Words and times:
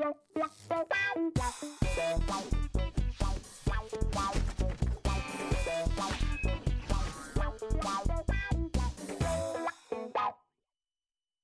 Wow. 0.00 0.16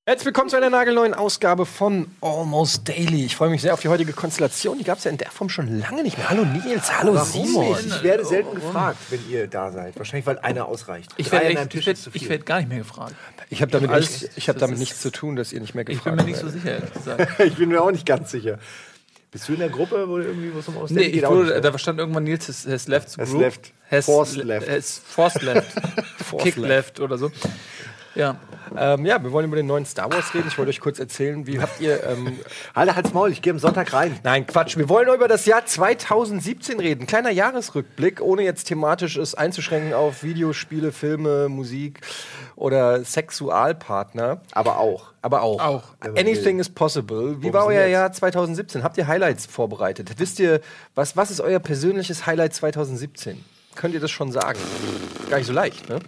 Herzlich 0.08 0.27
willkommen 0.27 0.48
zu 0.48 0.56
einer 0.56 0.71
nagelneuen 0.71 1.14
Ausgabe 1.14 1.66
von 1.66 2.06
Almost 2.21 2.88
Daily. 2.88 3.24
Ich 3.24 3.34
freue 3.34 3.50
mich 3.50 3.61
sehr 3.62 3.74
auf 3.74 3.80
die 3.80 3.88
heutige 3.88 4.12
Konstellation. 4.12 4.79
Die 4.79 4.84
gab 4.84 4.98
es 4.98 5.04
ja 5.04 5.11
in 5.11 5.16
der 5.18 5.32
Form 5.32 5.48
schon 5.48 5.80
lange 5.80 6.04
nicht 6.04 6.16
mehr. 6.16 6.30
Hallo 6.30 6.45
Nils, 6.45 6.96
hallo 6.96 7.16
Simon. 7.25 7.75
Ich 7.84 8.02
werde 8.04 8.25
selten 8.25 8.54
gefragt, 8.54 8.98
wenn 9.11 9.18
ihr 9.29 9.48
da 9.48 9.72
seid. 9.72 9.98
Wahrscheinlich, 9.98 10.25
weil 10.27 10.39
einer 10.39 10.66
ausreicht. 10.68 11.11
Ich 11.16 11.32
werde 11.32 11.46
echt- 11.46 11.75
ich 11.75 11.89
ich 12.14 12.29
werde 12.29 12.45
gar 12.45 12.58
nicht 12.58 12.68
mehr 12.68 12.79
gefragt. 12.79 13.16
Ich 13.50 13.62
habe 13.62 13.72
damit, 13.72 13.90
Alles- 13.90 14.22
nicht, 14.22 14.32
ich 14.39 14.48
hab 14.48 14.58
damit 14.58 14.79
nichts 14.79 15.00
zu 15.03 15.11
tun, 15.11 15.34
dass 15.34 15.53
ihr 15.53 15.61
nicht 15.61 15.75
mehr 15.75 15.82
Ich 15.89 15.96
gefragt 15.98 16.16
bin 16.18 16.25
mir 16.27 16.30
nicht 16.30 16.38
so 16.41 16.46
werdet. 16.46 16.62
sicher, 16.62 16.70
ehrlich 16.75 16.93
gesagt. 16.93 17.41
Ich 17.45 17.54
bin 17.57 17.68
mir 17.70 17.82
auch 17.82 17.91
nicht 17.91 18.07
ganz 18.07 18.30
sicher. 18.30 18.61
Bist 19.32 19.48
du 19.48 19.54
in 19.54 19.59
der 19.59 19.70
Gruppe, 19.70 20.09
wo 20.09 20.18
du 20.18 20.23
irgendwie 20.25 20.53
was 20.54 20.68
um 20.68 20.76
Nee, 20.90 21.00
ich 21.03 21.26
wurde, 21.26 21.46
nicht, 21.46 21.54
ne? 21.54 21.61
da 21.62 21.76
stand 21.79 21.98
irgendwann 21.98 22.23
Nils 22.23 22.46
has, 22.46 22.64
has 22.64 22.86
left 22.86 23.11
the 23.11 23.23
Has 23.23 23.31
group. 23.31 23.40
left. 23.43 23.73
Has 23.90 24.04
Forced 24.04 24.36
le- 24.36 24.45
left. 24.45 24.68
Has 24.70 25.00
forced 25.04 25.43
left. 25.43 25.75
Kick 26.39 26.54
left. 26.57 26.59
left 26.59 27.00
oder 27.00 27.18
so. 27.18 27.32
Ja. 28.16 28.36
Ähm, 28.76 29.06
ja, 29.06 29.22
wir 29.22 29.30
wollen 29.30 29.46
über 29.46 29.56
den 29.56 29.66
neuen 29.66 29.86
Star 29.86 30.11
Wars 30.11 30.34
reden. 30.34 30.48
Ich 30.48 30.58
wollte 30.58 30.70
euch 30.70 30.80
kurz 30.80 30.98
erzählen, 30.98 31.46
wie 31.46 31.61
habt 31.61 31.80
ihr. 31.80 32.02
Ähm, 32.05 32.41
Halte 32.75 32.97
halt's 32.97 33.12
Maul, 33.12 33.30
ich 33.30 33.42
gehe 33.42 33.52
am 33.52 33.58
Sonntag 33.58 33.92
rein. 33.92 34.19
nein, 34.25 34.47
Quatsch. 34.47 34.77
Wir 34.77 34.89
wollen 34.89 35.08
über 35.14 35.28
das 35.28 35.47
Jahr 35.47 35.64
2017 35.64 36.80
reden. 36.80 37.06
Kleiner 37.06 37.30
Jahresrückblick, 37.30 38.20
ohne 38.20 38.42
jetzt 38.42 38.64
thematisch 38.64 39.16
es 39.16 39.34
einzuschränken 39.34 39.94
auf 39.94 40.22
Videospiele, 40.22 40.91
Filme, 40.91 41.48
Musik 41.48 42.00
oder 42.56 43.05
Sexualpartner. 43.05 44.41
Aber 44.53 44.78
auch. 44.78 45.12
Aber 45.22 45.42
auch. 45.42 45.61
Auch. 45.61 45.83
Anything 46.17 46.58
is 46.58 46.69
possible. 46.69 47.41
Wie 47.42 47.53
war 47.53 47.67
euer 47.67 47.83
jetzt? 47.83 47.92
Jahr 47.92 48.12
2017? 48.12 48.83
Habt 48.83 48.98
ihr 48.98 49.06
Highlights 49.06 49.47
vorbereitet? 49.47 50.11
Wisst 50.17 50.41
ihr, 50.41 50.61
was, 50.94 51.17
was 51.17 51.30
ist 51.30 51.41
euer 51.41 51.58
persönliches 51.61 52.27
Highlight 52.27 52.55
2017? 52.55 53.45
Könnt 53.75 53.95
ihr 53.95 54.01
das 54.01 54.11
schon 54.11 54.33
sagen? 54.33 54.58
Gar 55.28 55.39
nicht 55.39 55.47
so 55.47 55.53
leicht, 55.53 55.89
ne? 55.89 55.98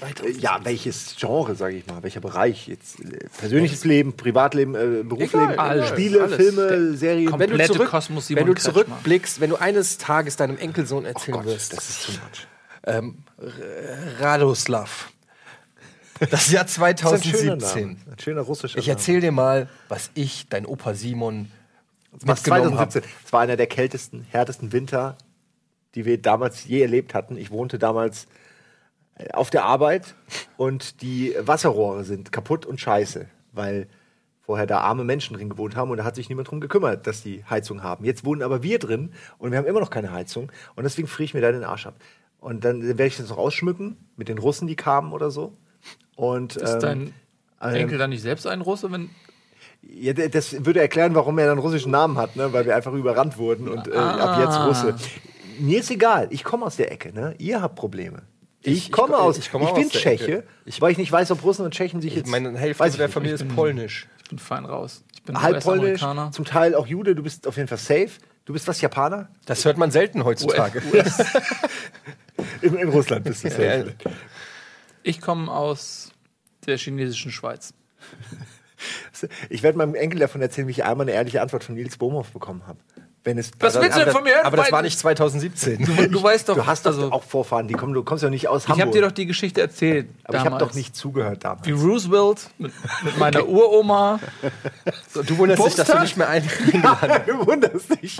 Äh, 0.00 0.30
Ja, 0.38 0.60
welches 0.64 1.16
Genre, 1.18 1.54
sage 1.54 1.76
ich 1.76 1.86
mal, 1.86 2.02
welcher 2.02 2.20
Bereich 2.20 2.68
jetzt? 2.68 3.00
äh, 3.00 3.28
Persönliches 3.38 3.84
Leben, 3.84 4.16
Privatleben, 4.16 4.74
äh, 4.74 5.02
Berufsleben, 5.02 5.50
Egal, 5.52 5.58
alles, 5.58 5.88
Spiele, 5.88 6.22
alles. 6.22 6.36
Filme, 6.36 6.96
Serien. 6.96 7.26
Wenn 7.32 7.38
du, 7.38 7.46
Komplette 7.48 7.72
zurück, 7.72 7.88
Kosmos 7.90 8.30
wenn 8.30 8.46
du 8.46 8.54
zurückblickst, 8.54 9.40
wenn 9.40 9.50
du 9.50 9.56
eines 9.56 9.98
Tages 9.98 10.36
deinem 10.36 10.58
Enkelsohn 10.58 11.04
erzählen 11.04 11.44
wirst, 11.44 11.76
das 11.76 11.88
ist 11.88 12.06
too 12.06 12.12
much. 12.12 12.46
Radoslav, 14.20 15.10
das 16.30 16.50
Jahr 16.50 16.64
Das 16.68 16.72
ist 16.72 16.82
ein 16.82 16.98
schöner 16.98 17.58
2017. 17.58 17.86
Name. 17.88 17.96
Ein 18.10 18.18
schöner 18.18 18.40
russischer 18.42 18.78
Ich 18.78 18.88
erzähle 18.88 19.20
dir 19.20 19.32
mal, 19.32 19.68
was 19.88 20.10
ich, 20.14 20.46
dein 20.48 20.64
Opa 20.64 20.94
Simon, 20.94 21.50
Was 22.12 22.24
mitgenommen 22.24 22.78
habe. 22.78 22.90
2017. 22.90 23.02
Es 23.26 23.32
war 23.32 23.40
einer 23.40 23.56
der 23.56 23.66
kältesten, 23.66 24.26
härtesten 24.30 24.72
Winter, 24.72 25.16
die 25.94 26.04
wir 26.04 26.20
damals 26.20 26.64
je 26.64 26.80
erlebt 26.80 27.14
hatten. 27.14 27.36
Ich 27.36 27.50
wohnte 27.50 27.78
damals 27.78 28.24
äh, 28.24 28.26
auf 29.32 29.50
der 29.50 29.64
Arbeit 29.64 30.14
und 30.56 31.02
die 31.02 31.34
Wasserrohre 31.38 32.04
sind 32.04 32.32
kaputt 32.32 32.66
und 32.66 32.80
scheiße, 32.80 33.26
weil 33.52 33.88
vorher 34.40 34.66
da 34.66 34.80
arme 34.80 35.04
Menschen 35.04 35.36
drin 35.36 35.50
gewohnt 35.50 35.76
haben 35.76 35.90
und 35.90 35.98
da 35.98 36.04
hat 36.04 36.14
sich 36.14 36.28
niemand 36.28 36.50
drum 36.50 36.60
gekümmert, 36.60 37.06
dass 37.06 37.22
die 37.22 37.44
Heizung 37.44 37.82
haben. 37.82 38.04
Jetzt 38.04 38.24
wohnen 38.24 38.42
aber 38.42 38.62
wir 38.62 38.78
drin 38.78 39.12
und 39.38 39.50
wir 39.50 39.58
haben 39.58 39.66
immer 39.66 39.80
noch 39.80 39.90
keine 39.90 40.12
Heizung 40.12 40.50
und 40.74 40.84
deswegen 40.84 41.06
friere 41.06 41.24
ich 41.24 41.34
mir 41.34 41.40
da 41.40 41.52
den 41.52 41.64
Arsch 41.64 41.86
ab. 41.86 41.96
Und 42.40 42.64
dann 42.64 42.82
werde 42.82 43.06
ich 43.06 43.16
das 43.16 43.28
noch 43.28 43.38
ausschmücken 43.38 43.96
mit 44.16 44.28
den 44.28 44.38
Russen, 44.38 44.66
die 44.68 44.76
kamen 44.76 45.12
oder 45.12 45.30
so. 45.30 45.56
Und, 46.16 46.56
Ist 46.56 46.74
ähm, 46.74 46.80
dein 46.80 47.14
ähm, 47.60 47.74
Enkel 47.74 47.98
dann 47.98 48.10
nicht 48.10 48.22
selbst 48.22 48.46
ein 48.46 48.60
Russe? 48.60 48.90
Wenn, 48.90 49.10
ja, 49.82 50.12
das 50.12 50.64
würde 50.64 50.80
erklären, 50.80 51.14
warum 51.14 51.38
er 51.38 51.50
einen 51.50 51.60
russischen 51.60 51.90
Namen 51.90 52.16
hat, 52.16 52.36
ne? 52.36 52.52
weil 52.52 52.64
wir 52.64 52.74
einfach 52.74 52.92
überrannt 52.92 53.38
wurden 53.38 53.68
und 53.68 53.88
äh, 53.88 53.96
ab 53.96 54.38
jetzt 54.38 54.58
Russe. 54.60 54.94
Mir 55.58 55.80
ist 55.80 55.90
egal, 55.90 56.28
ich 56.30 56.44
komme 56.44 56.64
aus 56.64 56.76
der 56.76 56.92
Ecke, 56.92 57.12
ne? 57.12 57.34
ihr 57.38 57.60
habt 57.60 57.74
Probleme. 57.74 58.22
Ich, 58.68 58.78
Ich- 58.78 58.84
ich 58.86 58.92
komme 58.92 59.14
ko- 59.14 59.20
aus, 59.20 59.38
ich 59.38 59.44
ich, 59.46 59.50
komme 59.50 59.66
auch 59.66 59.74
bin 59.74 59.86
aus 59.86 59.92
der 59.92 60.00
Tscheche. 60.00 60.44
Ich- 60.64 60.80
weil 60.80 60.92
ich 60.92 60.98
nicht 60.98 61.10
weiß, 61.12 61.30
ob 61.30 61.42
Russen 61.44 61.64
und 61.64 61.72
Tschechen 61.74 62.00
sich 62.00 62.12
Ich 62.12 62.18
jetzt. 62.18 62.28
meine, 62.30 62.56
Hälfte 62.58 62.84
weiß 62.84 62.92
ich 62.94 62.98
der. 62.98 63.08
Familie 63.08 63.34
ist 63.34 63.48
polnisch. 63.54 64.06
ich 64.22 64.28
bin 64.28 64.38
fein 64.38 64.64
raus. 64.64 65.04
Ich 65.14 65.22
bin 65.22 65.40
halb 65.40 65.62
polnisch, 65.62 66.00
zum 66.32 66.44
Teil 66.44 66.74
auch 66.74 66.86
Jude, 66.86 67.14
du 67.14 67.22
bist 67.22 67.46
auf 67.46 67.56
jeden 67.56 67.68
Fall 67.68 67.78
safe. 67.78 68.10
Du 68.44 68.52
bist 68.54 68.66
was, 68.66 68.80
Japaner? 68.80 69.28
Das 69.44 69.64
hört 69.66 69.76
man 69.76 69.90
selten 69.90 70.24
heutzutage. 70.24 70.80
US. 70.92 71.18
In, 72.62 72.76
in 72.76 72.88
Russland 72.88 73.24
bist 73.24 73.44
du 73.44 73.50
safe. 73.50 73.94
Ich 75.02 75.20
komme 75.20 75.52
aus 75.52 76.12
der 76.66 76.78
chinesischen 76.78 77.30
Schweiz. 77.30 77.74
Ich 79.50 79.62
werde 79.62 79.76
meinem 79.76 79.94
Enkel 79.96 80.20
davon 80.20 80.40
erzählen, 80.40 80.66
wie 80.68 80.72
ich 80.72 80.84
einmal 80.84 81.04
eine 81.04 81.12
ehrliche 81.12 81.42
Antwort 81.42 81.64
von 81.64 81.74
Nils 81.74 81.96
Bohmhoff 81.98 82.30
bekommen 82.30 82.66
habe. 82.66 82.78
Wenn 83.28 83.36
es, 83.36 83.50
Was 83.60 83.74
willst 83.78 83.98
du 83.98 84.04
denn 84.04 84.10
von 84.10 84.24
mir 84.24 84.36
hören? 84.36 84.46
Aber 84.46 84.56
das 84.56 84.72
war 84.72 84.80
nicht 84.80 84.98
2017. 84.98 85.84
Du, 85.84 86.08
du 86.08 86.22
weißt 86.22 86.48
doch, 86.48 86.54
Du 86.54 86.64
hast 86.66 86.86
doch 86.86 86.92
also, 86.92 87.12
auch 87.12 87.22
Vorfahren, 87.22 87.68
die 87.68 87.74
kommen, 87.74 87.92
du 87.92 88.02
kommst 88.02 88.24
ja 88.24 88.30
nicht 88.30 88.48
aus 88.48 88.62
ich 88.62 88.70
Hamburg. 88.70 88.86
habe 88.86 88.92
dir 88.92 89.02
doch 89.02 89.12
die 89.12 89.26
Geschichte 89.26 89.60
erzählt. 89.60 90.08
aber 90.24 90.38
ich 90.38 90.40
habe 90.40 90.50
damals. 90.52 90.70
doch 90.70 90.74
nicht 90.74 90.96
zugehört 90.96 91.44
damals. 91.44 91.66
Wie 91.66 91.72
Roosevelt 91.72 92.48
mit, 92.56 92.72
mit 93.04 93.18
meiner 93.18 93.46
Uroma. 93.46 94.18
So, 95.12 95.22
du 95.22 95.36
wunderst 95.36 95.62
dich, 95.62 95.74
dass 95.74 95.88
du 95.88 95.98
nicht 96.00 96.16
mehr 96.16 96.30
ein. 96.30 96.42
du 97.26 97.46
wunderst 97.46 98.02
dich. 98.02 98.18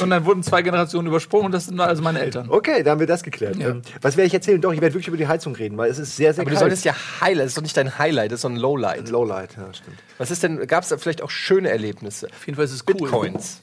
Und 0.00 0.10
dann 0.10 0.24
wurden 0.24 0.44
zwei 0.44 0.62
Generationen 0.62 1.08
übersprungen 1.08 1.46
und 1.46 1.52
das 1.52 1.66
sind 1.66 1.80
also 1.80 2.00
meine 2.02 2.20
Eltern. 2.20 2.48
Okay, 2.48 2.84
da 2.84 2.92
haben 2.92 3.00
wir 3.00 3.08
das 3.08 3.24
geklärt. 3.24 3.56
Ja. 3.56 3.70
Ähm, 3.70 3.82
was 4.00 4.16
werde 4.16 4.28
ich 4.28 4.34
erzählen? 4.34 4.60
Doch, 4.60 4.72
ich 4.72 4.80
werde 4.80 4.94
wirklich 4.94 5.08
über 5.08 5.16
die 5.16 5.26
Heizung 5.26 5.56
reden, 5.56 5.76
weil 5.76 5.90
es 5.90 5.98
ist 5.98 6.14
sehr, 6.14 6.32
sehr 6.34 6.42
Aber 6.42 6.50
du 6.50 6.54
kalt. 6.54 6.60
solltest 6.60 6.84
ja 6.84 6.94
Highlight, 7.20 7.46
das 7.46 7.50
ist 7.50 7.56
doch 7.56 7.62
nicht 7.62 7.76
dein 7.76 7.98
Highlight, 7.98 8.30
das 8.30 8.36
ist 8.38 8.42
so 8.42 8.48
ein 8.48 8.56
Lowlight. 8.56 9.08
Lowlight, 9.08 9.56
ja, 9.56 9.74
stimmt. 9.74 9.98
Was 10.18 10.30
ist 10.30 10.42
denn, 10.44 10.64
gab 10.68 10.84
es 10.84 10.90
da 10.90 10.98
vielleicht 10.98 11.22
auch 11.22 11.30
schöne 11.30 11.70
Erlebnisse? 11.70 12.28
Auf 12.28 12.46
jeden 12.46 12.54
Fall 12.56 12.66
ist 12.66 12.72
es 12.72 12.84
cool. 12.88 12.94
Bitcoins. 12.94 13.62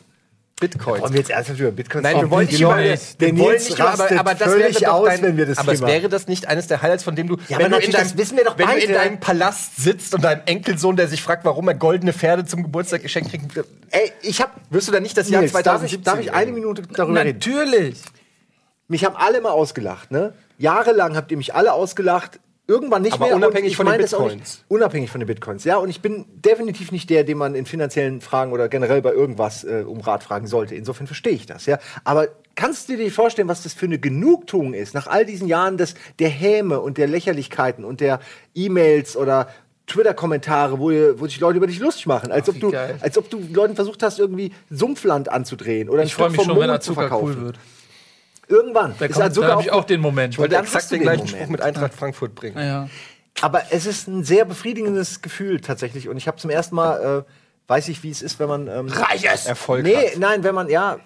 Bitcoins. 0.60 1.02
Wollen 1.02 1.14
wir 1.14 1.20
jetzt 1.20 1.30
ernsthaft 1.30 1.60
über 1.60 1.72
Bitcoins 1.72 2.04
Nein, 2.04 2.16
wir 2.20 2.30
wollen 2.32 2.48
nicht 2.48 2.60
über 2.60 2.76
Leute- 2.78 3.00
Der 3.20 3.28
wir 3.36 3.38
wollen 3.44 3.54
nicht 3.58 3.70
über- 3.70 3.84
rastet 3.84 4.20
aber 4.20 4.34
das 4.34 4.56
wäre 4.58 4.72
doch 4.72 4.88
aus, 4.88 5.08
dein, 5.10 5.22
wenn 5.22 5.38
wir 5.38 5.46
das 5.46 5.58
Aber 5.60 5.74
Thema- 5.76 5.88
wäre 5.88 6.10
das 6.10 6.28
nicht 6.28 6.48
eines 6.48 6.66
der 6.68 6.82
Highlights, 6.82 7.04
von 7.04 7.16
dem 7.16 7.28
du, 7.28 7.36
Ja, 7.48 7.60
wenn 7.60 7.68
aber 7.68 7.78
du 7.80 7.86
in 7.86 7.92
natürlich, 7.92 7.96
das 8.12 8.18
wissen 8.18 8.38
wir 8.38 8.44
doch 8.46 8.58
wenn 8.58 8.68
du 8.68 8.78
in 8.78 8.92
deinem 8.94 9.20
Palast 9.20 9.78
sitzt 9.78 10.16
und 10.16 10.24
deinem 10.24 10.42
Enkelsohn, 10.48 10.96
der 10.96 11.08
sich 11.08 11.22
fragt, 11.22 11.46
warum 11.46 11.68
er 11.68 11.76
goldene 11.76 12.12
Pferde 12.12 12.46
zum 12.46 12.64
Geburtstag 12.64 13.04
geschenkt 13.04 13.30
kriegt, 13.30 13.46
Ey, 13.92 14.12
ich 14.24 14.42
habe 14.42 14.52
wirst 14.72 14.88
du 14.88 14.92
dann 14.92 15.04
nicht 15.04 15.16
das 15.16 15.30
Jahr 15.30 15.42
Nils, 15.42 15.52
darf 15.52 15.62
2017 15.64 16.00
ich, 16.00 16.04
darf 16.06 16.20
ich 16.20 16.34
eine 16.34 16.52
Minute 16.52 16.82
darüber 16.82 17.24
reden? 17.24 17.38
Natürlich. 17.38 18.02
Mich 18.88 19.06
haben 19.06 19.16
alle 19.16 19.38
immer 19.38 19.52
ausgelacht, 19.52 20.12
ne? 20.12 20.34
Jahrelang 20.58 21.16
habt 21.16 21.30
ihr 21.30 21.38
mich 21.38 21.54
alle 21.54 21.74
ausgelacht. 21.74 22.40
Irgendwann 22.70 23.02
nicht 23.02 23.14
Aber 23.14 23.28
mehr. 23.28 23.36
unabhängig 23.38 23.72
ich 23.72 23.78
von 23.78 23.86
den 23.86 23.98
Bitcoins. 23.98 24.34
Nicht, 24.34 24.66
unabhängig 24.68 25.10
von 25.10 25.22
den 25.22 25.28
Bitcoins, 25.28 25.64
ja. 25.64 25.78
Und 25.78 25.90
ich 25.90 26.02
bin 26.02 26.26
definitiv 26.36 26.92
nicht 26.92 27.10
der, 27.10 27.24
den 27.24 27.38
man 27.38 27.56
in 27.56 27.66
finanziellen 27.66 28.20
Fragen 28.20 28.52
oder 28.52 28.68
generell 28.68 29.02
bei 29.02 29.14
irgendwas 29.14 29.64
äh, 29.64 29.86
um 29.88 30.02
Rat 30.02 30.24
fragen 30.24 30.48
sollte. 30.48 30.76
Insofern 30.76 31.08
verstehe 31.08 31.32
ich 31.34 31.46
das, 31.46 31.66
ja. 31.66 31.80
Aber 32.04 32.28
kannst 32.56 32.90
du 32.90 32.98
dir 32.98 33.10
vorstellen, 33.10 33.48
was 33.48 33.64
das 33.64 33.74
für 33.74 33.86
eine 33.86 34.00
Genugtuung 34.00 34.74
ist, 34.74 34.94
nach 34.94 35.08
all 35.08 35.26
diesen 35.26 35.48
Jahren 35.48 35.78
des, 35.78 35.96
der 36.20 36.28
Häme 36.30 36.82
und 36.82 36.98
der 36.98 37.08
Lächerlichkeiten 37.08 37.86
und 37.86 38.02
der 38.02 38.20
E-Mails 38.54 39.16
oder 39.16 39.48
Twitter-Kommentare, 39.88 40.80
wo, 40.80 40.90
wo 41.20 41.26
sich 41.28 41.40
Leute 41.40 41.58
über 41.58 41.68
dich 41.68 41.80
lustig 41.80 42.08
machen, 42.08 42.32
als, 42.34 42.50
Ach, 42.50 42.54
ob 42.54 42.60
du, 42.60 42.72
geil. 42.72 42.98
als 43.00 43.18
ob 43.18 43.30
du 43.30 43.40
Leuten 43.54 43.76
versucht 43.76 44.04
hast, 44.04 44.20
irgendwie 44.20 44.52
Sumpfland 44.70 45.30
anzudrehen 45.30 45.88
oder 45.90 46.02
ein 46.02 46.08
Ich 46.08 46.14
freue 46.16 46.26
Stück 46.30 46.32
mich 46.40 46.46
vom 46.46 46.56
schon, 46.56 46.62
wenn 46.62 46.68
Mond 46.70 46.78
er 46.80 46.82
zu 46.82 46.94
verkaufen. 46.94 47.36
cool 47.38 47.42
wird. 47.46 47.60
Irgendwann. 48.48 48.96
Da, 48.98 49.06
Ist 49.06 49.14
kommt, 49.14 49.24
halt 49.24 49.32
da 49.32 49.36
sogar 49.36 49.52
habe 49.52 49.62
ich 49.62 49.72
auch 49.72 49.80
auch 49.80 49.86
den 49.86 50.02
Moment. 50.02 50.34
Ich 50.34 50.40
wollte 50.40 50.56
dann 50.56 50.64
exakt 50.64 50.84
hast 50.84 50.92
du 50.92 50.96
den 50.96 51.00
den 51.02 51.04
gleichen 51.06 51.20
Moment. 51.26 51.38
Spruch 51.38 51.50
mit 51.50 51.62
Eintracht 51.62 51.94
Frankfurt 51.94 52.36
bringen. 52.36 52.58
ja. 52.58 52.90
Aber 53.42 53.64
es 53.70 53.86
ist 53.86 54.08
ein 54.08 54.24
sehr 54.24 54.46
befriedigendes 54.46 55.22
Gefühl 55.22 55.62
tatsächlich. 55.62 56.10
Und 56.10 56.18
ich 56.18 56.28
habe 56.28 56.38
zum 56.38 56.50
ersten 56.50 56.76
Mal, 56.76 57.26
äh, 57.28 57.32
weiß 57.68 57.88
ich, 57.90 58.02
wie 58.04 58.10
es 58.10 58.22
ist, 58.22 58.40
wenn 58.40 58.48
man. 58.48 58.68
Ähm, 58.68 58.88
Reiches! 58.88 59.46
Erfolg 59.46 59.84
nee, 59.84 59.96
hat. 59.96 60.18
nein, 60.18 60.44
wenn 60.44 60.56
man, 60.56 60.70
ja. 60.70 60.98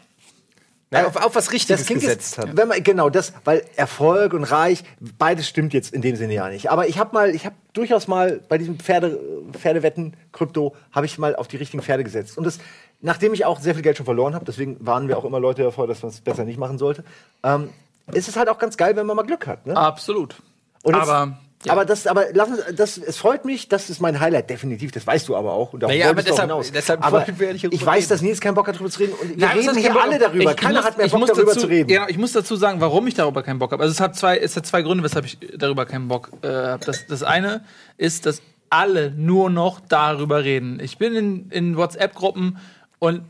Nein, 0.94 1.06
auf, 1.06 1.16
auf 1.16 1.36
was 1.36 1.54
Richtiges 1.54 1.88
gesetzt 1.88 2.06
jetzt, 2.06 2.38
hat. 2.38 2.58
wenn 2.58 2.68
man, 2.68 2.84
genau, 2.84 3.10
das, 3.10 3.32
weil 3.46 3.64
Erfolg 3.78 4.34
und 4.34 4.44
reich, 4.44 4.84
beides 5.18 5.48
stimmt 5.48 5.74
jetzt 5.74 5.94
in 5.94 6.02
dem 6.02 6.18
Sinne 6.18 6.34
ja 6.34 6.50
nicht. 6.50 6.70
Aber 6.70 6.86
ich 6.88 7.00
habe 7.00 7.14
mal, 7.14 7.34
ich 7.34 7.46
habe 7.46 7.56
durchaus 7.72 8.10
mal 8.10 8.42
bei 8.50 8.58
diesem 8.58 8.78
Pferde, 8.78 9.18
Pferdewetten, 9.54 10.18
Krypto, 10.34 10.76
habe 10.92 11.06
ich 11.06 11.18
mal 11.18 11.34
auf 11.36 11.48
die 11.48 11.56
richtigen 11.56 11.82
Pferde 11.82 12.04
gesetzt. 12.04 12.38
Und 12.38 12.44
das, 12.44 12.60
nachdem 13.02 13.34
ich 13.34 13.46
auch 13.46 13.60
sehr 13.60 13.74
viel 13.74 13.84
Geld 13.84 13.98
schon 13.98 14.06
verloren 14.06 14.34
habe, 14.36 14.46
deswegen 14.46 14.78
warnen 14.80 15.08
wir 15.08 15.18
auch 15.18 15.26
immer 15.26 15.40
Leute 15.40 15.64
davor, 15.64 15.88
dass 15.88 16.02
man 16.04 16.12
es 16.12 16.22
besser 16.22 16.46
nicht 16.46 16.60
machen 16.60 16.78
sollte, 16.78 17.04
ähm, 17.44 17.70
ist 18.14 18.28
es 18.28 18.36
halt 18.36 18.50
auch 18.50 18.58
ganz 18.58 18.78
geil, 18.78 18.96
wenn 18.96 19.06
man 19.06 19.16
mal 19.16 19.24
Glück 19.24 19.48
hat. 19.48 19.66
Ne? 19.66 19.76
Absolut. 19.76 20.36
Und 20.84 20.96
aber 20.96 21.38
ja. 21.64 21.74
Aber 21.74 21.86
das, 21.86 22.08
aber 22.08 22.26
lass 22.34 22.50
uns, 22.50 22.60
das, 22.76 22.98
es 22.98 23.18
freut 23.18 23.46
mich, 23.46 23.70
das 23.70 23.92
ist 23.92 24.02
mein 24.02 24.20
Highlight, 24.20 24.50
definitiv. 24.50 24.92
Das 24.92 25.06
weißt 25.06 25.28
du 25.28 25.36
aber 25.36 25.54
auch. 25.54 25.74
Und 25.74 25.84
Naja, 25.84 26.10
aber 26.10 26.24
deshalb- 26.24 26.50
hinaus. 26.50 26.72
deshalb 26.72 27.06
aber 27.06 27.20
ja 27.20 27.26
darüber 27.28 27.54
ich 27.76 27.86
weiß, 27.86 28.08
dass 28.08 28.24
Nils 28.24 28.42
keinen 28.42 28.56
Bock 28.56 28.68
hat, 28.68 28.76
darüber 28.76 28.90
zu 28.90 29.00
reden. 29.00 29.14
Und 29.14 29.30
wir 29.30 29.38
Nein, 29.46 29.60
reden 29.60 29.78
hier 29.78 30.02
alle 30.02 30.18
darüber. 30.18 30.52
Ich 30.52 30.58
Keiner 30.58 30.78
muss- 30.78 30.86
hat 30.86 30.98
mehr 30.98 31.06
ich 31.06 31.12
Bock, 31.12 31.28
darüber 31.28 31.46
dazu, 31.54 31.60
zu 31.60 31.68
reden. 31.68 31.88
Genau, 31.88 32.08
ich 32.08 32.18
muss 32.18 32.32
dazu 32.32 32.56
sagen, 32.56 32.82
warum 32.82 33.06
ich 33.06 33.14
darüber 33.14 33.44
keinen 33.44 33.60
Bock 33.60 33.72
habe. 33.74 33.84
Also 33.84 33.92
es 33.92 34.00
hat 34.00 34.16
zwei, 34.16 34.40
es 34.40 34.56
hat 34.56 34.66
zwei 34.66 34.82
Gründe, 34.82 35.04
weshalb 35.04 35.26
ich 35.26 35.38
darüber 35.56 35.86
keinen 35.86 36.08
Bock 36.08 36.32
äh, 36.42 36.48
habe. 36.48 36.84
Das, 36.84 37.06
das 37.06 37.22
eine 37.22 37.64
ist, 37.98 38.26
dass 38.26 38.42
alle 38.72 39.12
nur 39.12 39.52
noch 39.52 39.82
darüber 39.82 40.44
reden. 40.44 40.80
Ich 40.82 40.98
bin 40.98 41.14
in, 41.16 41.50
in 41.52 41.78
WhatsApp-Gruppen 41.78 42.58
und 43.02 43.26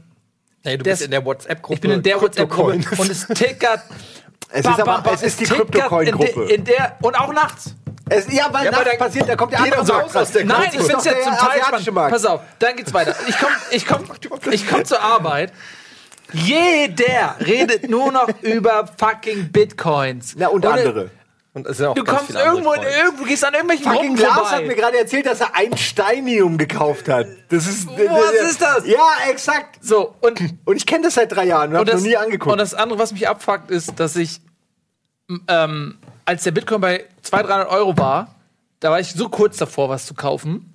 Nee, 0.63 0.77
du 0.77 0.83
Das- 0.83 0.99
bist 0.99 1.01
in 1.05 1.11
der 1.11 1.25
WhatsApp-Gruppe. 1.25 1.73
ich 1.73 1.81
bin 1.81 1.89
in 1.91 2.03
der 2.03 2.21
WhatsApp-Gruppe 2.21 2.73
und 2.73 3.09
es 3.09 3.25
tickert. 3.27 3.81
Es 4.53 4.63
Bam, 4.63 4.73
ist 4.73 4.79
aber 4.81 4.91
bam, 4.95 5.03
bam, 5.03 5.13
es 5.13 5.23
ist 5.23 5.39
die 5.39 5.45
tickert 5.45 5.71
Crypto-Coin-Gruppe. 5.71 6.43
In, 6.43 6.49
in 6.49 6.63
der 6.65 6.97
und 7.01 7.17
auch 7.17 7.31
nachts. 7.31 7.73
Es, 8.09 8.31
ja, 8.33 8.49
weil 8.51 8.65
Ja, 8.65 8.71
nachts 8.71 8.97
passiert, 8.97 9.29
da 9.29 9.37
kommt 9.37 9.53
der 9.53 9.61
andere 9.61 9.83
Markt 9.85 10.03
raus 10.07 10.15
aus 10.17 10.31
der. 10.33 10.43
Nein, 10.43 10.63
Das 10.65 10.73
ich 10.73 10.87
jetzt 10.89 11.05
der 11.05 11.21
zum 11.21 11.37
Teil 11.37 11.61
spannend. 11.63 11.91
Markt. 11.93 12.11
Pass 12.11 12.25
auf, 12.25 12.41
dann 12.59 12.75
geht's 12.75 12.93
weiter. 12.93 13.15
Ich 13.27 13.39
komme 13.39 13.53
ich 13.71 13.87
komm, 13.87 14.03
ich 14.51 14.67
komm 14.69 14.83
zur 14.83 15.01
Arbeit. 15.01 15.53
Jeder 16.33 17.35
redet 17.39 17.89
nur 17.89 18.11
noch 18.11 18.27
über 18.41 18.89
fucking 18.97 19.51
Bitcoins. 19.53 20.35
Na, 20.37 20.47
und 20.49 20.65
Und, 20.65 20.71
andere. 20.71 21.09
Und 21.53 21.67
es 21.67 21.77
sind 21.77 21.87
auch 21.87 21.95
Du 21.95 22.03
kommst 22.05 22.29
irgendwo, 22.31 22.71
in, 22.73 22.81
irgendwo 22.81 23.25
gehst 23.25 23.43
an 23.43 23.53
irgendwelchen 23.53 23.91
Gruppen 23.91 24.15
Lars 24.15 24.51
hat 24.51 24.61
mir 24.61 24.67
vorbei. 24.67 24.73
gerade 24.73 24.97
erzählt, 24.99 25.25
dass 25.25 25.41
er 25.41 25.53
ein 25.53 25.75
Steinium 25.75 26.57
gekauft 26.57 27.09
hat. 27.09 27.27
Das 27.49 27.67
ist. 27.67 27.87
Was 27.89 28.49
ist 28.49 28.61
das? 28.61 28.87
Ja, 28.87 29.05
exakt. 29.29 29.79
So, 29.81 30.15
und 30.21 30.39
Und 30.63 30.77
ich 30.77 30.85
kenne 30.85 31.03
das 31.03 31.15
seit 31.15 31.31
drei 31.33 31.45
Jahren 31.45 31.71
und 31.71 31.77
habe 31.77 31.81
und 31.81 31.87
noch 31.87 31.93
das, 31.95 32.03
nie 32.03 32.15
angeguckt. 32.15 32.53
und 32.53 32.57
das 32.57 32.73
andere, 32.73 32.99
was 32.99 33.11
mich 33.11 33.27
abfuckt, 33.27 33.69
ist, 33.69 33.99
dass 33.99 34.15
ich, 34.15 34.39
ähm, 35.49 35.97
als 36.23 36.43
der 36.43 36.51
Bitcoin 36.51 36.79
bei 36.79 37.05
200, 37.23 37.49
300 37.51 37.69
Euro 37.69 37.97
war, 37.97 38.35
da 38.79 38.89
war 38.91 39.01
ich 39.01 39.11
so 39.11 39.27
kurz 39.27 39.57
davor, 39.57 39.89
was 39.89 40.05
zu 40.05 40.13
kaufen. 40.13 40.73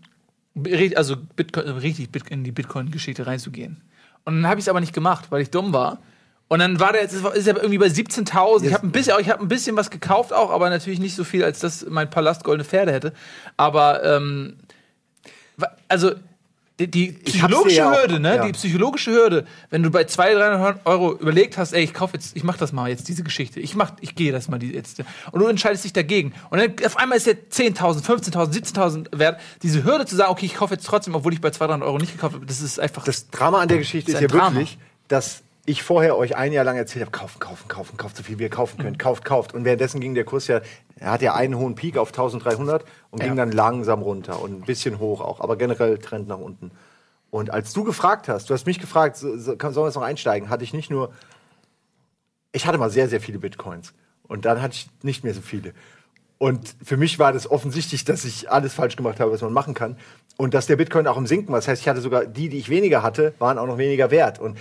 Also 0.95 1.17
Bitcoin, 1.17 1.69
richtig 1.69 2.11
in 2.31 2.45
die 2.45 2.53
Bitcoin-Geschichte 2.53 3.27
reinzugehen. 3.27 3.83
Und 4.25 4.37
dann 4.37 4.47
habe 4.47 4.59
ich 4.61 4.65
es 4.65 4.69
aber 4.69 4.81
nicht 4.81 4.93
gemacht, 4.93 5.27
weil 5.31 5.41
ich 5.41 5.51
dumm 5.51 5.73
war. 5.73 5.99
Und 6.49 6.61
dann 6.61 6.79
war 6.79 6.93
der 6.93 7.03
jetzt 7.03 7.15
ist 7.15 7.47
er 7.47 7.57
irgendwie 7.57 7.79
bei 7.79 7.87
17.000. 7.87 8.65
Ich 8.65 8.75
habe 8.75 8.87
ein 8.87 8.93
bisschen, 8.93 9.19
ich 9.21 9.29
habe 9.29 9.43
ein 9.43 9.49
bisschen 9.49 9.77
was 9.77 9.91
gekauft 9.91 10.33
auch, 10.33 10.51
aber 10.51 10.71
natürlich 10.71 11.01
nicht 11.01 11.17
so 11.17 11.25
viel, 11.25 11.43
als 11.43 11.59
das 11.59 11.87
mein 11.89 12.09
Palast 12.09 12.45
goldene 12.45 12.65
Pferde 12.65 12.93
hätte. 12.93 13.13
Aber 13.57 14.05
ähm, 14.05 14.57
also 15.89 16.13
die, 16.79 16.91
die 16.91 17.13
psychologische 17.13 17.77
ja 17.77 17.91
Hürde, 17.91 18.21
ne? 18.21 18.37
ja. 18.37 18.45
Die 18.45 18.53
psychologische 18.53 19.11
Hürde, 19.11 19.47
wenn 19.71 19.83
du 19.83 19.91
bei 19.91 20.05
200, 20.05 20.61
300 20.61 20.87
Euro 20.87 21.15
überlegt 21.15 21.57
hast, 21.57 21.73
ey, 21.73 21.83
ich 21.83 21.95
kaufe 21.95 22.15
jetzt, 22.15 22.37
ich 22.37 22.45
mach 22.45 22.59
das 22.59 22.73
mal 22.73 22.91
jetzt 22.91 23.09
diese 23.09 23.23
Geschichte, 23.23 23.61
ich 23.61 23.75
mach, 23.75 23.93
ich 24.03 24.15
gehe 24.15 24.31
das 24.31 24.49
mal 24.49 24.59
die 24.59 24.75
jetzt, 24.75 25.03
und 25.33 25.41
du 25.41 25.47
entscheidest 25.47 25.85
dich 25.85 25.95
dagegen 25.95 26.35
und 26.51 26.59
dann 26.59 26.75
auf 26.85 26.99
einmal 26.99 27.17
ist 27.17 27.27
der 27.27 27.49
10.000, 27.49 28.05
15.000, 28.05 28.75
17.000 28.75 29.19
wert. 29.19 29.41
Diese 29.63 29.85
Hürde 29.85 30.05
zu 30.05 30.17
sagen, 30.17 30.31
okay, 30.31 30.45
ich 30.45 30.55
kaufe 30.55 30.75
jetzt 30.75 30.87
trotzdem, 30.87 31.15
obwohl 31.15 31.33
ich 31.33 31.41
bei 31.41 31.51
200 31.51 31.83
Euro 31.83 31.97
nicht 31.97 32.13
gekauft 32.13 32.35
habe, 32.35 32.45
das 32.45 32.61
ist 32.61 32.79
einfach. 32.79 33.05
das 33.05 33.31
Drama 33.31 33.63
an 33.63 33.69
der 33.69 33.79
Geschichte 33.79 34.11
ist 34.11 34.17
ist 34.17 34.21
ja 34.21 34.29
Drama. 34.29 34.57
wirklich, 34.57 34.77
dass 35.09 35.45
ich 35.67 35.83
vorher 35.83 36.17
euch 36.17 36.37
ein 36.37 36.53
Jahr 36.53 36.65
lang 36.65 36.77
erzählt 36.77 37.05
habe, 37.05 37.11
kaufen, 37.17 37.39
kaufen, 37.41 37.69
kaufen, 37.69 37.97
kauft 37.97 38.17
so 38.17 38.23
viel 38.23 38.39
wie 38.39 38.45
ihr 38.45 38.51
kaufen 38.51 38.77
Mhm. 38.79 38.83
könnt, 38.83 38.99
kauft, 38.99 39.25
kauft. 39.25 39.53
Und 39.55 39.65
währenddessen 39.65 40.01
ging 40.01 40.15
der 40.15 40.25
Kurs 40.25 40.47
ja, 40.47 40.61
er 40.99 41.11
hat 41.11 41.23
ja 41.23 41.35
einen 41.35 41.57
hohen 41.57 41.75
Peak 41.75 41.99
auf 41.99 42.09
1300 42.09 42.85
und 43.11 43.21
ging 43.23 43.37
dann 43.37 43.53
langsam 43.53 44.01
runter 44.03 44.41
und 44.41 44.53
ein 44.53 44.65
bisschen 44.65 44.99
hoch 44.99 45.21
auch, 45.21 45.41
aber 45.41 45.57
generell 45.57 45.99
Trend 45.99 46.29
nach 46.29 46.39
unten. 46.39 46.71
Und 47.31 47.51
als 47.53 47.73
du 47.73 47.85
gefragt 47.85 48.29
hast, 48.29 48.49
du 48.49 48.55
hast 48.55 48.67
mich 48.67 48.79
gefragt, 48.79 49.17
so, 49.17 49.37
so, 49.37 49.57
sollen 49.59 49.75
wir 49.77 49.87
jetzt 49.87 49.97
noch 49.97 50.03
einsteigen, 50.03 50.49
hatte 50.49 50.65
ich 50.65 50.73
nicht 50.73 50.91
nur, 50.91 51.13
ich 52.53 52.67
hatte 52.67 52.79
mal 52.79 52.91
sehr, 52.91 53.09
sehr 53.09 53.21
viele 53.21 53.39
Bitcoins. 53.39 53.93
Und 54.29 54.45
dann 54.45 54.63
hatte 54.63 54.75
ich 54.75 54.89
nicht 55.03 55.25
mehr 55.25 55.35
so 55.35 55.41
viele. 55.41 55.73
Und 56.39 56.77
für 56.85 56.97
mich 56.97 57.19
war 57.19 57.33
das 57.33 57.51
offensichtlich, 57.51 58.05
dass 58.05 58.25
ich 58.25 58.51
alles 58.51 58.75
falsch 58.75 58.97
gemacht 58.97 59.21
habe, 59.21 59.33
was 59.33 59.41
man 59.43 59.53
machen 59.53 59.75
kann. 59.75 59.97
Und 60.37 60.55
dass 60.55 60.67
der 60.67 60.77
Bitcoin 60.77 61.07
auch 61.07 61.17
im 61.17 61.27
Sinken 61.27 61.53
war. 61.53 61.59
Das 61.59 61.69
heißt, 61.69 61.81
ich 61.83 61.89
hatte 61.89 62.01
sogar 62.01 62.27
die, 62.27 62.49
die 62.49 62.59
ich 62.59 62.69
weniger 62.69 63.03
hatte, 63.03 63.35
waren 63.39 63.59
auch 63.59 63.67
noch 63.67 63.79
weniger 63.79 64.11
wert. 64.11 64.39
Und 64.39 64.59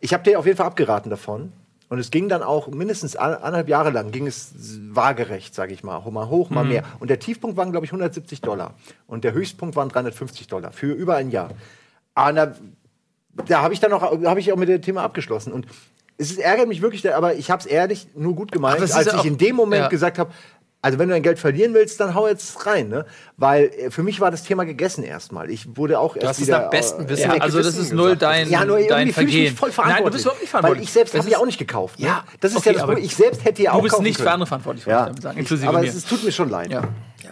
ich 0.00 0.12
habe 0.14 0.22
dir 0.24 0.38
auf 0.38 0.46
jeden 0.46 0.56
Fall 0.56 0.66
abgeraten 0.66 1.10
davon. 1.10 1.52
Und 1.90 1.98
es 1.98 2.10
ging 2.10 2.28
dann 2.28 2.42
auch 2.42 2.68
mindestens 2.68 3.16
an- 3.16 3.32
anderthalb 3.32 3.68
Jahre 3.70 3.88
lang, 3.90 4.10
ging 4.10 4.26
es 4.26 4.52
waagerecht, 4.90 5.54
sage 5.54 5.72
ich 5.72 5.82
mal. 5.82 6.00
Mal 6.10 6.28
hoch, 6.28 6.50
mal 6.50 6.64
mehr. 6.64 6.82
Und 7.00 7.08
der 7.08 7.18
Tiefpunkt 7.18 7.56
waren, 7.56 7.70
glaube 7.70 7.86
ich, 7.86 7.92
170 7.92 8.42
Dollar. 8.42 8.74
Und 9.06 9.24
der 9.24 9.32
Höchstpunkt 9.32 9.74
waren 9.74 9.88
350 9.88 10.48
Dollar 10.48 10.72
für 10.72 10.92
über 10.92 11.16
ein 11.16 11.30
Jahr. 11.30 11.48
Aber 12.14 12.32
da, 12.34 12.54
da 13.46 13.62
habe 13.62 13.72
ich 13.72 13.80
dann 13.80 13.92
auch, 13.94 14.02
habe 14.02 14.38
ich 14.40 14.52
auch 14.52 14.56
mit 14.56 14.68
dem 14.68 14.82
Thema 14.82 15.02
abgeschlossen. 15.02 15.50
Und 15.50 15.66
es 16.18 16.30
ist, 16.30 16.38
ärgert 16.38 16.68
mich 16.68 16.82
wirklich, 16.82 17.14
aber 17.14 17.36
ich 17.36 17.50
habe 17.50 17.60
es 17.60 17.66
ehrlich 17.66 18.08
nur 18.14 18.34
gut 18.34 18.52
gemeint, 18.52 18.82
als 18.82 19.06
ich 19.14 19.24
in 19.24 19.38
dem 19.38 19.56
Moment 19.56 19.84
ja. 19.84 19.88
gesagt 19.88 20.18
habe, 20.18 20.30
also 20.82 20.98
wenn 20.98 21.08
du 21.08 21.14
dein 21.14 21.22
Geld 21.22 21.38
verlieren 21.38 21.74
willst, 21.74 22.00
dann 22.00 22.14
hau 22.14 22.28
jetzt 22.28 22.66
rein, 22.66 22.88
ne? 22.88 23.06
Weil 23.40 23.66
äh, 23.66 23.90
für 23.92 24.02
mich 24.02 24.20
war 24.20 24.30
das 24.32 24.42
Thema 24.42 24.64
gegessen 24.64 25.04
erstmal. 25.04 25.48
Ich 25.48 25.76
wurde 25.76 26.00
auch 26.00 26.16
erst 26.16 26.40
es 26.40 26.46
wieder, 26.48 26.62
nach 26.62 26.70
bestem 26.70 27.06
äh, 27.06 27.08
Wissen 27.08 27.30
ja, 27.30 27.36
also 27.38 27.62
das 27.62 27.76
ist 27.76 27.92
null 27.92 28.16
dein, 28.16 28.50
ja, 28.50 28.64
nur 28.64 28.80
dein 28.80 29.12
Vergehen. 29.12 29.44
mich 29.44 29.52
voll 29.52 29.70
verantwortlich. 29.70 29.94
Nein, 29.94 30.04
du 30.04 30.10
bist 30.10 30.24
überhaupt 30.24 30.40
nicht 30.42 30.50
verantwortlich. 30.50 30.80
Weil 30.80 30.84
ich 30.84 30.92
selbst 30.92 31.14
Das 31.14 31.20
habe 31.20 31.30
ja 31.30 31.36
ist- 31.36 31.42
auch 31.42 31.46
nicht 31.46 31.58
gekauft. 31.58 31.98
Ne? 32.00 32.06
Ja, 32.06 32.24
das 32.40 32.50
ist 32.50 32.58
okay, 32.58 32.70
ja 32.70 32.72
das 32.74 32.82
Problem. 32.82 33.04
Ich 33.04 33.14
selbst 33.14 33.44
hätte 33.44 33.62
ja 33.62 33.70
auch 33.72 33.76
Du 33.76 33.82
bist 33.82 33.92
kaufen 33.94 34.02
nicht 34.04 34.16
für 34.16 34.24
können. 34.24 34.34
andere 34.34 34.46
verantwortlich, 34.48 34.86
wollte 34.86 34.96
ich 34.96 35.00
Ja, 35.00 35.06
damit 35.06 35.22
sagen, 35.22 35.38
inklusive 35.38 35.68
aber 35.68 35.80
mir. 35.80 35.88
es, 35.88 35.94
es 35.94 36.04
tut 36.04 36.24
mir 36.24 36.32
schon 36.32 36.50
leid. 36.50 36.70
Ja. 36.72 36.82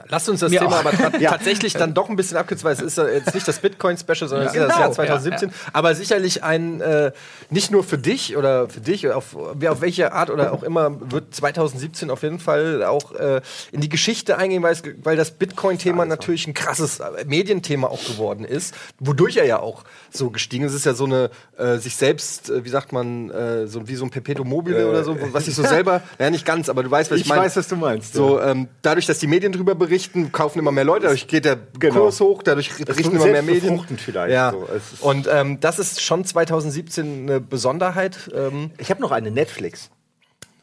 Lasst 0.08 0.28
uns 0.28 0.38
das 0.40 0.50
Mir 0.50 0.60
Thema 0.60 0.76
auch. 0.76 0.80
aber 0.84 0.92
ta 0.92 1.10
Ja. 1.18 1.30
tatsächlich 1.32 1.72
dann 1.72 1.92
doch 1.94 2.08
ein 2.08 2.14
bisschen 2.16 2.36
abkürzen, 2.36 2.64
weil 2.64 2.74
es 2.74 2.80
ist 2.80 2.96
ja 2.98 3.08
jetzt 3.08 3.34
nicht 3.34 3.48
das 3.48 3.58
Bitcoin-Special, 3.58 4.28
sondern 4.28 4.46
es 4.46 4.52
ist 4.52 4.56
ja 4.60 4.66
das 4.66 4.74
Genau. 4.76 4.84
Jahr 4.86 4.92
2017. 4.92 5.50
Aber 5.72 5.94
sicherlich 5.96 6.44
ein, 6.44 6.80
äh, 6.80 7.10
nicht 7.50 7.72
nur 7.72 7.82
für 7.82 7.98
dich 7.98 8.36
oder 8.36 8.68
für 8.68 8.80
dich, 8.80 9.08
auf, 9.10 9.36
wer 9.54 9.72
auf 9.72 9.80
welche 9.80 10.12
Art 10.12 10.30
oder 10.30 10.52
auch 10.52 10.62
immer, 10.62 10.92
wird 11.10 11.34
2017 11.34 12.10
auf 12.10 12.22
jeden 12.22 12.38
Fall 12.38 12.84
auch 12.84 13.12
äh, 13.14 13.40
in 13.72 13.80
die 13.80 13.88
Geschichte 13.88 14.38
eingehen, 14.38 14.62
weil, 14.62 14.72
es, 14.74 14.82
weil 15.02 15.16
das 15.16 15.32
Bitcoin-Thema 15.32 15.95
natürlich 16.04 16.46
ein 16.46 16.54
krasses 16.54 17.00
äh, 17.00 17.24
Medienthema 17.26 17.86
auch 17.88 18.04
geworden 18.04 18.44
ist, 18.44 18.74
wodurch 19.00 19.36
er 19.38 19.46
ja 19.46 19.60
auch 19.60 19.84
so 20.10 20.30
gestiegen 20.30 20.64
ist. 20.64 20.72
Es 20.72 20.78
ist 20.80 20.84
ja 20.86 20.94
so 20.94 21.04
eine, 21.04 21.30
äh, 21.56 21.78
sich 21.78 21.96
selbst, 21.96 22.50
äh, 22.50 22.64
wie 22.64 22.68
sagt 22.68 22.92
man, 22.92 23.30
äh, 23.30 23.66
so, 23.66 23.88
wie 23.88 23.94
so 23.96 24.04
ein 24.04 24.10
Perpetuum 24.10 24.48
mobile 24.48 24.88
oder 24.88 25.02
so, 25.04 25.16
was 25.32 25.46
sich 25.46 25.54
so 25.54 25.62
selber, 25.62 26.02
naja, 26.18 26.30
nicht 26.30 26.44
ganz, 26.44 26.68
aber 26.68 26.82
du 26.82 26.90
weißt, 26.90 27.10
was 27.10 27.16
ich, 27.18 27.24
Ich 27.24 27.28
meine. 27.28 27.42
weiß, 27.42 27.56
was 27.56 27.68
du 27.68 27.76
meinst. 27.76 28.14
So, 28.14 28.40
ähm, 28.40 28.68
dadurch, 28.82 29.06
dass 29.06 29.18
die 29.18 29.26
Medien 29.26 29.52
drüber 29.52 29.74
berichten, 29.74 30.32
kaufen 30.32 30.58
immer 30.58 30.72
mehr 30.72 30.84
Leute, 30.84 31.04
dadurch 31.04 31.26
geht 31.26 31.44
der 31.44 31.58
Genau. 31.78 32.00
Kurs 32.02 32.20
hoch, 32.20 32.42
dadurch 32.42 32.70
berichten 32.84 33.16
immer 33.16 33.26
mehr 33.26 33.42
Medien. 33.42 33.82
vielleicht, 33.96 34.32
Ja. 34.32 34.52
so. 34.52 34.66
Und 35.08 35.28
ähm, 35.32 35.60
das 35.60 35.78
ist 35.78 36.02
schon 36.02 36.24
2017 36.24 37.22
eine 37.30 37.40
Besonderheit. 37.40 38.30
Ähm, 38.34 38.70
Ich 38.78 38.90
habe 38.90 39.00
noch 39.00 39.12
eine 39.12 39.30
Netflix. 39.30 39.90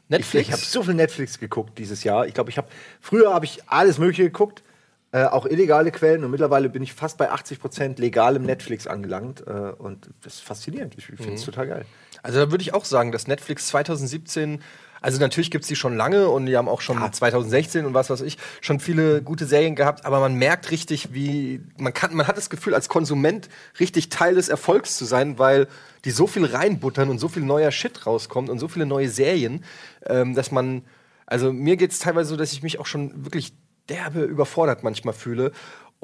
Netflix. 0.09 0.47
Ich 0.47 0.51
habe 0.53 0.61
so 0.61 0.83
viel 0.83 0.93
Netflix 0.93 1.39
geguckt 1.39 1.77
dieses 1.79 2.03
Jahr. 2.03 2.27
Ich 2.27 2.33
glaube, 2.33 2.49
ich 2.49 2.57
habe 2.57 2.67
früher 3.01 3.33
habe 3.33 3.45
ich 3.45 3.59
alles 3.67 3.97
Mögliche 3.97 4.23
geguckt, 4.23 4.61
äh, 5.13 5.25
auch 5.25 5.45
illegale 5.45 5.91
Quellen. 5.91 6.23
Und 6.23 6.31
mittlerweile 6.31 6.69
bin 6.69 6.81
ich 6.81 6.93
fast 6.93 7.19
bei 7.19 7.29
80 7.29 7.59
Prozent 7.59 7.99
legalem 7.99 8.43
Netflix 8.43 8.87
angelangt. 8.87 9.45
Äh, 9.45 9.51
und 9.51 10.09
das 10.23 10.35
ist 10.35 10.43
faszinierend. 10.43 10.95
Ich 10.97 11.05
finde 11.05 11.33
es 11.33 11.43
total 11.43 11.67
geil. 11.67 11.85
Also 12.23 12.39
da 12.39 12.51
würde 12.51 12.63
ich 12.63 12.73
auch 12.73 12.83
sagen, 12.83 13.11
dass 13.11 13.27
Netflix 13.27 13.67
2017, 13.67 14.63
also 15.01 15.19
natürlich 15.19 15.51
gibt 15.51 15.65
es 15.65 15.67
die 15.67 15.75
schon 15.75 15.95
lange 15.95 16.29
und 16.29 16.47
die 16.47 16.57
haben 16.57 16.67
auch 16.67 16.81
schon 16.81 16.97
2016 17.11 17.85
und 17.85 17.93
was 17.93 18.09
weiß 18.09 18.21
ich, 18.21 18.37
schon 18.61 18.79
viele 18.79 19.21
gute 19.21 19.45
Serien 19.45 19.75
gehabt, 19.75 20.05
aber 20.05 20.21
man 20.21 20.33
merkt 20.33 20.71
richtig, 20.71 21.13
wie, 21.13 21.61
man 21.77 21.93
kann, 21.93 22.15
man 22.15 22.25
hat 22.25 22.37
das 22.37 22.49
Gefühl, 22.49 22.73
als 22.73 22.87
Konsument 22.87 23.49
richtig 23.79 24.07
Teil 24.07 24.35
des 24.35 24.47
Erfolgs 24.47 24.97
zu 24.97 25.03
sein, 25.03 25.37
weil 25.37 25.67
die 26.05 26.11
so 26.11 26.25
viel 26.25 26.45
reinbuttern 26.45 27.09
und 27.09 27.19
so 27.19 27.27
viel 27.27 27.43
neuer 27.43 27.71
Shit 27.71 28.07
rauskommt 28.07 28.49
und 28.49 28.57
so 28.57 28.69
viele 28.69 28.85
neue 28.85 29.09
Serien, 29.09 29.65
ähm, 30.05 30.33
dass 30.33 30.49
man, 30.49 30.83
also 31.25 31.51
mir 31.51 31.75
geht 31.75 31.91
es 31.91 31.99
teilweise 31.99 32.29
so, 32.29 32.37
dass 32.37 32.53
ich 32.53 32.63
mich 32.63 32.79
auch 32.79 32.85
schon 32.85 33.25
wirklich 33.25 33.53
derbe 33.89 34.21
überfordert 34.21 34.83
manchmal 34.83 35.13
fühle. 35.13 35.51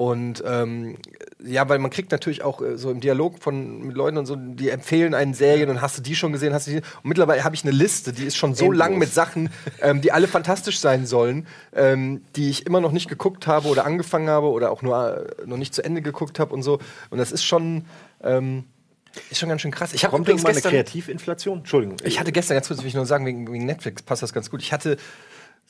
Und 0.00 0.42
ähm, 0.46 0.96
ja, 1.44 1.68
weil 1.68 1.78
man 1.78 1.90
kriegt 1.90 2.10
natürlich 2.10 2.42
auch 2.42 2.62
äh, 2.62 2.78
so 2.78 2.90
im 2.90 3.00
Dialog 3.00 3.38
von 3.38 3.82
mit 3.82 3.94
Leuten 3.94 4.16
und 4.16 4.24
so, 4.24 4.34
die 4.34 4.70
empfehlen 4.70 5.12
einen 5.12 5.34
Serien 5.34 5.68
und 5.68 5.82
hast 5.82 5.98
du 5.98 6.02
die 6.02 6.16
schon 6.16 6.32
gesehen, 6.32 6.54
hast 6.54 6.66
du 6.66 6.70
die? 6.70 6.76
Und 6.78 7.04
mittlerweile 7.04 7.44
habe 7.44 7.54
ich 7.54 7.64
eine 7.64 7.72
Liste, 7.72 8.14
die 8.14 8.24
ist 8.24 8.38
schon 8.38 8.54
so 8.54 8.64
Endlos. 8.64 8.78
lang 8.78 8.96
mit 8.96 9.12
Sachen, 9.12 9.50
ähm, 9.82 10.00
die 10.00 10.10
alle 10.10 10.26
fantastisch 10.26 10.78
sein 10.80 11.04
sollen, 11.04 11.46
ähm, 11.74 12.22
die 12.34 12.48
ich 12.48 12.64
immer 12.64 12.80
noch 12.80 12.92
nicht 12.92 13.10
geguckt 13.10 13.46
habe 13.46 13.68
oder 13.68 13.84
angefangen 13.84 14.30
habe 14.30 14.46
oder 14.46 14.70
auch 14.70 14.80
nur 14.80 15.28
äh, 15.38 15.46
noch 15.46 15.58
nicht 15.58 15.74
zu 15.74 15.84
Ende 15.84 16.00
geguckt 16.00 16.38
habe 16.38 16.54
und 16.54 16.62
so. 16.62 16.78
Und 17.10 17.18
das 17.18 17.30
ist 17.30 17.44
schon 17.44 17.84
ähm, 18.24 18.64
ist 19.28 19.38
schon 19.38 19.48
ganz 19.48 19.60
schön 19.60 19.70
krass. 19.70 19.92
Ich 19.92 20.04
habe 20.04 20.16
übrigens 20.16 20.44
irgendwann 20.44 20.62
eine 20.62 20.82
Kreativinflation? 20.82 21.58
Entschuldigung. 21.58 21.96
ich 22.04 22.20
hatte 22.20 22.32
gestern, 22.32 22.54
ganz 22.54 22.68
kurz 22.68 22.80
will 22.80 22.86
ich 22.86 22.94
nur 22.94 23.06
sagen, 23.06 23.26
wegen, 23.26 23.52
wegen 23.52 23.66
Netflix 23.66 24.02
passt 24.02 24.22
das 24.22 24.32
ganz 24.32 24.50
gut. 24.50 24.62
Ich 24.62 24.72
hatte 24.72 24.96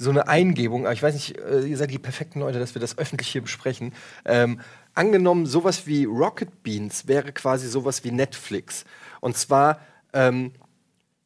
so 0.01 0.09
eine 0.09 0.29
Eingebung, 0.29 0.87
aber 0.87 0.95
ich 0.95 1.03
weiß 1.03 1.13
nicht, 1.13 1.37
äh, 1.39 1.61
ihr 1.61 1.77
seid 1.77 1.91
die 1.91 1.99
perfekten 1.99 2.41
Leute, 2.41 2.59
dass 2.59 2.75
wir 2.75 2.81
das 2.81 2.97
öffentlich 2.97 3.29
hier 3.29 3.43
besprechen. 3.43 3.93
Ähm, 4.25 4.61
angenommen, 4.95 5.45
sowas 5.45 5.87
wie 5.87 6.07
Rocket 6.07 6.63
Beans 6.63 7.07
wäre 7.07 7.33
quasi 7.33 7.69
sowas 7.69 8.03
wie 8.03 8.11
Netflix. 8.11 8.87
Und 9.21 9.37
zwar, 9.37 9.79
ähm, 10.15 10.53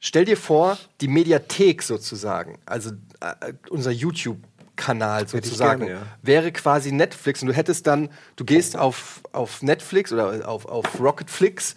stell 0.00 0.24
dir 0.24 0.36
vor, 0.36 0.76
die 1.00 1.06
Mediathek 1.06 1.84
sozusagen, 1.84 2.58
also 2.66 2.90
äh, 3.20 3.52
unser 3.70 3.92
YouTube-Kanal 3.92 5.20
Hätte 5.20 5.38
ich 5.38 5.44
sozusagen, 5.44 5.86
gerne, 5.86 6.00
ja. 6.00 6.06
wäre 6.22 6.50
quasi 6.50 6.90
Netflix 6.90 7.42
und 7.42 7.48
du 7.48 7.54
hättest 7.54 7.86
dann, 7.86 8.08
du 8.34 8.44
gehst 8.44 8.76
auf, 8.76 9.20
auf 9.30 9.62
Netflix 9.62 10.12
oder 10.12 10.48
auf, 10.48 10.66
auf 10.66 10.98
Rocketflix 10.98 11.76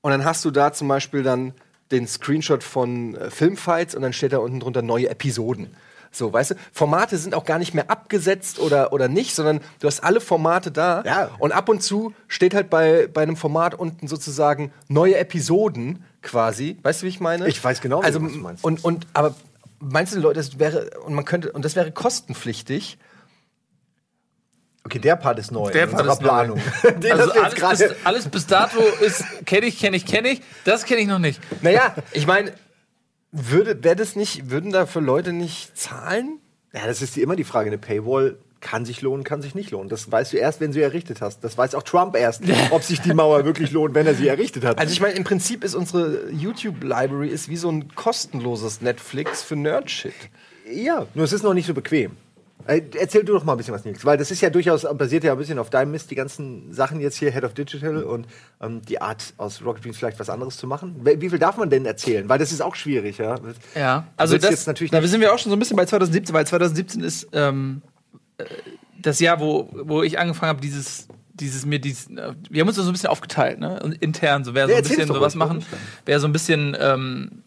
und 0.00 0.10
dann 0.10 0.24
hast 0.24 0.44
du 0.44 0.50
da 0.50 0.72
zum 0.72 0.88
Beispiel 0.88 1.22
dann 1.22 1.54
den 1.92 2.08
Screenshot 2.08 2.64
von 2.64 3.14
äh, 3.14 3.30
Filmfights 3.30 3.94
und 3.94 4.02
dann 4.02 4.12
steht 4.12 4.32
da 4.32 4.38
unten 4.38 4.58
drunter 4.58 4.82
neue 4.82 5.08
Episoden. 5.08 5.76
So, 6.12 6.32
weißt 6.32 6.52
du, 6.52 6.54
Formate 6.72 7.16
sind 7.16 7.34
auch 7.34 7.44
gar 7.44 7.58
nicht 7.58 7.72
mehr 7.72 7.90
abgesetzt 7.90 8.58
oder, 8.58 8.92
oder 8.92 9.08
nicht, 9.08 9.34
sondern 9.34 9.60
du 9.80 9.86
hast 9.86 10.04
alle 10.04 10.20
Formate 10.20 10.70
da. 10.70 11.02
Ja. 11.04 11.30
Und 11.38 11.52
ab 11.52 11.70
und 11.70 11.82
zu 11.82 12.14
steht 12.28 12.54
halt 12.54 12.68
bei, 12.68 13.08
bei 13.12 13.22
einem 13.22 13.36
Format 13.36 13.74
unten 13.74 14.06
sozusagen 14.08 14.72
neue 14.88 15.16
Episoden 15.16 16.04
quasi. 16.20 16.78
Weißt 16.82 17.00
du, 17.00 17.06
wie 17.06 17.10
ich 17.10 17.20
meine? 17.20 17.48
Ich 17.48 17.62
weiß 17.62 17.80
genau, 17.80 18.00
also, 18.00 18.22
was 18.22 18.32
du 18.32 18.38
meinst. 18.38 18.62
Und, 18.62 18.84
und, 18.84 19.06
aber 19.14 19.34
meinst 19.80 20.14
du, 20.14 20.20
Leute, 20.20 20.38
das 20.38 20.58
wäre, 20.58 20.90
und 21.06 21.14
man 21.14 21.24
könnte, 21.24 21.50
und 21.52 21.64
das 21.64 21.76
wäre 21.76 21.90
kostenpflichtig? 21.90 22.98
Okay, 24.84 24.98
der 24.98 25.16
Part 25.16 25.38
ist 25.38 25.52
neu 25.52 25.70
Der 25.70 25.86
Part 25.86 26.00
unserer 26.02 26.12
ist 26.12 26.20
neu. 26.22 26.28
Planung. 26.28 26.60
Den 27.00 27.12
Also 27.12 27.32
alles 27.32 27.54
bis, 27.54 27.94
alles 28.04 28.28
bis 28.28 28.46
dato 28.46 28.80
ist, 29.00 29.24
kenne 29.46 29.66
ich, 29.66 29.78
kenne 29.78 29.96
ich, 29.96 30.04
kenne 30.04 30.28
ich. 30.30 30.42
Das 30.64 30.84
kenne 30.84 31.00
ich 31.00 31.06
noch 31.06 31.20
nicht. 31.20 31.40
Naja, 31.62 31.94
ich 32.12 32.26
meine, 32.26 32.52
würde, 33.32 33.82
wäre 33.82 33.96
das 33.96 34.14
nicht, 34.14 34.50
würden 34.50 34.70
da 34.70 34.86
für 34.86 35.00
Leute 35.00 35.32
nicht 35.32 35.76
zahlen? 35.76 36.38
Ja, 36.72 36.86
das 36.86 37.02
ist 37.02 37.16
die, 37.16 37.22
immer 37.22 37.36
die 37.36 37.44
Frage. 37.44 37.68
Eine 37.68 37.78
Paywall 37.78 38.36
kann 38.60 38.84
sich 38.84 39.02
lohnen, 39.02 39.24
kann 39.24 39.42
sich 39.42 39.54
nicht 39.54 39.70
lohnen. 39.72 39.88
Das 39.88 40.10
weißt 40.10 40.32
du 40.32 40.36
erst, 40.36 40.60
wenn 40.60 40.68
du 40.68 40.74
sie 40.74 40.82
errichtet 40.82 41.20
hast. 41.20 41.42
Das 41.42 41.58
weiß 41.58 41.74
auch 41.74 41.82
Trump 41.82 42.14
erst, 42.16 42.42
ob 42.70 42.82
sich 42.82 43.00
die 43.00 43.12
Mauer 43.12 43.44
wirklich 43.44 43.72
lohnt, 43.72 43.94
wenn 43.94 44.06
er 44.06 44.14
sie 44.14 44.28
errichtet 44.28 44.64
hat. 44.64 44.78
Also 44.78 44.92
ich 44.92 45.00
meine, 45.00 45.14
im 45.14 45.24
Prinzip 45.24 45.64
ist 45.64 45.74
unsere 45.74 46.30
YouTube-Library 46.30 47.28
ist 47.28 47.48
wie 47.48 47.56
so 47.56 47.70
ein 47.70 47.94
kostenloses 47.94 48.80
Netflix 48.80 49.42
für 49.42 49.56
Nerd-Shit. 49.56 50.14
ja, 50.72 51.06
nur 51.14 51.24
es 51.24 51.32
ist 51.32 51.42
noch 51.42 51.54
nicht 51.54 51.66
so 51.66 51.74
bequem. 51.74 52.12
Äh, 52.66 52.82
Erzähl 52.98 53.24
du 53.24 53.32
doch 53.32 53.44
mal 53.44 53.52
ein 53.52 53.58
bisschen 53.58 53.74
was, 53.74 53.84
Nils, 53.84 54.04
weil 54.04 54.16
das 54.16 54.30
ist 54.30 54.40
ja 54.40 54.50
durchaus, 54.50 54.86
basiert 54.96 55.24
ja 55.24 55.32
ein 55.32 55.38
bisschen 55.38 55.58
auf 55.58 55.70
deinem 55.70 55.90
Mist, 55.90 56.10
die 56.10 56.14
ganzen 56.14 56.72
Sachen 56.72 57.00
jetzt 57.00 57.16
hier, 57.16 57.30
Head 57.30 57.44
of 57.44 57.54
Digital 57.54 58.02
und 58.04 58.26
ähm, 58.60 58.82
die 58.82 59.00
Art 59.00 59.34
aus 59.36 59.64
Rocket 59.64 59.82
Beans 59.82 59.96
vielleicht 59.98 60.18
was 60.20 60.30
anderes 60.30 60.56
zu 60.56 60.66
machen. 60.66 61.00
Wie 61.04 61.28
viel 61.30 61.38
darf 61.38 61.56
man 61.56 61.70
denn 61.70 61.84
erzählen? 61.86 62.28
Weil 62.28 62.38
das 62.38 62.52
ist 62.52 62.60
auch 62.60 62.74
schwierig, 62.74 63.18
ja. 63.18 63.36
Ja, 63.74 64.06
also 64.16 64.36
das, 64.38 64.50
jetzt 64.50 64.66
natürlich 64.66 64.90
da 64.90 65.02
sind 65.02 65.20
wir 65.20 65.32
auch 65.32 65.38
schon 65.38 65.50
so 65.50 65.56
ein 65.56 65.58
bisschen 65.58 65.76
bei 65.76 65.84
2017, 65.86 66.34
weil 66.34 66.46
2017 66.46 67.02
ist 67.02 67.28
ähm, 67.32 67.82
äh, 68.38 68.44
das 69.00 69.20
Jahr, 69.20 69.40
wo, 69.40 69.68
wo 69.72 70.02
ich 70.02 70.18
angefangen 70.18 70.50
habe, 70.50 70.60
dieses, 70.60 71.08
dieses 71.34 71.66
mir 71.66 71.78
dieses, 71.78 72.08
äh, 72.10 72.34
wir 72.50 72.60
haben 72.60 72.68
uns 72.68 72.76
so 72.76 72.82
ein 72.82 72.92
bisschen 72.92 73.10
aufgeteilt, 73.10 73.58
ne? 73.58 73.80
Intern, 74.00 74.44
so 74.44 74.54
wer 74.54 74.66
so 74.66 74.70
Ja, 74.72 74.76
ein 74.78 74.82
erzähl's 74.82 75.00
bisschen 75.00 75.14
sowas 75.14 75.34
machen, 75.34 75.64
wer 76.06 76.20
so 76.20 76.26
ein 76.28 76.32
bisschen, 76.32 76.76
ähm, 76.78 77.42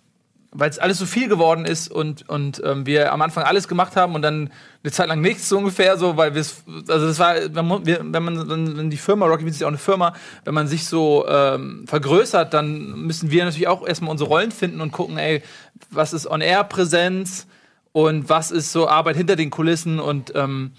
weil 0.57 0.69
es 0.69 0.79
alles 0.79 0.97
so 0.97 1.05
viel 1.05 1.27
geworden 1.27 1.65
ist 1.65 1.91
und, 1.91 2.27
und 2.29 2.61
ähm, 2.65 2.85
wir 2.85 3.11
am 3.11 3.21
Anfang 3.21 3.43
alles 3.43 3.67
gemacht 3.67 3.95
haben 3.95 4.15
und 4.15 4.21
dann 4.21 4.49
eine 4.83 4.91
Zeit 4.91 5.07
lang 5.07 5.19
nichts 5.19 5.49
so 5.49 5.57
ungefähr 5.57 5.97
so, 5.97 6.15
weil 6.15 6.33
wir 6.33 6.41
es, 6.41 6.63
also 6.87 7.07
das 7.07 7.19
war, 7.19 7.35
wenn 7.53 7.67
man, 7.67 7.85
wenn 7.85 8.23
man 8.23 8.77
wenn, 8.77 8.89
die 8.89 8.97
Firma, 8.97 9.25
Rocky 9.25 9.43
Beans 9.43 9.57
ist 9.57 9.61
ja 9.61 9.67
auch 9.67 9.71
eine 9.71 9.77
Firma, 9.77 10.13
wenn 10.45 10.53
man 10.53 10.67
sich 10.67 10.85
so 10.85 11.25
ähm, 11.27 11.85
vergrößert, 11.87 12.53
dann 12.53 12.99
müssen 13.01 13.31
wir 13.31 13.43
natürlich 13.43 13.67
auch 13.67 13.85
erstmal 13.85 14.11
unsere 14.11 14.29
Rollen 14.29 14.51
finden 14.51 14.79
und 14.79 14.91
gucken, 14.91 15.17
ey, 15.17 15.43
was 15.91 16.13
ist 16.13 16.25
On-Air-Präsenz 16.25 17.47
und 17.91 18.29
was 18.29 18.51
ist 18.51 18.71
so 18.71 18.87
Arbeit 18.87 19.17
hinter 19.17 19.35
den 19.35 19.49
Kulissen 19.49 19.99
und 19.99 20.31
ähm, 20.35 20.71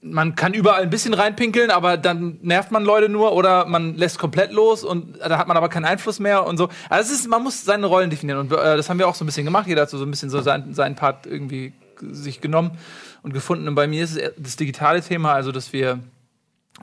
man 0.00 0.34
kann 0.34 0.54
überall 0.54 0.82
ein 0.82 0.90
bisschen 0.90 1.14
reinpinkeln, 1.14 1.70
aber 1.70 1.96
dann 1.96 2.38
nervt 2.42 2.70
man 2.70 2.84
Leute 2.84 3.08
nur 3.08 3.32
oder 3.32 3.66
man 3.66 3.94
lässt 3.96 4.18
komplett 4.18 4.52
los 4.52 4.84
und 4.84 5.18
da 5.18 5.38
hat 5.38 5.48
man 5.48 5.56
aber 5.56 5.68
keinen 5.68 5.84
Einfluss 5.84 6.20
mehr 6.20 6.46
und 6.46 6.56
so. 6.56 6.68
Also 6.88 7.12
es 7.12 7.20
ist, 7.20 7.28
man 7.28 7.42
muss 7.42 7.64
seine 7.64 7.86
Rollen 7.86 8.10
definieren 8.10 8.40
und 8.40 8.52
äh, 8.52 8.76
das 8.76 8.88
haben 8.88 8.98
wir 8.98 9.08
auch 9.08 9.14
so 9.14 9.24
ein 9.24 9.26
bisschen 9.26 9.44
gemacht. 9.44 9.66
Jeder 9.66 9.82
hat 9.82 9.90
so, 9.90 10.02
ein 10.02 10.10
bisschen 10.10 10.30
so 10.30 10.40
seinen, 10.40 10.74
seinen 10.74 10.94
Part 10.94 11.26
irgendwie 11.26 11.72
sich 12.00 12.40
genommen 12.40 12.78
und 13.22 13.32
gefunden. 13.32 13.68
Und 13.68 13.74
bei 13.74 13.86
mir 13.86 14.04
ist 14.04 14.16
es 14.16 14.32
das 14.36 14.56
digitale 14.56 15.02
Thema, 15.02 15.32
also 15.32 15.52
dass 15.52 15.72
wir 15.72 16.00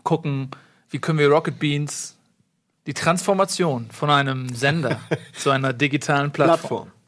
gucken, 0.03 0.49
wie 0.89 0.99
können 0.99 1.19
wir 1.19 1.29
Rocket 1.29 1.59
Beans 1.59 2.17
die 2.87 2.93
Transformation 2.93 3.89
von 3.91 4.09
einem 4.09 4.49
Sender 4.49 4.99
zu 5.33 5.51
einer 5.51 5.73
digitalen 5.73 6.31
Plattform. 6.31 6.87
Plattform. 6.87 7.00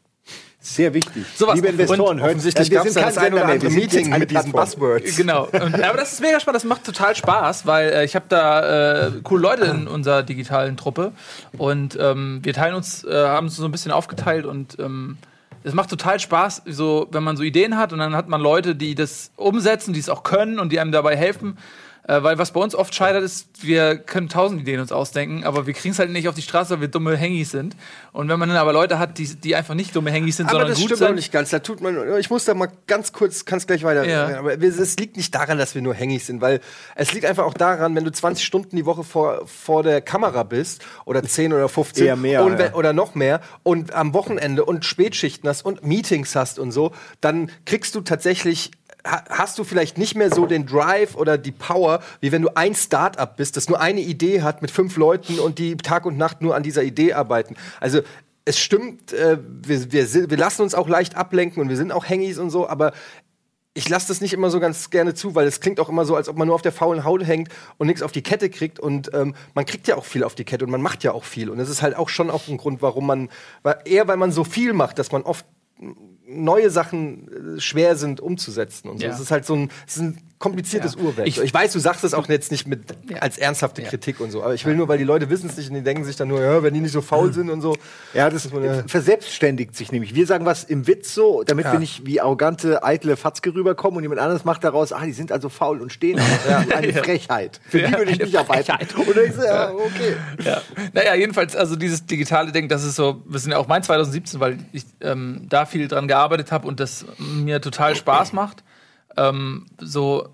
Sehr 0.66 0.94
wichtig. 0.94 1.26
Sowas. 1.36 1.56
Liebe 1.56 1.68
Investoren, 1.68 2.00
Und 2.00 2.20
hört, 2.22 2.30
offensichtlich 2.30 2.70
äh, 2.70 2.72
wir 2.72 2.78
gab's 2.78 2.94
sind 2.94 3.02
da 3.02 3.06
kein 3.08 3.16
das 3.16 3.24
ein 3.24 3.34
oder 3.34 3.46
andere 3.48 3.70
Meeting 3.70 4.18
mit 4.18 4.32
diesen 4.32 4.54
Plattform. 4.54 4.92
Buzzwords. 4.92 5.18
Genau. 5.18 5.44
Und, 5.52 5.84
aber 5.84 5.98
das 5.98 6.14
ist 6.14 6.22
mega 6.22 6.40
spannend, 6.40 6.56
das 6.56 6.64
macht 6.64 6.86
total 6.86 7.14
Spaß, 7.18 7.66
weil 7.66 7.90
äh, 7.90 8.06
ich 8.06 8.16
habe 8.16 8.26
da 8.30 9.08
äh, 9.08 9.12
coole 9.24 9.42
Leute 9.42 9.66
in 9.66 9.88
unserer 9.90 10.24
digitalen 10.24 10.78
Truppe 10.78 11.12
und 11.58 11.98
ähm, 12.00 12.40
wir 12.44 12.54
teilen 12.54 12.76
uns, 12.76 13.04
äh, 13.04 13.14
haben 13.14 13.48
uns 13.48 13.58
so 13.58 13.66
ein 13.66 13.72
bisschen 13.72 13.92
aufgeteilt 13.92 14.46
und 14.46 14.80
ähm, 14.80 15.18
es 15.66 15.74
macht 15.74 15.90
total 15.90 16.20
Spaß, 16.20 16.64
so 16.66 17.08
wenn 17.12 17.24
man 17.24 17.36
so 17.36 17.44
Ideen 17.44 17.78
hat 17.78 17.92
und 17.92 18.00
dann 18.00 18.16
hat 18.16 18.30
man 18.30 18.40
Leute, 18.40 18.74
die 18.74 18.96
das 18.96 19.32
umsetzen, 19.36 19.94
die 19.94 20.00
es 20.00 20.08
auch 20.08 20.24
können 20.24 20.60
und 20.60 20.72
die 20.72 20.80
einem 20.80 20.94
dabei 20.94 21.18
helfen. 21.18 21.58
Äh, 22.06 22.22
weil 22.22 22.38
was 22.38 22.52
bei 22.52 22.60
uns 22.60 22.76
oft 22.76 22.94
scheitert, 22.94 23.24
ist, 23.24 23.48
wir 23.62 23.98
können 23.98 24.28
tausend 24.28 24.62
Ideen 24.62 24.82
uns 24.82 24.92
ausdenken, 24.92 25.46
aber 25.46 25.68
wir 25.68 25.74
kriegen 25.74 25.94
es 25.94 26.00
halt 26.00 26.10
nicht 26.12 26.28
auf 26.28 26.36
die 26.36 26.42
Straße, 26.42 26.74
weil 26.74 26.82
wir 26.82 26.88
dumme 26.90 27.16
Hengis 27.16 27.52
sind. 27.52 27.78
Und 28.12 28.28
wenn 28.28 28.38
man 28.38 28.50
dann 28.50 28.58
aber 28.58 28.74
Leute 28.74 29.00
hat, 29.00 29.18
die, 29.18 29.36
die 29.36 29.56
einfach 29.56 29.74
nicht 29.74 29.96
dumme 29.96 30.12
Hengis 30.12 30.38
sind, 30.38 30.48
Aber 30.48 30.60
sondern 30.60 30.70
das 30.70 30.80
gut 30.80 30.88
stimmt 30.88 30.98
sind. 31.00 31.08
auch 31.08 31.16
nicht 31.16 31.32
ganz. 31.32 31.52
Da 31.52 31.60
tut 31.60 31.80
man. 31.80 32.18
Ich 32.20 32.30
muss 32.30 32.44
da 32.44 32.54
mal 32.54 32.70
ganz 32.88 33.14
kurz, 33.14 33.46
kannst 33.46 33.68
gleich 33.68 33.84
weiter. 33.84 34.06
Ja. 34.06 34.40
Aber 34.40 34.62
es 34.62 34.98
liegt 34.98 35.16
nicht 35.16 35.34
daran, 35.34 35.58
dass 35.58 35.76
wir 35.76 35.82
nur 35.82 35.94
hängig 35.94 36.26
sind, 36.26 36.42
weil 36.42 36.60
es 36.96 37.14
liegt 37.14 37.26
einfach 37.26 37.46
auch 37.46 37.54
daran, 37.54 37.96
wenn 37.96 38.04
du 38.04 38.12
20 38.12 38.44
Stunden 38.44 38.76
die 38.76 38.86
Woche 38.86 39.06
vor, 39.06 39.48
vor 39.48 39.84
der 39.84 40.02
Kamera 40.02 40.44
bist 40.44 40.84
oder 41.06 41.24
10 41.24 41.54
oder 41.54 41.70
15 41.70 42.06
Eher 42.06 42.16
mehr, 42.18 42.44
und, 42.44 42.60
ja. 42.60 42.74
oder 42.74 42.92
noch 42.92 43.16
mehr 43.16 43.40
und 43.64 43.94
am 43.94 44.14
Wochenende 44.14 44.66
und 44.66 44.84
Spätschichten 44.84 45.48
hast 45.48 45.64
und 45.66 45.86
Meetings 45.86 46.36
hast 46.36 46.60
und 46.60 46.72
so, 46.72 46.92
dann 47.22 47.50
kriegst 47.66 47.96
du 47.96 48.02
tatsächlich 48.02 48.72
hast 49.04 49.60
du 49.60 49.64
vielleicht 49.64 49.98
nicht 49.98 50.16
mehr 50.16 50.34
so 50.34 50.46
den 50.46 50.66
Drive 50.66 51.16
oder 51.16 51.38
die 51.38 51.52
Power, 51.52 52.02
wie 52.22 52.32
wenn 52.32 52.42
du 52.42 52.56
ein 52.56 52.74
Start-up 52.74 53.38
bist, 53.38 53.58
das 53.58 53.68
nur 53.68 53.82
eine 53.82 54.02
Idee 54.02 54.42
hat 54.42 54.62
mit 54.62 54.72
fünf 54.72 54.96
Leuten 54.96 55.40
und 55.40 55.60
die 55.60 55.76
Tag 55.76 56.06
und 56.06 56.18
Nacht 56.18 56.42
nur 56.42 56.56
an 56.56 56.64
dieser 56.64 56.84
Idee 56.84 57.14
arbeiten. 57.14 57.56
Also 57.80 58.02
es 58.46 58.60
stimmt, 58.60 59.14
äh, 59.14 59.38
wir, 59.42 59.92
wir, 59.92 60.30
wir 60.30 60.38
lassen 60.38 60.62
uns 60.62 60.76
auch 60.76 60.88
leicht 60.88 61.16
ablenken 61.16 61.62
und 61.62 61.70
wir 61.70 61.78
sind 61.78 61.92
auch 61.92 62.06
Hengis 62.06 62.38
und 62.38 62.50
so, 62.50 62.68
aber 62.68 62.94
ich 63.76 63.90
lasse 63.90 64.08
das 64.08 64.22
nicht 64.22 64.34
immer 64.34 64.50
so 64.52 64.60
ganz 64.60 64.90
gerne 64.92 65.16
zu, 65.16 65.34
weil 65.34 65.48
es 65.48 65.60
klingt 65.60 65.80
auch 65.80 65.90
immer 65.90 66.06
so, 66.06 66.16
als 66.16 66.30
ob 66.30 66.38
man 66.38 66.48
nur 66.48 66.56
auf 66.56 66.62
der 66.62 66.72
faulen 66.72 67.04
Haut 67.04 67.26
hängt 67.26 67.50
und 67.78 67.88
nichts 67.88 68.04
auf 68.04 68.12
die 68.12 68.22
Kette 68.22 68.50
kriegt. 68.52 68.80
Und 68.80 69.12
ähm, 69.16 69.34
man 69.56 69.66
kriegt 69.66 69.88
ja 69.88 69.96
auch 69.96 70.06
viel 70.06 70.24
auf 70.24 70.36
die 70.36 70.44
Kette 70.44 70.64
und 70.64 70.72
man 70.72 70.82
macht 70.82 71.04
ja 71.04 71.12
auch 71.12 71.24
viel. 71.24 71.50
Und 71.50 71.58
das 71.58 71.70
ist 71.70 71.82
halt 71.82 71.96
auch 71.96 72.10
schon 72.10 72.30
auch 72.30 72.48
ein 72.48 72.58
Grund, 72.58 72.84
warum 72.84 73.08
man, 73.08 73.30
weil, 73.64 73.78
eher 73.86 74.08
weil 74.08 74.18
man 74.18 74.32
so 74.32 74.44
viel 74.44 74.74
macht, 74.74 75.00
dass 75.00 75.12
man 75.12 75.24
oft 75.24 75.46
neue 76.34 76.70
Sachen 76.70 77.58
äh, 77.58 77.62
schwer 77.62 77.96
sind 77.96 78.20
umzusetzen 78.20 78.90
und 78.90 79.00
so. 79.00 79.06
Ja. 79.06 79.12
Es 79.12 79.20
ist 79.20 79.32
halt 79.32 79.46
so 79.46 79.56
ein, 79.56 79.70
es 79.88 79.96
ist 79.96 80.02
ein 80.02 80.18
kompliziertes 80.44 80.96
Ja. 80.96 81.02
Urwerk. 81.02 81.28
Ich- 81.28 81.40
Ich, 81.40 81.54
weiß, 81.54 81.72
du 81.72 81.80
sagst 81.80 82.04
es 82.04 82.14
auch 82.14 82.28
jetzt 82.28 82.52
nicht 82.52 82.68
mit 82.68 82.82
als 83.22 83.38
ernsthafte 83.38 83.82
Kritik 83.84 84.20
und 84.20 84.30
so, 84.32 84.44
aber 84.44 84.54
ich 84.54 84.66
will 84.66 84.76
nur, 84.76 84.88
weil 84.90 84.98
die 84.98 85.04
Leute 85.06 85.30
wissen 85.30 85.50
es 85.50 85.56
nicht 85.58 85.70
und 85.70 85.76
die 85.76 85.82
denken 85.84 86.04
sich 86.04 86.16
dann 86.18 86.28
nur, 86.28 86.42
ja, 86.42 86.62
wenn 86.62 86.74
die 86.74 86.82
nicht 86.82 86.92
so 86.92 87.02
faul 87.02 87.32
sind 87.34 87.50
und 87.50 87.62
so. 87.62 87.76
Ja, 88.14 88.30
das 88.30 88.52
man 88.52 88.64
ja- 88.64 88.84
verselbstständigt 88.88 89.76
sich 89.76 89.92
nämlich. 89.92 90.14
Wir 90.16 90.28
sagen 90.28 90.46
was 90.46 90.64
im 90.66 90.86
Witz 90.86 91.14
so, 91.14 91.44
damit 91.44 91.66
Ja. 91.66 91.72
wir 91.74 91.80
nicht 91.80 92.06
wie 92.06 92.20
arrogante, 92.20 92.84
eitle 92.84 93.16
Fatzke 93.16 93.54
rüberkommen 93.56 93.98
und 93.98 94.04
jemand 94.04 94.20
anderes 94.20 94.44
macht 94.44 94.64
daraus, 94.66 94.92
ah, 94.92 95.06
die 95.06 95.14
sind 95.14 95.32
also 95.32 95.48
faul 95.50 95.82
und 95.82 95.94
stehen. 95.94 96.20
Ja. 96.50 96.66
Eine 96.76 96.92
Frechheit. 96.94 97.62
Für 97.70 97.78
die 97.80 97.84
Ja, 97.86 97.98
würde 97.98 98.12
ich 98.12 98.20
nicht 98.20 98.36
arbeiten. 98.38 98.72
Und 98.98 99.16
dann 99.16 99.36
du, 99.36 99.44
ja, 99.46 99.72
okay. 99.72 100.16
Ja. 100.44 100.62
Naja, 100.94 101.16
jedenfalls, 101.16 101.56
also 101.56 101.76
dieses 101.78 102.06
digitale 102.06 102.52
Ding, 102.52 102.68
das 102.68 102.84
ist 102.84 102.96
so, 102.96 103.22
wir 103.26 103.40
sind 103.40 103.52
ja 103.52 103.58
auch 103.58 103.68
mein 103.68 103.82
2017, 103.84 104.40
weil 104.40 104.58
ich 104.74 104.84
ähm, 105.02 105.46
da 105.50 105.66
viel 105.66 105.88
dran 105.88 106.08
gearbeitet 106.08 106.52
habe 106.52 106.68
und 106.68 106.80
das 106.80 107.06
mir 107.18 107.62
total 107.62 107.96
Spaß 107.96 108.34
macht, 108.34 108.64
ähm, 109.18 109.66
so 109.80 110.30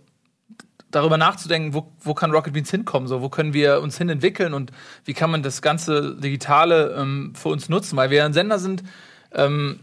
darüber 0.92 1.18
nachzudenken, 1.18 1.74
wo, 1.74 1.92
wo 2.00 2.14
kann 2.14 2.32
Rocket 2.32 2.54
Beans 2.54 2.72
hinkommen, 2.72 3.08
so, 3.08 3.22
wo 3.22 3.30
können 3.30 3.54
wir 3.54 3.82
uns 3.82 3.98
hin 3.98 4.10
entwickeln 4.10 4.54
und 4.54 4.72
wie 5.06 5.14
kann 5.14 5.30
man 5.30 5.44
das 5.44 5.62
ganze 5.62 6.16
Digitale 6.16 6.96
ähm, 6.98 7.34
für 7.36 7.50
uns 7.50 7.70
nutzen, 7.70 7.96
weil 7.96 8.10
wir 8.10 8.26
ein 8.26 8.34
Sender 8.34 8.60
sind, 8.60 8.84
ähm, 9.34 9.80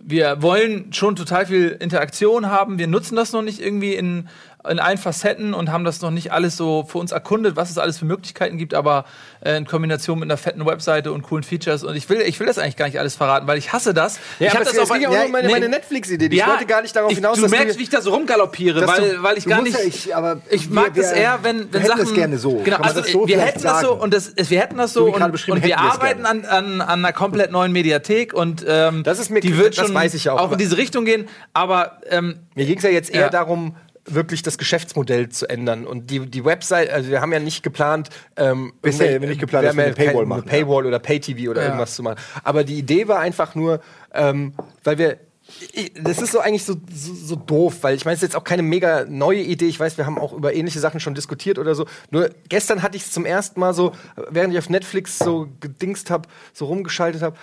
wir 0.00 0.40
wollen 0.40 0.92
schon 0.92 1.16
total 1.16 1.46
viel 1.46 1.76
Interaktion 1.80 2.46
haben. 2.46 2.78
Wir 2.78 2.86
nutzen 2.86 3.16
das 3.16 3.32
noch 3.32 3.42
nicht 3.42 3.60
irgendwie 3.60 3.94
in, 3.94 4.28
in 4.68 4.80
allen 4.80 4.98
Facetten 4.98 5.54
und 5.54 5.70
haben 5.70 5.84
das 5.84 6.00
noch 6.02 6.10
nicht 6.10 6.32
alles 6.32 6.56
so 6.56 6.84
für 6.86 6.98
uns 6.98 7.12
erkundet, 7.12 7.54
was 7.56 7.70
es 7.70 7.78
alles 7.78 7.96
für 7.98 8.04
Möglichkeiten 8.04 8.58
gibt, 8.58 8.74
aber 8.74 9.04
äh, 9.40 9.56
in 9.56 9.66
Kombination 9.66 10.18
mit 10.18 10.26
einer 10.26 10.36
fetten 10.36 10.66
Webseite 10.66 11.12
und 11.12 11.22
coolen 11.22 11.44
Features. 11.44 11.84
Und 11.84 11.94
ich 11.96 12.08
will, 12.10 12.20
ich 12.22 12.38
will 12.40 12.46
das 12.48 12.58
eigentlich 12.58 12.76
gar 12.76 12.86
nicht 12.86 12.98
alles 12.98 13.14
verraten, 13.14 13.46
weil 13.46 13.56
ich 13.56 13.72
hasse 13.72 13.94
das. 13.94 14.18
ich 14.40 14.50
aber 14.50 14.60
hab 14.60 14.66
es- 14.66 14.76
es 14.76 14.88
ging 14.92 15.00
ja 15.02 15.08
auch 15.10 15.24
um 15.26 15.30
meine, 15.30 15.46
nee. 15.46 15.52
meine 15.52 15.68
Netflix-Idee. 15.68 16.26
Ich 16.34 16.46
wollte 16.46 16.66
gar 16.66 16.82
nicht 16.82 16.94
darauf 16.94 17.10
ich, 17.12 17.18
hinaus, 17.18 17.38
du 17.40 17.48
merkst, 17.48 17.76
wir- 17.76 17.78
wie 17.78 17.82
ich 17.84 17.88
da 17.90 18.00
so 18.02 18.10
rumgaloppiere, 18.12 18.86
weil, 18.86 19.10
du- 19.16 19.22
weil 19.22 19.38
ich 19.38 19.44
Du 19.44 19.50
gar 19.50 19.62
nicht. 19.62 19.78
ja, 19.78 19.84
ich, 19.86 20.14
aber 20.16 20.40
Ich 20.50 20.68
wir- 20.68 20.74
mag 20.74 20.94
das 20.94 21.12
wir 21.12 21.16
eher, 21.18 21.38
wenn, 21.42 21.72
wenn 21.72 21.86
Sachen. 21.86 22.02
es 22.02 22.12
gerne 22.14 22.36
so. 22.38 22.56
Genau, 22.64 22.78
also 22.78 23.00
das 23.00 23.12
so 23.12 23.28
wir 23.28 23.40
hätten 23.40 23.62
das 23.62 23.80
so 23.80 23.86
sagen? 23.90 24.00
und 24.00 24.12
das, 24.12 24.32
wir 24.36 24.60
hätten 24.60 24.76
das 24.76 24.92
so 24.92 25.06
So 25.06 25.14
und, 25.14 25.22
und 25.22 25.62
wir 25.64 25.78
arbeiten 25.78 26.26
an, 26.26 26.44
an, 26.44 26.80
an 26.80 27.04
einer 27.04 27.12
komplett 27.12 27.52
neuen 27.52 27.70
Mediathek 27.72 28.34
und 28.34 28.64
ähm, 28.66 29.04
Das 29.04 29.20
ist 29.20 29.30
mir- 29.30 29.40
die 29.40 29.56
wird 29.56 29.78
das 29.78 29.86
schon 29.86 29.94
weiß 29.94 30.14
ich 30.14 30.24
ja 30.24 30.32
auch, 30.32 30.40
auch 30.40 30.52
in 30.52 30.58
diese 30.58 30.76
Richtung 30.76 31.04
gehen. 31.04 31.28
Aber 31.54 32.00
ähm, 32.10 32.40
Mir 32.56 32.66
ging 32.66 32.78
es 32.78 32.82
ja 32.84 32.90
jetzt 32.90 33.10
eher 33.10 33.20
Ja. 33.22 33.28
darum, 33.30 33.76
wirklich 34.14 34.42
das 34.42 34.58
Geschäftsmodell 34.58 35.28
zu 35.28 35.48
ändern. 35.48 35.86
Und 35.86 36.10
die, 36.10 36.20
die 36.26 36.44
Website, 36.44 36.90
also 36.90 37.10
wir 37.10 37.20
haben 37.20 37.32
ja 37.32 37.40
nicht 37.40 37.62
geplant, 37.62 38.08
ähm, 38.36 38.72
Bisher 38.82 39.06
irgendwelche- 39.06 39.30
nicht 39.30 39.40
geplant, 39.40 39.64
wir 39.64 39.68
dass 39.68 39.76
wir 39.76 39.84
haben 39.84 39.94
eine 39.96 40.06
Paywall 40.12 40.26
machen, 40.26 40.42
eine 40.42 40.50
Paywall 40.50 40.86
oder 40.86 40.98
Pay-TV 40.98 41.50
oder 41.50 41.60
Ja. 41.62 41.66
irgendwas 41.68 41.94
zu 41.94 42.02
machen. 42.02 42.18
Aber 42.44 42.64
die 42.64 42.78
Idee 42.78 43.08
war 43.08 43.20
einfach 43.20 43.54
nur, 43.54 43.80
ähm, 44.14 44.52
weil 44.84 44.98
wir 44.98 45.18
das 46.02 46.20
ist 46.20 46.32
so 46.32 46.40
eigentlich 46.40 46.64
so, 46.64 46.74
so, 46.94 47.14
so 47.14 47.34
doof, 47.34 47.78
weil 47.80 47.94
ich 47.96 48.04
meine, 48.04 48.14
es 48.16 48.22
ist 48.22 48.28
jetzt 48.28 48.36
auch 48.36 48.44
keine 48.44 48.62
mega 48.62 49.06
neue 49.08 49.40
Idee. 49.40 49.64
Ich 49.66 49.80
weiß, 49.80 49.96
wir 49.96 50.04
haben 50.04 50.18
auch 50.18 50.34
über 50.34 50.52
ähnliche 50.52 50.78
Sachen 50.78 51.00
schon 51.00 51.14
diskutiert 51.14 51.58
oder 51.58 51.74
so. 51.74 51.86
Nur 52.10 52.28
gestern 52.50 52.82
hatte 52.82 52.98
ich 52.98 53.04
es 53.04 53.12
zum 53.12 53.24
ersten 53.24 53.58
Mal 53.58 53.72
so, 53.72 53.92
während 54.28 54.52
ich 54.52 54.58
auf 54.58 54.68
Netflix 54.68 55.18
so 55.18 55.48
gedingst 55.60 56.10
habe, 56.10 56.28
so 56.52 56.66
rumgeschaltet 56.66 57.22
habe, 57.22 57.34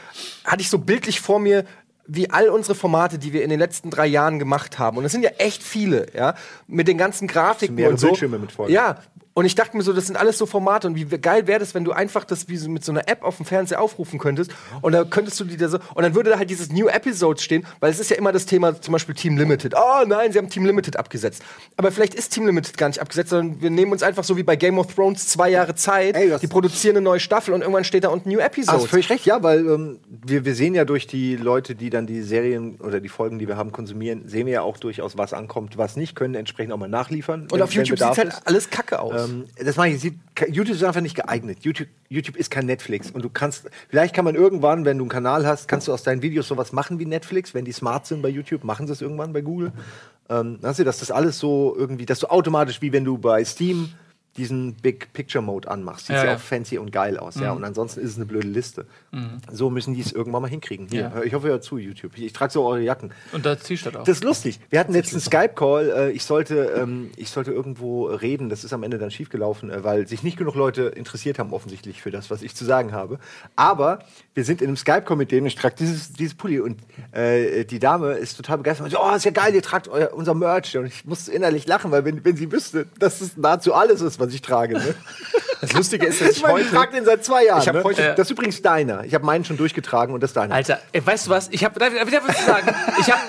hatte 0.44 0.62
ich 0.62 0.70
so 0.70 0.78
bildlich 0.78 1.20
vor 1.20 1.40
mir, 1.40 1.66
wie 2.08 2.30
all 2.30 2.50
unsere 2.50 2.76
Formate, 2.76 3.18
die 3.18 3.34
wir 3.34 3.44
in 3.44 3.50
den 3.50 3.60
letzten 3.60 3.90
drei 3.90 4.06
Jahren 4.06 4.40
gemacht 4.40 4.80
haben. 4.80 4.98
Und 4.98 5.06
es 5.06 5.12
sind 5.12 5.24
ja 5.24 5.32
echt 5.38 5.64
viele, 5.64 6.08
ja, 6.14 6.36
mit 6.68 6.88
den 6.88 6.98
ganzen 6.98 7.28
Grafiken 7.28 7.84
und 7.86 8.00
so. 8.00 8.08
Bildschirme 8.08 8.40
mit 8.40 8.52
Folgen. 8.52 8.74
Ja, 8.74 9.00
Und 9.38 9.44
ich 9.44 9.54
dachte 9.54 9.76
mir 9.76 9.84
so, 9.84 9.92
das 9.92 10.08
sind 10.08 10.16
alles 10.16 10.38
so 10.38 10.46
Formate 10.46 10.88
und 10.88 10.96
wie 10.96 11.04
geil 11.18 11.46
wäre 11.46 11.60
das, 11.60 11.74
wenn 11.76 11.84
du 11.84 11.92
einfach 11.92 12.24
das 12.24 12.48
wie 12.48 12.56
so 12.56 12.70
mit 12.70 12.86
so 12.86 12.94
einer 12.94 13.10
App 13.10 13.22
auf 13.22 13.36
dem 13.36 13.46
Fernseher 13.46 13.82
aufrufen 13.82 14.18
könntest 14.18 14.50
und 14.82 14.94
da 14.94 15.04
könntest 15.04 15.38
du 15.42 15.44
die 15.44 15.58
da 15.58 15.68
so 15.68 15.78
und 15.94 16.04
dann 16.04 16.16
würde 16.16 16.30
da 16.30 16.38
halt 16.38 16.50
dieses 16.50 16.72
New 16.72 16.88
Episode 16.88 17.42
stehen, 17.42 17.66
weil 17.82 17.92
es 17.92 18.00
ist 18.00 18.10
ja 18.10 18.16
immer 18.16 18.32
das 18.32 18.46
Thema 18.46 18.80
zum 18.82 18.94
Beispiel 18.94 19.14
Team 19.14 19.38
Limited. 19.38 19.74
Oh 19.76 20.06
nein, 20.08 20.32
sie 20.32 20.38
haben 20.38 20.50
Team 20.50 20.66
Limited 20.66 20.96
abgesetzt. 20.98 21.44
Aber 21.76 21.92
vielleicht 21.92 22.14
ist 22.14 22.30
Team 22.34 22.46
Limited 22.46 22.78
gar 22.78 22.88
nicht 22.88 23.00
abgesetzt, 23.02 23.32
sondern 23.32 23.62
wir 23.62 23.70
nehmen 23.72 23.92
uns 23.92 24.04
einfach 24.04 24.24
so 24.24 24.38
wie 24.38 24.44
bei 24.44 24.56
Game 24.56 24.80
of 24.80 24.96
Thrones 24.96 25.28
zwei 25.28 25.50
Jahre 25.50 25.76
Zeit, 25.76 26.16
Ey, 26.16 26.34
die 26.42 26.48
produzieren 26.48 26.96
eine 26.96 27.04
neue 27.04 27.20
Staffel 27.20 27.54
und 27.54 27.60
irgendwann 27.60 27.84
steht 27.84 28.06
da 28.06 28.10
unten 28.10 28.30
New 28.30 28.40
Episode. 28.40 28.78
Hast 28.78 28.88
völlig 28.88 29.10
recht, 29.10 29.26
ja, 29.26 29.44
weil 29.44 29.60
ähm, 29.68 30.00
wir, 30.26 30.46
wir 30.46 30.56
sehen 30.56 30.76
ja 30.76 30.86
durch 30.86 31.08
die 31.08 31.36
Leute, 31.36 31.76
die 31.76 31.90
dann 31.90 32.08
die 32.08 32.22
Serien 32.22 32.78
oder 32.80 33.02
die 33.02 33.10
Folgen, 33.10 33.38
die 33.38 33.50
wir 33.50 33.58
haben, 33.58 33.74
konsumieren, 33.74 34.30
sehen 34.30 34.46
wir 34.46 34.54
ja 34.54 34.62
auch 34.62 34.78
durchaus, 34.78 35.18
was 35.18 35.34
ankommt, 35.34 35.78
was 35.78 35.98
nicht, 35.98 36.16
können 36.16 36.36
entsprechend 36.36 36.72
auch 36.72 36.78
mal 36.78 36.88
nachliefern. 36.88 37.42
und 37.42 37.52
wenn- 37.52 37.62
auf 37.64 37.74
YouTube 37.74 38.00
sieht 38.00 38.18
halt 38.18 38.34
alles 38.46 38.70
kacke 38.70 38.98
aus. 39.02 39.25
Ähm, 39.26 39.46
das 39.58 39.76
meine 39.76 39.96
ich, 39.96 40.14
YouTube 40.50 40.76
ist 40.76 40.84
einfach 40.84 41.02
nicht 41.02 41.16
geeignet. 41.16 41.60
YouTube, 41.62 41.88
YouTube 42.10 42.36
ist 42.36 42.52
kein 42.52 42.66
Netflix. 42.66 43.12
Und 43.12 43.24
du 43.24 43.30
kannst, 43.30 43.70
vielleicht 43.90 44.14
kann 44.16 44.26
man 44.26 44.36
irgendwann, 44.36 44.86
wenn 44.86 44.98
du 44.98 45.04
einen 45.04 45.10
Kanal 45.10 45.46
hast, 45.46 45.68
kannst 45.68 45.88
du 45.88 45.94
aus 45.94 46.04
deinen 46.04 46.22
Videos 46.22 46.48
sowas 46.48 46.72
machen 46.72 47.00
wie 47.00 47.06
Netflix. 47.06 47.54
Wenn 47.54 47.66
die 47.66 47.72
smart 47.72 48.08
sind 48.08 48.22
bei 48.22 48.30
YouTube, 48.30 48.64
machen 48.64 48.88
sie 48.88 48.94
es 48.94 49.02
irgendwann 49.02 49.34
bei 49.34 49.42
Google. 49.42 49.72
Ähm, 50.30 50.60
dass 50.62 50.78
das 50.78 51.12
alles 51.12 51.40
so 51.40 51.76
irgendwie, 51.78 52.06
dass 52.06 52.20
du 52.20 52.28
automatisch, 52.28 52.82
wie 52.82 52.92
wenn 52.92 53.04
du 53.04 53.18
bei 53.18 53.44
Steam 53.46 53.94
diesen 54.38 54.74
Big 54.76 55.14
Picture 55.14 55.42
Mode 55.42 55.70
anmachst. 55.70 56.08
Sieht 56.08 56.16
Ja, 56.16 56.24
ja, 56.24 56.26
ja. 56.26 56.32
Mhm. 56.34 56.38
auch 56.38 56.44
fancy 56.44 56.78
und 56.78 56.92
geil 56.92 57.18
aus, 57.18 57.36
ja. 57.40 57.52
Und 57.54 57.64
ansonsten 57.64 58.02
ist 58.02 58.12
es 58.12 58.16
eine 58.18 58.26
blöde 58.26 58.48
Liste. 58.48 58.86
So 59.52 59.70
müssen 59.70 59.94
die 59.94 60.02
es 60.02 60.12
irgendwann 60.12 60.42
mal 60.42 60.50
hinkriegen. 60.50 60.88
Hier, 60.90 61.12
Ja. 61.16 61.24
ich 61.24 61.34
hoffe, 61.34 61.48
ihr 61.48 61.52
hört 61.52 61.64
zu, 61.64 61.78
YouTube. 61.78 62.12
Ich, 62.18 62.26
ich 62.26 62.34
trage 62.34 62.52
so 62.52 62.66
eure 62.66 62.82
Jacken. 62.82 63.12
Und 63.32 63.46
da 63.46 63.56
T-Shirt 63.56 63.96
auch. 63.96 64.04
Das 64.04 64.18
ist 64.18 64.24
lustig. 64.26 64.60
Wir 64.70 64.80
hatten 64.80 64.94
jetzt 64.94 65.14
einen 65.14 65.22
Skype-Call. 65.22 65.90
Äh, 65.90 66.12
ich, 66.12 66.24
sollte, 66.24 66.74
ähm, 66.78 67.12
ich 67.16 67.30
sollte 67.30 67.52
irgendwo 67.52 68.08
reden. 68.08 68.50
Das 68.50 68.64
ist 68.66 68.74
am 68.74 68.84
Ende 68.84 68.98
dann 68.98 69.10
schiefgelaufen, 69.12 69.70
äh, 69.70 69.84
weil 69.86 70.08
sich 70.08 70.22
nicht 70.24 70.38
genug 70.38 70.56
Leute 70.56 70.84
interessiert 70.84 71.40
haben, 71.40 71.54
offensichtlich, 71.54 72.02
für 72.02 72.12
das, 72.12 72.30
was 72.30 72.42
ich 72.42 72.56
zu 72.56 72.66
sagen 72.66 72.92
habe. 72.92 73.20
Aber 73.56 74.00
wir 74.34 74.44
sind 74.44 74.62
in 74.62 74.68
einem 74.68 74.78
Skype-Call 74.78 75.16
mit 75.16 75.32
denen. 75.32 75.48
Ich 75.48 75.56
trage 75.56 75.76
dieses, 75.80 76.12
dieses 76.12 76.36
Pulli. 76.36 76.60
Und 76.60 76.82
äh, 77.14 77.64
die 77.64 77.80
Dame 77.80 78.14
ist 78.14 78.36
total 78.36 78.58
begeistert. 78.58 78.86
Und 78.86 78.92
so, 78.92 79.00
oh, 79.02 79.16
ist 79.16 79.24
ja 79.24 79.32
geil, 79.32 79.56
ihr 79.56 79.62
tragt 79.62 79.88
euer, 79.88 80.14
unser 80.14 80.34
Merch. 80.34 80.76
Und 80.78 80.88
ich 80.88 81.06
musste 81.06 81.32
innerlich 81.32 81.68
lachen, 81.68 81.92
weil, 81.92 82.04
wenn, 82.04 82.26
wenn 82.26 82.36
sie 82.36 82.52
wüsste, 82.52 82.86
dass 83.00 83.22
es 83.22 83.38
nahezu 83.38 83.74
alles 83.74 84.02
ist, 84.02 84.20
was 84.20 84.25
ich 84.34 84.42
trage. 84.42 84.76
Ne? 84.78 84.96
das 85.62 85.74
Lustige 85.74 86.06
ist, 86.06 86.22
dass 86.22 86.30
ich 86.32 86.38
Ich 86.38 86.44
meine, 86.44 86.60
ich 86.60 86.66
heute 86.68 86.76
trage 86.76 86.92
den 86.94 87.06
seit 87.06 87.24
zwei 87.26 87.46
Jahren. 87.46 87.62
Ich 87.62 87.72
ne? 87.72 87.84
heute- 87.84 88.14
das 88.16 88.28
ist 88.28 88.32
übrigens 88.32 88.62
deiner. 88.62 89.04
Ich 89.04 89.14
habe 89.14 89.26
meinen 89.26 89.46
schon 89.46 89.58
durchgetragen 89.58 90.14
und 90.14 90.22
das 90.22 90.32
ist 90.32 90.38
deiner. 90.38 90.56
Alter, 90.56 90.80
ey, 90.92 91.06
weißt 91.06 91.28
du 91.28 91.32
was? 91.32 91.50
Ich 91.52 91.64
habe, 91.64 91.80
darf, 91.80 91.94
ich- 91.94 92.00
darf 92.00 92.10
ich 92.10 92.28
was 92.30 92.46
sagen? 92.46 92.76
Ich 93.00 93.12
habe 93.12 93.22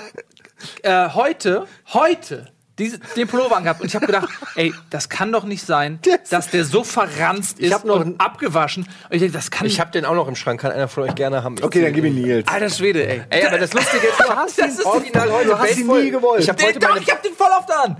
äh, 0.83 1.09
heute, 1.13 1.67
heute 1.93 2.47
diese, 2.79 2.99
den 3.15 3.27
Pullover 3.27 3.57
angehabt 3.57 3.81
und 3.81 3.87
ich 3.87 3.95
habe 3.95 4.05
gedacht, 4.05 4.29
ey, 4.55 4.71
das 4.91 5.09
kann 5.09 5.31
doch 5.31 5.45
nicht 5.45 5.65
sein, 5.65 5.99
dass 6.29 6.51
der 6.51 6.63
so 6.63 6.83
verranzt 6.83 7.59
ist 7.59 7.83
und 7.83 8.21
abgewaschen. 8.21 8.83
Und 8.83 9.15
ich 9.15 9.19
denke, 9.19 9.33
das 9.35 9.49
kann 9.49 9.65
ich 9.65 9.79
habe 9.79 9.89
den 9.89 10.05
auch 10.05 10.13
noch 10.13 10.27
im 10.27 10.35
Schrank, 10.35 10.61
kann 10.61 10.71
einer 10.71 10.87
von 10.87 11.03
euch 11.03 11.15
gerne 11.15 11.43
haben. 11.43 11.55
okay, 11.63 11.81
dann 11.81 11.93
gib 11.93 12.05
ihn 12.05 12.13
Nils. 12.13 12.47
Alter 12.47 12.69
Schwede, 12.69 13.07
ey. 13.07 13.23
Ey, 13.31 13.47
aber 13.47 13.57
das 13.57 13.73
Lustige 13.73 14.05
ist, 14.05 14.19
du 14.19 14.29
hast 14.35 14.59
Das 14.59 14.67
ist 14.77 14.85
original 14.85 15.31
heute 15.31 15.49
du 15.49 15.57
hast 15.57 15.77
ihn 15.77 15.87
nie 15.87 16.11
gewollt. 16.11 16.43
Ich 16.43 16.49
habe 16.49 16.57
Den, 16.59 16.67
heute 16.67 16.79
doch, 16.79 16.89
meine 16.89 17.01
ich 17.01 17.09
hab 17.11 17.23
den 17.23 17.33
voll 17.33 17.49
oft 17.57 17.71
an. 17.71 17.95
Den 17.95 17.97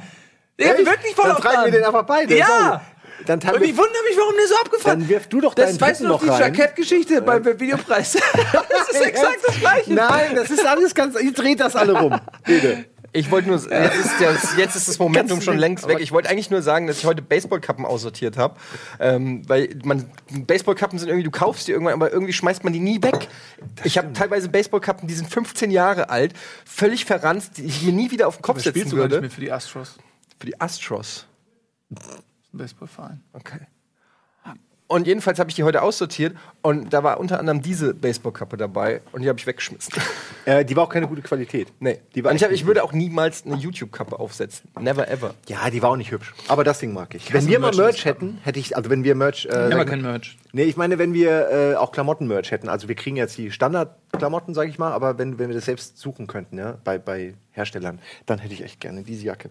ich 0.58 0.66
Echt? 0.66 0.86
wirklich 0.86 1.16
voll 1.16 1.30
Dann 1.30 1.56
an. 1.56 1.66
wir 1.66 1.72
den 1.72 1.84
einfach 1.84 2.06
beide. 2.06 2.36
Ja. 2.36 2.46
So. 2.46 2.98
Dann 3.26 3.40
Und 3.40 3.64
ich 3.64 3.76
wundere 3.76 4.04
mich, 4.08 4.18
warum 4.18 4.36
der 4.38 4.48
so 4.48 4.56
abgefahren 4.56 5.00
Dann 5.00 5.10
wirf 5.10 5.28
du 5.28 5.42
doch 5.42 5.54
Das 5.54 5.78
deinen 5.78 5.82
weißt 5.82 6.02
du 6.02 6.06
dritten 6.06 6.10
noch, 6.14 6.22
die 6.22 6.28
noch 6.28 6.40
rein. 6.40 6.54
Jackettgeschichte 6.54 7.22
beim 7.22 7.44
Videopreis. 7.60 8.14
das 8.70 8.90
ist 8.90 9.02
exakt 9.06 9.40
das 9.46 9.60
Gleiche. 9.60 9.94
Nein, 9.94 10.36
das 10.36 10.52
ist 10.52 10.66
alles 10.66 10.94
ganz. 10.96 11.20
Ihr 11.20 11.34
dreht 11.34 11.60
das 11.60 11.76
alle 11.76 12.00
rum. 12.00 12.20
Bitte. 12.46 12.86
Ich 13.14 13.32
wollte 13.32 13.48
nur, 13.48 13.58
jetzt 13.58 13.96
ist, 13.96 14.22
das, 14.22 14.58
jetzt 14.58 14.76
ist 14.76 14.88
das 14.88 15.00
Momentum 15.00 15.42
schon 15.42 15.58
längst 15.58 15.88
weg. 15.88 16.00
Ich 16.02 16.12
wollte 16.12 16.30
eigentlich 16.30 16.52
nur 16.52 16.62
sagen, 16.62 16.88
dass 16.88 17.00
ich 17.00 17.06
heute 17.06 17.22
Baseballkappen 17.22 17.86
aussortiert 17.86 18.38
habe. 18.38 18.56
Ähm, 19.00 19.42
weil 19.48 19.70
man, 19.84 20.10
Baseballkappen 20.46 21.00
sind 21.00 21.08
irgendwie, 21.08 21.24
du 21.24 21.32
kaufst 21.32 21.68
die 21.68 21.72
irgendwann, 21.72 21.96
aber 21.96 22.12
irgendwie 22.12 22.34
schmeißt 22.34 22.64
man 22.64 22.74
die 22.74 22.80
nie 22.80 23.02
weg. 23.02 23.28
ich 23.84 23.98
habe 23.98 24.14
teilweise 24.14 24.50
Baseballkappen, 24.50 25.08
die 25.08 25.16
sind 25.16 25.32
15 25.32 25.72
Jahre 25.72 26.10
alt, 26.10 26.34
völlig 26.66 27.06
verranzt, 27.06 27.58
die 27.58 27.66
ich 27.66 27.82
mir 27.82 27.94
nie 27.94 28.12
wieder 28.12 28.28
auf 28.28 28.38
den 28.38 28.42
Kopf 28.44 28.58
setzen 28.58 28.70
Spielst 28.72 28.92
du 28.92 28.98
gar 28.98 29.04
nicht 29.06 29.12
würde. 29.14 29.22
mehr 29.22 29.32
für 29.32 29.42
die 29.42 29.52
Astros? 29.52 29.96
Für 30.40 30.46
die 30.46 30.60
Astros. 30.60 31.26
Ein 31.90 31.98
Baseballverein. 32.54 33.24
Okay. 33.34 33.60
Und 34.90 35.06
jedenfalls 35.06 35.38
habe 35.38 35.50
ich 35.50 35.56
die 35.58 35.64
heute 35.66 35.82
aussortiert 35.82 36.38
und 36.62 36.94
da 36.94 37.04
war 37.04 37.20
unter 37.20 37.40
anderem 37.40 37.62
diese 37.62 37.94
Baseballkappe 37.94 38.56
dabei 38.56 39.02
und 39.12 39.22
die 39.22 39.28
habe 39.28 39.38
ich 39.38 39.46
weggeschmissen. 39.46 39.94
Äh, 40.46 40.64
die 40.64 40.78
war 40.78 40.84
auch 40.84 40.90
keine 40.90 41.10
gute 41.10 41.22
Qualität. 41.22 41.68
nee. 41.82 42.00
Die 42.16 42.24
war 42.24 42.32
und 42.32 42.38
ich, 42.38 42.44
hab, 42.46 42.52
ich 42.52 42.66
würde 42.66 42.82
auch 42.86 42.94
niemals 42.94 43.46
eine 43.46 43.56
YouTube-Kappe 43.56 44.18
aufsetzen. 44.18 44.70
Never 44.80 45.10
ever. 45.10 45.34
Ja, 45.50 45.70
die 45.70 45.82
war 45.82 45.90
auch 45.90 45.98
nicht 45.98 46.12
hübsch. 46.12 46.34
Aber 46.48 46.64
das 46.64 46.80
Ding 46.80 46.94
mag 46.94 47.14
ich. 47.16 47.34
Wenn 47.34 47.48
wir 47.48 47.60
mal 47.60 47.76
Merch 47.76 48.06
hätten, 48.06 48.40
hätte 48.44 48.60
ich, 48.60 48.78
also 48.78 48.90
wenn 48.90 49.04
wir 49.04 49.14
Merch. 49.16 49.46
Äh, 49.48 49.68
Ja, 49.70 49.76
aber 49.76 49.84
kein 49.84 50.02
Merch. 50.02 50.38
Nee, 50.54 50.64
ich 50.64 50.78
meine, 50.78 50.98
wenn 50.98 51.14
wir 51.14 51.50
äh, 51.50 51.76
auch 51.76 51.92
Klamotten-Merch 51.92 52.52
hätten, 52.52 52.70
also 52.70 52.88
wir 52.88 52.96
kriegen 52.96 53.18
jetzt 53.18 53.38
die 53.38 53.52
Standard-Klamotten, 53.52 54.54
sag 54.54 54.70
ich 54.70 54.80
mal, 54.80 54.94
aber 54.94 55.18
wenn, 55.18 55.38
wenn 55.38 55.50
wir 55.50 55.56
das 55.56 55.66
selbst 55.66 55.98
suchen 55.98 56.28
könnten, 56.28 56.58
ja, 56.58 56.78
bei, 56.86 56.98
bei 56.98 57.34
Herstellern, 57.52 58.00
dann 58.26 58.40
hätte 58.40 58.54
ich 58.54 58.64
echt 58.64 58.80
gerne 58.80 59.04
diese 59.04 59.26
Jacke. 59.26 59.50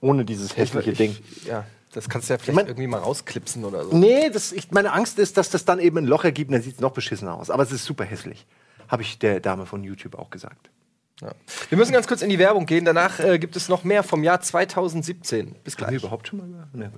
Ohne 0.00 0.24
dieses 0.24 0.56
hässliche 0.56 0.92
Ding. 0.92 1.16
Ja, 1.44 1.64
das 1.92 2.08
kannst 2.08 2.28
du 2.28 2.34
ja 2.34 2.38
vielleicht 2.38 2.54
mein- 2.56 2.66
irgendwie 2.66 2.86
mal 2.86 2.98
rausklipsen 2.98 3.64
oder 3.64 3.84
so. 3.84 3.96
Nee, 3.96 4.30
das, 4.30 4.52
ich, 4.52 4.70
meine 4.70 4.92
Angst 4.92 5.18
ist, 5.18 5.36
dass 5.36 5.50
das 5.50 5.64
dann 5.64 5.78
eben 5.80 5.98
ein 5.98 6.06
Loch 6.06 6.24
ergibt 6.24 6.50
und 6.50 6.54
dann 6.54 6.62
sieht 6.62 6.74
es 6.76 6.80
noch 6.80 6.92
beschissener 6.92 7.34
aus. 7.34 7.50
Aber 7.50 7.62
es 7.62 7.72
ist 7.72 7.84
super 7.84 8.04
hässlich. 8.04 8.46
Habe 8.88 9.02
ich 9.02 9.18
der 9.18 9.40
Dame 9.40 9.66
von 9.66 9.82
YouTube 9.84 10.14
auch 10.16 10.30
gesagt. 10.30 10.70
Ja. 11.20 11.32
Wir 11.68 11.76
müssen 11.78 11.92
ganz 11.92 12.06
kurz 12.06 12.22
in 12.22 12.30
die 12.30 12.38
Werbung 12.38 12.64
gehen. 12.64 12.84
Danach 12.84 13.18
äh, 13.18 13.38
gibt 13.38 13.56
es 13.56 13.68
noch 13.68 13.82
mehr 13.84 14.02
vom 14.04 14.22
Jahr 14.22 14.40
2017. 14.40 15.56
Bis 15.64 15.74
Haben 15.74 15.80
wir 15.80 15.86
gleich. 15.88 16.02
überhaupt 16.02 16.28
schon 16.28 16.38
mal 16.38 16.48
über? 16.48 16.68
Na 16.72 16.90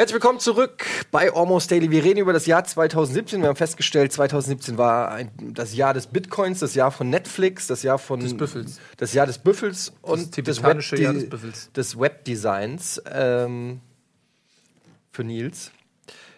Herzlich 0.00 0.14
willkommen 0.14 0.38
zurück 0.38 0.86
bei 1.10 1.32
Almost 1.34 1.72
Daily. 1.72 1.90
Wir 1.90 2.04
reden 2.04 2.20
über 2.20 2.32
das 2.32 2.46
Jahr 2.46 2.62
2017. 2.62 3.40
Wir 3.42 3.48
haben 3.48 3.56
festgestellt, 3.56 4.12
2017 4.12 4.78
war 4.78 5.10
ein, 5.10 5.32
das 5.40 5.74
Jahr 5.74 5.92
des 5.92 6.06
Bitcoins, 6.06 6.60
das 6.60 6.76
Jahr 6.76 6.92
von 6.92 7.10
Netflix, 7.10 7.66
das 7.66 7.82
Jahr 7.82 7.98
von 7.98 8.20
Des 8.20 8.36
Büffels. 8.36 8.78
das 8.96 9.12
Jahr 9.12 9.26
des 9.26 9.38
Büffels 9.38 9.92
und 10.02 10.20
des, 10.20 10.30
tibetanische 10.30 10.94
Web- 10.94 11.02
Jahr 11.02 11.14
des 11.14 11.28
Büffels. 11.28 11.72
des 11.72 11.98
Webdesigns 11.98 13.02
ähm, 13.12 13.80
für 15.10 15.24
Nils. 15.24 15.72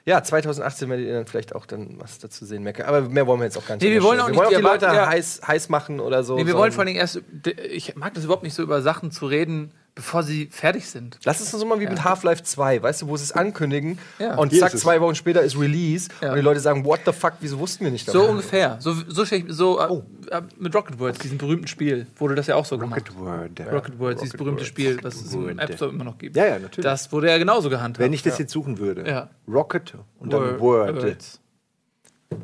Ja, 0.06 0.22
2018 0.22 0.88
werdet 0.88 1.06
ihr 1.06 1.12
dann 1.12 1.26
vielleicht 1.26 1.54
auch 1.54 1.66
dann 1.66 2.00
was 2.00 2.18
dazu 2.18 2.46
sehen, 2.46 2.62
Mecke. 2.62 2.88
Aber 2.88 3.02
mehr 3.02 3.26
wollen 3.26 3.40
wir 3.40 3.44
jetzt 3.44 3.58
auch 3.58 3.66
gar 3.66 3.74
nicht. 3.74 3.84
Nee, 3.84 3.92
wir 3.92 4.02
wollen 4.02 4.20
auch 4.20 4.28
wir 4.28 4.30
nicht 4.30 4.38
wollen 4.38 4.54
auch 4.54 4.58
die 4.58 4.62
Leute 4.62 4.86
ja. 4.86 5.06
heiß, 5.06 5.42
heiß 5.46 5.68
machen 5.68 6.00
oder 6.00 6.24
so. 6.24 6.36
Nee, 6.36 6.46
wir 6.46 6.54
wollen 6.54 6.72
vor 6.72 6.84
allem 6.84 6.96
erst. 6.96 7.20
Ich 7.68 7.94
mag 7.94 8.14
das 8.14 8.24
überhaupt 8.24 8.42
nicht 8.42 8.54
so 8.54 8.62
über 8.62 8.80
Sachen 8.80 9.10
zu 9.10 9.26
reden, 9.26 9.74
bevor 9.94 10.22
sie 10.22 10.46
fertig 10.50 10.88
sind. 10.88 11.18
Lass 11.24 11.40
es 11.40 11.50
so 11.50 11.64
mal 11.66 11.79
wie 11.81 11.87
mit 11.87 12.05
Half-Life 12.05 12.42
2, 12.42 12.83
weißt 12.83 13.03
du, 13.03 13.09
wo 13.09 13.16
sie 13.16 13.24
es 13.24 13.33
ankündigen 13.33 13.98
Ja. 14.18 14.37
und 14.37 14.50
Hier 14.50 14.61
zack, 14.61 14.76
zwei 14.79 15.00
Wochen 15.00 15.14
später 15.14 15.42
ist 15.42 15.59
Release 15.59 16.09
Ja. 16.20 16.31
und 16.31 16.37
die 16.37 16.42
Leute 16.42 16.61
sagen, 16.61 16.85
what 16.85 17.00
the 17.05 17.12
fuck, 17.12 17.35
wieso 17.40 17.59
wussten 17.59 17.85
wir 17.85 17.90
nicht 17.90 18.07
So 18.07 18.12
davon? 18.12 18.31
ungefähr. 18.31 18.76
So, 18.81 18.94
so, 18.94 19.24
so 19.48 19.79
äh, 19.81 19.85
äh, 20.31 20.42
mit 20.59 20.74
Rocket 20.74 20.98
Words, 20.98 21.18
diesem 21.18 21.38
berühmten 21.38 21.66
Spiel, 21.66 22.07
wurde 22.16 22.35
das 22.35 22.46
ja 22.46 22.55
auch 22.57 22.64
so 22.64 22.79
gemacht. 22.79 23.11
Word. 23.18 23.61
Rocket 23.72 23.98
Words, 23.98 24.20
dieses 24.22 24.37
berühmte 24.37 24.61
Words. 24.61 24.68
Spiel, 24.68 24.98
was 25.03 25.14
es 25.16 25.35
im 25.35 25.44
Word. 25.44 25.59
App 25.61 25.74
Store 25.74 25.90
immer 25.90 26.05
noch 26.05 26.18
gibt. 26.18 26.37
Ja, 26.37 26.46
ja, 26.46 26.59
natürlich. 26.59 26.85
Das 26.85 27.11
wurde 27.12 27.29
ja 27.29 27.38
genauso 27.38 27.68
gehandhabt. 27.70 27.98
Wenn 28.00 28.12
ich 28.12 28.22
das 28.22 28.38
jetzt 28.38 28.53
suchen 28.53 28.79
würde. 28.79 29.07
Ja. 29.09 29.31
Rocket 29.48 29.94
und 30.18 30.33
dann 30.33 30.61
Word. 30.61 31.03
Words. 31.03 31.40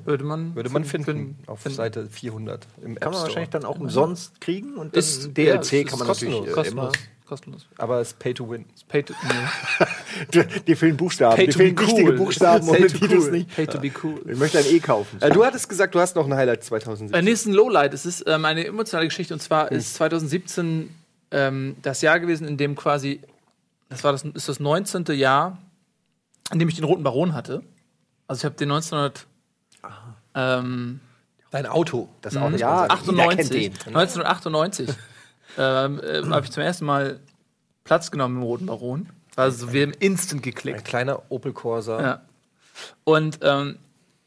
Würde 0.04 0.24
man, 0.24 0.54
Würde 0.56 0.70
man 0.70 0.84
finden, 0.84 1.04
finden- 1.04 1.38
auf 1.46 1.60
finden. 1.60 1.76
Seite 1.76 2.06
400 2.10 2.66
im 2.82 2.92
App 2.96 3.00
Kann 3.02 3.12
man 3.12 3.14
Store. 3.14 3.22
wahrscheinlich 3.28 3.50
dann 3.50 3.64
auch 3.64 3.78
umsonst 3.78 4.40
kriegen 4.40 4.74
und 4.74 4.94
dann 4.94 4.98
Ist, 4.98 5.36
DLC 5.36 5.72
ja, 5.72 5.84
kann 5.84 5.98
man 6.00 6.08
kostenlos, 6.08 6.40
natürlich 6.40 6.50
äh, 6.50 6.52
kostenlos, 6.54 6.92
immer. 6.96 7.15
Kostenlos. 7.26 7.66
Aber 7.78 8.00
es 8.00 8.08
ist 8.08 8.18
Pay 8.18 8.34
to 8.34 8.48
Win. 8.48 8.64
Pay 8.88 9.02
to, 9.02 9.14
nee. 10.32 10.44
Dir 10.66 10.76
fehlen 10.76 10.96
Buchstaben. 10.96 11.36
Pay 11.36 11.46
Dir 11.46 11.52
fehlen 11.52 11.78
wichtige 11.78 12.10
cool. 12.10 12.16
Buchstaben 12.16 12.66
Pay 12.66 12.86
to 12.86 13.06
cool. 13.06 13.30
nicht. 13.30 13.54
Pay 13.54 13.66
to 13.66 13.80
be 13.80 13.92
cool. 14.02 14.20
Ich 14.28 14.38
möchte 14.38 14.58
ein 14.58 14.66
E 14.66 14.80
kaufen. 14.80 15.20
Äh, 15.20 15.30
du 15.30 15.44
hattest 15.44 15.68
gesagt, 15.68 15.94
du 15.94 16.00
hast 16.00 16.16
noch 16.16 16.26
ein 16.26 16.34
Highlight 16.34 16.60
Äh, 16.60 16.62
2017. 16.62 17.24
nächsten 17.24 17.52
Lowlight. 17.52 17.92
Es 17.94 18.06
ist 18.06 18.24
ähm, 18.26 18.44
eine 18.44 18.64
emotionale 18.66 19.06
Geschichte 19.08 19.34
und 19.34 19.40
zwar 19.40 19.70
ist 19.72 19.94
2017 19.94 20.94
ähm, 21.30 21.76
das 21.82 22.02
Jahr 22.02 22.20
gewesen, 22.20 22.46
in 22.46 22.56
dem 22.56 22.76
quasi, 22.76 23.20
das 23.88 24.04
war 24.04 24.12
das, 24.12 24.22
ist 24.22 24.48
das 24.48 24.60
19. 24.60 25.04
Jahr, 25.16 25.58
in 26.52 26.58
dem 26.58 26.68
ich 26.68 26.76
den 26.76 26.84
Roten 26.84 27.02
Baron 27.02 27.34
hatte. 27.34 27.62
Also 28.28 28.40
ich 28.40 28.44
habe 28.44 28.56
den 28.56 28.70
1900, 28.70 29.26
ähm, 30.34 31.00
Dein 31.50 31.66
Auto. 31.66 32.08
Das 32.22 32.36
auch 32.36 32.50
nicht 32.50 32.60
ja, 32.60 32.68
mal 32.68 32.88
sagen. 32.88 33.00
Jeder 33.06 33.28
kennt 33.28 33.40
98, 33.40 33.84
den. 33.84 33.96
1998 33.96 34.88
ähm, 35.56 36.00
äh, 36.00 36.22
habe 36.24 36.44
ich 36.44 36.52
zum 36.52 36.62
ersten 36.62 36.84
Mal 36.84 37.20
Platz 37.84 38.10
genommen 38.10 38.36
im 38.36 38.42
Roten 38.42 38.66
Baron. 38.66 39.08
Also 39.36 39.72
wir 39.72 39.82
haben 39.82 39.92
instant 39.98 40.40
Ein 40.40 40.42
geklickt. 40.42 40.84
kleiner 40.84 41.22
Opel 41.30 41.52
Corsa. 41.52 42.00
Ja. 42.00 42.22
Und 43.04 43.40
ähm, 43.42 43.76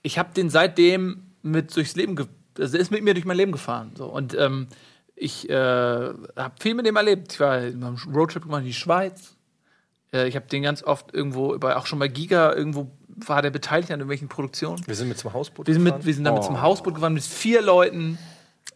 ich 0.01 0.19
habe 0.19 0.33
den 0.33 0.49
seitdem 0.49 1.23
mit 1.41 1.75
durchs 1.75 1.95
Leben, 1.95 2.15
also 2.57 2.77
er 2.77 2.81
ist 2.81 2.91
mit 2.91 3.03
mir 3.03 3.13
durch 3.13 3.25
mein 3.25 3.37
Leben 3.37 3.51
gefahren. 3.51 3.91
So. 3.95 4.05
Und 4.05 4.35
ähm, 4.37 4.67
ich 5.15 5.49
äh, 5.49 5.53
habe 5.53 6.53
viel 6.59 6.75
mit 6.75 6.85
dem 6.85 6.95
erlebt. 6.95 7.33
Ich 7.33 7.39
war 7.39 7.57
haben 7.61 7.83
einen 7.83 7.97
Roadtrip 8.13 8.43
gemacht 8.43 8.61
in 8.61 8.67
die 8.67 8.73
Schweiz. 8.73 9.35
Äh, 10.13 10.27
ich 10.27 10.35
habe 10.35 10.47
den 10.47 10.63
ganz 10.63 10.83
oft 10.83 11.13
irgendwo, 11.13 11.55
auch 11.55 11.85
schon 11.85 11.99
bei 11.99 12.07
Giga 12.07 12.53
irgendwo 12.53 12.89
war 13.27 13.41
der 13.41 13.49
beteiligt 13.49 13.91
an 13.91 13.99
irgendwelchen 13.99 14.29
Produktionen. 14.29 14.85
Wir 14.87 14.95
sind 14.95 15.09
mit 15.09 15.17
zum 15.17 15.33
Hausboot 15.33 15.67
Wir 15.67 15.73
sind, 15.73 15.83
mit, 15.83 15.91
gefahren. 15.93 16.05
wir 16.05 16.13
sind 16.13 16.23
damit 16.23 16.43
zum 16.43 16.61
Hausboot 16.61 16.95
gefahren 16.95 17.13
mit 17.13 17.23
vier 17.23 17.61
Leuten, 17.61 18.17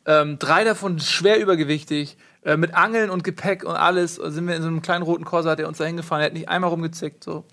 ähm, 0.06 0.38
drei 0.38 0.64
davon 0.66 1.00
schwer 1.00 1.40
übergewichtig, 1.40 2.18
äh, 2.46 2.58
mit 2.58 2.74
Angeln 2.74 3.10
und 3.10 3.24
Gepäck 3.24 3.64
und 3.64 3.76
alles. 3.76 4.20
Und 4.20 4.32
sind 4.32 4.48
wir 4.48 4.56
in 4.56 4.62
so 4.62 4.68
einem 4.68 4.82
kleinen 4.82 5.04
roten 5.04 5.26
Corsa, 5.26 5.52
hat 5.52 5.60
er 5.60 5.68
uns 5.68 5.78
da 5.78 5.86
hingefahren, 5.86 6.22
er 6.22 6.28
hat 6.28 6.34
nicht 6.34 6.50
einmal 6.50 6.70
rumgezickt. 6.70 7.24
So. 7.24 7.46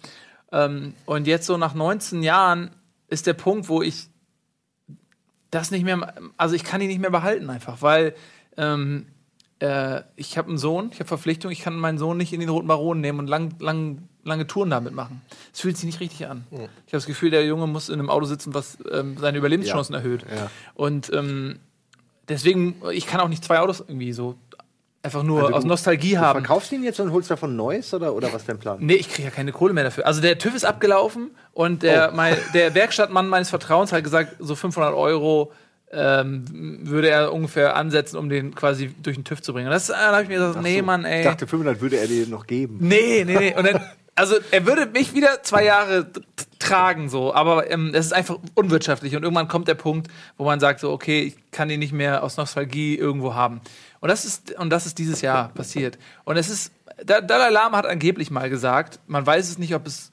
Ähm, 0.53 0.95
und 1.07 1.27
jetzt 1.27 1.47
so 1.47 1.57
nach 1.57 1.75
19 1.75 2.23
Jahren 2.23 2.71
ist 3.09 3.27
der 3.27 3.35
Punkt, 3.35 3.69
wo 3.69 3.83
ich 3.83 4.09
das 5.51 5.71
nicht 5.71 5.85
mehr, 5.85 6.15
also 6.37 6.55
ich 6.55 6.65
kann 6.65 6.81
ihn 6.81 6.89
nicht 6.89 7.01
mehr 7.01 7.11
behalten 7.11 7.51
einfach, 7.51 7.83
weil 7.83 8.15
ähm, 8.57 9.07
äh, 9.61 10.03
ich 10.17 10.39
habe 10.39 10.49
einen 10.49 10.59
Sohn, 10.59 10.91
ich 10.93 11.01
habe 11.01 11.09
Verpflichtung, 11.09 11.51
ich 11.51 11.61
kann 11.61 11.77
meinen 11.77 11.99
Sohn 11.99 12.17
nicht 12.17 12.33
in 12.33 12.41
den 12.41 12.49
Roten 12.49 12.69
Baron 12.69 13.01
nehmen 13.01 13.19
und 13.19 13.27
lang, 13.27 13.55
lang, 13.59 14.09
lange 14.25 14.47
Touren 14.47 14.71
damit 14.71 14.95
machen. 14.95 15.23
Es 15.53 15.61
fühlt 15.61 15.77
sich 15.77 15.87
nicht 15.87 16.01
richtig 16.01 16.27
an. 16.29 16.47
Ich 16.51 16.59
habe 16.59 16.71
das 16.91 17.07
Gefühl, 17.07 17.31
der 17.31 17.45
Junge 17.45 17.67
muss 17.67 17.89
in 17.89 17.99
einem 17.99 18.11
Auto 18.11 18.27
sitzen, 18.27 18.55
was 18.55 18.79
ähm, 18.91 19.17
seine 19.19 19.39
Überlebenschancen 19.39 19.95
erhöht. 19.95 20.25
Ja. 20.35 20.51
Und 20.75 21.13
ähm, 21.13 21.59
deswegen, 22.29 22.77
ich 22.93 23.07
kann 23.07 23.21
auch 23.21 23.29
nicht 23.29 23.45
zwei 23.45 23.61
Autos 23.61 23.81
irgendwie 23.81 24.13
so 24.13 24.37
einfach 25.03 25.23
nur 25.23 25.45
Also 25.45 25.55
aus 25.55 25.63
du- 25.63 25.69
Nostalgie 25.69 26.13
Du 26.15 26.19
haben. 26.21 26.41
verkaufst 26.41 26.73
ihn 26.73 26.83
jetzt 26.83 27.01
und 27.01 27.13
holst 27.13 27.31
davon 27.31 27.57
Neues 27.57 27.93
oder, 27.95 28.15
oder 28.15 28.29
was 28.33 28.43
ist 28.43 28.49
dein 28.49 28.59
Plan? 28.59 28.79
Nee, 28.81 28.95
ich 28.95 29.09
kriege 29.09 29.29
ja 29.29 29.31
keine 29.35 29.53
Kohle 29.53 29.73
mehr 29.73 29.85
dafür. 29.85 30.07
Also 30.07 30.21
der 30.21 30.39
TÜV 30.39 30.55
ist 30.55 30.65
abgelaufen 30.65 31.31
und 31.53 31.83
der, 31.83 32.11
Oh. 32.13 32.17
mein, 32.17 32.37
der 32.55 32.75
Werkstattmann 32.75 33.29
meines 33.29 33.51
Vertrauens 33.51 33.93
hat 33.93 34.05
gesagt, 34.05 34.37
so 34.39 34.55
500 34.55 34.95
Euro 34.95 35.53
ähm, 35.93 36.45
würde 36.83 37.09
er 37.11 37.33
ungefähr 37.33 37.75
ansetzen, 37.77 38.17
um 38.17 38.29
den 38.29 38.55
quasi 38.55 38.95
durch 39.03 39.17
den 39.17 39.25
TÜV 39.25 39.43
zu 39.43 39.53
bringen. 39.53 39.67
Und 39.67 39.73
das, 39.73 39.89
äh, 39.91 39.95
da 39.95 40.13
habe 40.13 40.23
ich 40.23 40.29
mir 40.29 40.37
gesagt, 40.37 40.57
Ach 40.59 40.63
nee, 40.63 40.79
so. 40.79 40.85
Mann, 40.85 41.05
ey. 41.05 41.21
Ich 41.21 41.27
dachte, 41.27 41.47
500 41.49 41.81
würde 41.81 41.97
er 41.97 42.07
dir 42.07 42.27
noch 42.29 42.47
geben. 42.47 42.77
Nee, 42.81 43.25
nee, 43.27 43.37
nee. 43.37 43.55
Und 43.57 43.67
dann, 43.67 43.81
also 44.15 44.37
er 44.53 44.67
würde 44.67 44.87
mich 44.87 45.15
wieder 45.15 45.43
zwei 45.43 45.65
Jahre 45.65 46.07
tragen, 46.59 47.09
so, 47.09 47.35
aber 47.35 47.71
ähm, 47.71 47.91
es 47.95 48.07
ist 48.07 48.13
einfach 48.13 48.39
unwirtschaftlich 48.55 49.17
und 49.17 49.23
irgendwann 49.23 49.49
kommt 49.49 49.67
der 49.67 49.75
Punkt, 49.75 50.09
wo 50.37 50.45
man 50.45 50.61
sagt, 50.61 50.79
so, 50.81 50.93
okay, 50.93 51.23
ich 51.23 51.51
kann 51.51 51.71
ihn 51.71 51.81
nicht 51.81 51.93
mehr 51.93 52.23
aus 52.23 52.37
Nostalgie 52.37 52.97
irgendwo 52.97 53.35
haben. 53.35 53.61
Und 54.01 54.09
das 54.09 54.25
ist, 54.25 54.59
und 54.59 54.71
das 54.71 54.87
ist 54.87 54.99
dieses 54.99 55.21
Jahr 55.21 55.49
passiert. 55.51 55.99
Und 56.25 56.37
es 56.37 56.49
ist, 56.49 56.73
Da- 57.05 57.21
Dalai 57.21 57.51
Lama 57.51 57.77
hat 57.79 57.87
angeblich 57.87 58.31
mal 58.31 58.49
gesagt, 58.51 58.99
man 59.07 59.25
weiß 59.27 59.49
es 59.49 59.59
nicht, 59.59 59.75
ob 59.75 59.87
es 59.87 60.13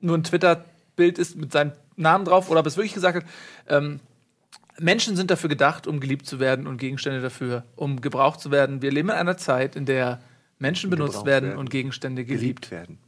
nur 0.00 0.16
ein 0.16 0.24
Twitter-Bild 0.24 1.18
ist 1.18 1.36
mit 1.36 1.52
seinem 1.52 1.72
Namen 1.96 2.24
drauf 2.24 2.50
oder 2.50 2.60
ob 2.60 2.66
es 2.66 2.76
wirklich 2.76 2.94
gesagt 2.94 3.16
hat, 3.16 3.24
ähm, 3.68 4.00
Menschen 4.78 5.16
sind 5.16 5.30
dafür 5.30 5.48
gedacht, 5.50 5.86
um 5.86 6.00
geliebt 6.00 6.24
zu 6.26 6.40
werden 6.40 6.66
und 6.66 6.78
Gegenstände 6.78 7.20
dafür, 7.20 7.64
um 7.76 8.00
gebraucht 8.00 8.40
zu 8.40 8.50
werden. 8.50 8.80
Wir 8.80 8.90
leben 8.90 9.10
in 9.10 9.14
einer 9.14 9.36
Zeit, 9.36 9.76
in 9.76 9.84
der 9.84 10.20
Menschen 10.58 10.88
benutzt 10.90 11.26
werden, 11.26 11.50
werden. 11.50 11.58
und 11.58 11.68
Gegenstände 11.70 12.24
geliebt. 12.24 12.62
geliebt 12.62 12.70
werden. 12.70 12.98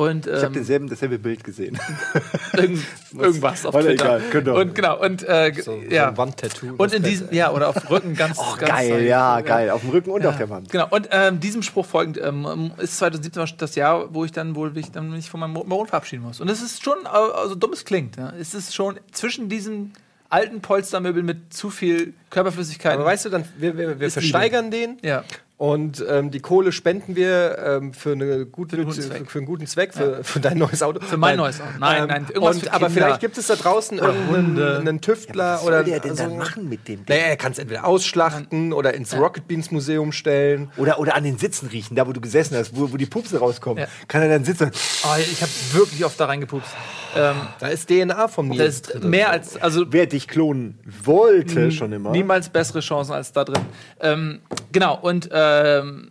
Und 0.00 0.26
Ich 0.26 0.32
habe 0.32 0.46
ähm, 0.46 0.52
denselben, 0.54 0.88
dasselbe 0.88 1.18
Bild 1.18 1.44
gesehen. 1.44 1.78
irgend, 2.54 2.82
irgendwas 3.18 3.66
auf 3.66 3.74
Twitter. 3.74 3.90
egal, 3.90 4.22
genau. 4.30 4.58
Und 4.58 4.74
genau, 4.74 4.98
und 4.98 5.28
äh, 5.28 5.52
So, 5.56 5.72
so 5.72 5.82
ja. 5.90 6.08
ein 6.08 6.16
Wandtattoo. 6.16 6.74
und 6.78 6.94
in 6.94 7.02
diesem, 7.02 7.30
ja, 7.32 7.52
oder 7.52 7.68
auf 7.68 7.78
dem 7.78 7.88
Rücken 7.88 8.14
ganz, 8.16 8.38
Oh, 8.38 8.56
ganz 8.56 8.70
geil, 8.70 9.04
ja, 9.04 9.42
geil. 9.42 9.68
Auf 9.68 9.82
dem 9.82 9.90
Rücken 9.90 10.10
und 10.10 10.24
auf 10.24 10.38
der 10.38 10.48
Wand. 10.48 10.70
Genau, 10.70 10.86
und 10.88 11.08
ähm, 11.10 11.38
diesem 11.38 11.62
Spruch 11.62 11.84
folgend 11.84 12.18
ähm, 12.22 12.72
ist 12.78 12.96
2017 12.96 13.58
das 13.58 13.74
Jahr, 13.74 14.14
wo 14.14 14.24
ich 14.24 14.32
dann 14.32 14.54
wohl 14.54 14.70
mich, 14.70 14.90
dann 14.90 15.10
mich 15.10 15.28
von 15.28 15.40
meinem 15.40 15.52
Baron 15.52 15.86
verabschieden 15.86 16.22
muss. 16.22 16.40
Und 16.40 16.48
es 16.48 16.62
ist 16.62 16.82
schon, 16.82 17.06
also 17.06 17.54
dumm 17.54 17.74
es 17.74 17.84
klingt, 17.84 18.16
ja, 18.16 18.32
es 18.40 18.54
ist 18.54 18.74
schon 18.74 18.98
zwischen 19.12 19.50
diesen 19.50 19.92
alten 20.30 20.62
Polstermöbeln 20.62 21.26
mit 21.26 21.52
zu 21.52 21.68
viel 21.68 22.14
Körperflüssigkeit. 22.30 22.94
Aber 22.94 23.04
weißt 23.04 23.26
du, 23.26 23.28
dann, 23.28 23.44
wir, 23.58 23.76
wir, 23.76 24.00
wir 24.00 24.10
versteigern 24.10 24.70
den 24.70 24.96
ja. 25.02 25.24
Und 25.60 26.02
ähm, 26.08 26.30
die 26.30 26.40
Kohle 26.40 26.72
spenden 26.72 27.16
wir 27.16 27.58
ähm, 27.58 27.92
für, 27.92 28.12
eine 28.12 28.46
gute, 28.46 28.76
einen 28.76 28.86
guten 28.86 29.02
für, 29.02 29.08
Zweck. 29.08 29.30
für 29.30 29.38
einen 29.40 29.46
guten 29.46 29.66
Zweck, 29.66 29.92
für, 29.92 30.24
für 30.24 30.40
dein 30.40 30.56
neues 30.56 30.82
Auto. 30.82 31.00
Für 31.04 31.18
mein 31.18 31.36
neues 31.36 31.60
Auto. 31.60 31.68
Nein, 31.78 32.06
nein, 32.08 32.26
irgendwas 32.30 32.56
und, 32.56 32.62
für 32.64 32.72
aber 32.72 32.88
vielleicht 32.88 33.20
gibt 33.20 33.36
es 33.36 33.46
da 33.48 33.56
draußen 33.56 33.98
irgendeinen 33.98 34.88
einen 34.88 35.00
Tüftler 35.02 35.56
Was 35.56 35.64
oder 35.64 35.76
soll 35.82 35.84
der 35.84 36.00
denn 36.00 36.16
so- 36.16 36.22
dann 36.22 36.38
machen 36.38 36.66
mit 36.66 36.88
dem 36.88 37.04
Ding? 37.04 37.14
Naja, 37.14 37.26
er 37.28 37.36
kann 37.36 37.52
es 37.52 37.58
entweder 37.58 37.84
ausschlachten 37.86 38.72
oder 38.72 38.94
ins 38.94 39.14
Rocket 39.14 39.46
Beans 39.48 39.70
Museum 39.70 40.12
stellen. 40.12 40.70
Oder, 40.78 40.98
oder 40.98 41.14
an 41.14 41.24
den 41.24 41.36
Sitzen 41.36 41.68
riechen, 41.68 41.94
da 41.94 42.06
wo 42.08 42.14
du 42.14 42.22
gesessen 42.22 42.56
hast, 42.56 42.74
wo, 42.74 42.90
wo 42.90 42.96
die 42.96 43.04
Pupsen 43.04 43.36
rauskommen. 43.36 43.80
Ja. 43.84 43.86
Kann 44.08 44.22
er 44.22 44.30
dann 44.30 44.44
sitzen? 44.46 44.70
Oh, 45.04 45.08
ich 45.20 45.42
habe 45.42 45.52
wirklich 45.72 46.02
oft 46.06 46.18
da 46.18 46.24
reingepupst. 46.24 46.70
Ähm, 47.16 47.36
Da 47.58 47.66
ist 47.68 47.88
DNA 47.90 48.28
vom 48.28 48.48
Nils. 48.48 48.80
das 48.82 48.94
ist 48.94 49.04
mehr 49.04 49.28
als, 49.30 49.60
also 49.60 49.84
Wer 49.90 50.06
dich 50.06 50.26
klonen 50.26 50.78
wollte 51.04 51.70
schon 51.72 51.92
immer. 51.92 52.12
Niemals 52.12 52.48
bessere 52.48 52.80
Chancen 52.80 53.12
als 53.12 53.32
da 53.32 53.44
drin. 53.44 53.60
Ähm, 54.00 54.40
genau, 54.72 54.96
und 54.96 55.28
ähm, 55.50 56.08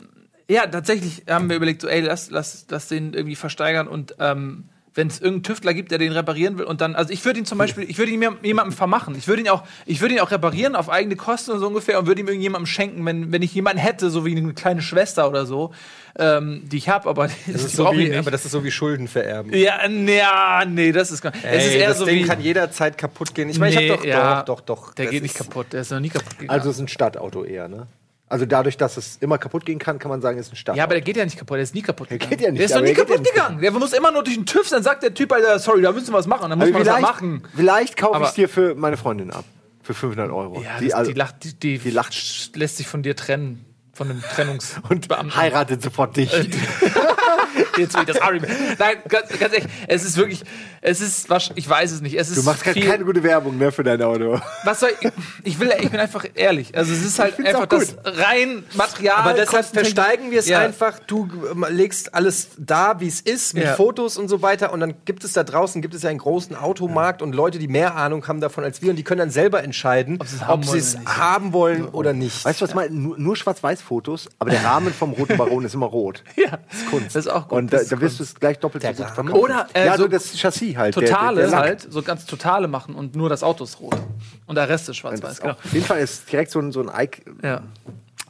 ja, 0.49 0.65
tatsächlich 0.67 1.23
haben 1.30 1.49
wir 1.49 1.56
überlegt, 1.56 1.82
so, 1.82 1.88
ey, 1.88 2.02
lass, 2.02 2.32
lass, 2.32 2.65
lass 2.69 2.88
den 2.88 3.13
irgendwie 3.13 3.36
versteigern 3.36 3.88
und 3.88 4.15
ähm, 4.19 4.65
wenn 4.95 5.08
es 5.08 5.19
irgendeinen 5.21 5.43
Tüftler 5.43 5.73
gibt, 5.75 5.91
der 5.91 5.99
den 5.99 6.12
reparieren 6.12 6.58
will 6.58 6.65
und 6.65 6.82
dann, 6.82 6.95
also 6.95 7.13
ich 7.13 7.23
würde 7.23 7.39
ihn 7.39 7.45
zum 7.45 7.60
Beispiel, 7.60 7.84
ich 7.88 7.99
würde 7.99 8.12
ihn 8.12 8.19
mir 8.19 8.36
jemandem 8.41 8.73
vermachen. 8.75 9.15
Ich 9.15 9.28
würde 9.28 9.43
ihn 9.43 9.47
auch, 9.47 9.63
ich 9.86 10.02
würde 10.02 10.15
ihn 10.15 10.19
auch 10.19 10.32
reparieren 10.32 10.75
auf 10.75 10.89
eigene 10.89 11.15
Kosten 11.15 11.52
und 11.52 11.60
so 11.60 11.67
ungefähr 11.67 11.99
und 11.99 12.08
würde 12.08 12.19
ihm 12.19 12.28
irgendjemandem 12.28 12.65
schenken, 12.65 13.06
wenn, 13.06 13.32
wenn 13.32 13.43
ich 13.43 13.54
jemanden 13.54 13.80
hätte, 13.80 14.10
so 14.10 14.25
wie 14.25 14.36
eine 14.36 14.54
kleine 14.54 14.82
Schwester 14.82 15.30
oder 15.30 15.45
so, 15.45 15.71
ähm, 16.17 16.63
die 16.65 16.78
ich 16.78 16.89
habe, 16.89 17.08
aber 17.08 17.30
das 17.47 17.63
ist 17.65 17.75
so 17.75 17.91
wie, 17.93 18.10
nicht. 18.10 18.17
aber 18.17 18.32
das 18.32 18.43
ist 18.45 18.52
so 18.52 18.63
wie 18.63 18.71
Schulden 18.71 19.08
vererben. 19.08 19.54
ja, 19.54 19.88
nee, 19.88 20.21
nee, 20.67 20.91
das 20.91 21.12
ist 21.12 21.21
gar 21.21 21.34
Es 21.43 21.67
ist 21.67 21.75
eher 21.75 21.89
das 21.89 21.99
so 21.99 22.06
Ding 22.06 22.23
wie. 22.23 22.28
kann 22.28 22.41
jederzeit 22.41 22.97
kaputt 22.97 23.36
gehen. 23.36 23.47
Ich 23.49 23.60
meine, 23.60 23.75
Nee, 23.75 23.86
ich 23.86 23.91
hab 23.91 23.99
doch, 23.99 24.06
ja. 24.06 24.41
doch, 24.41 24.62
doch, 24.62 24.86
doch. 24.88 24.93
Der 24.95 25.06
geht 25.06 25.21
nicht 25.21 25.36
kaputt, 25.36 25.67
der 25.71 25.82
ist 25.82 25.91
noch 25.91 25.99
nie 25.99 26.10
kaputt 26.10 26.39
gegangen. 26.39 26.49
Also 26.49 26.71
es 26.71 26.78
ist 26.78 26.82
ein 26.82 26.88
Stadtauto 26.88 27.43
eher, 27.45 27.67
ne? 27.67 27.86
Also 28.32 28.46
dadurch, 28.46 28.78
dass 28.78 28.96
es 28.96 29.18
immer 29.22 29.39
kaputt 29.39 29.65
gehen 29.65 29.80
kann, 29.80 29.98
kann 29.98 30.10
man 30.10 30.22
sagen, 30.22 30.38
es 30.38 30.46
ist 30.48 30.54
ein 30.54 30.56
Stadtauto. 30.56 30.78
Ja, 30.78 30.84
aber 30.84 30.94
der 30.94 31.02
geht 31.02 31.18
ja 31.18 31.26
nicht 31.26 31.38
kaputt, 31.38 31.56
der 31.56 31.63
ist 31.63 31.74
nie 31.74 31.82
kaputt 31.82 32.10
gegangen. 32.10 32.30
geht 32.30 32.42
ja 32.42 32.52
nicht, 32.52 32.60
der 32.60 32.65
ist 32.68 32.72
noch 32.72 32.78
aber 32.78 32.88
nie 32.88 32.94
kaputt 32.94 33.24
gegangen. 33.24 33.60
Der 33.60 33.72
muss 33.72 33.92
immer 33.92 34.12
nur 34.12 34.24
durch 34.24 34.36
den 34.36 34.46
TÜV, 34.46 34.70
dann 34.70 34.84
sagt 34.84 35.02
der 35.02 35.15
Typ, 35.15 35.32
Alter, 35.34 35.58
sorry, 35.58 35.82
da 35.82 35.92
müssen 35.92 36.10
wir 36.10 36.13
was 36.20 36.28
machen. 36.28 36.48
Dann 36.50 36.60
muss 36.60 36.70
man 36.70 36.84
das 36.84 36.96
vielleicht, 36.96 37.02
machen. 37.02 37.44
vielleicht 37.56 37.98
kaufe 37.98 38.22
ich 38.22 38.30
es 38.30 38.34
dir 38.36 38.48
für 38.48 38.76
meine 38.76 38.98
Freundin 38.98 39.32
ab. 39.32 39.46
Für 39.82 39.96
500 39.96 40.30
Euro. 40.32 40.62
Ja, 40.62 40.78
die, 40.80 40.86
das, 40.89 40.94
also, 40.94 41.12
die, 41.12 41.18
lacht, 41.18 41.44
die, 41.44 41.56
die, 41.60 41.78
die 41.80 41.89
lacht. 41.89 42.56
lässt 42.56 42.78
sich 42.78 42.88
von 42.88 43.02
dir 43.02 43.15
trennen. 43.15 43.65
Von 43.94 44.12
einem 44.12 44.22
Trennungs- 44.22 44.80
und 44.89 45.08
Beamten. 45.08 45.36
heiratet 45.36 45.82
sofort 45.82 46.15
dich. 46.15 46.32
Jetzt 47.80 47.94
will 47.96 48.02
ich 48.02 48.08
das 48.13 48.22
Ari. 48.22 48.42
Nein, 48.78 48.98
ganz, 49.08 49.30
ganz 49.30 49.54
ehrlich, 49.54 49.65
es 49.88 50.04
ist 50.06 50.18
wirklich, 50.18 50.44
es 50.82 51.02
ist, 51.02 51.30
wasch- 51.30 51.52
ich 51.56 51.70
weiß 51.70 51.92
es 51.92 52.02
nicht. 52.02 52.15
Es 52.18 52.30
ist 52.30 52.38
Du 52.38 52.44
machst 52.44 52.63
gerade 52.63 52.80
viel, 52.80 52.89
keine 52.89 53.06
gute 53.06 53.24
Werbung 53.24 53.58
mehr 53.58 53.72
für 53.72 53.84
dein 53.84 54.02
Auto. 54.02 54.39
Was 54.63 54.80
soll 54.82 54.89
ich, 55.02 55.10
ich 55.44 55.60
will, 55.60 55.72
ich 55.80 55.89
bin 55.89 56.00
einfach 56.00 56.26
ehrlich. 56.36 56.78
Also 56.78 56.94
es 56.94 57.04
ist 57.04 57.20
halt 57.20 57.38
einfach 57.46 57.65
das 57.65 57.96
rein 58.04 58.63
Material. 58.76 59.18
Aber 59.18 59.34
deshalb 59.34 59.65
Kostentechnik- 59.65 59.96
versteigen 59.96 60.32
wir 60.32 60.39
es 60.39 60.48
Ja. 60.48 60.60
einfach. 60.60 61.00
Du 61.00 61.30
ähm, 61.52 61.65
legst 61.70 62.13
alles 62.13 62.50
da, 62.58 63.00
wie 63.00 63.08
es 63.08 63.22
ist, 63.22 63.54
mit 63.54 63.63
Ja. 63.63 63.76
Fotos 63.76 64.18
und 64.18 64.28
so 64.30 64.42
weiter. 64.42 64.72
Und 64.74 64.80
dann 64.80 64.94
gibt 65.06 65.24
es 65.24 65.34
da 65.34 65.44
draußen 65.44 65.82
gibt 65.82 65.94
es 65.94 66.04
ja 66.04 66.10
einen 66.10 66.20
großen 66.20 66.56
Automarkt 66.56 67.22
und 67.22 67.34
Leute, 67.34 67.60
die 67.60 67.68
mehr 67.68 67.96
Ahnung 67.96 68.28
haben 68.28 68.42
davon 68.42 68.63
als 68.63 68.82
wir. 68.82 68.89
Und 68.92 68.96
die 68.96 69.04
können 69.04 69.20
dann 69.20 69.30
selber 69.32 69.63
entscheiden, 69.63 70.18
Ob 70.20 70.28
sie 70.28 70.36
es 70.38 70.42
haben 70.46 70.54
ob 70.54 70.65
sie 70.65 70.72
wollen 70.72 70.80
es 70.80 70.96
oder 70.96 71.00
nicht. 71.04 71.18
haben 71.18 71.54
wollen 71.54 71.86
oder 71.89 72.13
nicht. 72.13 72.46
Weißt 72.46 72.62
du, 72.62 72.65
was 72.65 72.74
mal 72.74 72.89
nur, 72.89 73.18
nur 73.18 73.36
Schwarz-Weiß-Fotos, 73.36 74.30
aber 74.39 74.50
der 74.52 74.63
Rahmen 74.63 74.94
vom 74.94 75.12
Roten 75.13 75.38
Baron 75.38 75.65
ist 75.65 75.74
immer 75.74 75.86
rot. 75.88 76.24
Ja, 76.36 76.58
das 76.70 76.80
ist 76.80 76.89
Kunst. 76.89 77.15
Das 77.15 77.26
ist 77.26 77.32
auch 77.32 77.48
gut. 77.50 77.58
Und 77.58 77.69
da, 77.70 77.78
Das 77.78 77.84
ist 77.84 77.92
da 77.92 78.02
wirst 78.02 78.20
du 78.20 78.24
es 78.24 78.36
gleich 78.36 78.60
doppelt 78.60 78.84
so 78.84 78.90
gut 78.90 78.98
verkaufen. 79.14 79.32
Oder, 79.32 79.68
äh, 79.74 79.86
ja, 79.86 79.98
so 79.98 80.08
das 80.08 80.34
Chassis 80.38 80.76
halt. 80.76 80.96
der- 80.96 81.06
Totale 81.08 81.42
der, 81.42 81.50
der 81.50 81.52
Lack. 81.60 81.68
halt, 81.68 81.88
so 81.94 82.02
ganz 82.02 82.26
totale 82.26 82.68
machen 82.68 82.96
und 82.96 83.16
nur 83.16 83.30
das 83.30 83.44
Auto 83.44 83.64
ist 83.64 83.80
rot. 83.80 83.96
Und 84.48 84.56
der 84.56 84.68
Rest 84.68 84.84
ist 84.84 84.88
Das 84.90 84.98
schwarz-weiß, 84.98 85.42
genau. 85.42 85.54
auf 85.54 85.74
jeden 85.74 85.86
Fall 85.86 86.00
ist 86.00 86.32
direkt 86.32 86.52
so 86.52 86.60
ein, 86.60 86.72
so 86.72 86.82
ein 86.82 86.90
Ike. 86.94 87.22
Ja. 87.44 87.62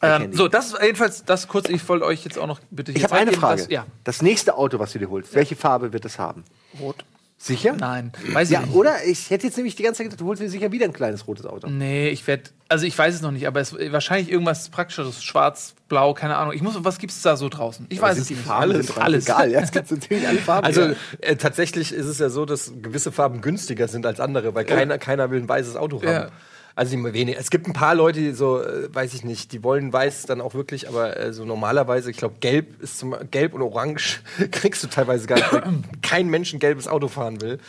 Ähm, 0.02 0.32
so, 0.32 0.47
das 0.47 0.67
ist 0.73 0.82
jedenfalls 0.82 1.25
das 1.25 1.47
kurz. 1.49 1.67
Ich 1.67 1.88
wollte 1.89 2.06
euch 2.06 2.23
jetzt 2.23 2.38
auch 2.39 2.47
noch 2.47 2.60
bitte 2.71 2.91
Ich 2.91 2.99
hier 2.99 3.04
habe 3.10 3.15
eine 3.15 3.34
Frage. 3.34 3.63
dass- 3.63 3.69
ja, 3.71 3.86
Das 4.06 4.21
nächste 4.21 4.56
Auto, 4.58 4.80
was 4.80 4.93
du 4.93 4.99
dir 4.99 5.10
holst, 5.10 5.36
welche 5.36 5.56
Farbe 5.58 5.91
wird 5.91 6.06
es 6.06 6.17
haben? 6.19 6.43
rot. 6.80 7.04
Sicher? 7.41 7.73
Nein, 7.80 8.12
weiß 8.34 8.49
ich 8.49 8.54
Ja, 8.54 8.62
nicht. 8.63 8.75
oder? 8.75 9.06
Ich 9.06 9.30
hätte 9.30 9.47
jetzt 9.47 9.56
nämlich 9.56 9.73
die 9.78 9.84
ganze 9.84 9.99
Zeit 9.99 10.08
gedacht, 10.08 10.19
du 10.19 10.25
holst 10.25 10.41
dir 10.41 10.49
sicher 10.49 10.73
wieder 10.73 10.84
ein 10.84 10.91
kleines 10.91 11.25
rotes 11.25 11.45
Auto. 11.45 11.69
Nee, 11.69 12.10
ich 12.10 12.28
werde, 12.28 12.43
also 12.67 12.86
ich 12.86 12.97
weiß 12.97 13.15
es 13.15 13.21
noch 13.21 13.32
nicht, 13.32 13.47
aber 13.47 13.62
es 13.62 13.73
wahrscheinlich 13.73 14.30
irgendwas 14.30 14.67
praktischeres, 14.67 15.23
schwarz, 15.23 15.73
blau, 15.88 16.13
keine 16.13 16.36
Ahnung. 16.36 16.54
Ich 16.54 16.62
muss, 16.62 16.75
was 16.84 16.97
gibt's 16.97 17.21
da 17.21 17.38
so 17.38 17.47
draußen? 17.47 17.86
Ich 17.88 18.02
weiß 18.02 18.15
sind 18.15 18.23
es 18.23 18.30
nicht. 18.30 18.49
Alles, 18.49 18.97
alles. 18.97 19.23
Egal, 19.25 19.52
ja, 19.52 19.62
es 19.62 19.71
gibt 19.71 19.88
so 19.88 19.95
ziemlich 19.95 20.28
alle 20.28 20.39
Farben. 20.39 20.65
Also 20.67 20.82
ja. 20.82 20.95
äh, 21.21 21.38
tatsächlich 21.38 21.93
ist 21.93 22.08
es 22.08 22.19
ja 22.19 22.30
so, 22.30 22.43
dass 22.45 22.73
gewisse 22.82 23.13
Farben 23.13 23.39
günstiger 23.39 23.88
sind 23.88 24.06
als 24.06 24.19
andere, 24.19 24.54
weil 24.54 24.65
keiner, 24.65 24.97
keiner 24.97 25.32
will 25.32 25.39
ein 25.39 25.47
weißes 25.47 25.78
Auto 25.78 26.04
haben. 26.04 26.32
Also 26.79 26.95
wenig. 27.11 27.35
Es 27.37 27.49
gibt 27.49 27.67
ein 27.67 27.73
paar 27.73 27.93
Leute, 27.93 28.21
die 28.21 28.31
so, 28.31 28.61
äh, 28.61 28.87
weiß 28.95 29.13
ich 29.13 29.25
nicht, 29.25 29.51
die 29.51 29.63
wollen 29.65 29.91
weiß 29.91 30.27
dann 30.27 30.39
auch 30.39 30.53
wirklich, 30.53 30.87
aber 30.87 31.17
äh, 31.19 31.33
so 31.33 31.43
normalerweise, 31.43 32.09
ich 32.09 32.15
glaube, 32.15 32.35
gelb 32.39 32.81
ist 32.81 32.97
zum 32.97 33.13
Gelb 33.31 33.53
und 33.53 33.61
Orange 33.61 34.21
kriegst 34.51 34.81
du 34.81 34.87
teilweise 34.87 35.27
gar 35.27 35.35
nicht, 35.35 35.51
weil 35.51 35.63
kein 36.01 36.29
Mensch 36.29 36.53
ein 36.53 36.59
gelbes 36.59 36.87
Auto 36.87 37.09
fahren 37.09 37.41
will. 37.41 37.59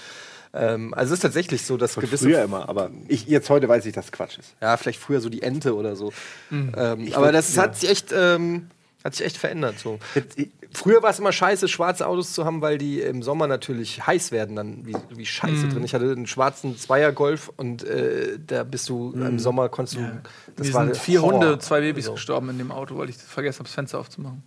Ähm, 0.55 0.95
also 0.95 1.13
es 1.13 1.19
ist 1.19 1.23
tatsächlich 1.23 1.67
so, 1.67 1.77
dass 1.77 1.97
gewisse 1.97 2.27
Früher 2.27 2.45
immer, 2.45 2.69
aber 2.69 2.93
ich, 3.09 3.27
jetzt 3.27 3.51
heute 3.51 3.69
weiß 3.69 3.85
ich, 3.87 3.95
dass 3.95 4.13
Quatsch 4.13 4.39
ist. 4.39 4.55
ja, 4.61 4.77
vielleicht 4.77 5.01
früher 5.01 5.21
so 5.21 5.29
die 5.29 5.43
Ente 5.43 5.75
oder 5.75 5.97
so. 5.97 6.13
Mhm. 6.51 6.73
Ähm, 6.77 7.13
aber 7.13 7.33
das 7.33 7.57
ja. 7.57 7.63
hat 7.63 7.77
sich 7.81 7.91
echt, 7.91 8.15
ähm, 8.17 8.71
hat 9.03 9.17
sich 9.17 9.27
echt 9.27 9.39
verändert. 9.39 9.81
So. 9.81 9.99
Jetzt- 10.15 10.39
Früher 10.73 11.03
war 11.03 11.11
es 11.11 11.19
immer 11.19 11.33
scheiße, 11.33 11.67
schwarze 11.69 12.07
Autos 12.07 12.33
zu 12.33 12.45
haben, 12.45 12.63
weil 12.63 12.79
die 12.79 13.01
im 13.01 13.23
Sommer 13.23 13.47
natürlich 13.49 14.07
heiß 14.07 14.31
werden, 14.31 14.55
dann 14.57 14.87
wie, 14.87 14.95
wie 15.11 15.27
scheiße 15.27 15.67
Mhm. 15.67 15.71
drin. 15.71 15.85
Ich 15.85 15.95
hatte 15.95 16.11
einen 16.11 16.27
schwarzen 16.27 16.79
Zweier-Golf 16.79 17.51
und 17.57 17.83
äh, 17.83 18.39
da 18.47 18.63
bist 18.65 18.89
du 18.89 19.13
im 19.13 19.39
Sommer 19.39 19.69
konntest 19.69 19.97
du. 19.99 20.23
Das 20.57 20.69
Mir 20.69 20.75
war 20.75 20.85
sind 20.85 20.97
vier 20.97 21.23
Horror. 21.23 21.33
Hunde, 21.41 21.59
zwei 21.59 21.81
Babys 21.81 22.05
So. 22.07 22.13
gestorben 22.13 22.49
in 22.51 22.59
dem 22.59 22.71
Auto, 22.71 22.97
weil 22.99 23.09
ich 23.11 23.17
vergessen 23.17 23.59
habe, 23.61 23.69
das 23.69 23.75
Fenster 23.75 23.99
aufzumachen. 23.99 24.43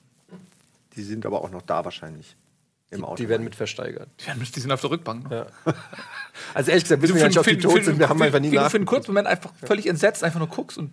Die 0.96 1.04
sind 1.04 1.26
aber 1.26 1.42
auch 1.42 1.50
noch 1.52 1.62
da 1.64 1.84
wahrscheinlich. 1.84 2.36
im 2.92 3.04
Auto. 3.04 3.16
Die 3.16 3.28
werden 3.28 3.44
mit 3.44 3.56
versteigert. 3.56 4.08
Ja, 4.28 4.36
die 4.36 4.60
sind 4.60 4.72
auf 4.72 4.82
der 4.82 4.92
Rückbank. 4.92 5.30
Ne? 5.30 5.48
Ja. 5.66 5.74
Also 6.56 6.70
ehrlich 6.72 6.84
gesagt, 6.84 7.02
wissen 7.02 7.16
wir 7.16 7.22
ja 7.22 7.28
nicht, 7.28 7.38
ob 7.40 7.46
die 7.46 7.58
tot 7.58 7.84
sind. 7.84 7.98
Wir 8.00 8.10
haben 8.10 8.22
einfach 8.22 8.40
nie 8.40 8.50
nach. 8.50 8.70
für 8.72 8.78
einen 8.78 8.86
kurzen 8.86 9.12
Moment 9.12 9.28
einfach 9.28 9.52
völlig 9.66 9.88
entsetzt 9.88 10.24
einfach 10.24 10.40
nur 10.40 10.48
guckst 10.50 10.78
und 10.78 10.92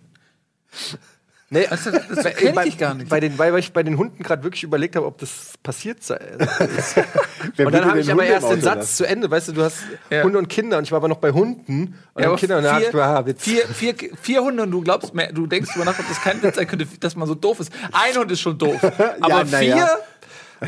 Nee, 1.53 1.67
Weißt 1.69 1.85
du, 1.87 1.91
das 1.91 2.23
bei- 2.23 2.31
kenn 2.31 2.55
bei, 2.55 2.65
ich 2.65 2.77
gar 2.77 2.93
nicht. 2.93 3.09
Bei 3.09 3.19
den, 3.19 3.37
weil 3.37 3.57
ich 3.59 3.73
bei 3.73 3.83
den 3.83 3.97
Hunden 3.97 4.23
gerade 4.23 4.41
wirklich 4.43 4.63
überlegt 4.63 4.95
habe, 4.95 5.05
ob 5.05 5.17
das 5.17 5.53
passiert 5.61 6.01
sei. 6.01 6.17
Wer 7.57 7.65
und 7.67 7.73
dann 7.73 7.85
habe 7.85 7.99
ich 7.99 8.09
aber 8.09 8.21
Hunde 8.21 8.33
erst 8.33 8.49
den 8.51 8.61
Satz 8.61 8.75
lassen? 8.77 8.95
zu 8.95 9.05
Ende. 9.07 9.29
Weißt 9.29 9.49
du, 9.49 9.51
du 9.51 9.63
hast 9.63 9.79
Ja. 10.09 10.23
Hunde 10.23 10.37
und 10.37 10.47
Kinder 10.47 10.77
und 10.77 10.85
ich 10.85 10.91
war 10.91 10.97
aber 10.97 11.09
noch 11.09 11.17
bei 11.17 11.31
Hunden 11.31 11.99
und 12.13 12.21
Ja, 12.21 12.27
aber 12.27 12.35
dann 12.35 12.35
Kinder 12.37 12.57
und 12.59 12.63
dann 12.63 12.81
ich 12.81 12.87
vier, 12.87 13.03
ah, 13.03 13.25
Witz. 13.25 13.43
vier, 13.43 13.67
vier, 13.67 13.95
vier 14.21 14.41
Hunde 14.41 14.63
und 14.63 14.71
du 14.71 14.81
glaubst, 14.81 15.13
mehr, 15.13 15.31
du 15.33 15.45
denkst 15.45 15.71
drüber 15.73 15.83
nach, 15.85 15.99
ob 15.99 16.07
das 16.07 16.21
kein 16.21 16.41
Witz 16.41 16.55
sein 16.55 16.67
könnte, 16.67 16.87
dass 16.99 17.15
man 17.17 17.27
so 17.27 17.35
doof 17.35 17.59
ist. 17.59 17.71
Ein 17.91 18.15
Hund 18.15 18.31
ist 18.31 18.39
schon 18.39 18.57
doof. 18.57 18.81
Aber 19.19 19.43
na 19.51 19.57
vier, 19.57 19.67
ja. 19.75 19.89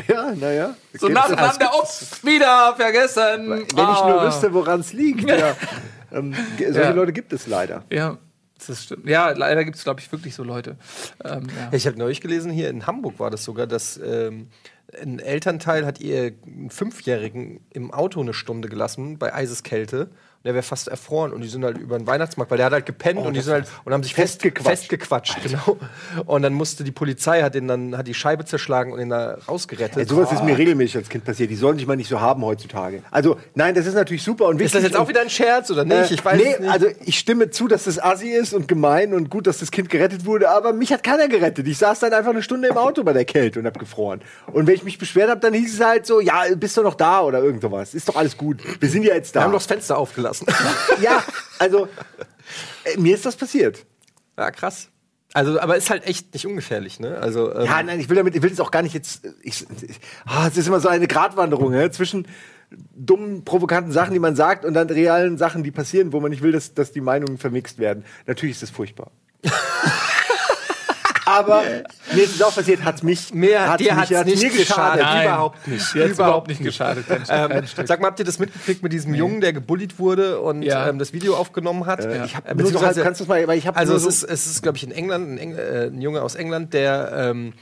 Ja, 0.08 0.32
naja. 0.34 0.74
so 0.98 1.08
nacheinander, 1.08 1.70
ups, 1.80 2.18
wieder 2.24 2.74
vergessen. 2.76 3.48
Wenn 3.50 3.60
ich 3.62 3.72
nur 3.74 4.20
Ah. 4.20 4.26
wüsste, 4.26 4.52
woran 4.52 4.80
es 4.80 4.92
liegt. 4.92 5.28
Ja. 5.30 5.56
Ähm, 6.12 6.32
solche 6.58 6.80
Ja. 6.80 6.90
Leute 6.90 7.12
gibt 7.12 7.32
es 7.32 7.48
leider. 7.48 7.82
Ja, 7.90 8.18
das 8.66 8.84
stimmt. 8.84 9.08
Ja, 9.08 9.30
leider 9.30 9.64
gibt 9.64 9.76
es, 9.76 9.84
glaube 9.84 10.00
ich, 10.00 10.10
wirklich 10.10 10.34
so 10.34 10.44
Leute. 10.44 10.76
Ähm, 11.24 11.46
ja. 11.48 11.72
Ich 11.72 11.86
habe 11.86 11.98
neulich 11.98 12.20
gelesen, 12.20 12.50
hier 12.50 12.70
in 12.70 12.86
Hamburg 12.86 13.18
war 13.18 13.30
das 13.30 13.44
sogar, 13.44 13.66
dass 13.66 13.98
ähm, 13.98 14.48
ein 15.00 15.18
Elternteil 15.18 15.86
hat 15.86 16.00
ihr 16.00 16.32
Fünfjährigen 16.68 17.60
im 17.70 17.90
Auto 17.92 18.20
eine 18.20 18.34
Stunde 18.34 18.68
gelassen 18.68 19.18
bei 19.18 19.34
Eiseskälte. 19.34 20.10
Der 20.44 20.52
wäre 20.52 20.62
fast 20.62 20.88
erfroren 20.88 21.32
und 21.32 21.40
die 21.40 21.48
sind 21.48 21.64
halt 21.64 21.78
über 21.78 21.96
den 21.96 22.06
Weihnachtsmarkt, 22.06 22.50
weil 22.50 22.58
der 22.58 22.66
hat 22.66 22.74
halt 22.74 22.84
gepennt 22.84 23.18
und 23.18 23.32
die 23.32 23.40
sind 23.40 23.54
halt 23.54 23.66
und 23.84 23.94
haben 23.94 24.02
sich 24.02 24.14
fest- 24.14 24.42
Festgequatscht. 24.42 24.68
festgequatscht, 24.68 25.42
genau. 25.42 25.78
Und 26.26 26.42
dann 26.42 26.52
musste 26.52 26.84
die 26.84 26.92
Polizei 26.92 27.40
hat 27.42 27.54
den 27.54 27.66
dann 27.66 27.96
hat 27.96 28.06
die 28.06 28.12
Scheibe 28.12 28.44
zerschlagen 28.44 28.92
und 28.92 29.00
ihn 29.00 29.08
da 29.08 29.38
rausgerettet. 29.48 29.96
Ey, 29.96 30.04
sowas 30.04 30.30
ist 30.32 30.44
mir 30.44 30.58
regelmäßig 30.58 30.96
als 30.98 31.08
Kind 31.08 31.24
passiert. 31.24 31.50
Die 31.50 31.56
sollen 31.56 31.78
sich 31.78 31.86
mal 31.86 31.96
nicht 31.96 32.08
so 32.10 32.20
haben 32.20 32.44
heutzutage. 32.44 33.02
Also, 33.10 33.38
nein, 33.54 33.74
das 33.74 33.86
ist 33.86 33.94
natürlich 33.94 34.22
super 34.22 34.44
und 34.46 34.58
wichtig. 34.58 34.66
ist 34.66 34.74
das 34.74 34.82
jetzt 34.82 34.96
auch 34.96 35.08
wieder 35.08 35.22
ein 35.22 35.30
Scherz 35.30 35.70
oder 35.70 35.84
nicht? 35.86 36.10
Äh, 36.10 36.14
ich 36.14 36.22
weiß 36.24 36.36
nee, 36.36 36.52
es 36.52 36.60
nicht. 36.60 36.70
also 36.70 36.86
ich 37.06 37.18
stimme 37.18 37.48
zu, 37.48 37.66
dass 37.66 37.84
das 37.84 37.98
assi 37.98 38.28
ist 38.28 38.52
und 38.52 38.68
gemein 38.68 39.14
und 39.14 39.30
gut, 39.30 39.46
dass 39.46 39.58
das 39.60 39.70
Kind 39.70 39.88
gerettet 39.88 40.26
wurde, 40.26 40.50
aber 40.50 40.74
mich 40.74 40.92
hat 40.92 41.02
keiner 41.02 41.28
gerettet. 41.28 41.66
Ich 41.66 41.78
saß 41.78 42.00
dann 42.00 42.12
einfach 42.12 42.32
eine 42.32 42.42
Stunde 42.42 42.68
im 42.68 42.76
Auto 42.76 43.02
bei 43.02 43.14
der 43.14 43.24
Kälte 43.24 43.60
und 43.60 43.66
hab 43.66 43.78
gefroren. 43.78 44.20
Und 44.52 44.66
wenn 44.66 44.74
ich 44.74 44.84
mich 44.84 44.98
beschwert 44.98 45.30
habe, 45.30 45.40
dann 45.40 45.54
hieß 45.54 45.72
es 45.72 45.84
halt 45.84 46.04
so, 46.04 46.20
ja, 46.20 46.42
bist 46.54 46.76
du 46.76 46.82
noch 46.82 46.96
da 46.96 47.22
oder 47.22 47.38
irgend 47.42 47.62
sowas. 47.62 47.94
Ist 47.94 48.10
doch 48.10 48.16
alles 48.16 48.36
gut. 48.36 48.60
Wir 48.78 48.90
sind 48.90 49.04
ja 49.04 49.14
jetzt 49.14 49.34
da. 49.34 49.40
wir 49.40 49.44
haben 49.44 49.52
doch 49.52 49.58
das 49.58 49.66
Fenster 49.66 49.96
aufgelassen. 49.96 50.33
ja, 51.00 51.22
also 51.58 51.88
äh, 52.84 52.98
mir 52.98 53.14
ist 53.14 53.26
das 53.26 53.36
passiert. 53.36 53.84
ja, 54.38 54.50
krass. 54.50 54.88
Also, 55.32 55.58
aber 55.58 55.76
ist 55.76 55.90
halt 55.90 56.06
echt 56.06 56.32
nicht 56.32 56.46
ungefährlich, 56.46 57.00
ne? 57.00 57.18
Also, 57.18 57.52
ähm, 57.52 57.64
Ja, 57.64 57.82
nein, 57.82 57.98
ich 57.98 58.08
will 58.08 58.16
damit, 58.16 58.36
ich 58.36 58.42
will 58.42 58.52
es 58.52 58.60
auch 58.60 58.70
gar 58.70 58.82
nicht 58.82 58.94
jetzt. 58.94 59.24
Ich, 59.42 59.66
ich, 59.82 60.00
ah, 60.24 60.46
es 60.46 60.56
ist 60.56 60.68
immer 60.68 60.78
so 60.78 60.88
eine 60.88 61.08
Gratwanderung 61.08 61.72
ne, 61.72 61.90
zwischen 61.90 62.28
dummen, 62.70 63.44
provokanten 63.44 63.92
Sachen, 63.92 64.12
die 64.12 64.20
man 64.20 64.36
sagt, 64.36 64.64
und 64.64 64.74
dann 64.74 64.88
realen 64.88 65.36
Sachen, 65.36 65.64
die 65.64 65.72
passieren, 65.72 66.12
wo 66.12 66.20
man 66.20 66.30
nicht 66.30 66.42
will, 66.42 66.52
dass, 66.52 66.74
dass 66.74 66.92
die 66.92 67.00
Meinungen 67.00 67.38
vermixt 67.38 67.78
werden. 67.78 68.04
Natürlich 68.26 68.54
ist 68.54 68.62
das 68.62 68.70
furchtbar. 68.70 69.10
Aber 71.26 71.62
mir 72.12 72.22
ist 72.24 72.34
es 72.36 72.42
auch 72.42 72.54
passiert, 72.54 72.84
hat 72.84 73.02
mich, 73.02 73.32
Mir, 73.32 73.68
hat's 73.68 73.82
dir 73.82 73.94
mich- 73.94 74.10
hat's 74.14 74.24
nicht 74.26 74.42
mir 74.42 74.50
geschadet. 74.50 75.02
Nein. 75.02 75.26
Überhaupt 75.26 75.68
nicht. 75.68 75.94
Hat's 75.94 76.10
überhaupt 76.12 76.48
nicht 76.48 76.62
geschadet. 76.62 77.04
Ähm, 77.28 77.62
sag 77.86 78.00
mal, 78.00 78.08
habt 78.08 78.18
ihr 78.18 78.24
das 78.24 78.38
mitgekriegt 78.38 78.82
mit 78.82 78.92
diesem 78.92 79.14
Jungen, 79.14 79.40
der 79.40 79.52
gebullied 79.52 79.98
wurde 79.98 80.40
und 80.40 80.62
Ja. 80.62 80.88
ähm, 80.88 80.98
das 80.98 81.12
Video 81.12 81.36
aufgenommen 81.36 81.86
hat? 81.86 82.04
Äh, 82.04 82.24
ich 82.24 82.36
hab 82.36 82.44
Äh, 82.50 82.54
kannst 82.56 82.98
du 82.98 83.08
das 83.24 83.26
mal, 83.28 83.46
weil 83.46 83.58
ich 83.58 83.66
habe 83.66 83.76
also 83.78 83.94
es 83.96 84.02
so, 84.02 84.08
ist, 84.08 84.22
es 84.24 84.46
ist, 84.46 84.62
glaube 84.62 84.76
ich, 84.76 84.84
in 84.84 84.90
England 84.92 85.28
ein, 85.32 85.38
Eng 85.38 85.54
äh, 85.56 85.86
ein 85.86 86.00
Junge 86.00 86.22
aus 86.22 86.34
England, 86.34 86.74
der 86.74 87.12
ähm, 87.14 87.52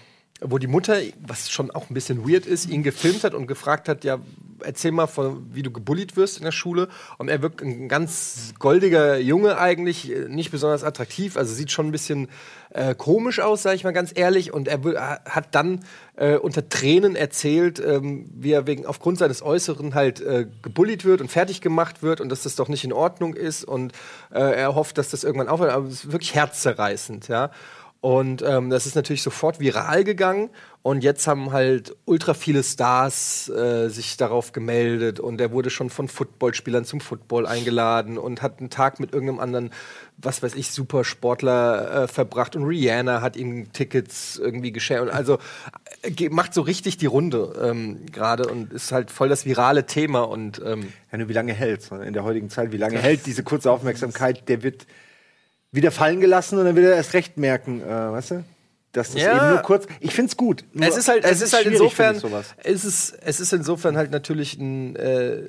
wo 0.43 0.59
die 0.59 0.67
Mutter, 0.67 0.99
was 1.27 1.51
schon 1.51 1.71
auch 1.71 1.91
ein 1.91 1.95
bisschen 1.95 2.29
weird 2.29 2.47
ist, 2.47 2.69
ihn 2.69 2.83
gefilmt 2.83 3.25
hat 3.25 3.35
und 3.35 3.47
gefragt 3.47 3.89
hat, 3.89 4.05
ja, 4.05 4.19
erzähl 4.65 4.93
mal, 4.93 5.07
von, 5.07 5.47
wie 5.53 5.63
du 5.63 5.71
gebullied 5.71 6.17
wirst 6.17 6.39
in 6.39 6.45
der 6.45 6.53
Schule. 6.53 6.89
Und 7.19 7.29
er 7.29 7.43
wirkt 7.43 7.63
ein 7.63 7.89
ganz 7.89 8.55
goldiger 8.59 9.19
Junge 9.19 9.59
eigentlich, 9.59 10.13
nicht 10.29 10.51
besonders 10.51 10.85
attraktiv, 10.85 11.37
also 11.37 11.53
sieht 11.53 11.71
schon 11.71 11.87
ein 11.87 11.93
bisschen 11.93 12.29
äh, 12.71 12.95
komisch 12.95 13.41
aus, 13.41 13.63
sage 13.63 13.77
ich 13.77 13.85
mal 13.85 13.93
ganz 13.93 14.13
ehrlich. 14.15 14.53
Und 14.53 14.69
er 14.69 15.21
hat 15.25 15.55
dann 15.55 15.81
äh, 16.17 16.37
unter 16.37 16.69
Tränen 16.69 17.17
erzählt, 17.17 17.81
ähm, 17.85 18.27
wie 18.35 18.53
er 18.53 18.67
wegen 18.67 18.87
aufgrund 18.87 19.19
seines 19.19 19.43
Äußeren 19.43 19.95
halt 19.95 20.21
äh, 20.21 20.47
gebullied 20.63 21.05
wird 21.05 21.21
und 21.21 21.31
fertig 21.31 21.61
gemacht 21.61 22.03
wird 22.03 22.21
und 22.21 22.29
dass 22.29 22.43
das 22.43 22.57
doch 22.57 22.69
nicht 22.69 22.85
in 22.85 22.93
Ordnung 22.93 23.35
ist. 23.35 23.65
Und 23.65 23.93
äh, 24.33 24.39
er 24.39 24.75
hofft, 24.75 24.99
dass 24.99 25.11
das 25.11 25.25
irgendwann 25.25 25.49
aufhört. 25.49 25.73
Aber 25.73 25.87
es 25.87 26.05
ist 26.05 26.13
wirklich 26.13 26.35
herzzerreißend, 26.35 27.29
ja. 27.29 27.51
Und 28.03 28.43
ähm, 28.43 28.69
das 28.69 28.87
ist 28.87 28.97
natürlich 28.97 29.23
sofort 29.23 29.61
viral 29.61 30.03
gegangen. 30.03 30.51
Und 30.83 31.05
jetzt 31.05 31.29
haben 31.29 31.53
halt 31.53 31.95
ultra 32.05 32.35
viele 32.35 32.65
Stars 32.65 33.49
äh, 33.49 33.91
sich 33.91 34.17
darauf 34.17 34.51
gemeldet. 34.51 35.21
Und 35.21 35.41
er 35.41 35.53
wurde 35.53 35.71
schon 35.71 35.89
von 35.89 36.09
Footballspielern 36.09 36.85
zum 36.85 36.99
Football 36.99 37.47
eingeladen 37.47 38.19
und 38.19 38.43
hat 38.43 38.59
einen 38.59 38.71
Tag 38.71 38.99
mit 38.99 39.13
irgendeinem 39.13 39.39
anderen, 39.39 39.71
was 40.17 40.43
weiß 40.43 40.57
ich, 40.57 40.73
Supersportler 40.73 42.03
äh, 42.03 42.09
verbracht. 42.09 42.57
Und 42.57 42.65
Rihanna 42.65 43.21
hat 43.21 43.37
ihm 43.37 43.73
Tickets 43.73 44.37
irgendwie 44.37 44.73
geschenkt. 44.73 45.05
Und 45.05 45.11
also 45.11 45.39
äh, 46.03 46.29
macht 46.29 46.55
so 46.55 46.63
richtig 46.63 46.97
die 46.97 47.07
Runde 47.07 47.53
ähm, 47.63 48.05
gerade 48.07 48.49
und 48.49 48.73
ist 48.73 48.91
halt 48.91 49.13
voll 49.13 49.29
das 49.29 49.47
virale 49.47 49.87
Thema. 49.87 50.23
Und 50.23 50.61
ähm, 50.67 50.93
ja, 51.13 51.19
nur 51.19 51.29
wie 51.29 51.35
lange 51.35 51.53
hält 51.53 51.89
in 51.93 52.15
der 52.15 52.25
heutigen 52.25 52.51
Zeit, 52.51 52.73
wie 52.73 52.79
lange 52.79 52.99
hält 52.99 53.27
diese 53.27 53.45
kurze 53.45 53.71
Aufmerksamkeit, 53.71 54.49
der 54.49 54.65
wird 54.65 54.89
wieder 55.73 55.91
fallen 55.91 56.21
gelassen 56.21 56.59
und 56.59 56.65
dann 56.67 56.77
wird 56.77 56.87
er 56.87 56.97
erst 56.97 57.15
recht 57.15 57.37
merken, 57.39 57.83
äh, 57.83 57.87
weißt 58.13 58.31
du? 58.33 58.45
Dass 58.93 59.13
das 59.13 59.23
Ja. 59.23 59.37
eben 59.37 59.49
nur 59.55 59.63
kurz. 59.63 59.87
Ich 60.01 60.15
find's 60.15 60.37
gut. 60.37 60.65
Nur, 60.75 60.87
es 60.87 60.99
ist 60.99 61.09
halt, 61.09 61.25
es 61.25 61.41
ist 61.41 61.55
halt 61.55 61.63
schwierig, 61.65 61.81
insofern, 61.81 62.21
es 62.63 62.85
ist, 62.85 63.17
es 63.23 63.41
ist 63.41 63.53
insofern 63.55 63.97
halt 63.97 64.11
natürlich 64.11 64.59
ein, 64.59 64.97
äh, 64.97 65.43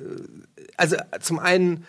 also 0.78 0.96
zum 1.20 1.38
einen 1.38 1.84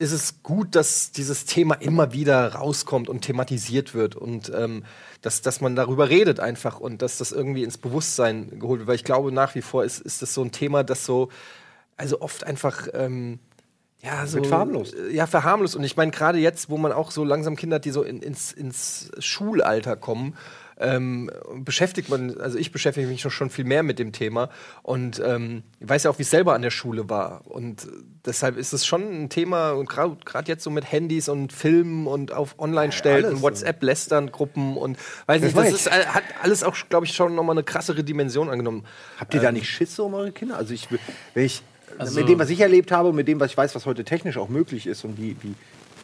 ist 0.00 0.10
es 0.10 0.42
gut, 0.42 0.74
dass 0.74 1.12
dieses 1.12 1.44
Thema 1.44 1.76
immer 1.76 2.12
wieder 2.12 2.54
rauskommt 2.56 3.08
und 3.08 3.20
thematisiert 3.22 3.94
wird 3.94 4.16
und 4.16 4.50
ähm, 4.52 4.84
dass, 5.22 5.40
dass 5.40 5.60
man 5.60 5.76
darüber 5.76 6.08
redet 6.08 6.40
einfach 6.40 6.80
und 6.80 7.00
dass 7.00 7.18
das 7.18 7.30
irgendwie 7.30 7.62
ins 7.62 7.78
Bewusstsein 7.78 8.58
geholt 8.58 8.80
wird, 8.80 8.88
weil 8.88 8.96
ich 8.96 9.04
glaube 9.04 9.30
nach 9.30 9.54
wie 9.54 9.62
vor 9.62 9.84
ist, 9.84 10.00
ist 10.00 10.20
das 10.20 10.34
so 10.34 10.42
ein 10.42 10.50
Thema, 10.50 10.82
das 10.82 11.06
so, 11.06 11.28
also 11.96 12.20
oft 12.20 12.42
einfach 12.44 12.88
ähm, 12.92 13.38
ja, 14.04 14.26
so, 14.26 14.36
Wird 14.36 14.46
verharmlost. 14.48 14.94
äh, 14.94 15.10
Ja, 15.12 15.26
verharmlost. 15.26 15.76
Und 15.76 15.84
ich 15.84 15.96
meine, 15.96 16.10
gerade 16.10 16.38
jetzt, 16.38 16.68
wo 16.70 16.76
man 16.76 16.92
auch 16.92 17.10
so 17.10 17.24
langsam 17.24 17.56
Kinder 17.56 17.76
hat, 17.76 17.84
die 17.84 17.90
so 17.90 18.02
in, 18.02 18.20
ins, 18.20 18.52
ins 18.52 19.10
Schulalter 19.18 19.96
kommen, 19.96 20.34
ähm, 20.76 21.30
beschäftigt 21.60 22.08
man, 22.08 22.40
also 22.40 22.58
ich 22.58 22.72
beschäftige 22.72 23.06
mich 23.06 23.20
schon, 23.22 23.30
schon 23.30 23.48
viel 23.48 23.64
mehr 23.64 23.84
mit 23.84 24.00
dem 24.00 24.10
Thema 24.10 24.50
und 24.82 25.22
ähm, 25.24 25.62
ich 25.78 25.88
weiß 25.88 26.02
ja 26.02 26.10
auch, 26.10 26.18
wie 26.18 26.22
es 26.22 26.30
selber 26.30 26.54
an 26.54 26.62
der 26.62 26.72
Schule 26.72 27.08
war. 27.08 27.42
Und 27.46 27.86
deshalb 28.26 28.56
ist 28.56 28.72
es 28.72 28.84
schon 28.84 29.02
ein 29.02 29.28
Thema, 29.28 29.70
und 29.70 29.88
gerade 29.88 30.16
jetzt 30.46 30.64
so 30.64 30.70
mit 30.70 30.90
Handys 30.90 31.28
und 31.28 31.52
Filmen 31.52 32.08
und 32.08 32.32
auf 32.32 32.58
online 32.58 32.90
stellen 32.90 33.24
alles 33.26 33.36
und. 33.36 33.42
WhatsApp-Lästern-Gruppen 33.42 34.76
und 34.76 34.98
weiß 35.26 35.42
Das 35.42 35.54
nicht, 35.54 35.56
das 35.56 35.86
ist, 35.86 35.90
hat 35.92 36.24
alles 36.42 36.64
auch, 36.64 36.74
glaube 36.88 37.06
ich, 37.06 37.14
schon 37.14 37.36
nochmal 37.36 37.54
eine 37.54 37.62
krassere 37.62 38.02
Dimension 38.02 38.50
angenommen. 38.50 38.84
Habt 39.20 39.32
ihr 39.32 39.40
da 39.40 39.52
nicht 39.52 39.68
Schiss 39.68 39.96
um 40.00 40.14
eure 40.14 40.32
Kinder? 40.32 40.56
Also 40.56 40.74
ich, 40.74 40.88
wenn 41.34 41.44
ich 41.44 41.62
Also- 41.98 42.18
mit 42.18 42.28
dem, 42.28 42.38
was 42.38 42.50
ich 42.50 42.60
erlebt 42.60 42.92
habe, 42.92 43.08
und 43.08 43.16
mit 43.16 43.28
dem, 43.28 43.40
was 43.40 43.50
ich 43.50 43.56
weiß, 43.56 43.74
was 43.74 43.86
heute 43.86 44.04
technisch 44.04 44.36
auch 44.36 44.48
möglich 44.48 44.86
ist 44.86 45.04
und 45.04 45.18
wie, 45.18 45.36
wie, 45.42 45.54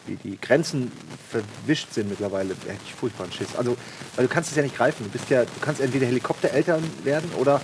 wie 0.07 0.16
die 0.16 0.40
Grenzen 0.40 0.90
verwischt 1.29 1.92
sind 1.92 2.09
mittlerweile, 2.09 2.50
hätte 2.50 2.81
ich 2.85 2.94
furchtbaren 2.94 3.33
Schiss. 3.33 3.55
Also, 3.57 3.76
weil 4.16 4.26
du 4.26 4.33
kannst 4.33 4.50
es 4.50 4.57
ja 4.57 4.62
nicht 4.62 4.76
greifen. 4.76 5.05
Du 5.05 5.11
bist 5.11 5.29
ja, 5.31 5.44
du 5.44 5.50
kannst 5.61 5.81
entweder 5.81 6.07
Helikoptereltern 6.07 6.83
werden 7.05 7.31
oder, 7.38 7.61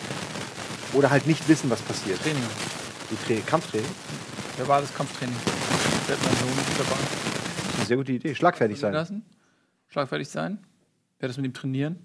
oder 0.93 1.11
halt 1.11 1.27
nicht 1.27 1.49
wissen, 1.49 1.71
was 1.71 1.81
passiert. 1.83 2.21
Training. 2.23 2.43
Die 3.11 3.35
Tra 3.35 3.41
Kampftraining. 3.47 3.89
Wer 4.57 4.69
war 4.69 4.81
das 4.81 4.93
Kampftraining? 4.95 5.37
Mein 6.09 6.17
Sohn 6.19 6.49
dabei? 6.79 6.91
Das 6.91 7.69
ist 7.69 7.77
eine 7.77 7.87
sehr 7.87 7.97
gute 7.97 8.13
Idee. 8.13 8.35
Schlagfertig 8.35 8.79
sein. 8.79 8.93
lassen, 8.93 9.25
schlagfertig 9.89 10.29
sein, 10.29 10.59
wer 11.19 11.29
das 11.29 11.37
mit 11.37 11.47
ihm 11.47 11.53
trainieren, 11.55 11.99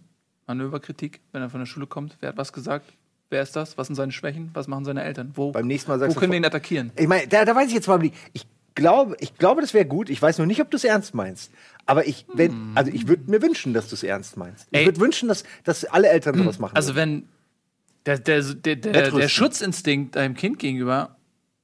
Manöverkritik, 0.48 1.22
wenn 1.32 1.42
er 1.42 1.50
von 1.50 1.60
der 1.60 1.66
Schule 1.66 1.88
kommt, 1.88 2.18
wer 2.20 2.30
hat 2.30 2.38
was 2.38 2.52
gesagt, 2.52 2.94
wer 3.32 3.42
ist 3.42 3.56
das, 3.56 3.78
was 3.78 3.88
sind 3.88 3.96
seine 3.96 4.12
Schwächen, 4.12 4.52
was 4.54 4.68
machen 4.68 4.86
seine 4.86 5.04
Eltern, 5.04 5.32
wo, 5.34 5.52
Beim 5.52 5.66
nächsten 5.66 5.90
Mal 5.90 5.96
wo 5.96 6.02
sagst 6.02 6.16
du 6.16 6.20
können 6.20 6.34
wir 6.34 6.38
ihn 6.38 6.46
attackieren? 6.46 6.92
Ich 6.96 7.08
meine, 7.08 7.28
da, 7.28 7.46
da 7.46 7.56
weiß 7.56 7.70
ich 7.70 7.74
jetzt 7.74 7.88
mal, 7.88 8.04
ich 8.04 8.46
glaube, 8.76 9.16
ich 9.20 9.38
glaube, 9.38 9.62
das 9.62 9.74
wäre 9.74 9.86
gut. 9.86 10.10
Ich 10.10 10.22
weiß 10.22 10.38
noch 10.38 10.46
nicht, 10.46 10.62
ob 10.62 10.70
du 10.70 10.78
es 10.78 10.84
ernst 10.84 11.14
meinst. 11.14 11.52
Aber 11.86 12.08
ich, 12.08 12.26
wenn, 12.34 12.72
also 12.76 12.92
ich 12.92 13.08
würde 13.08 13.30
mir 13.30 13.42
wünschen, 13.42 13.74
dass 13.74 13.90
du 13.90 13.96
es 13.96 14.04
ernst 14.04 14.38
meinst. 14.38 14.68
Ich 14.72 14.80
Ey. 14.80 14.86
würde 14.86 15.00
wünschen, 15.00 15.28
dass, 15.28 15.44
dass 15.64 15.86
alle 15.86 16.10
Eltern 16.10 16.38
sowas 16.38 16.60
machen. 16.60 16.76
Also 16.76 16.96
würden. 16.96 17.28
wenn 18.06 18.18
der, 18.18 18.20
der, 18.20 18.42
der, 18.42 18.76
der, 18.76 18.94
Wettrüsten. 18.94 19.20
der 19.20 19.30
Schutzinstinkt 19.30 20.16
deinem 20.16 20.36
Kind 20.36 20.60
gegenüber, 20.60 21.16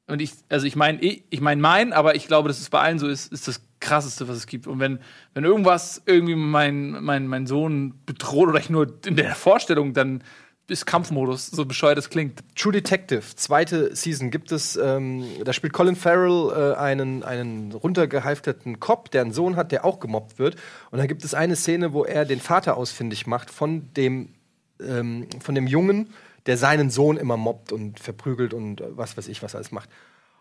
und 0.10 0.22
ich, 0.22 0.32
also 0.48 0.66
ich 0.66 0.78
meine, 0.78 1.02
ich, 1.02 1.24
ich 1.30 1.42
meine 1.42 1.62
mein, 1.62 1.92
aber 1.92 2.16
ich 2.16 2.28
glaube, 2.28 2.48
dass 2.48 2.62
es 2.62 2.70
bei 2.70 2.80
allen 2.80 2.98
so 2.98 3.08
ist, 3.08 3.32
ist 3.34 3.48
das 3.48 3.62
krasseste, 3.82 4.30
was 4.30 4.38
es 4.38 4.48
gibt. 4.48 4.66
Und 4.66 4.80
wenn, 4.80 5.00
wenn 5.34 5.44
irgendwas 5.44 6.02
irgendwie 6.06 6.36
mein, 6.36 7.04
mein, 7.04 7.28
mein 7.28 7.46
Sohn 7.46 7.94
bedroht 8.06 8.48
oder 8.48 8.60
ich 8.60 8.70
nur 8.70 8.88
in 9.06 9.18
der 9.18 9.36
Vorstellung, 9.36 9.94
dann 9.94 10.24
ist 10.70 10.86
Kampfmodus, 10.86 11.48
so 11.48 11.66
bescheuert 11.66 11.98
es 11.98 12.10
klingt. 12.10 12.44
True 12.56 12.74
Detective, 12.74 13.24
zweite 13.36 13.96
Season 13.96 14.32
gibt 14.32 14.52
es, 14.52 14.76
ähm, 14.76 15.26
da 15.44 15.54
spielt 15.54 15.74
Colin 15.74 15.96
Farrell 15.96 16.52
äh, 16.52 16.78
einen, 16.78 17.24
einen 17.24 17.72
runtergehalfterten 17.72 18.80
Cop, 18.80 19.10
der 19.12 19.22
einen 19.22 19.32
Sohn 19.32 19.56
hat, 19.56 19.72
der 19.72 19.86
auch 19.86 20.00
gemobbt 20.00 20.40
wird. 20.40 20.58
Und 20.92 21.00
da 21.00 21.06
gibt 21.06 21.24
es 21.24 21.34
eine 21.34 21.56
Szene, 21.56 21.94
wo 21.94 22.04
er 22.04 22.26
den 22.26 22.40
Vater 22.40 22.76
ausfindig 22.76 23.28
macht 23.28 23.50
von 23.50 23.94
dem, 23.94 24.34
ähm, 24.82 25.28
von 25.40 25.56
dem 25.56 25.68
Jungen, 25.68 26.14
der 26.48 26.58
seinen 26.58 26.90
Sohn 26.90 27.18
immer 27.18 27.38
mobbt 27.38 27.72
und 27.72 28.00
verprügelt 28.00 28.54
und 28.54 28.82
äh, 28.82 28.86
was 28.90 29.18
weiß 29.18 29.28
ich, 29.30 29.42
was 29.44 29.54
er 29.54 29.60
alles 29.60 29.72
macht. 29.72 29.90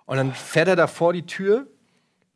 Und 0.06 0.16
dann 0.16 0.32
fährt 0.32 0.68
er 0.68 0.76
da 0.76 0.86
vor 0.88 1.12
die 1.12 1.26
Tür, 1.26 1.66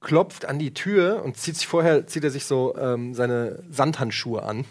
klopft 0.00 0.44
an 0.44 0.59
die 0.59 0.74
Tür 0.74 1.22
und 1.24 1.37
zieht 1.37 1.57
sich 1.57 1.66
vorher, 1.66 2.07
zieht 2.07 2.24
er 2.24 2.31
sich 2.31 2.44
so 2.44 2.76
ähm, 2.76 3.14
seine 3.14 3.62
Sandhandschuhe 3.70 4.42
an. 4.42 4.64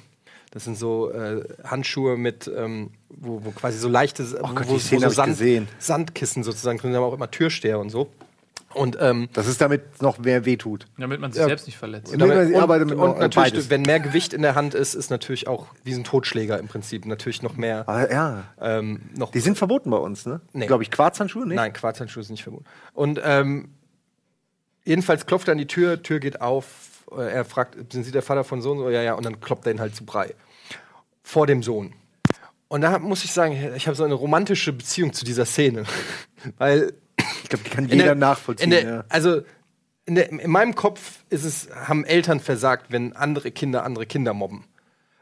Das 0.52 0.64
sind 0.64 0.78
so 0.78 1.12
äh, 1.12 1.44
Handschuhe 1.64 2.18
mit, 2.18 2.50
ähm, 2.56 2.92
wo, 3.10 3.46
wo 3.46 3.52
quasi 3.52 3.78
so 3.78 3.88
leichte, 3.88 4.24
Oh 4.42 4.48
Gott, 4.56 4.68
wo, 4.68 4.74
wo 4.74 5.10
so 5.10 5.24
gesehen. 5.24 5.68
Sandkissen 5.78 6.44
sozusagen 6.44 6.80
drin 6.80 6.92
sind, 6.92 6.98
aber 6.98 7.06
auch 7.06 7.14
immer 7.14 7.30
Türsteher 7.30 7.80
und 7.80 7.90
so. 7.92 8.10
Und 8.74 8.98
ähm, 9.00 9.30
Das 9.34 9.48
ist 9.48 9.62
damit 9.62 10.00
noch 10.02 10.20
mehr 10.20 10.46
wehtut. 10.46 10.86
Damit 10.98 11.20
man 11.20 11.32
sich 11.32 11.42
selbst 11.44 11.66
nicht 11.66 11.78
verletzt. 11.78 12.12
Ja. 12.12 12.18
damit- 12.20 12.54
und, 12.54 12.62
aber 12.62 12.76
und 12.76 12.90
noch- 12.96 13.18
natürlich, 13.18 13.54
beides. 13.54 13.70
wenn 13.72 13.82
mehr 13.82 14.00
Gewicht 14.00 14.32
in 14.34 14.44
der 14.44 14.54
Hand 14.54 14.76
ist, 14.76 14.94
ist 14.94 15.10
natürlich 15.10 15.48
auch 15.48 15.68
wie 15.84 15.94
so 15.94 16.02
ein 16.02 16.04
Totschläger 16.04 16.60
im 16.60 16.68
Prinzip 16.68 17.06
natürlich 17.08 17.42
noch 17.42 17.56
mehr. 17.58 17.88
Ah, 17.90 18.06
ja. 18.12 18.44
Ähm, 18.62 19.02
noch 19.16 19.32
Die 19.32 19.40
sind 19.40 19.58
verboten 19.58 19.90
bei 19.90 19.98
uns, 19.98 20.26
ne? 20.28 20.42
Nee. 20.54 20.68
Glaube 20.68 20.84
ich, 20.84 20.92
Quarzhandschuhe, 20.92 21.48
ne? 21.48 21.56
Nein, 21.56 21.74
Quarzhandschuhe 21.74 22.22
sind 22.24 22.34
nicht 22.34 22.44
verboten. 22.44 22.66
Und 22.94 23.20
ähm, 23.24 23.70
jedenfalls 24.84 25.26
klopft 25.26 25.48
er 25.48 25.54
an 25.54 25.58
die 25.58 25.68
Tür, 25.68 26.02
Tür 26.04 26.20
geht 26.20 26.42
auf. 26.42 26.66
Äh, 27.18 27.32
Er 27.32 27.46
fragt, 27.46 27.92
sind 27.92 28.04
Sie 28.04 28.12
der 28.12 28.22
Vater 28.22 28.44
von 28.44 28.62
Sohn? 28.62 28.78
So, 28.78 28.90
ja, 28.90 29.02
ja. 29.02 29.14
Und 29.14 29.26
dann 29.26 29.40
kloppt 29.40 29.66
er 29.66 29.74
ihn 29.74 29.80
halt 29.80 29.96
zu 29.96 30.06
Brei. 30.06 30.34
Vor 31.24 31.48
dem 31.48 31.64
Sohn. 31.64 31.94
Und 32.68 32.82
da 32.82 33.00
muss 33.00 33.24
ich 33.24 33.32
sagen, 33.32 33.58
ich 33.76 33.88
habe 33.88 33.96
so 33.96 34.04
eine 34.04 34.14
romantische 34.14 34.74
Beziehung 34.74 35.14
zu 35.14 35.26
dieser 35.26 35.46
Szene. 35.46 35.86
Weil 36.58 36.94
Ich 37.44 37.50
glaube, 37.50 37.64
die 37.64 37.70
kann 37.72 37.88
jeder 37.88 38.04
der- 38.04 38.16
nachvollziehen. 38.16 38.70
der, 38.70 38.84
ja. 38.84 39.04
Also 39.10 39.42
in, 40.06 40.16
der, 40.16 40.30
in 40.32 40.50
meinem 40.50 40.76
Kopf 40.76 41.24
ist 41.30 41.44
es, 41.46 41.70
haben 41.74 42.04
Eltern 42.06 42.40
versagt, 42.40 42.88
wenn 42.90 43.16
andere 43.16 43.52
Kinder 43.52 43.84
andere 43.84 44.06
Kinder 44.06 44.34
mobben. 44.34 44.66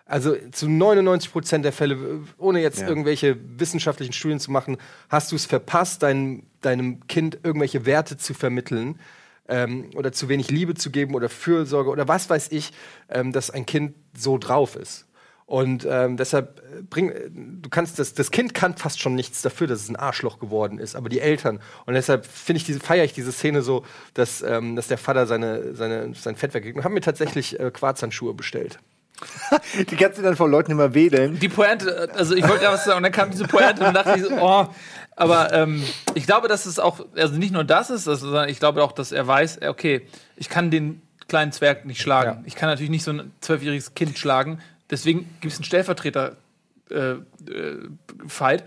Also 0.06 0.38
zu 0.54 0.70
99 0.70 1.32
Prozent 1.34 1.66
der 1.66 1.74
Fälle, 1.74 2.22
ohne 2.38 2.62
jetzt 2.62 2.80
Ja. 2.80 2.88
irgendwelche 2.88 3.38
wissenschaftlichen 3.60 4.14
Studien 4.14 4.40
zu 4.40 4.52
machen, 4.52 4.78
hast 5.10 5.34
du 5.34 5.36
es 5.36 5.46
verpasst, 5.46 6.02
dein, 6.04 6.44
deinem 6.62 7.06
Kind 7.08 7.40
irgendwelche 7.44 7.86
Werte 7.86 8.16
zu 8.18 8.34
vermitteln 8.34 9.00
ähm, 9.48 9.90
oder 9.96 10.12
zu 10.12 10.30
wenig 10.30 10.50
Liebe 10.50 10.74
zu 10.74 10.92
geben 10.92 11.16
oder 11.16 11.30
Fürsorge 11.30 11.90
oder 11.90 12.08
was 12.08 12.30
weiß 12.30 12.52
ich, 12.52 12.72
ähm, 13.10 13.32
dass 13.32 13.50
ein 13.50 13.66
Kind 13.66 13.96
so 14.16 14.38
drauf 14.38 14.76
ist. 14.76 15.08
Und 15.48 15.88
ähm, 15.90 16.18
deshalb 16.18 16.60
äh, 16.60 16.82
bring, 16.82 17.10
äh, 17.10 17.30
du 17.32 17.70
kannst 17.70 18.00
das, 18.00 18.14
das 18.14 18.32
Kind 18.32 18.54
kann 18.54 18.76
fast 18.76 19.00
schon 19.00 19.16
nichts 19.16 19.42
dafür, 19.42 19.66
dass 19.66 19.80
es 19.82 19.88
ein 19.88 19.96
Arschloch 19.96 20.40
geworden 20.40 20.78
ist, 20.78 20.94
aber 20.94 21.08
die 21.08 21.22
Eltern. 21.22 21.62
Und 21.86 21.94
deshalb 21.94 22.26
finde 22.26 22.58
ich 22.58 22.66
diese, 22.66 22.82
feiere 22.82 23.06
ich 23.06 23.14
diese 23.14 23.32
Szene 23.32 23.62
so, 23.62 23.86
dass, 24.14 24.42
ähm, 24.42 24.76
dass 24.76 24.88
der 24.88 24.98
Vater 24.98 25.26
seine, 25.26 25.74
seine, 25.74 26.14
sein 26.16 26.36
Fett 26.36 26.54
weggegt. 26.54 26.76
Und 26.76 26.84
haben 26.84 26.94
mir 26.94 27.00
tatsächlich 27.00 27.58
äh, 27.62 27.72
Quarzhandschuhe 27.72 28.34
bestellt. 28.34 28.80
Die 29.90 29.96
kannst 29.96 30.20
du 30.20 30.22
dann 30.22 30.36
von 30.36 30.52
Leuten 30.52 30.72
immer 30.72 30.94
wählen. 30.94 31.40
Die 31.40 31.48
Pointe, 31.48 32.10
also 32.14 32.36
ich 32.36 32.44
wollte 32.44 32.64
gerade 32.64 32.76
was 32.76 32.84
sagen, 32.84 32.98
und 32.98 33.04
dann 33.04 33.14
kam 33.14 33.32
diese 33.32 33.46
Pointe 33.46 33.88
und 33.88 33.94
dachte 33.94 34.16
ich 34.18 34.24
so, 34.24 34.32
oh. 34.38 34.68
Aber 35.18 35.52
ähm, 35.52 35.84
ich 36.14 36.28
glaube, 36.28 36.48
dass 36.48 36.68
es 36.68 36.78
auch, 36.78 37.06
also 37.16 37.36
nicht 37.36 37.52
nur 37.52 37.64
das 37.64 37.90
ist, 37.90 38.08
also, 38.08 38.28
sondern 38.28 38.50
ich 38.50 38.60
glaube 38.60 38.84
auch, 38.84 38.92
dass 38.92 39.12
er 39.12 39.26
weiß, 39.26 39.58
äh, 39.58 39.68
okay, 39.68 40.08
ich 40.36 40.48
kann 40.48 40.70
den 40.70 41.02
kleinen 41.28 41.52
Zwerg 41.52 41.86
nicht 41.86 42.00
schlagen. 42.00 42.42
Ja. 42.42 42.44
Ich 42.46 42.56
kann 42.56 42.70
natürlich 42.70 42.92
nicht 42.92 43.04
so 43.04 43.12
ein 43.12 43.32
zwölfjähriges 43.42 43.96
Kind 43.96 44.18
schlagen. 44.18 44.60
Deswegen 44.92 45.28
gibt 45.42 45.52
es 45.52 45.58
einen 45.58 45.66
Stellvertreter 45.66 46.38
äh, 46.90 47.14
äh. 47.14 48.60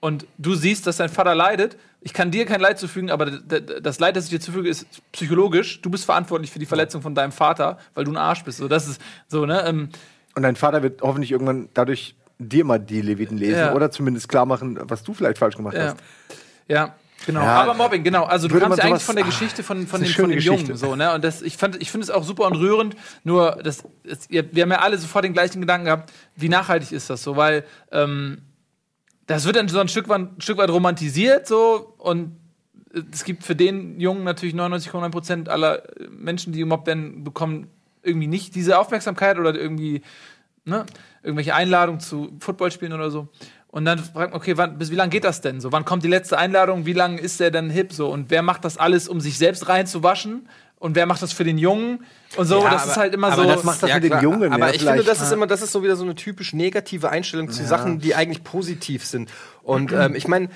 Und 0.00 0.26
du 0.36 0.54
siehst, 0.54 0.86
dass 0.86 0.98
dein 0.98 1.08
Vater 1.08 1.34
leidet. 1.34 1.78
Ich 2.02 2.12
kann 2.12 2.30
dir 2.30 2.44
kein 2.44 2.60
Leid 2.60 2.78
zufügen, 2.78 3.10
aber 3.10 3.24
das 3.24 3.98
Leid, 3.98 4.16
das 4.16 4.24
ich 4.24 4.30
dir 4.30 4.40
zufüge, 4.40 4.68
ist 4.68 4.86
psychologisch. 5.12 5.80
Du 5.80 5.88
bist 5.88 6.04
verantwortlich 6.04 6.50
für 6.50 6.58
die 6.58 6.66
Verletzung 6.66 7.00
von 7.00 7.14
deinem 7.14 7.32
Vater, 7.32 7.78
weil 7.94 8.04
du 8.04 8.10
ein 8.10 8.18
Arsch 8.18 8.44
bist. 8.44 8.58
So, 8.58 8.68
das 8.68 8.86
ist 8.86 9.00
so, 9.28 9.46
ne? 9.46 9.64
Ähm, 9.66 9.88
Und 10.34 10.42
dein 10.42 10.56
Vater 10.56 10.82
wird 10.82 11.00
hoffentlich 11.00 11.32
irgendwann 11.32 11.70
dadurch 11.72 12.14
dir 12.48 12.64
mal 12.64 12.78
die 12.78 13.00
Leviten 13.00 13.36
lesen 13.38 13.58
Ja. 13.58 13.74
oder 13.74 13.90
zumindest 13.90 14.28
klar 14.28 14.46
machen, 14.46 14.78
was 14.82 15.02
du 15.02 15.14
vielleicht 15.14 15.38
falsch 15.38 15.56
gemacht 15.56 15.74
Ja. 15.76 15.84
hast. 15.84 15.96
Ja, 16.68 16.94
genau. 17.26 17.40
Ja. 17.40 17.62
Aber 17.62 17.74
Mobbing, 17.74 18.02
genau. 18.04 18.24
Also 18.24 18.48
du 18.48 18.58
kamst 18.58 18.78
ja 18.78 18.84
eigentlich 18.84 19.02
von 19.02 19.16
der 19.16 19.24
ah, 19.24 19.28
Geschichte 19.28 19.62
von, 19.62 19.86
von, 19.86 20.00
dem, 20.00 20.08
ist 20.10 20.18
eine 20.18 20.28
von 20.28 20.30
dem 20.30 20.38
Jungen. 20.40 20.76
So, 20.76 20.96
ne? 20.96 21.12
Und 21.14 21.24
das, 21.24 21.42
ich, 21.42 21.56
fand- 21.56 21.80
ich 21.80 21.90
finde 21.90 22.04
es 22.04 22.10
auch 22.10 22.24
super 22.24 22.46
und 22.46 22.56
rührend. 22.56 22.96
Nur, 23.22 23.58
das, 23.62 23.84
es, 24.04 24.30
wir, 24.30 24.54
wir 24.54 24.62
haben 24.62 24.70
ja 24.70 24.78
alle 24.80 24.96
sofort 24.98 25.24
den 25.24 25.32
gleichen 25.32 25.60
Gedanken 25.60 25.86
gehabt, 25.86 26.12
wie 26.36 26.48
nachhaltig 26.48 26.92
ist 26.92 27.10
das 27.10 27.22
so? 27.22 27.36
Weil 27.36 27.64
ähm, 27.92 28.38
das 29.26 29.44
wird 29.46 29.56
dann 29.56 29.68
so 29.68 29.78
ein 29.78 29.88
Stück 29.88 30.08
weit, 30.08 30.20
ein 30.20 30.40
Stück 30.40 30.58
weit 30.58 30.70
romantisiert 30.70 31.46
so 31.46 31.94
und 31.98 32.36
es 33.10 33.24
gibt 33.24 33.42
für 33.42 33.56
den 33.56 33.98
Jungen 33.98 34.22
natürlich 34.24 34.54
99,9 34.54 35.10
Prozent 35.10 35.48
aller 35.48 35.82
Menschen, 36.10 36.52
die 36.52 36.60
gemobbt 36.60 36.86
werden, 36.86 37.24
bekommen 37.24 37.66
irgendwie 38.02 38.26
nicht 38.28 38.54
diese 38.54 38.78
Aufmerksamkeit 38.78 39.38
oder 39.38 39.54
irgendwie 39.54 40.02
ne, 40.64 40.84
irgendwelche 41.24 41.54
Einladungen 41.54 42.00
zu 42.00 42.30
Footballspielen 42.38 42.92
oder 42.92 43.10
so. 43.10 43.28
Und 43.68 43.86
dann 43.86 43.98
fragt 43.98 44.30
man, 44.30 44.40
okay, 44.40 44.56
wann, 44.56 44.78
bis 44.78 44.92
wie 44.92 44.94
lange 44.94 45.10
geht 45.10 45.24
das 45.24 45.40
denn 45.40 45.60
so? 45.60 45.72
Wann 45.72 45.84
kommt 45.84 46.04
die 46.04 46.08
letzte 46.08 46.38
Einladung? 46.38 46.86
Wie 46.86 46.92
lange 46.92 47.20
ist 47.20 47.40
der 47.40 47.50
denn 47.50 47.70
hip 47.70 47.92
so? 47.92 48.08
Und 48.08 48.30
wer 48.30 48.42
macht 48.42 48.64
das 48.64 48.76
alles, 48.78 49.08
um 49.08 49.20
sich 49.20 49.36
selbst 49.36 49.68
reinzuwaschen? 49.68 50.48
Und 50.78 50.94
wer 50.96 51.06
macht 51.06 51.22
das 51.22 51.32
für 51.32 51.44
den 51.44 51.56
Jungen? 51.58 52.04
Und 52.36 52.46
so, 52.46 52.62
Ja, 52.62 52.70
das 52.70 52.82
aber- 52.82 52.90
ist 52.92 52.96
halt 52.98 53.14
immer 53.14 53.32
aber 53.32 53.42
so. 53.42 53.48
das 53.48 53.64
macht 53.64 53.82
das 53.82 53.92
mit 53.94 54.04
den 54.04 54.20
Jungen, 54.20 54.52
Aber 54.52 54.68
ja, 54.68 54.74
ich 54.74 54.84
finde, 54.84 55.02
das 55.02 55.20
ist 55.22 55.32
immer, 55.32 55.46
das 55.46 55.62
ist 55.62 55.72
so 55.72 55.82
wieder 55.82 55.96
so 55.96 56.04
eine 56.04 56.14
typisch 56.14 56.52
negative 56.52 57.08
Einstellung 57.08 57.50
zu 57.50 57.64
Sachen, 57.64 57.98
die 58.00 58.14
eigentlich 58.14 58.44
positiv 58.44 59.04
sind. 59.04 59.30
Und 59.62 59.92
ähm, 59.92 60.14
ich 60.14 60.28
meine, 60.28 60.50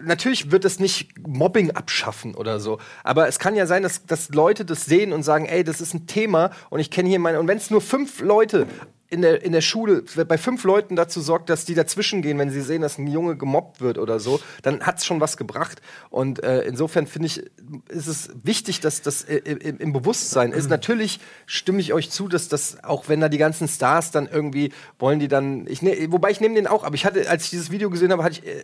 natürlich 0.00 0.50
wird 0.52 0.64
es 0.64 0.78
nicht 0.78 1.26
Mobbing 1.26 1.72
abschaffen 1.72 2.34
oder 2.34 2.60
so. 2.60 2.78
Aber 3.02 3.26
es 3.28 3.38
kann 3.38 3.56
ja 3.56 3.66
sein, 3.66 3.82
dass, 3.82 4.06
dass 4.06 4.28
Leute 4.30 4.64
das 4.64 4.84
sehen 4.84 5.12
und 5.12 5.22
sagen, 5.22 5.46
ey, 5.46 5.64
das 5.64 5.80
ist 5.80 5.92
ein 5.92 6.06
Thema 6.06 6.50
und 6.70 6.78
ich 6.80 6.90
kenne 6.90 7.08
hier 7.08 7.18
meine. 7.18 7.40
Und 7.40 7.48
wenn 7.48 7.58
es 7.58 7.70
nur 7.70 7.80
fünf 7.80 8.20
Leute 8.20 8.66
in 9.10 9.22
der, 9.22 9.44
in 9.44 9.52
der 9.52 9.60
Schule 9.60 10.02
bei 10.26 10.38
fünf 10.38 10.64
Leuten 10.64 10.96
dazu 10.96 11.20
sorgt, 11.20 11.50
dass 11.50 11.64
die 11.64 11.74
dazwischen 11.74 12.22
gehen, 12.22 12.38
wenn 12.38 12.50
sie 12.50 12.62
sehen, 12.62 12.82
dass 12.82 12.98
ein 12.98 13.06
Junge 13.06 13.36
gemobbt 13.36 13.80
wird 13.80 13.98
oder 13.98 14.18
so, 14.18 14.40
dann 14.62 14.80
hat 14.80 14.98
es 14.98 15.06
schon 15.06 15.20
was 15.20 15.36
gebracht. 15.36 15.82
Und 16.10 16.42
äh, 16.42 16.62
insofern 16.62 17.06
finde 17.06 17.26
ich, 17.26 17.44
ist 17.88 18.06
es 18.06 18.30
wichtig, 18.42 18.80
dass 18.80 19.02
das 19.02 19.22
äh, 19.22 19.36
im, 19.36 19.78
im 19.78 19.92
Bewusstsein 19.92 20.52
ist. 20.52 20.68
Natürlich 20.68 21.20
stimme 21.46 21.80
ich 21.80 21.92
euch 21.92 22.10
zu, 22.10 22.28
dass 22.28 22.48
das, 22.48 22.82
auch 22.82 23.08
wenn 23.08 23.20
da 23.20 23.28
die 23.28 23.38
ganzen 23.38 23.68
Stars 23.68 24.10
dann 24.10 24.26
irgendwie 24.26 24.72
wollen, 24.98 25.20
die 25.20 25.28
dann, 25.28 25.66
ich 25.66 25.82
ne, 25.82 26.06
wobei 26.10 26.30
ich 26.30 26.40
nehme 26.40 26.54
den 26.54 26.66
auch, 26.66 26.84
aber 26.84 26.94
ich 26.94 27.04
hatte, 27.04 27.28
als 27.28 27.44
ich 27.44 27.50
dieses 27.50 27.70
Video 27.70 27.90
gesehen 27.90 28.10
habe, 28.10 28.24
hatte 28.24 28.40
ich 28.40 28.46
äh, 28.46 28.62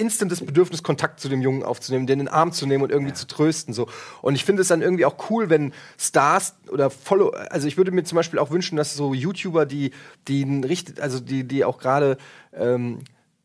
instant 0.00 0.32
das 0.32 0.44
Bedürfnis, 0.44 0.82
Kontakt 0.82 1.20
zu 1.20 1.28
dem 1.28 1.42
Jungen 1.42 1.62
aufzunehmen, 1.62 2.06
den 2.06 2.20
in 2.20 2.26
den 2.26 2.32
Arm 2.32 2.52
zu 2.52 2.66
nehmen 2.66 2.82
und 2.82 2.90
irgendwie 2.90 3.12
zu 3.12 3.26
trösten. 3.26 3.74
So. 3.74 3.86
Und 4.22 4.34
ich 4.34 4.44
finde 4.44 4.62
es 4.62 4.68
dann 4.68 4.82
irgendwie 4.82 5.04
auch 5.04 5.30
cool, 5.30 5.50
wenn 5.50 5.72
Stars 5.98 6.54
oder 6.70 6.90
Follow, 6.90 7.30
also 7.50 7.68
ich 7.68 7.76
würde 7.76 7.92
mir 7.92 8.04
zum 8.04 8.16
Beispiel 8.16 8.38
auch 8.38 8.50
wünschen, 8.50 8.76
dass 8.76 8.94
so 8.94 9.14
YouTuber, 9.14 9.66
die, 9.66 9.92
die 10.26 10.42
richtig, 10.64 11.02
also 11.02 11.20
die, 11.20 11.44
die 11.44 11.64
auch 11.64 11.78
gerade 11.78 12.16
ähm, 12.52 13.00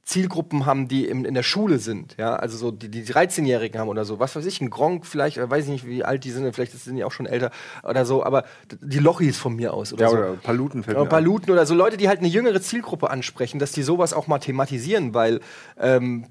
Zielgruppen 0.06 0.68
haben, 0.68 0.88
die 0.88 1.08
im, 1.08 1.26
in 1.26 1.34
der 1.34 1.41
Schule 1.41 1.80
sind, 1.80 2.15
ja, 2.20 2.36
also 2.36 2.58
so 2.58 2.70
die, 2.70 2.89
die 2.89 3.04
13-Jährigen 3.04 3.80
haben 3.80 3.89
oder 3.89 4.06
so, 4.06 4.20
was 4.20 4.36
weiß 4.36 4.46
ich, 4.46 4.62
ein 4.62 4.70
Gronk 4.70 5.04
vielleicht, 5.08 5.38
oder 5.38 5.50
weiß 5.50 5.65
ich 5.65 5.72
nicht, 5.72 5.88
wie 5.88 6.04
alt 6.04 6.24
die 6.24 6.30
sind, 6.30 6.54
vielleicht 6.54 6.74
sind 6.74 6.96
die 6.96 7.04
auch 7.04 7.12
schon 7.12 7.26
älter 7.26 7.50
oder 7.84 8.06
so, 8.06 8.24
aber 8.24 8.46
die 8.82 9.00
Lochis 9.00 9.39
von 9.39 9.56
mir 9.56 9.74
aus 9.74 9.94
oder 9.94 10.04
Ja, 10.04 10.10
so. 10.12 10.18
oder 10.18 10.34
Paluten 10.34 10.84
fällt 10.84 10.96
Ja, 10.96 11.02
ein. 11.02 11.10
Paluten 11.10 11.52
oder 11.52 11.65
so 11.65 11.74
Leute, 11.74 11.98
die 11.98 12.08
halt 12.08 12.20
eine 12.20 12.28
jüngere 12.28 12.62
Zielgruppe 12.62 13.10
ansprechen, 13.10 13.58
dass 13.58 13.72
die 13.72 13.82
sowas 13.82 14.13
auch 14.13 14.28
mal 14.28 14.38
thematisieren, 14.38 15.15
weil 15.15 15.39
ähm, 15.80 16.28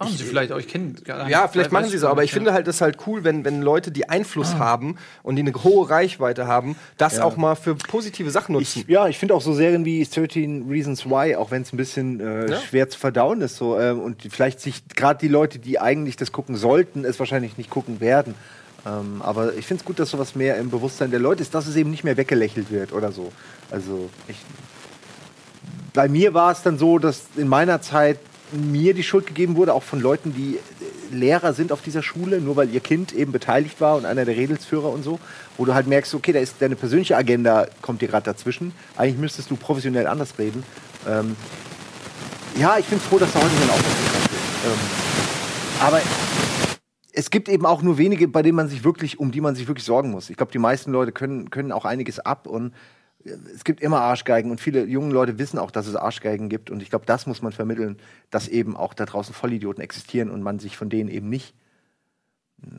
Machen 0.00 0.16
sie 0.16 0.24
vielleicht 0.24 0.50
auch, 0.50 0.58
ich 0.58 0.66
kenne 0.66 0.94
gar 1.04 1.24
nicht. 1.24 1.30
ja, 1.32 1.46
vielleicht 1.46 1.72
machen 1.72 1.90
sie 1.90 1.98
so, 1.98 2.08
aber 2.08 2.24
ich 2.24 2.32
finde 2.32 2.54
halt 2.54 2.66
das 2.66 2.80
halt 2.80 2.96
cool, 3.06 3.22
wenn, 3.22 3.44
wenn 3.44 3.60
Leute, 3.60 3.90
die 3.90 4.08
Einfluss 4.08 4.54
haben 4.54 4.96
und 5.22 5.36
die 5.36 5.42
eine 5.42 5.52
hohe 5.52 5.90
Reichweite 5.90 6.46
haben, 6.46 6.74
das 6.96 7.20
auch 7.20 7.36
mal 7.36 7.54
für 7.54 7.74
positive 7.74 8.30
Sachen 8.30 8.54
nutzen. 8.54 8.80
Ich, 8.80 8.88
ja, 8.88 9.08
ich 9.08 9.18
finde 9.18 9.34
auch 9.34 9.42
so 9.42 9.52
Serien 9.52 9.84
wie 9.84 10.02
13 10.02 10.66
Reasons 10.70 11.04
Why, 11.04 11.36
auch 11.36 11.50
wenn 11.50 11.60
es 11.62 11.72
ein 11.74 11.76
bisschen 11.76 12.18
äh, 12.18 12.50
Ja. 12.50 12.56
schwer 12.60 12.88
zu 12.88 12.98
verdauen 12.98 13.42
ist, 13.42 13.56
so 13.56 13.78
ähm, 13.78 14.00
und 14.00 14.22
vielleicht 14.30 14.60
sich 14.60 14.82
gerade 14.96 15.18
die 15.20 15.28
Leute, 15.28 15.58
die 15.58 15.78
eigentlich 15.78 16.16
das 16.16 16.32
gucken 16.32 16.56
sollten, 16.56 17.04
es 17.04 17.18
wahrscheinlich 17.18 17.58
nicht 17.58 17.68
gucken 17.68 18.00
werden. 18.00 18.34
Ähm, 18.86 19.20
aber 19.22 19.52
ich 19.54 19.66
finde 19.66 19.82
es 19.82 19.84
gut, 19.84 19.98
dass 19.98 20.08
sowas 20.08 20.34
mehr 20.34 20.56
im 20.56 20.70
Bewusstsein 20.70 21.10
der 21.10 21.20
Leute 21.20 21.42
ist, 21.42 21.54
dass 21.54 21.66
es 21.66 21.76
eben 21.76 21.90
nicht 21.90 22.04
mehr 22.04 22.16
weggelächelt 22.16 22.70
wird 22.70 22.94
oder 22.94 23.12
so. 23.12 23.30
Also 23.70 24.08
ich, 24.28 24.38
bei 25.92 26.08
mir 26.08 26.32
war 26.32 26.52
es 26.52 26.62
dann 26.62 26.78
so, 26.78 26.98
dass 26.98 27.24
in 27.36 27.48
meiner 27.48 27.82
Zeit 27.82 28.18
mir 28.52 28.94
die 28.94 29.02
Schuld 29.02 29.26
gegeben 29.26 29.56
wurde, 29.56 29.74
auch 29.74 29.82
von 29.82 30.00
Leuten, 30.00 30.34
die 30.34 30.56
äh, 30.56 31.14
Lehrer 31.14 31.52
sind 31.52 31.72
auf 31.72 31.82
dieser 31.82 32.02
Schule, 32.02 32.40
nur 32.40 32.56
weil 32.56 32.70
ihr 32.70 32.80
Kind 32.80 33.12
eben 33.12 33.32
beteiligt 33.32 33.80
war 33.80 33.96
und 33.96 34.04
einer 34.04 34.24
der 34.24 34.36
Redelsführer 34.36 34.90
und 34.90 35.02
so, 35.02 35.18
wo 35.56 35.64
du 35.64 35.74
halt 35.74 35.86
merkst, 35.86 36.14
okay, 36.14 36.32
da 36.32 36.38
ist 36.38 36.56
deine 36.60 36.76
persönliche 36.76 37.16
Agenda 37.16 37.66
kommt 37.82 38.02
dir 38.02 38.08
gerade 38.08 38.24
dazwischen. 38.24 38.72
Eigentlich 38.96 39.18
müsstest 39.18 39.50
du 39.50 39.56
professionell 39.56 40.06
anders 40.06 40.38
reden. 40.38 40.62
Ähm, 41.08 41.36
ja, 42.58 42.78
ich 42.78 42.86
bin 42.86 43.00
froh, 43.00 43.18
dass 43.18 43.32
da 43.32 43.40
heute 43.40 43.50
so 43.50 43.72
ein 43.72 43.78
ist. 43.78 43.86
Ähm, 44.66 44.78
aber 45.80 46.00
es 47.12 47.30
gibt 47.30 47.48
eben 47.48 47.66
auch 47.66 47.82
nur 47.82 47.98
wenige, 47.98 48.28
bei 48.28 48.42
denen 48.42 48.56
man 48.56 48.68
sich 48.68 48.84
wirklich, 48.84 49.18
um 49.18 49.30
die 49.30 49.40
man 49.40 49.54
sich 49.54 49.68
wirklich 49.68 49.84
sorgen 49.84 50.10
muss. 50.10 50.30
Ich 50.30 50.36
glaube, 50.36 50.52
die 50.52 50.58
meisten 50.58 50.92
Leute 50.92 51.12
können, 51.12 51.50
können 51.50 51.72
auch 51.72 51.84
einiges 51.84 52.18
ab 52.18 52.46
und 52.46 52.72
es 53.24 53.64
gibt 53.64 53.80
immer 53.80 54.00
Arschgeigen 54.00 54.50
und 54.50 54.60
viele 54.60 54.84
junge 54.84 55.12
Leute 55.12 55.38
wissen 55.38 55.58
auch, 55.58 55.70
dass 55.70 55.86
es 55.86 55.96
Arschgeigen 55.96 56.48
gibt 56.48 56.70
und 56.70 56.82
ich 56.82 56.90
glaube, 56.90 57.06
das 57.06 57.26
muss 57.26 57.42
man 57.42 57.52
vermitteln, 57.52 57.98
dass 58.30 58.48
eben 58.48 58.76
auch 58.76 58.94
da 58.94 59.04
draußen 59.04 59.34
Vollidioten 59.34 59.82
existieren 59.82 60.30
und 60.30 60.42
man 60.42 60.58
sich 60.58 60.76
von 60.76 60.88
denen 60.88 61.10
eben 61.10 61.28
nicht 61.28 61.54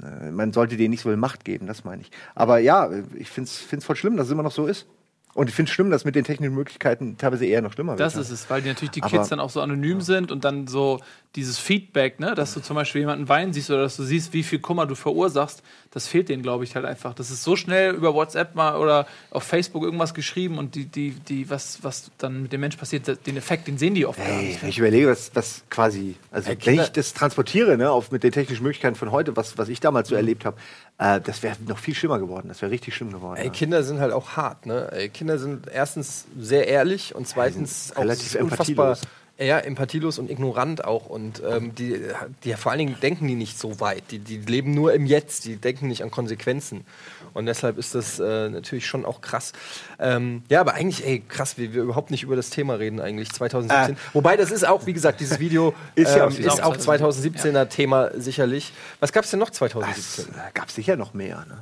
äh, 0.03 0.31
man 0.31 0.53
sollte 0.53 0.77
denen 0.77 0.91
nicht 0.91 1.01
so 1.01 1.09
viel 1.09 1.17
Macht 1.17 1.45
geben, 1.45 1.67
das 1.67 1.83
meine 1.83 2.01
ich. 2.01 2.11
Aber 2.35 2.59
ja, 2.59 2.89
ich 3.15 3.29
finde 3.29 3.49
es 3.49 3.85
voll 3.85 3.95
schlimm, 3.95 4.17
dass 4.17 4.27
es 4.27 4.31
immer 4.31 4.43
noch 4.43 4.51
so 4.51 4.67
ist. 4.67 4.87
Und 5.33 5.47
ich 5.49 5.55
finde 5.55 5.69
es 5.69 5.73
schlimm, 5.73 5.89
dass 5.91 6.03
mit 6.03 6.15
den 6.15 6.25
technischen 6.25 6.53
Möglichkeiten 6.55 7.17
teilweise 7.17 7.45
eher 7.45 7.61
noch 7.61 7.71
schlimmer 7.73 7.95
Das 7.95 8.15
wird. 8.15 8.25
ist 8.25 8.31
es, 8.31 8.49
weil 8.49 8.61
die 8.61 8.67
natürlich 8.67 8.91
die 8.91 9.01
Aber- 9.03 9.17
Kids 9.17 9.29
dann 9.29 9.39
auch 9.39 9.49
so 9.49 9.61
anonym 9.61 10.01
sind 10.01 10.31
und 10.31 10.43
dann 10.43 10.67
so 10.67 10.99
dieses 11.37 11.57
Feedback, 11.57 12.19
ne, 12.19 12.35
dass 12.35 12.53
du 12.53 12.59
zum 12.59 12.75
Beispiel 12.75 12.99
jemanden 12.99 13.29
weinen 13.29 13.53
siehst 13.53 13.69
oder 13.69 13.83
dass 13.83 13.95
du 13.95 14.03
siehst, 14.03 14.33
wie 14.33 14.43
viel 14.43 14.59
Kummer 14.59 14.85
du 14.85 14.95
verursachst, 14.95 15.63
das 15.91 16.05
fehlt 16.05 16.27
denen, 16.27 16.43
glaube 16.43 16.65
ich, 16.65 16.75
halt 16.75 16.83
einfach. 16.85 17.13
Das 17.13 17.31
ist 17.31 17.43
so 17.43 17.55
schnell 17.55 17.93
über 17.95 18.13
WhatsApp 18.13 18.53
mal 18.55 18.75
oder 18.75 19.07
auf 19.29 19.43
Facebook 19.43 19.83
irgendwas 19.83 20.13
geschrieben 20.13 20.57
und 20.57 20.75
die, 20.75 20.83
die, 20.85 21.11
die, 21.11 21.49
was, 21.49 21.81
was 21.83 22.11
dann 22.17 22.41
mit 22.43 22.51
dem 22.51 22.59
Mensch 22.59 22.75
passiert, 22.75 23.25
den 23.25 23.37
Effekt, 23.37 23.67
den 23.69 23.77
sehen 23.77 23.93
die 23.95 24.05
oft 24.05 24.17
gar 24.19 24.27
Ey, 24.27 24.47
nicht. 24.47 24.61
wenn 24.61 24.69
ich 24.69 24.79
überlege, 24.79 25.07
was, 25.07 25.31
was 25.33 25.63
quasi, 25.69 26.15
also 26.31 26.49
Ey, 26.51 26.57
wenn 26.65 26.81
ich 26.81 26.89
das 26.89 27.13
transportiere, 27.13 27.77
ne, 27.77 27.89
auf, 27.89 28.11
mit 28.11 28.23
den 28.23 28.33
technischen 28.33 28.63
Möglichkeiten 28.63 28.95
von 28.95 29.11
heute, 29.11 29.37
was, 29.37 29.57
was 29.57 29.69
ich 29.69 29.79
damals 29.79 30.09
Mhm. 30.09 30.13
so 30.13 30.15
erlebt 30.17 30.43
habe, 30.43 30.57
äh, 31.01 31.19
das 31.19 31.41
wäre 31.41 31.55
noch 31.67 31.79
viel 31.79 31.95
schlimmer 31.95 32.19
geworden. 32.19 32.47
Das 32.47 32.61
wäre 32.61 32.71
richtig 32.71 32.95
schlimm 32.95 33.11
geworden. 33.11 33.37
Ey, 33.37 33.47
ja. 33.47 33.51
Kinder 33.51 33.83
sind 33.83 33.99
halt 33.99 34.13
auch 34.13 34.37
hart, 34.37 34.67
ne? 34.67 34.87
Ey, 34.91 35.09
Kinder 35.09 35.39
sind 35.39 35.67
erstens 35.67 36.25
sehr 36.37 36.67
ehrlich 36.67 37.15
und 37.15 37.27
zweitens 37.27 37.87
sind 37.87 37.97
auch 37.97 38.01
relativ 38.03 38.35
unfassbar 38.35 38.97
ja, 39.41 39.57
empathielos 39.59 40.19
und 40.19 40.29
ignorant 40.29 40.85
auch. 40.85 41.05
Und 41.07 41.41
ähm, 41.49 41.73
die, 41.75 41.99
die 42.43 42.53
vor 42.53 42.71
allen 42.71 42.79
Dingen 42.79 42.97
denken 43.01 43.27
die 43.27 43.35
nicht 43.35 43.57
so 43.59 43.79
weit. 43.79 44.03
Die, 44.11 44.19
die 44.19 44.37
leben 44.37 44.73
nur 44.73 44.93
im 44.93 45.05
Jetzt, 45.05 45.45
die 45.45 45.55
denken 45.57 45.87
nicht 45.87 46.03
an 46.03 46.11
Konsequenzen. 46.11 46.85
Und 47.33 47.45
deshalb 47.45 47.77
ist 47.77 47.95
das 47.95 48.19
äh, 48.19 48.49
natürlich 48.49 48.85
schon 48.85 49.05
auch 49.05 49.21
krass. 49.21 49.53
Ähm, 49.99 50.43
ja, 50.49 50.59
aber 50.59 50.73
eigentlich, 50.73 51.05
ey, 51.05 51.23
krass, 51.27 51.57
wie 51.57 51.73
wir 51.73 51.83
überhaupt 51.83 52.11
nicht 52.11 52.23
über 52.23 52.35
das 52.35 52.49
Thema 52.49 52.73
reden 52.75 52.99
eigentlich 52.99 53.31
2017. 53.31 53.95
Äh. 53.95 53.97
Wobei 54.13 54.35
das 54.37 54.51
ist 54.51 54.67
auch, 54.67 54.85
wie 54.85 54.93
gesagt, 54.93 55.19
dieses 55.21 55.39
Video 55.39 55.73
Ist 55.95 56.09
ist, 56.09 56.15
ja 56.17 56.25
ähm, 56.27 56.33
auch- 56.33 56.37
ist 56.37 56.63
auch 56.63 56.75
2017er 56.77 57.67
Thema 57.69 58.11
sicherlich. 58.19 58.73
Was 58.99 59.13
gab 59.13 59.23
es 59.23 59.31
denn 59.31 59.39
noch 59.39 59.49
2017? 59.49 60.25
Es 60.47 60.53
gab 60.53 60.69
sicher 60.69 60.95
noch 60.97 61.13
mehr. 61.13 61.45
Ne? 61.47 61.57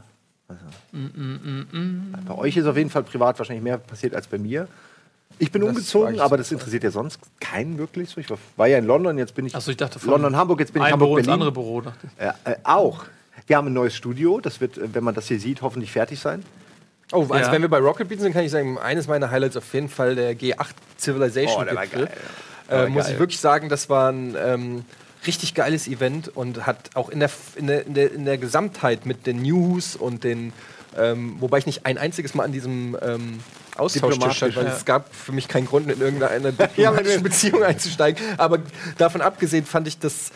Also, 0.47 0.63
Mm, 0.91 2.15
Bei 2.27 2.34
euch 2.36 2.57
ist 2.57 2.65
auf 2.65 2.75
jeden 2.75 2.89
Fall 2.89 3.03
privat 3.03 3.38
wahrscheinlich 3.38 3.63
mehr 3.63 3.77
passiert 3.77 4.15
als 4.15 4.25
bei 4.27 4.39
mir. 4.39 4.67
Ich 5.41 5.51
bin 5.51 5.61
Das 5.65 5.77
ich 5.95 6.21
aber 6.21 6.37
das 6.37 6.51
interessiert 6.51 6.83
ja 6.83 6.91
sonst 6.91 7.19
keinen 7.39 7.77
wirklich 7.77 8.09
so. 8.09 8.19
Ich 8.19 8.29
war, 8.29 8.37
war 8.57 8.67
ja 8.67 8.77
in 8.77 8.85
London, 8.85 9.17
jetzt 9.17 9.33
bin 9.35 9.45
ich 9.45 9.55
Achso, 9.55 9.71
ich 9.71 9.77
dachte 9.77 9.97
London, 10.05 10.35
Hamburg, 10.35 10.59
jetzt 10.59 10.73
bin 10.73 10.81
ich 10.81 10.87
ein 10.87 10.91
Hamburg, 10.93 11.07
Büro 11.07 11.17
ins 11.17 11.25
Berlin. 11.27 11.41
andere 11.41 11.51
Büro, 11.51 11.81
dachte 11.81 12.07
ich. 12.07 12.23
Ja, 12.23 12.35
äh, 12.43 12.55
auch. 12.63 13.05
Wir 13.47 13.55
haben 13.57 13.67
ein 13.67 13.73
neues 13.73 13.95
Studio, 13.95 14.39
das 14.41 14.59
wird, 14.61 14.77
äh, 14.77 14.93
wenn 14.93 15.03
man 15.03 15.15
das 15.15 15.27
hier 15.27 15.39
sieht, 15.39 15.61
hoffentlich 15.61 15.91
fertig 15.91 16.19
sein. 16.19 16.43
Oh, 17.13 17.21
also 17.21 17.33
Ja. 17.35 17.51
wenn 17.51 17.61
wir 17.61 17.69
bei 17.69 17.79
Rocket 17.79 18.07
Beans 18.09 18.21
sind, 18.21 18.33
kann 18.33 18.43
ich 18.43 18.51
sagen, 18.51 18.77
eines 18.77 19.07
meiner 19.07 19.31
Highlights 19.31 19.55
auf 19.57 19.73
jeden 19.73 19.89
Fall 19.89 20.15
der 20.15 20.33
G8 20.37 20.67
Civilization 20.99 21.61
Oh, 21.61 21.65
der 21.65 21.75
war 21.75 21.87
geil, 21.87 22.09
Äh, 22.67 22.71
war 22.75 22.89
muss 22.89 23.05
geil. 23.05 23.13
ich 23.13 23.19
wirklich 23.19 23.39
sagen, 23.39 23.69
das 23.69 23.89
war 23.89 24.11
ein 24.11 24.35
ähm, 24.37 24.85
richtig 25.25 25.55
geiles 25.55 25.87
Event 25.87 26.27
und 26.35 26.67
hat 26.67 26.91
auch 26.95 27.09
in 27.09 27.19
der, 27.21 27.31
in 27.55 27.67
der, 27.67 27.85
in 27.87 27.93
der, 27.93 28.11
in 28.11 28.25
der 28.25 28.37
Gesamtheit 28.37 29.05
mit 29.05 29.25
den 29.25 29.41
News 29.41 29.95
und 29.95 30.23
den, 30.23 30.53
ähm, 30.97 31.37
wobei 31.39 31.57
ich 31.59 31.65
nicht 31.65 31.85
ein 31.85 31.97
einziges 31.97 32.35
Mal 32.35 32.43
an 32.43 32.51
diesem 32.51 32.95
ähm, 33.01 33.39
Stand, 33.88 34.13
Diplomatisch, 34.13 34.55
weil 34.55 34.65
ja. 34.65 34.73
es 34.73 34.86
gab 34.86 35.13
für 35.15 35.32
mich 35.32 35.47
keinen 35.47 35.67
Grund, 35.67 35.89
in 35.89 36.01
irgendeine 36.01 36.51
Ja, 36.75 36.91
diplomatische 36.91 37.19
Beziehung 37.23 37.63
einzusteigen. 37.63 38.21
Aber 38.38 38.59
davon 38.97 39.21
abgesehen 39.21 39.65
fand 39.65 39.88
ich 39.88 39.99
das 39.99 40.32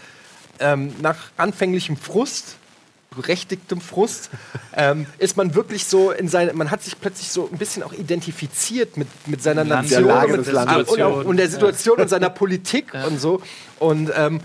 ähm, 0.60 0.94
nach 1.02 1.18
anfänglichem 1.38 1.98
Frust, 1.98 2.56
berechtigtem 3.16 3.82
Frust, 3.82 4.30
ähm, 4.76 5.06
ist 5.18 5.38
man 5.38 5.56
wirklich 5.56 5.86
so 5.86 6.12
in 6.12 6.28
seine, 6.28 6.54
man 6.54 6.72
hat 6.72 6.84
sich 6.84 7.00
plötzlich 7.00 7.30
so 7.30 7.50
ein 7.52 7.58
bisschen 7.58 7.84
auch 7.84 7.94
identifiziert 7.94 8.98
mit, 8.98 9.08
mit 9.28 9.44
seiner 9.44 9.64
Nation 9.64 10.06
der 10.06 10.16
Lage 10.16 10.34
und, 10.34 10.48
des 10.48 10.54
mit, 10.54 10.88
und, 10.90 11.02
auch, 11.02 11.26
und 11.26 11.38
der 11.38 11.50
Situation 11.50 12.00
und 12.00 12.10
seiner 12.10 12.30
Politik 12.30 12.94
und 13.08 13.20
so. 13.20 13.42
Und 13.80 14.12
ähm, 14.16 14.40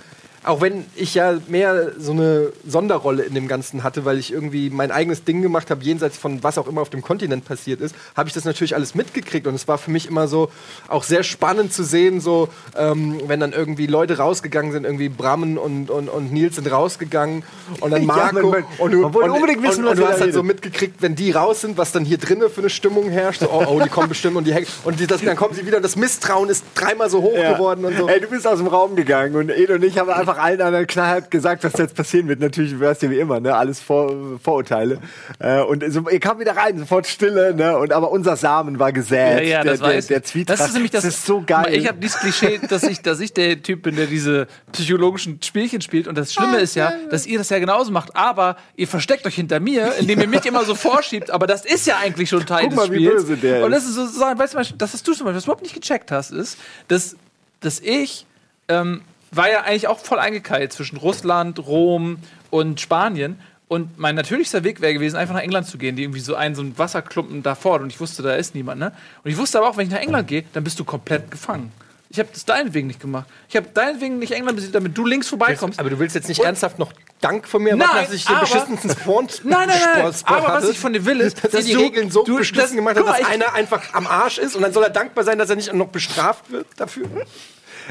auch 0.45 0.61
wenn 0.61 0.85
ich 0.95 1.15
ja 1.15 1.39
mehr 1.49 1.93
so 1.99 2.13
eine 2.13 2.53
Sonderrolle 2.67 3.23
in 3.25 3.35
dem 3.35 3.49
Ganzen 3.49 3.83
hatte, 3.83 4.05
weil 4.05 4.19
ich 4.19 4.33
irgendwie 4.33 4.71
mein 4.71 4.91
eigenes 4.91 5.25
Ding 5.25 5.43
gemacht 5.43 5.71
habe, 5.71 5.83
jenseits 5.85 6.17
von 6.17 6.43
was 6.43 6.59
auch 6.59 6.67
immer 6.69 6.81
auf 6.81 6.91
dem 6.91 7.03
Kontinent 7.03 7.45
passiert 7.45 7.81
ist, 7.81 7.95
habe 8.17 8.29
ich 8.29 8.35
das 8.35 8.45
natürlich 8.45 8.75
alles 8.75 8.95
mitgekriegt. 8.95 9.47
Und 9.47 9.55
es 9.55 9.69
war 9.69 9.79
für 9.79 9.91
mich 9.91 10.07
immer 10.09 10.29
so 10.29 10.51
auch 10.89 11.03
sehr 11.03 11.23
spannend 11.23 11.73
zu 11.73 11.83
sehen, 11.85 12.21
so 12.21 12.49
ähm, 12.77 13.21
wenn 13.27 13.41
dann 13.41 13.53
irgendwie 13.53 13.87
Leute 13.87 14.19
rausgegangen 14.19 14.73
sind, 14.73 14.85
irgendwie 14.85 15.09
Brammen 15.09 15.59
und, 15.59 15.91
und, 15.91 16.09
und 16.09 16.33
Nils 16.33 16.57
sind 16.57 16.71
rausgegangen 16.71 17.43
und 17.81 17.91
dann 17.91 18.03
Ja, 18.07 18.07
Marco. 18.07 18.35
man- 18.51 18.51
man- 18.51 18.65
und 18.79 18.91
du, 18.93 19.01
man 19.03 19.15
wollte 19.15 19.31
und, 19.31 19.37
unbedingt 19.37 19.63
wissen, 19.63 19.85
und, 19.85 19.91
was 19.91 19.99
und 19.99 20.05
du 20.05 20.09
hast 20.09 20.21
halt 20.21 20.33
so 20.35 20.43
mitgekriegt, 20.43 21.03
wenn 21.03 21.15
die 21.15 21.31
raus 21.33 21.61
sind, 21.61 21.77
was 21.79 21.93
dann 21.93 22.05
hier 22.05 22.19
drinnen 22.19 22.49
für 22.49 22.61
eine 22.61 22.71
Stimmung 22.71 23.11
herrscht. 23.11 23.41
So, 23.41 23.51
oh, 23.51 23.65
oh, 23.67 23.81
die 23.83 23.89
kommen 23.89 24.09
bestimmt 24.09 24.37
und 24.37 24.45
die 24.47 24.55
hängen. 24.55 24.67
Und 24.85 25.01
die, 25.01 25.07
das, 25.07 25.21
dann 25.23 25.37
kommen 25.37 25.55
sie 25.55 25.67
wieder. 25.67 25.81
Das 25.81 25.97
Misstrauen 25.97 26.49
ist 26.49 26.65
dreimal 26.75 27.11
so 27.11 27.23
hoch 27.23 27.35
geworden 27.35 27.85
und 27.85 27.97
so. 27.97 28.09
Ey, 28.09 28.21
du 28.21 28.29
bist 28.29 28.47
aus 28.47 28.59
dem 28.59 28.67
Raum 28.67 28.95
gegangen 28.97 29.35
und 29.37 29.51
Ed 29.51 29.71
und 29.71 29.83
ich 29.85 29.99
haben 29.99 30.09
einfach 30.11 30.28
allen 30.37 30.61
anderen 30.61 30.87
knallhart 30.87 31.31
gesagt, 31.31 31.65
was 31.65 31.75
jetzt 31.75 31.95
passieren 31.95 32.29
wird. 32.29 32.41
Natürlich 32.41 32.79
wär's 32.79 33.01
ja 33.01 33.11
wie 33.11 33.19
immer, 33.19 33.41
ne? 33.41 33.55
Alles 33.55 33.81
Vor 33.81 34.39
Vorurteile. 34.43 34.99
Äh, 35.39 35.61
und 35.61 35.85
so, 35.93 36.09
ihr 36.09 36.21
kam 36.21 36.39
wieder 36.41 36.57
rein, 36.57 36.79
sofort 36.79 37.07
Stille, 37.07 37.55
ne? 37.55 37.79
Und 37.79 37.93
aber 37.93 38.11
unser 38.11 38.37
Samen 38.37 38.79
war 38.79 38.93
gesät. 38.93 39.39
Ja, 39.39 39.41
ja, 39.41 39.63
der, 39.63 39.73
das 39.73 39.81
war 39.81 39.93
der, 39.93 40.03
der 40.03 40.23
Zwietracht. 40.23 40.59
Das 40.59 40.67
ist 40.69 40.75
nämlich 40.75 40.91
das, 40.91 41.05
ist 41.05 41.25
so 41.25 41.43
geil. 41.47 41.75
Ich 41.75 41.87
habe 41.89 41.99
dieses 41.99 42.19
Klischee, 42.19 42.61
dass 42.69 42.83
ich, 42.83 43.01
dass 43.01 43.21
ich 43.21 43.33
der 43.33 43.63
Typ 43.63 43.83
bin, 43.83 43.97
der 43.97 44.07
diese 44.07 44.47
psychologischen 44.73 45.41
Spielchen 45.43 45.81
spielt. 45.81 46.09
Und 46.09 46.19
das 46.19 46.33
Schlimme 46.33 46.59
ist 46.59 46.75
ja, 46.75 46.93
dass 47.11 47.27
ihr 47.27 47.39
das 47.39 47.49
ja 47.51 47.59
genauso 47.59 47.93
macht. 47.93 48.17
Aber 48.17 48.57
ihr 48.77 48.89
versteckt 48.89 49.27
euch 49.27 49.37
hinter 49.37 49.61
mir, 49.61 49.95
indem 49.99 50.21
ihr 50.21 50.29
mich 50.29 50.45
immer 50.47 50.65
so 50.65 50.75
vorschiebt. 50.75 51.31
Aber 51.31 51.47
das 51.47 51.65
ist 51.65 51.87
ja 51.87 51.99
eigentlich 51.99 52.29
schon 52.29 52.45
Teil 52.45 52.65
Guck 52.65 52.77
mal, 52.77 52.89
des 52.89 52.93
wie 52.93 53.05
Spiels. 53.05 53.23
böse 53.25 53.37
der 53.37 53.65
Und 53.65 53.73
ist. 53.73 53.87
das 53.87 53.91
ist 53.91 53.95
so, 53.95 54.07
so 54.07 54.21
weißt 54.39 54.55
du, 54.55 54.77
das 54.77 54.93
hast 54.93 55.07
du 55.07 55.13
zum 55.13 55.25
Beispiel, 55.25 55.37
was 55.37 55.45
du 55.45 55.49
überhaupt 55.49 55.63
nicht 55.63 55.75
gecheckt 55.75 56.11
hast, 56.11 56.31
ist, 56.31 56.59
dass, 56.89 57.17
dass 57.61 57.81
ich 57.81 58.27
ähm, 58.69 59.03
war 59.31 59.51
ja 59.51 59.63
eigentlich 59.63 59.89
auch 59.89 59.99
voll 59.99 60.19
eingekeilt 60.19 60.73
zwischen 60.73 60.97
Russland, 60.97 61.59
Rom 61.67 62.19
und 62.51 62.81
Spanien. 62.81 63.39
Und 63.69 63.99
mein 63.99 64.15
natürlichster 64.15 64.65
Weg 64.65 64.81
wäre 64.81 64.95
gewesen, 64.95 65.17
einfach 65.17 65.35
nach 65.35 65.43
England 65.43 65.67
zu 65.67 65.77
gehen, 65.77 65.95
die 65.95 66.03
irgendwie 66.05 66.21
so 66.21 66.35
einen, 66.35 66.55
so 66.55 66.63
einen 66.63 66.79
Wasserklumpen 66.79 67.43
davor. 67.43 67.81
Und 67.81 67.89
ich 67.93 68.01
wusste, 68.01 68.23
da 68.23 68.35
ist 68.35 68.55
niemand, 68.55 68.81
ne? 68.81 68.93
Und 69.23 69.31
ich 69.31 69.37
wusste 69.37 69.59
aber 69.59 69.69
auch, 69.69 69.77
wenn 69.77 69.87
ich 69.87 69.93
nach 69.93 70.01
England 70.01 70.27
gehe, 70.29 70.45
dann 70.55 70.65
bist 70.65 70.81
du 70.81 70.85
komplett 70.85 71.31
gefangen. 71.31 71.71
Ich 72.11 72.19
habe 72.19 72.31
das 72.33 72.47
deinetwegen 72.47 72.87
nicht 72.87 73.01
gemacht. 73.01 73.27
Ich 73.51 73.57
habe 73.57 73.67
deinetwegen 73.75 74.19
nicht 74.19 74.33
England 74.33 74.57
besiegt, 74.57 74.75
damit 74.75 74.97
du 74.97 75.05
links 75.05 75.29
vorbeikommst. 75.29 75.79
Aber 75.79 75.91
du 75.91 75.99
willst 75.99 76.15
jetzt 76.15 76.29
nicht 76.29 76.41
Und- 76.41 76.47
ernsthaft 76.47 76.79
noch 76.79 76.95
Dank 77.21 77.47
von 77.47 77.63
mir 77.63 77.77
Nein, 77.77 77.87
machen, 77.87 77.99
dass 78.05 78.13
ich 78.15 78.25
den 78.25 78.37
aber- 78.37 78.47
beschissensten 78.47 78.91
Sport 78.93 79.43
Nein, 79.45 79.69
nein, 79.69 79.79
nein. 79.97 80.15
Sport- 80.15 80.25
aber 80.45 80.55
was 80.55 80.69
ich 80.71 80.79
von 80.79 80.95
dir 80.95 81.05
will, 81.05 81.21
ist, 81.21 81.45
dass, 81.45 81.51
dass 81.51 81.65
die 81.67 81.75
du- 81.75 81.81
Regeln 81.81 82.11
so 82.11 82.25
du- 82.25 82.37
beschissen 82.39 82.63
das- 82.63 82.73
gemacht 82.75 82.97
hat, 82.97 83.07
dass 83.07 83.27
einer 83.27 83.53
einfach 83.53 83.93
am 83.93 84.07
Arsch 84.07 84.39
ist 84.39 84.57
und 84.57 84.63
dann 84.63 84.73
soll 84.73 84.85
er 84.85 84.91
dankbar 84.91 85.25
sein, 85.25 85.37
dass 85.39 85.51
er 85.51 85.57
nicht 85.57 85.71
noch 85.75 85.89
bestraft 85.89 86.51
wird 86.51 86.67
dafür. 86.79 87.07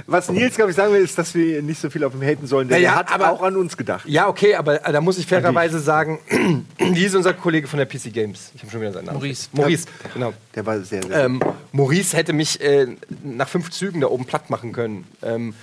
Was 0.06 0.30
Nils, 0.30 0.56
glaube 0.56 0.72
ich, 0.72 0.78
sagen 0.78 0.94
will, 0.94 1.02
ist, 1.02 1.18
dass 1.18 1.34
wir 1.34 1.62
nicht 1.62 1.80
so 1.82 1.90
viel 1.90 2.04
auf 2.04 2.14
ihn 2.14 2.22
haten 2.22 2.46
sollen, 2.48 2.68
denn 2.68 2.78
Ja, 2.82 2.84
ja, 2.84 2.92
er 2.94 2.96
hat 3.00 3.12
aber- 3.14 3.32
auch 3.32 3.42
an 3.42 3.56
uns 3.58 3.76
gedacht. 3.76 4.06
Ja, 4.08 4.28
okay, 4.28 4.56
aber 4.56 4.86
äh, 4.86 4.92
da 4.92 5.02
muss 5.02 5.18
ich 5.18 5.26
fairerweise 5.26 5.80
sagen, 5.80 6.20
wie 6.78 7.04
ist 7.06 7.16
unser 7.16 7.34
Kollege 7.34 7.68
von 7.68 7.78
der 7.80 7.86
PC 7.86 8.12
Games? 8.14 8.52
Ich 8.56 8.62
habe 8.62 8.72
schon 8.72 8.82
wieder 8.82 8.94
seinen 8.94 9.06
Namen. 9.06 9.18
Maurice. 9.18 9.50
Maurice, 9.54 9.86
genau. 10.14 10.34
Der 10.56 10.66
war 10.66 10.80
sehr, 10.82 11.04
sehr 11.04 11.26
Ähm, 11.26 11.42
Maurice 11.72 12.16
hätte 12.16 12.34
mich 12.34 12.62
äh, 12.62 12.88
nach 13.24 13.48
fünf 13.50 13.72
Zügen 13.72 14.02
da 14.02 14.08
oben 14.08 14.26
platt 14.26 14.50
machen 14.50 14.72
können. 14.74 15.06
Ähm, 15.24 15.54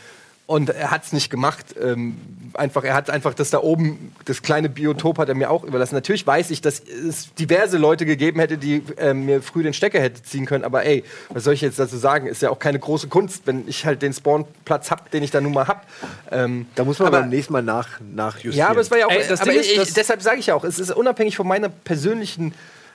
und 0.46 0.68
er 0.68 0.90
hat 0.90 1.04
es 1.04 1.12
nicht 1.14 1.30
gemacht. 1.30 1.74
Ähm, 1.80 2.16
einfach, 2.52 2.84
er 2.84 2.92
hat 2.94 3.08
einfach 3.08 3.32
das 3.32 3.48
da 3.48 3.60
oben, 3.60 4.12
das 4.26 4.42
kleine 4.42 4.68
Biotop 4.68 5.16
hat 5.16 5.28
er 5.30 5.34
mir 5.34 5.50
auch 5.50 5.64
überlassen. 5.64 5.94
Natürlich 5.94 6.26
weiß 6.26 6.50
ich, 6.50 6.60
dass 6.60 6.80
es 6.80 7.32
diverse 7.34 7.78
Leute 7.78 8.04
gegeben 8.04 8.40
hätte, 8.40 8.58
die 8.58 8.82
ähm, 8.98 9.24
mir 9.24 9.40
früh 9.40 9.62
den 9.62 9.72
Stecker 9.72 10.00
hätte 10.00 10.22
ziehen 10.22 10.44
können. 10.44 10.62
Aber 10.64 10.84
ey, 10.84 11.02
was 11.30 11.44
soll 11.44 11.54
ich 11.54 11.62
jetzt 11.62 11.78
dazu 11.78 11.96
sagen? 11.96 12.26
Ist 12.26 12.42
ja 12.42 12.50
auch 12.50 12.58
keine 12.58 12.78
große 12.78 13.08
Kunst, 13.08 13.46
wenn 13.46 13.66
ich 13.66 13.86
halt 13.86 14.02
den 14.02 14.12
Spawnplatz 14.12 14.90
hab, 14.90 15.10
den 15.10 15.22
ich 15.22 15.30
da 15.30 15.40
nun 15.40 15.54
mal 15.54 15.66
hab. 15.66 15.86
Ähm, 16.30 16.66
Da 16.74 16.84
muss 16.84 16.98
man 16.98 17.08
aber- 17.08 17.20
beim 17.20 17.30
nächsten 17.30 17.52
Mal 17.54 17.62
nach, 17.62 18.00
nachjustieren. 18.14 18.58
ja, 18.58 18.68
aber 18.68 18.80
es 18.82 18.90
war 18.90 18.98
ja 18.98 19.06
auch. 19.06 19.10
Ey, 19.12 19.24
das 19.26 19.40
aber 19.40 19.50
Ding 19.52 19.60
ist, 19.60 19.70
ich, 19.72 19.94
deshalb 19.94 20.20
sage 20.20 20.40
ich 20.40 20.46
ja 20.48 20.54
auch, 20.54 20.64
es 20.64 20.78
ist 20.78 20.90
unabhängig 20.92 21.36
von 21.38 21.48
meiner 21.48 21.70
persönlichen 21.70 22.52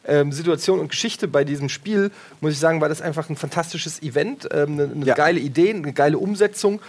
ähm, 0.07 0.31
Situation 0.31 0.79
und 0.79 0.89
Geschichte 0.89 1.27
bei 1.27 1.43
diesem 1.43 1.67
Spiel, 1.67 2.11
muss 2.41 2.53
ich 2.53 2.59
sagen, 2.59 2.79
war 2.79 2.89
das 2.89 3.01
einfach 3.01 3.27
ein 3.29 3.35
fantastisches 3.35 4.01
Event, 4.03 4.47
ähm, 4.51 4.73
eine, 4.73 4.83
eine 4.83 5.05
Ja. 5.05 5.15
geile 5.15 5.39
Idee, 5.39 5.71
eine 5.71 5.93
geile 5.93 6.17
Umsetzung. 6.19 6.79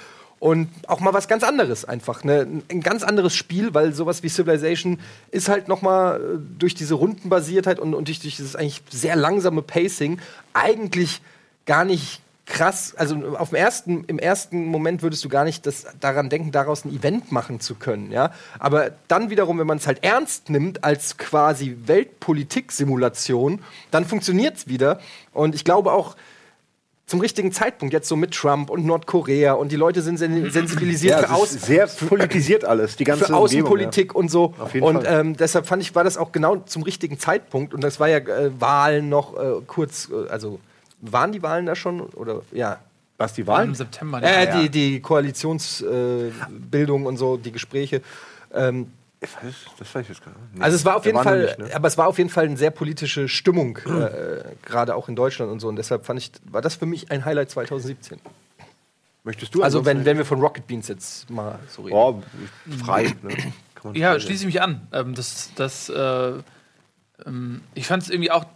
Und 0.40 0.70
auch 0.88 1.00
mal 1.00 1.12
was 1.12 1.28
ganz 1.28 1.44
anderes 1.44 1.84
einfach. 1.84 2.24
Ne? 2.24 2.62
Ein 2.70 2.80
ganz 2.80 3.02
anderes 3.02 3.34
Spiel, 3.34 3.74
weil 3.74 3.92
sowas 3.92 4.22
wie 4.22 4.30
Civilization 4.30 4.98
ist 5.30 5.50
halt 5.50 5.68
noch 5.68 5.82
mal 5.82 6.16
äh, 6.16 6.38
durch 6.58 6.74
diese 6.74 6.94
Rundenbasiertheit 6.94 7.78
und, 7.78 7.92
und 7.92 8.08
durch, 8.08 8.20
dieses 8.20 8.56
eigentlich 8.56 8.82
sehr 8.88 9.16
langsame 9.16 9.60
Pacing 9.60 10.18
eigentlich 10.54 11.20
gar 11.66 11.84
nicht 11.84 12.22
krass. 12.46 12.94
Also 12.96 13.36
auf 13.36 13.50
dem 13.50 13.56
ersten, 13.56 14.04
im 14.06 14.18
ersten 14.18 14.64
Moment 14.64 15.02
würdest 15.02 15.22
du 15.24 15.28
gar 15.28 15.44
nicht 15.44 15.66
das, 15.66 15.86
daran 16.00 16.30
denken, 16.30 16.52
daraus 16.52 16.86
ein 16.86 16.94
Event 16.94 17.30
machen 17.30 17.60
zu 17.60 17.74
können. 17.74 18.10
Ja? 18.10 18.32
Aber 18.58 18.92
dann 19.08 19.28
wiederum, 19.28 19.58
wenn 19.58 19.66
man 19.66 19.76
es 19.76 19.86
halt 19.86 20.02
ernst 20.02 20.48
nimmt 20.48 20.84
als 20.84 21.18
quasi 21.18 21.76
Weltpolitik-Simulation, 21.84 23.60
dann 23.90 24.06
funktioniert 24.06 24.56
es 24.56 24.68
wieder. 24.68 25.00
Und 25.34 25.54
ich 25.54 25.64
glaube 25.64 25.92
auch, 25.92 26.16
zum 27.10 27.20
richtigen 27.20 27.50
Zeitpunkt, 27.50 27.92
jetzt 27.92 28.06
so 28.06 28.14
mit 28.14 28.32
Trump 28.32 28.70
und 28.70 28.86
Nordkorea 28.86 29.54
und 29.54 29.72
die 29.72 29.76
Leute 29.76 30.00
sind 30.00 30.16
sen 30.16 30.48
sensibilisiert 30.48 31.22
ja, 31.22 31.26
für, 31.26 31.42
ist 31.42 31.62
sehr 31.62 31.88
politisiert 31.88 32.64
alles, 32.64 32.94
die 32.94 33.02
ganze 33.02 33.26
für 33.26 33.34
Außenpolitik 33.34 34.14
und 34.14 34.30
so. 34.30 34.54
Auf 34.60 34.74
jeden 34.74 34.86
und 34.86 35.04
ähm, 35.08 35.36
deshalb 35.36 35.66
fand 35.66 35.82
ich, 35.82 35.92
war 35.96 36.04
das 36.04 36.16
auch 36.16 36.30
genau 36.30 36.58
zum 36.58 36.84
richtigen 36.84 37.18
Zeitpunkt. 37.18 37.74
Und 37.74 37.82
das 37.82 37.98
war 37.98 38.08
ja 38.08 38.18
äh, 38.18 38.52
Wahlen 38.60 39.08
noch 39.08 39.36
äh, 39.36 39.60
kurz, 39.66 40.08
äh, 40.08 40.28
also 40.28 40.60
waren 41.00 41.32
die 41.32 41.42
Wahlen 41.42 41.66
da 41.66 41.74
schon? 41.74 42.00
Oder 42.00 42.42
ja. 42.52 42.78
Was 43.18 43.32
die 43.32 43.40
Im 43.40 43.48
Wahlen? 43.48 43.74
September. 43.74 44.22
Äh, 44.22 44.46
ja. 44.46 44.60
die, 44.60 44.70
die 44.70 45.00
Koalitionsbildung 45.00 47.02
äh, 47.02 47.06
und 47.06 47.16
so, 47.16 47.36
die 47.36 47.50
Gespräche. 47.50 48.02
Ähm, 48.54 48.86
das 49.20 49.94
weiß 49.94 50.02
ich 50.02 50.08
jetzt 50.08 50.24
gar 50.24 50.30
nicht. 50.30 50.62
Also 50.62 50.76
es 50.76 50.84
war 50.84 50.96
auf 50.96 51.04
jeden 51.04 51.22
Fall, 51.22 51.42
nicht, 51.42 51.58
ne? 51.58 51.74
aber 51.74 51.88
es 51.88 51.98
war 51.98 52.06
auf 52.06 52.16
jeden 52.16 52.30
Fall 52.30 52.46
eine 52.46 52.56
sehr 52.56 52.70
politische 52.70 53.28
Stimmung, 53.28 53.76
äh, 53.78 54.42
gerade 54.62 54.94
auch 54.94 55.08
in 55.08 55.16
Deutschland 55.16 55.52
und 55.52 55.60
so. 55.60 55.68
Und 55.68 55.76
deshalb 55.76 56.06
fand 56.06 56.18
ich, 56.18 56.32
war 56.44 56.62
das 56.62 56.76
für 56.76 56.86
mich 56.86 57.10
ein 57.10 57.24
Highlight 57.24 57.50
2017. 57.50 58.18
Möchtest 59.22 59.54
du 59.54 59.62
Also 59.62 59.84
wenn, 59.84 60.06
wenn 60.06 60.16
wir 60.16 60.24
von 60.24 60.40
Rocket 60.40 60.66
Beans 60.66 60.88
jetzt 60.88 61.28
mal 61.28 61.58
so 61.68 61.82
reden. 61.82 61.94
Oh, 61.94 62.22
frei. 62.82 63.14
Ne? 63.22 63.36
Kann 63.74 63.92
man 63.92 63.94
Ja, 63.94 64.12
frei 64.12 64.20
schließe 64.20 64.44
ich 64.44 64.46
mich 64.46 64.62
an. 64.62 64.88
Ähm, 64.92 65.14
das, 65.14 65.50
das, 65.54 65.90
äh, 65.90 66.32
ähm, 67.26 67.60
ich 67.74 67.86
fand 67.86 68.02
es 68.02 68.10
irgendwie 68.10 68.30
auch 68.30 68.46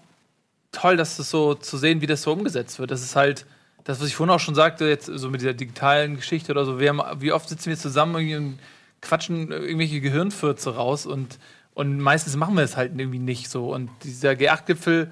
toll, 0.72 0.96
dass 0.96 1.18
das 1.18 1.28
so 1.28 1.54
zu 1.54 1.76
sehen, 1.76 2.00
wie 2.00 2.06
das 2.06 2.22
so 2.22 2.32
umgesetzt 2.32 2.78
wird. 2.78 2.90
Das 2.90 3.02
ist 3.02 3.16
halt 3.16 3.44
das, 3.84 4.00
was 4.00 4.08
ich 4.08 4.16
vorhin 4.16 4.34
auch 4.34 4.40
schon 4.40 4.54
sagte, 4.54 4.86
jetzt 4.86 5.06
so 5.06 5.28
mit 5.28 5.42
dieser 5.42 5.52
digitalen 5.52 6.16
Geschichte 6.16 6.52
oder 6.52 6.64
so. 6.64 6.80
Wir 6.80 6.88
haben, 6.88 7.20
wie 7.20 7.32
oft 7.32 7.48
sitzen 7.50 7.68
wir 7.68 7.76
zusammen 7.76 8.14
irgendwie 8.14 8.36
und 8.36 8.58
quatschen 9.04 9.52
irgendwelche 9.52 10.00
Gehirnfürze 10.00 10.74
raus 10.74 11.06
und, 11.06 11.38
und 11.74 11.98
meistens 11.98 12.36
machen 12.36 12.56
wir 12.56 12.64
es 12.64 12.76
halt 12.76 12.92
irgendwie 12.98 13.18
nicht 13.18 13.48
so. 13.48 13.72
Und 13.72 13.90
dieser 14.02 14.32
G8-Gipfel, 14.32 15.10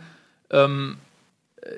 ähm, 0.51 0.97
äh, 1.61 1.69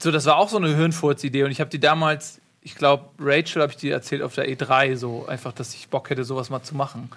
so, 0.00 0.10
das 0.10 0.26
war 0.26 0.36
auch 0.36 0.48
so 0.48 0.56
eine 0.56 0.74
Hirnfurz-Idee 0.74 1.44
und 1.44 1.50
ich 1.50 1.60
habe 1.60 1.70
die 1.70 1.80
damals, 1.80 2.40
ich 2.62 2.74
glaube, 2.74 3.08
Rachel 3.18 3.62
habe 3.62 3.72
ich 3.72 3.78
dir 3.78 3.92
erzählt 3.92 4.22
auf 4.22 4.34
der 4.34 4.48
E3, 4.48 4.96
so 4.96 5.26
einfach, 5.26 5.52
dass 5.52 5.74
ich 5.74 5.88
Bock 5.88 6.10
hätte, 6.10 6.24
sowas 6.24 6.50
mal 6.50 6.62
zu 6.62 6.74
machen. 6.74 7.10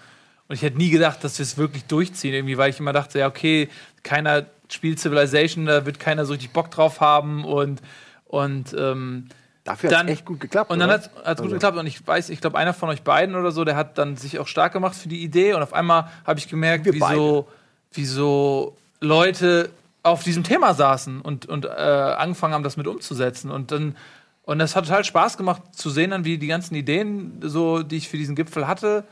Und 0.47 0.55
ich 0.55 0.61
hätte 0.61 0.77
nie 0.77 0.89
gedacht, 0.89 1.23
dass 1.23 1.39
wir 1.39 1.43
es 1.43 1.57
wirklich 1.57 1.85
durchziehen, 1.85 2.33
irgendwie, 2.33 2.57
weil 2.57 2.69
ich 2.69 2.79
immer 2.79 2.93
dachte, 2.93 3.19
ja, 3.19 3.27
okay, 3.27 3.69
keiner 4.03 4.45
spielt 4.69 4.99
Civilization, 4.99 5.65
da 5.65 5.85
wird 5.85 5.99
keiner 5.99 6.25
so 6.25 6.33
richtig 6.33 6.51
Bock 6.51 6.71
drauf 6.71 7.01
haben 7.01 7.43
und, 7.45 7.81
und 8.25 8.75
ähm, 8.77 9.27
Dafür 9.67 9.97
hat 9.97 10.05
es 10.05 10.11
echt 10.11 10.25
gut 10.25 10.39
geklappt. 10.39 10.71
und 10.71 10.79
dann 10.79 10.89
hat 10.89 11.01
es 11.01 11.11
gut 11.13 11.25
Also- 11.25 11.43
geklappt 11.49 11.77
und 11.77 11.85
ich 11.87 12.05
weiß, 12.05 12.29
ich 12.29 12.41
glaube, 12.41 12.57
einer 12.57 12.73
von 12.73 12.89
euch 12.89 13.03
beiden 13.03 13.35
oder 13.35 13.51
so, 13.51 13.63
der 13.65 13.75
hat 13.75 13.97
dann 13.97 14.15
sich 14.17 14.39
auch 14.39 14.47
stark 14.47 14.73
gemacht 14.73 14.95
für 14.95 15.09
die 15.09 15.21
Idee 15.23 15.53
und 15.53 15.61
auf 15.61 15.73
einmal 15.73 16.07
habe 16.25 16.39
ich 16.39 16.47
gemerkt, 16.47 16.85
Wir 16.85 16.93
wieso, 16.93 17.47
wieso 17.93 18.75
Leute 18.99 19.69
auf 20.03 20.23
diesem 20.23 20.43
Thema 20.43 20.73
saßen 20.73 21.21
und, 21.21 21.45
und 21.47 21.65
äh, 21.65 21.69
angefangen 21.69 22.53
haben, 22.53 22.63
das 22.63 22.77
mit 22.77 22.87
umzusetzen. 22.87 23.51
Und 23.51 23.71
dann 23.71 23.95
und 24.43 24.59
das 24.59 24.77
hat 24.77 24.85
total 24.85 25.03
Spaß 25.03 25.35
gemacht 25.35 25.61
zu 25.73 25.89
sehen, 25.89 26.11
dann 26.11 26.23
wie 26.23 26.37
die 26.37 26.47
ganzen 26.47 26.73
Ideen, 26.75 27.39
so 27.41 27.83
die 27.83 27.97
ich 27.97 28.07
für 28.07 28.15
diesen 28.15 28.33
Gipfel 28.33 28.65
hatte, 28.65 29.03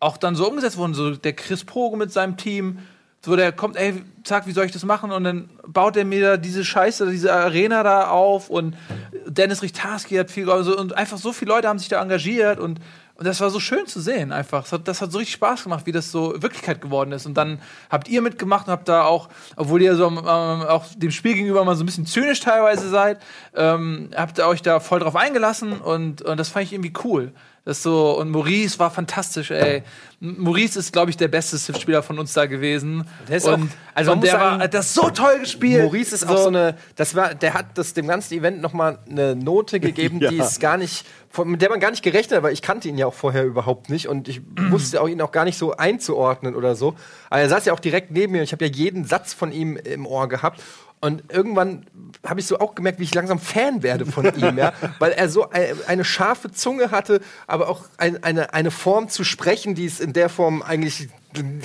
auch 0.00 0.16
dann 0.16 0.34
so 0.34 0.48
umgesetzt 0.48 0.78
wurden. 0.78 0.94
So 0.94 1.10
der 1.14 1.34
Chris 1.34 1.62
Pogo 1.64 1.94
mit 1.96 2.10
seinem 2.10 2.38
Team, 2.38 2.78
so 3.22 3.36
der 3.36 3.52
kommt, 3.52 3.76
ey, 3.76 4.02
zack, 4.24 4.46
wie 4.46 4.52
soll 4.52 4.64
ich 4.64 4.72
das 4.72 4.86
machen? 4.86 5.10
Und 5.10 5.24
dann 5.24 5.50
baut 5.66 5.98
er 5.98 6.06
mir 6.06 6.22
da 6.22 6.36
diese 6.38 6.64
Scheiße, 6.64 7.10
diese 7.10 7.34
Arena 7.34 7.82
da 7.82 8.08
auf 8.08 8.48
und 8.48 8.76
Dennis 9.28 9.62
Richtarski 9.62 10.16
hat 10.16 10.30
viel 10.30 10.50
also, 10.50 10.76
und 10.78 10.96
einfach 10.96 11.18
so 11.18 11.32
viele 11.32 11.52
Leute 11.52 11.68
haben 11.68 11.78
sich 11.78 11.88
da 11.88 12.02
engagiert 12.02 12.58
und 12.58 12.80
und 13.18 13.26
das 13.26 13.40
war 13.40 13.50
so 13.50 13.58
schön 13.58 13.84
zu 13.88 14.00
sehen, 14.00 14.30
einfach. 14.30 14.62
Das 14.62 14.72
hat, 14.72 14.86
das 14.86 15.02
hat 15.02 15.10
so 15.10 15.18
richtig 15.18 15.34
Spaß 15.34 15.64
gemacht, 15.64 15.86
wie 15.86 15.92
das 15.92 16.12
so 16.12 16.40
Wirklichkeit 16.40 16.80
geworden 16.80 17.10
ist. 17.10 17.26
Und 17.26 17.34
dann 17.34 17.60
habt 17.90 18.06
ihr 18.06 18.22
mitgemacht 18.22 18.68
und 18.68 18.72
habt 18.72 18.88
da 18.88 19.06
auch, 19.06 19.28
obwohl 19.56 19.82
ihr 19.82 19.96
so 19.96 20.06
ähm, 20.06 20.22
auch 20.24 20.84
dem 20.94 21.10
Spiel 21.10 21.34
gegenüber 21.34 21.64
mal 21.64 21.74
so 21.74 21.82
ein 21.82 21.86
bisschen 21.86 22.06
zynisch 22.06 22.38
teilweise 22.38 22.88
seid, 22.88 23.20
ähm, 23.56 24.10
habt 24.14 24.38
ihr 24.38 24.46
euch 24.46 24.62
da 24.62 24.78
voll 24.78 25.00
drauf 25.00 25.16
eingelassen 25.16 25.80
und, 25.80 26.22
und 26.22 26.38
das 26.38 26.50
fand 26.50 26.66
ich 26.66 26.72
irgendwie 26.72 26.92
cool. 27.02 27.32
Das 27.64 27.82
so, 27.82 28.18
und 28.18 28.30
Maurice 28.30 28.78
war 28.78 28.90
fantastisch, 28.90 29.50
ey. 29.50 29.82
Maurice 30.20 30.78
ist, 30.78 30.92
glaube 30.92 31.10
ich, 31.10 31.16
der 31.18 31.28
beste 31.28 31.58
Civ-Spieler 31.58 32.02
von 32.02 32.18
uns 32.18 32.32
da 32.32 32.46
gewesen. 32.46 33.04
Der 33.28 33.36
ist 33.36 33.44
und, 33.46 33.64
auch- 33.64 33.68
also 33.94 34.12
und 34.12 34.22
der 34.24 34.30
sagen, 34.32 34.42
war, 34.42 34.58
hat 34.60 34.74
das 34.74 34.94
so 34.94 35.10
toll 35.10 35.40
gespielt. 35.40 35.82
Maurice 35.82 36.14
ist 36.14 36.26
auch 36.26 36.38
so 36.38 36.48
eine, 36.48 36.76
das 36.96 37.14
war, 37.14 37.34
der 37.34 37.52
hat 37.54 37.76
das 37.76 37.92
dem 37.92 38.06
ganzen 38.08 38.34
Event 38.34 38.60
nochmal 38.62 38.98
eine 39.08 39.36
Note 39.36 39.80
gegeben, 39.80 40.18
die 40.18 40.36
Ja. 40.36 40.44
ist 40.44 40.60
gar 40.60 40.76
nicht, 40.78 41.04
von, 41.30 41.48
mit 41.48 41.60
der 41.60 41.68
man 41.68 41.78
gar 41.78 41.90
nicht 41.90 42.02
gerechnet 42.02 42.38
hat, 42.38 42.42
weil 42.42 42.52
ich 42.54 42.62
kannte 42.62 42.88
ihn 42.88 42.96
ja 42.96 43.06
auch 43.06 43.14
vorher 43.14 43.44
überhaupt 43.44 43.90
nicht 43.90 44.08
und 44.08 44.28
ich 44.28 44.40
wusste 44.70 45.00
auch 45.02 45.08
ihn 45.08 45.20
auch 45.20 45.32
gar 45.32 45.44
nicht 45.44 45.58
so 45.58 45.76
einzuordnen 45.76 46.56
oder 46.56 46.74
so. 46.74 46.94
Aber 47.28 47.40
er 47.42 47.48
saß 47.50 47.66
ja 47.66 47.72
auch 47.74 47.80
direkt 47.80 48.10
neben 48.10 48.32
mir 48.32 48.38
und 48.38 48.44
ich 48.44 48.52
habe 48.52 48.64
ja 48.64 48.70
jeden 48.72 49.04
Satz 49.04 49.34
von 49.34 49.52
ihm 49.52 49.76
im 49.76 50.06
Ohr 50.06 50.26
gehabt. 50.28 50.62
Und 51.00 51.32
irgendwann 51.32 51.86
habe 52.26 52.40
ich 52.40 52.46
so 52.46 52.58
auch 52.58 52.74
gemerkt, 52.74 52.98
wie 52.98 53.04
ich 53.04 53.14
langsam 53.14 53.38
Fan 53.38 53.82
werde 53.82 54.06
von 54.06 54.24
ihm, 54.36 54.58
ja, 54.58 54.72
weil 54.98 55.12
er 55.12 55.28
so 55.28 55.50
ein, 55.50 55.76
eine 55.86 56.04
scharfe 56.04 56.50
Zunge 56.50 56.90
hatte, 56.90 57.20
aber 57.46 57.68
auch 57.68 57.84
ein, 57.96 58.22
eine, 58.22 58.52
eine 58.54 58.70
Form 58.70 59.08
zu 59.08 59.24
sprechen, 59.24 59.74
die 59.74 59.86
es 59.86 60.00
in 60.00 60.12
der 60.12 60.28
Form 60.28 60.62
eigentlich 60.62 61.08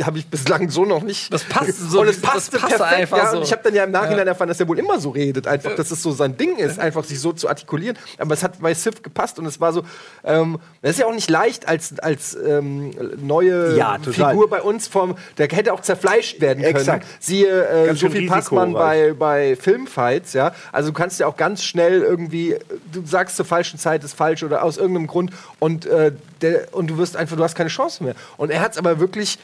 habe 0.04 0.20
ich 0.20 0.28
bislang 0.28 0.70
so 0.70 0.86
noch 0.86 1.04
nicht. 1.04 1.34
Das 1.34 1.46
passt 1.46 1.80
so, 1.90 2.02
und 2.02 2.08
es 2.08 2.22
passte 2.22 2.58
passte 2.58 2.78
perfekt, 2.78 3.00
einfach 3.00 3.18
ja. 3.18 3.32
so. 3.32 3.38
Und 3.38 3.44
ich 3.44 3.52
habe 3.52 3.64
dann 3.64 3.74
ja 3.74 3.86
im 3.86 3.92
Nachhinein 3.92 4.28
erfahren, 4.28 4.50
dass 4.50 4.60
er 4.60 4.68
wohl 4.68 4.78
immer 4.78 5.00
so 5.00 5.10
redet, 5.10 5.48
einfach, 5.48 5.76
dass 5.76 5.90
es 5.90 6.04
so 6.04 6.12
sein 6.12 6.36
Ding 6.36 6.58
ist, 6.58 6.80
einfach 6.80 7.04
sich 7.04 7.20
so 7.20 7.32
zu 7.32 7.48
artikulieren. 7.48 7.98
Aber 8.18 8.34
es 8.34 8.44
hat 8.44 8.60
bei 8.60 8.74
Sif 8.74 9.02
gepasst 9.02 9.40
und 9.40 9.46
es 9.46 9.62
war 9.62 9.72
so, 9.72 9.84
ähm, 10.24 10.60
das 10.82 10.92
ist 10.92 11.00
ja 11.00 11.06
auch 11.06 11.14
nicht 11.14 11.30
leicht 11.30 11.68
als, 11.68 11.98
als 12.00 12.36
ähm, 12.36 12.92
neue 13.22 13.78
Ja. 13.78 13.98
Figur 14.00 14.50
bei 14.50 14.62
uns 14.62 14.88
vom, 14.88 15.16
der 15.38 15.48
hätte 15.48 15.74
auch 15.74 15.82
zerfleischt 15.82 16.42
werden 16.42 16.64
können. 16.64 16.76
Exakt. 16.76 17.08
Siehe 17.20 17.66
äh, 17.68 17.96
Sophie 17.96 18.28
Passmann 18.28 18.74
bei, 18.74 19.14
bei 19.14 19.56
Filmfights, 19.56 20.34
ja. 20.34 20.54
Also 20.72 20.90
du 20.90 20.94
kannst 20.94 21.20
ja 21.20 21.28
auch 21.28 21.38
ganz 21.38 21.64
schnell 21.64 22.02
irgendwie, 22.02 22.58
du 22.92 23.06
sagst 23.06 23.38
zur 23.38 23.46
falschen 23.46 23.80
Zeit 23.80 24.04
ist 24.04 24.14
falsch 24.14 24.44
oder 24.44 24.64
aus 24.64 24.78
irgendeinem 24.78 25.08
Grund 25.08 25.32
und, 25.60 25.86
äh, 25.86 26.12
der, 26.44 26.74
und 26.74 26.88
du 26.88 26.98
wirst 26.98 27.16
einfach, 27.16 27.36
du 27.36 27.44
hast 27.44 27.56
keine 27.56 27.70
Chance 27.70 28.04
mehr. 28.04 28.16
Und 28.38 28.52
er 28.52 28.60
hat 28.60 28.74
es 28.74 28.78
aber 28.78 29.00
wirklich 29.00 29.40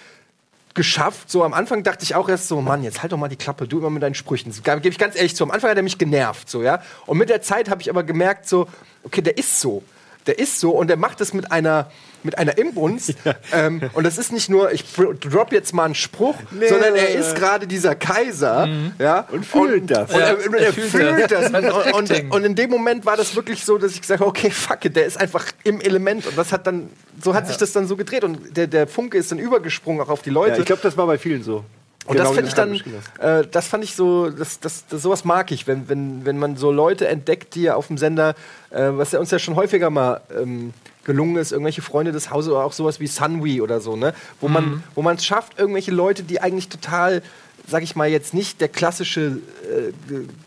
geschafft. 0.74 1.32
So 1.32 1.44
am 1.44 1.54
Anfang 1.54 1.84
dachte 1.84 2.04
ich 2.04 2.16
auch 2.16 2.30
erst 2.30 2.48
so, 2.48 2.62
Mann, 2.62 2.84
jetzt 2.84 3.02
halt 3.02 3.12
doch 3.12 3.18
mal 3.18 3.28
die 3.28 3.36
Klappe, 3.36 3.68
du 3.68 3.80
immer 3.80 3.90
mit 3.90 4.04
deinen 4.04 4.16
Sprüchen. 4.16 4.54
Gebe 4.64 4.88
ich 4.88 4.98
ganz 4.98 5.16
ehrlich 5.16 5.36
zu. 5.36 5.44
Am 5.44 5.52
Anfang 5.52 5.72
hat 5.72 5.78
er 5.78 5.84
mich 5.84 5.98
genervt, 5.98 6.50
so 6.50 6.62
ja. 6.62 6.82
Und 7.06 7.18
mit 7.18 7.30
der 7.30 7.42
Zeit 7.42 7.70
habe 7.70 7.82
ich 7.82 7.90
aber 7.90 8.04
gemerkt, 8.04 8.48
so, 8.48 8.68
okay, 9.04 9.22
der 9.22 9.38
ist 9.38 9.60
so. 9.60 9.84
Der 10.28 10.38
ist 10.38 10.60
so 10.60 10.72
und 10.72 10.88
der 10.88 10.98
macht 10.98 11.22
es 11.22 11.34
mit 11.34 11.52
einer 11.52 11.90
mit 12.24 12.38
einer 12.38 12.58
Inbrunst. 12.58 13.14
ähm, 13.54 13.82
und 13.94 14.04
das 14.06 14.18
ist 14.18 14.32
nicht 14.32 14.50
nur, 14.50 14.72
ich 14.72 14.86
drop 14.94 15.52
jetzt 15.52 15.74
mal 15.74 15.86
einen 15.86 15.96
Spruch, 15.96 16.36
sondern 16.52 16.96
er 16.96 17.10
ist 17.10 17.36
gerade 17.36 17.68
dieser 17.68 17.96
Kaiser. 17.96 18.68
Ja, 19.00 19.28
Und 19.32 19.46
fühlt 19.46 19.92
das. 19.92 20.12
Und 20.12 20.20
er, 20.20 20.40
Ja, 20.40 20.52
er 20.52 20.60
er 20.60 20.74
fühlt 20.74 20.90
fühlt 20.90 21.32
das. 21.32 21.52
Und, 21.52 22.12
und, 22.12 22.32
und 22.32 22.44
in 22.44 22.56
dem 22.56 22.70
Moment 22.70 23.06
war 23.06 23.18
das 23.18 23.36
wirklich 23.36 23.64
so, 23.66 23.78
dass 23.78 23.94
ich 23.94 24.02
gesagt 24.02 24.20
habe, 24.20 24.30
okay, 24.30 24.52
fuck 24.52 24.86
it, 24.86 24.96
der 24.96 25.06
ist 25.06 25.20
einfach 25.20 25.46
im 25.64 25.82
Element. 25.82 26.26
Und 26.26 26.38
das 26.38 26.52
hat 26.52 26.68
dann, 26.68 26.90
so 27.22 27.34
hat 27.34 27.48
sich 27.48 27.58
das 27.58 27.72
dann 27.72 27.88
so 27.88 27.96
gedreht. 27.96 28.24
Und 28.24 28.56
der, 28.56 28.68
der 28.68 28.88
Funke 28.88 29.18
ist 29.18 29.32
dann 29.32 29.40
übergesprungen 29.40 30.02
auch 30.02 30.10
auf 30.10 30.22
die 30.22 30.30
Leute. 30.30 30.56
Ja, 30.56 30.60
ich 30.60 30.66
glaube, 30.66 30.82
das 30.82 30.98
war 30.98 31.08
bei 31.08 31.18
vielen 31.18 31.44
so. 31.44 31.64
Und 32.06 32.16
Genau 32.16 32.34
das 32.34 32.42
du 32.42 32.48
ich 32.48 32.54
dann, 32.56 32.82
äh, 33.20 33.46
das 33.52 33.68
fand 33.68 33.84
ich 33.84 33.94
so, 33.94 34.32
das, 34.32 34.60
das, 34.60 34.88
das, 34.88 35.04
sowas 35.04 35.26
mag 35.26 35.52
ich, 35.52 35.68
wenn, 35.68 35.90
wenn, 35.90 36.26
wenn 36.26 36.40
man 36.40 36.58
so 36.58 36.72
Leute 36.72 37.08
entdeckt, 37.08 37.54
die 37.54 37.64
ja 37.64 37.76
auf 37.76 37.86
dem 37.86 38.00
Sender, 38.00 38.34
äh, 38.72 38.90
was 38.92 39.12
ja 39.12 39.20
uns 39.20 39.30
ja 39.30 39.38
schon 39.38 39.56
häufiger 39.56 39.92
mal 39.92 40.22
ähm, 40.36 40.74
gelungen 41.10 41.38
ist, 41.38 41.52
irgendwelche 41.52 41.82
Freunde 41.82 42.12
des 42.12 42.30
Hauses 42.30 42.52
oder 42.52 42.64
auch 42.64 42.74
sowas 42.74 43.00
wie 43.00 43.08
Sunwee 43.08 43.62
oder 43.62 43.80
so, 43.82 43.96
ne? 43.96 44.14
Wo 44.40 44.48
Mhm. 44.48 44.54
man, 44.54 44.84
wo 44.96 45.02
man 45.02 45.16
es 45.16 45.26
schafft, 45.26 45.58
irgendwelche 45.60 45.92
Leute, 45.92 46.22
die 46.24 46.40
eigentlich 46.40 46.70
total, 46.70 47.24
sag 47.68 47.82
ich 47.84 47.96
mal, 47.96 48.08
jetzt 48.10 48.34
nicht 48.34 48.62
der 48.62 48.68
klassische, 48.68 49.40
äh, 49.70 49.92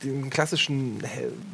den 0.04 0.28
klassischen, 0.30 1.00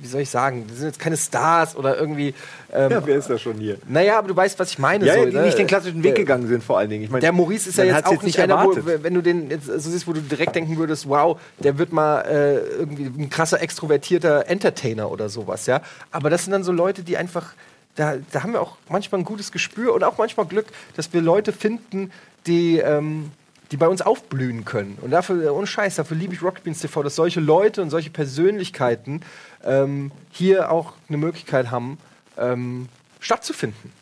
wie 0.00 0.06
soll 0.09 0.20
ich 0.22 0.30
sagen, 0.30 0.66
die 0.70 0.74
sind 0.74 0.86
jetzt 0.86 0.98
keine 0.98 1.16
Stars 1.16 1.74
oder 1.76 1.98
irgendwie. 1.98 2.32
Ähm, 2.72 2.90
Ja, 2.90 3.06
wer 3.06 3.16
ist 3.16 3.28
da 3.28 3.36
schon 3.38 3.56
hier? 3.59 3.76
Naja, 3.86 4.18
aber 4.18 4.28
du 4.28 4.36
weißt, 4.36 4.59
was 4.59 4.70
ich 4.70 4.78
meine. 4.78 5.04
Ja, 5.06 5.14
so, 5.14 5.24
die 5.26 5.32
ne? 5.36 5.42
nicht 5.42 5.59
den 5.59 5.66
klassischen 5.66 6.02
Weg 6.02 6.14
Der- 6.14 6.24
gegangen 6.24 6.48
sind, 6.48 6.62
vor 6.64 6.78
allen 6.78 6.88
Dingen. 6.90 7.04
Ich 7.04 7.11
meine, 7.11 7.20
der 7.22 7.32
Maurice 7.32 7.68
ist 7.68 7.76
ja 7.78 7.84
jetzt 7.84 8.06
auch 8.06 8.22
nicht 8.22 8.38
einer, 8.40 8.62
wo, 8.64 8.74
wenn 9.02 9.14
du 9.14 9.20
den 9.22 9.50
jetzt 9.50 9.66
so 9.66 9.78
siehst, 9.90 10.06
wo 10.06 10.12
du 10.14 10.20
direkt 10.20 10.54
denken 10.56 10.76
würdest, 10.78 11.09
wow, 11.09 11.38
der 11.59 11.76
wird 11.78 11.92
mal 11.92 12.20
äh, 12.22 12.59
irgendwie 12.78 13.04
ein 13.24 13.28
krasser 13.30 13.61
extrovertierter 13.61 14.46
Entertainer 14.48 15.11
oder 15.11 15.28
sowas, 15.28 15.66
ja. 15.66 15.80
Aber 16.11 16.30
das 16.30 16.44
sind 16.44 16.52
dann 16.52 16.64
so 16.64 16.72
Leute, 16.72 17.02
die 17.02 17.16
einfach, 17.18 17.52
da, 17.99 18.16
da 18.32 18.42
haben 18.42 18.53
wir 18.53 18.61
auch 18.62 18.76
manchmal 18.88 19.20
ein 19.20 19.24
gutes 19.24 19.51
Gespür 19.53 19.92
und 19.94 20.05
auch 20.05 20.18
manchmal 20.18 20.46
Glück, 20.46 20.66
dass 20.94 21.12
wir 21.12 21.20
Leute 21.20 21.53
finden, 21.53 22.11
die, 22.46 22.78
ähm, 22.78 23.30
die 23.72 23.76
bei 23.76 23.88
uns 23.88 24.03
aufblühen 24.03 24.64
können. 24.64 24.96
Und 25.03 25.11
dafür, 25.11 25.44
äh, 25.44 25.49
ohne 25.49 25.66
Scheiß, 25.66 25.96
dafür 25.96 26.16
liebe 26.16 26.32
ich 26.32 26.42
Rocket 26.42 26.62
Beans 26.64 26.80
TV, 26.80 27.03
dass 27.03 27.16
solche 27.16 27.40
Leute 27.40 27.82
und 27.82 27.90
solche 27.90 28.11
Persönlichkeiten 28.11 29.22
ähm, 29.64 30.12
hier 30.30 30.70
auch 30.70 30.92
eine 31.09 31.18
Möglichkeit 31.18 31.70
haben, 31.70 31.99
ähm, 32.38 32.88
stattzufinden. 33.20 33.92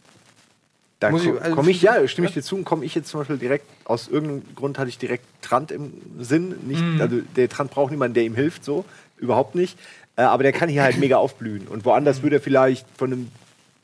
Da 1.01 1.11
ich- 1.11 1.24
komme 1.24 1.40
also- 1.40 1.57
komm 1.57 1.68
ich, 1.68 1.82
ja, 1.82 2.07
stimme 2.09 2.28
ich 2.28 2.34
dir 2.34 2.42
zu 2.42 2.57
und 2.57 2.64
komme 2.64 2.84
ich 2.84 2.94
jetzt 2.94 3.09
zum 3.09 3.20
Beispiel 3.20 3.38
direkt, 3.38 3.66
aus 3.84 4.09
irgendeinem 4.09 4.55
Grund 4.55 4.78
hatte 4.78 4.88
ich 4.88 4.99
direkt 4.99 5.24
Trant 5.42 5.70
im 5.70 5.92
Sinn. 6.18 6.55
Nicht, 6.66 6.82
Mhm. 6.82 7.01
Also 7.01 7.20
der 7.36 7.49
Trant 7.49 7.70
braucht 7.70 7.90
niemanden, 7.90 8.14
der 8.14 8.24
ihm 8.24 8.34
hilft, 8.34 8.64
so. 8.64 8.84
Überhaupt 9.18 9.55
nicht. 9.55 9.78
Äh, 10.16 10.22
aber 10.22 10.42
der 10.42 10.53
kann 10.53 10.68
hier 10.68 10.82
halt 10.82 10.97
mega 10.99 11.16
aufblühen. 11.16 11.66
Und 11.68 11.84
woanders 11.84 12.22
würde 12.22 12.36
er 12.36 12.42
vielleicht 12.42 12.86
von 12.97 13.12
einem 13.12 13.30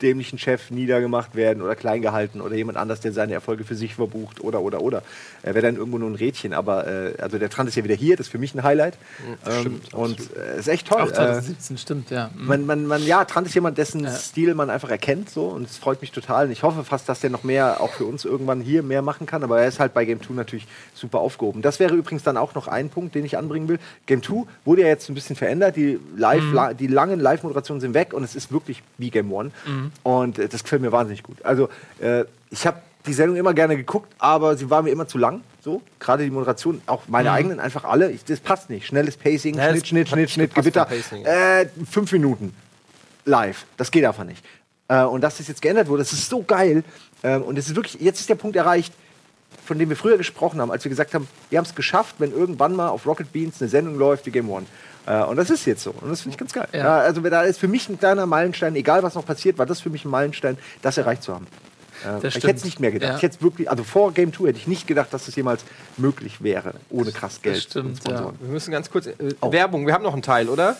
dämlichen 0.03 0.39
Chef 0.39 0.71
niedergemacht 0.71 1.35
werden 1.35 1.63
oder 1.63 1.75
klein 1.77 2.03
gehalten 2.03 2.41
oder 2.41 2.55
jemand 2.55 2.79
anders, 2.79 3.01
der 3.01 3.13
seine 3.13 3.33
Erfolge 3.35 3.65
für 3.65 3.75
sich 3.75 3.95
verbucht 3.95 4.41
oder 4.41 4.61
oder 4.61 4.81
oder. 4.81 5.03
Er 5.43 5.55
wäre 5.55 5.67
dann 5.67 5.77
irgendwo 5.77 5.99
nur 5.99 6.11
ein 6.11 6.15
Rädchen, 6.15 6.53
aber 6.53 6.87
äh, 6.87 7.15
also 7.21 7.39
der 7.39 7.51
Trant 7.51 7.69
ist 7.69 7.77
ja 7.77 7.85
wieder 7.85 7.95
hier, 7.95 8.17
das 8.17 8.27
ist 8.27 8.33
für 8.33 8.39
mich 8.39 8.55
ein 8.55 8.63
Highlight. 8.63 8.95
ähm, 9.47 9.61
stimmt, 9.61 9.95
und 9.95 10.19
äh, 10.37 10.59
ist 10.59 10.69
echt 10.69 10.87
toll. 10.89 11.03
Auch 11.03 11.09
Äh, 11.09 11.15
2017, 11.15 11.79
stimmt, 11.79 12.11
ja. 12.11 12.31
Mhm. 12.35 12.47
man, 12.47 12.67
man, 12.67 12.87
man, 12.87 13.07
ja, 13.07 13.25
Trant 13.25 13.47
ist 13.47 13.55
jemand, 13.55 13.79
dessen 13.79 14.09
Stil 14.09 14.55
man 14.55 14.71
einfach 14.71 14.91
erkennt 14.91 15.31
so 15.31 15.47
und 15.47 15.69
es 15.69 15.79
freut 15.79 16.01
mich 16.01 16.13
total. 16.13 16.47
Und 16.47 16.53
ich 16.53 16.63
hoffe 16.63 16.85
fast, 16.85 17.09
dass 17.09 17.21
der 17.21 17.31
noch 17.31 17.45
mehr 17.45 17.81
auch 17.81 17.93
für 17.93 18.05
uns 18.05 18.25
irgendwann 18.25 18.61
hier 18.61 18.83
mehr 18.83 19.03
machen 19.03 19.27
kann, 19.27 19.43
aber 19.43 19.61
er 19.61 19.69
ist 19.69 19.81
halt 19.81 19.95
bei 19.95 20.05
Game 20.05 20.23
2 20.23 20.35
natürlich 20.35 20.67
super 20.95 21.21
aufgehoben. 21.21 21.63
Das 21.63 21.81
wäre 21.81 21.95
übrigens 21.95 22.23
dann 22.23 22.37
auch 22.37 22.55
noch 22.55 22.69
ein 22.69 22.89
Punkt, 22.89 23.15
den 23.15 23.25
ich 23.25 23.39
anbringen 23.39 23.69
will. 23.69 23.79
Game 24.07 24.23
2 24.23 24.45
wurde 24.65 24.83
ja 24.83 24.89
jetzt 24.89 25.09
ein 25.09 25.15
bisschen 25.15 25.37
verändert, 25.37 25.77
die, 25.77 25.99
Live, 26.17 26.43
la, 26.53 26.75
die 26.75 26.87
langen 26.87 27.21
Live-Moderationen 27.21 27.81
sind 27.81 27.95
weg 27.95 28.13
und 28.13 28.25
es 28.25 28.35
ist 28.35 28.53
wirklich 28.53 28.83
wie 28.99 29.11
Game 29.11 29.33
1 29.35 29.53
und 30.03 30.39
äh, 30.39 30.49
das 30.49 30.63
gefällt 30.63 30.83
mir 30.83 30.93
wahnsinnig 30.93 31.23
gut. 31.23 31.45
Also 31.45 31.69
äh, 32.01 32.25
ich 32.51 32.67
habe 32.67 32.79
die 33.07 33.13
Sendung 33.13 33.37
immer 33.37 33.53
gerne 33.55 33.77
geguckt, 33.77 34.13
aber 34.19 34.57
sie 34.57 34.71
war 34.71 34.83
mir 34.83 34.91
immer 34.91 35.09
zu 35.09 35.19
lang. 35.19 35.43
So, 35.61 35.83
gerade 35.99 36.25
die 36.25 36.31
Moderation, 36.31 36.83
auch 36.87 37.03
meine 37.09 37.31
Mhm. 37.31 37.35
eigenen, 37.35 37.61
einfach 37.61 37.85
alle. 37.85 38.11
Ich, 38.11 38.25
das 38.25 38.41
passt 38.41 38.71
nicht. 38.71 38.87
Schnelles 38.87 39.17
Pacing, 39.17 39.57
Ja, 39.57 39.71
Schnitt, 39.71 39.87
Schnitt, 39.89 40.09
Schnitt, 40.09 40.31
Schnitt, 40.31 40.55
Gewitter. 40.55 40.89
Äh, 41.25 41.67
fünf 41.91 42.11
Minuten 42.13 42.55
live. 43.25 43.65
Das 43.77 43.91
geht 43.91 44.05
einfach 44.05 44.25
nicht. 44.25 44.45
Äh, 44.89 45.03
und 45.05 45.21
dass 45.23 45.39
das 45.39 45.49
jetzt 45.49 45.63
geändert 45.63 45.89
wurde, 45.89 46.03
das 46.03 46.13
ist 46.13 46.29
so 46.29 46.43
geil. 46.43 46.85
Ähm, 47.23 47.43
und 47.43 47.57
es 47.59 47.69
ist 47.69 47.77
wirklich, 47.77 48.01
jetzt 48.01 48.21
ist 48.21 48.29
der 48.29 48.35
Punkt 48.35 48.57
erreicht, 48.57 48.93
von 49.65 49.79
dem 49.79 49.89
wir 49.89 49.97
früher 49.97 50.17
gesprochen 50.19 50.61
haben, 50.61 50.71
als 50.73 50.85
wir 50.85 50.89
gesagt 50.91 51.15
haben, 51.15 51.29
wir 51.51 51.59
haben 51.59 51.65
es 51.67 51.75
geschafft, 51.75 52.17
wenn 52.19 52.33
irgendwann 52.33 52.75
mal 52.75 52.89
auf 52.89 53.07
Rocket 53.07 53.33
Beans 53.33 53.61
eine 53.61 53.69
Sendung 53.69 53.97
läuft 53.97 54.27
wie 54.27 54.31
Game 54.33 54.51
One. 54.51 54.67
Äh, 55.07 55.23
und 55.25 55.37
das 55.37 55.51
ist 55.51 55.65
jetzt 55.67 55.83
so. 55.83 55.91
Und 56.01 56.11
das 56.11 56.21
finde 56.23 56.35
ich 56.35 56.39
ganz 56.39 56.53
geil. 56.53 56.69
Ja. 56.73 56.79
Ja, 56.79 56.99
also 56.99 57.21
da 57.23 57.43
ist 57.43 57.59
für 57.59 57.69
mich 57.69 57.89
ein 57.89 57.99
kleiner 57.99 58.27
Meilenstein, 58.27 58.75
egal 58.77 59.03
was 59.03 59.15
noch 59.15 59.27
passiert, 59.27 59.59
war 59.59 59.67
das 59.67 59.81
für 59.81 59.91
mich 59.91 60.05
ein 60.05 60.11
Meilenstein, 60.11 60.57
das 60.83 60.97
erreicht 60.99 61.23
zu 61.23 61.35
haben. 61.35 61.47
Äh, 62.05 62.27
ich 62.27 62.31
stimmt. 62.35 62.45
hätte 62.45 62.57
es 62.59 62.65
nicht 62.65 62.81
mehr 62.81 62.91
gedacht. 62.93 63.11
Ja. 63.11 63.17
Ich 63.17 63.23
hätte 63.23 63.41
wirklich, 63.43 63.71
also 63.71 63.85
vor 63.85 64.13
Game 64.13 64.33
2 64.33 64.49
hätte 64.49 64.59
ich 64.59 64.67
nicht 64.67 64.87
gedacht, 64.87 65.13
dass 65.13 65.29
es 65.29 65.37
jemals 65.37 65.65
möglich 65.97 66.43
wäre, 66.43 66.75
ohne 66.91 67.13
krass 67.13 67.41
Geld 67.43 67.63
stimmt, 67.63 67.87
und 67.87 67.97
Sponsoren. 67.99 68.37
Wir 68.41 68.49
müssen 68.51 68.71
ganz 68.71 68.91
kurz. 68.91 69.07
Äh, 69.07 69.15
Werbung, 69.41 69.87
wir 69.87 69.95
haben 69.95 70.03
noch 70.05 70.13
einen 70.13 70.23
Teil, 70.23 70.49
oder? 70.49 70.77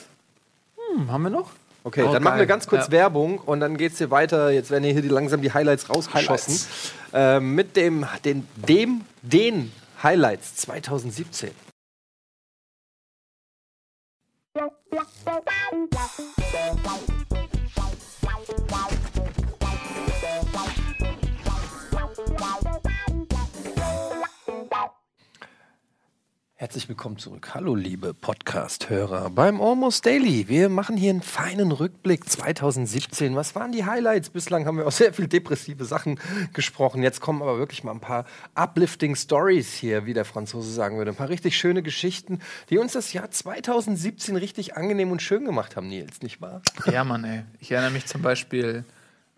Hm, 0.95 1.11
haben 1.11 1.23
wir 1.23 1.31
noch? 1.31 1.51
Okay, 1.85 2.05
Oh, 2.09 2.13
dann 2.13 2.23
machen 2.23 2.35
wir 2.35 2.47
geil. 2.47 2.47
ganz 2.47 2.69
kurz 2.69 2.87
Ja. 2.87 2.93
Werbung 2.93 3.39
und 3.39 3.59
dann 3.59 3.77
geht's 3.77 3.99
hier 3.99 4.11
weiter. 4.13 4.51
Jetzt 4.51 4.71
werden 4.71 4.85
hier 4.85 5.03
die, 5.03 5.09
langsam 5.09 5.43
die 5.43 5.53
Highlights 5.53 5.91
rausgeschossen. 5.91 6.61
Äh, 7.13 7.41
mit 7.41 7.75
dem, 7.77 8.07
den, 8.25 8.47
dem, 8.55 9.01
den 9.23 9.73
Highlights 10.03 10.55
2017. 10.57 11.51
Wow. 15.25 15.63
Herzlich 26.63 26.89
willkommen 26.89 27.19
zurück. 27.19 27.55
Hallo, 27.55 27.75
liebe 27.75 28.15
Podcast-Hörer 28.15 29.31
beim 29.31 29.61
Almost 29.61 30.07
Daily. 30.07 30.47
Wir 30.47 30.69
machen 30.69 30.97
hier 30.97 31.11
einen 31.11 31.21
feinen 31.21 31.73
Rückblick 31.73 32.31
2017. 32.31 33.35
Was 33.35 33.57
waren 33.57 33.73
die 33.73 33.85
Highlights? 33.85 34.31
Bislang 34.31 34.65
haben 34.65 34.77
wir 34.77 34.87
auch 34.87 34.93
sehr 34.93 35.13
viel 35.13 35.27
depressive 35.27 35.85
Sachen 35.85 36.21
gesprochen. 36.53 37.03
Jetzt 37.03 37.21
kommen 37.21 37.43
aber 37.43 37.59
wirklich 37.59 37.83
mal 37.83 37.91
ein 37.91 37.99
paar 37.99 38.27
uplifting 38.55 39.17
Stories 39.17 39.75
hier, 39.75 40.07
wie 40.07 40.15
der 40.15 40.25
Franzose 40.25 40.71
sagen 40.71 40.99
würde. 40.99 41.11
Ein 41.11 41.17
paar 41.17 41.31
richtig 41.31 41.57
schöne 41.57 41.83
Geschichten, 41.83 42.39
die 42.71 42.79
uns 42.79 42.93
das 42.93 43.13
Jahr 43.13 43.29
2017 43.29 44.37
richtig 44.37 44.77
angenehm 44.77 45.11
und 45.11 45.21
schön 45.21 45.45
gemacht 45.45 45.75
haben, 45.75 45.89
Nils, 45.89 46.23
nicht 46.23 46.41
wahr? 46.41 46.63
Ja, 46.87 47.03
Mann, 47.03 47.25
ey. 47.25 47.43
Ich 47.59 47.73
erinnere 47.73 47.91
mich 47.91 48.07
zum 48.07 48.23
Beispiel 48.23 48.85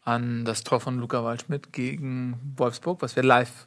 an 0.05 0.45
das 0.45 0.63
Tor 0.63 0.79
von 0.79 0.99
Luca 0.99 1.25
Waldschmidt 1.25 1.73
gegen 1.73 2.39
Wolfsburg, 2.59 3.01
was 3.01 3.17
wir 3.17 3.23
live, 3.23 3.67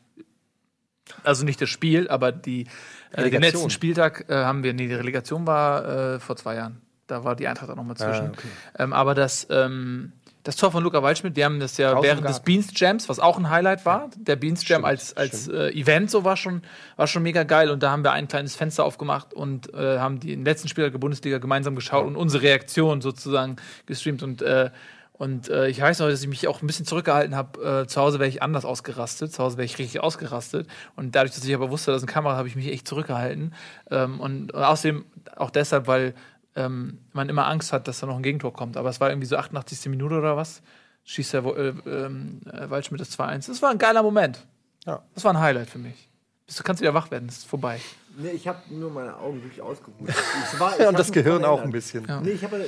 also 1.23 1.43
nicht 1.43 1.59
das 1.59 1.69
Spiel, 1.69 2.07
aber 2.07 2.31
die, 2.31 2.67
äh, 3.11 3.29
den 3.29 3.41
letzten 3.41 3.69
Spieltag 3.69 4.25
äh, 4.29 4.35
haben 4.35 4.63
wir, 4.63 4.73
nee, 4.73 4.87
die 4.87 4.93
Relegation 4.93 5.45
war 5.47 6.15
äh, 6.15 6.19
vor 6.19 6.35
zwei 6.35 6.55
Jahren. 6.55 6.81
Da 7.07 7.23
war 7.23 7.35
die 7.35 7.47
Eintracht 7.47 7.69
auch 7.69 7.75
nochmal 7.75 7.95
zwischen. 7.95 8.27
Ah, 8.27 8.31
okay. 8.33 8.47
ähm, 8.79 8.93
aber 8.93 9.15
das, 9.15 9.47
ähm, 9.49 10.11
das 10.43 10.55
Tor 10.55 10.71
von 10.71 10.83
Luca 10.83 11.03
Waldschmidt, 11.03 11.35
wir 11.35 11.45
haben 11.45 11.59
das 11.59 11.77
ja 11.77 11.91
Draußen 11.91 12.03
während 12.03 12.29
des 12.29 12.39
Beans 12.41 12.67
Jams, 12.73 13.09
was 13.09 13.19
auch 13.19 13.37
ein 13.37 13.49
Highlight 13.49 13.85
war. 13.85 14.09
Der 14.15 14.35
Beans 14.35 14.67
Jam 14.67 14.85
als, 14.85 15.15
als 15.15 15.47
äh, 15.47 15.69
Event 15.71 16.09
so 16.09 16.23
war 16.23 16.37
schon, 16.37 16.61
war 16.95 17.07
schon 17.07 17.23
mega 17.23 17.43
geil. 17.43 17.69
Und 17.69 17.83
da 17.83 17.91
haben 17.91 18.03
wir 18.03 18.11
ein 18.11 18.29
kleines 18.29 18.55
Fenster 18.55 18.85
aufgemacht 18.85 19.33
und 19.33 19.73
äh, 19.73 19.99
haben 19.99 20.19
die 20.19 20.29
den 20.29 20.45
letzten 20.45 20.69
Spieltag 20.69 20.93
der 20.93 20.99
Bundesliga 20.99 21.37
gemeinsam 21.37 21.75
geschaut 21.75 22.05
und 22.05 22.15
unsere 22.15 22.43
Reaktion 22.43 23.01
sozusagen 23.01 23.57
gestreamt. 23.87 24.23
Und, 24.23 24.41
äh, 24.41 24.69
und 25.17 25.49
äh, 25.49 25.67
ich 25.67 25.81
weiß 25.81 25.99
noch, 25.99 26.07
dass 26.09 26.21
ich 26.21 26.27
mich 26.27 26.47
auch 26.47 26.61
ein 26.61 26.67
bisschen 26.67 26.85
zurückgehalten 26.85 27.35
habe. 27.35 27.81
Äh, 27.83 27.87
zu 27.87 27.99
Hause 27.99 28.19
wäre 28.19 28.29
ich 28.29 28.43
anders 28.43 28.65
ausgerastet. 28.65 29.31
Zu 29.33 29.43
Hause 29.43 29.57
wäre 29.57 29.65
ich 29.65 29.77
richtig 29.79 30.01
ausgerastet. 30.01 30.67
Und 30.95 31.15
dadurch, 31.15 31.33
dass 31.33 31.43
ich 31.43 31.55
aber 31.55 31.71
wusste, 31.71 31.91
dass 31.91 32.03
eine 32.03 32.11
Kamera 32.11 32.35
habe 32.37 32.47
ich 32.47 32.55
mich 32.55 32.67
echt 32.67 32.87
zurückgehalten. 32.87 33.53
Ähm, 33.89 34.19
und, 34.19 34.53
und 34.53 34.63
außerdem 34.63 35.05
auch 35.35 35.49
deshalb, 35.49 35.87
weil 35.87 36.13
ähm, 36.55 36.99
man 37.13 37.29
immer 37.29 37.47
Angst 37.47 37.73
hat, 37.73 37.87
dass 37.87 37.99
da 37.99 38.05
noch 38.07 38.15
ein 38.17 38.23
Gegentor 38.23 38.53
kommt. 38.53 38.77
Aber 38.77 38.89
es 38.89 38.99
war 38.99 39.09
irgendwie 39.09 39.27
so 39.27 39.37
88. 39.37 39.89
Minute 39.89 40.15
oder 40.15 40.37
was. 40.37 40.61
Schießt 41.03 41.33
der 41.33 41.45
äh, 41.45 41.73
ähm, 41.87 42.41
äh, 42.51 42.69
Waldschmidt 42.69 43.01
das 43.01 43.17
2-1. 43.17 43.47
Das 43.47 43.61
war 43.61 43.71
ein 43.71 43.77
geiler 43.79 44.03
Moment. 44.03 44.45
Ja. 44.85 45.01
Das 45.15 45.23
war 45.23 45.33
ein 45.33 45.39
Highlight 45.39 45.69
für 45.69 45.79
mich. 45.79 46.09
Du 46.55 46.63
kannst 46.63 46.81
wieder 46.81 46.93
wach 46.93 47.11
werden, 47.11 47.27
es 47.27 47.39
ist 47.39 47.47
vorbei. 47.47 47.79
Nee, 48.17 48.29
ich 48.31 48.47
habe 48.47 48.59
nur 48.69 48.89
meine 48.89 49.15
Augen 49.17 49.43
wirklich 49.43 49.61
ausgeruht. 49.61 50.07
Ich 50.53 50.59
war, 50.59 50.73
ich 50.73 50.79
Ja, 50.79 50.89
und 50.89 50.97
das 50.97 51.11
Gehirn 51.11 51.43
auch 51.43 51.61
ein 51.61 51.71
bisschen. 51.71 52.05
Ja. 52.07 52.21
Nee, 52.21 52.31
ich, 52.31 52.43
hab, 52.43 52.53
ich, 52.53 52.59
fand- 52.59 52.67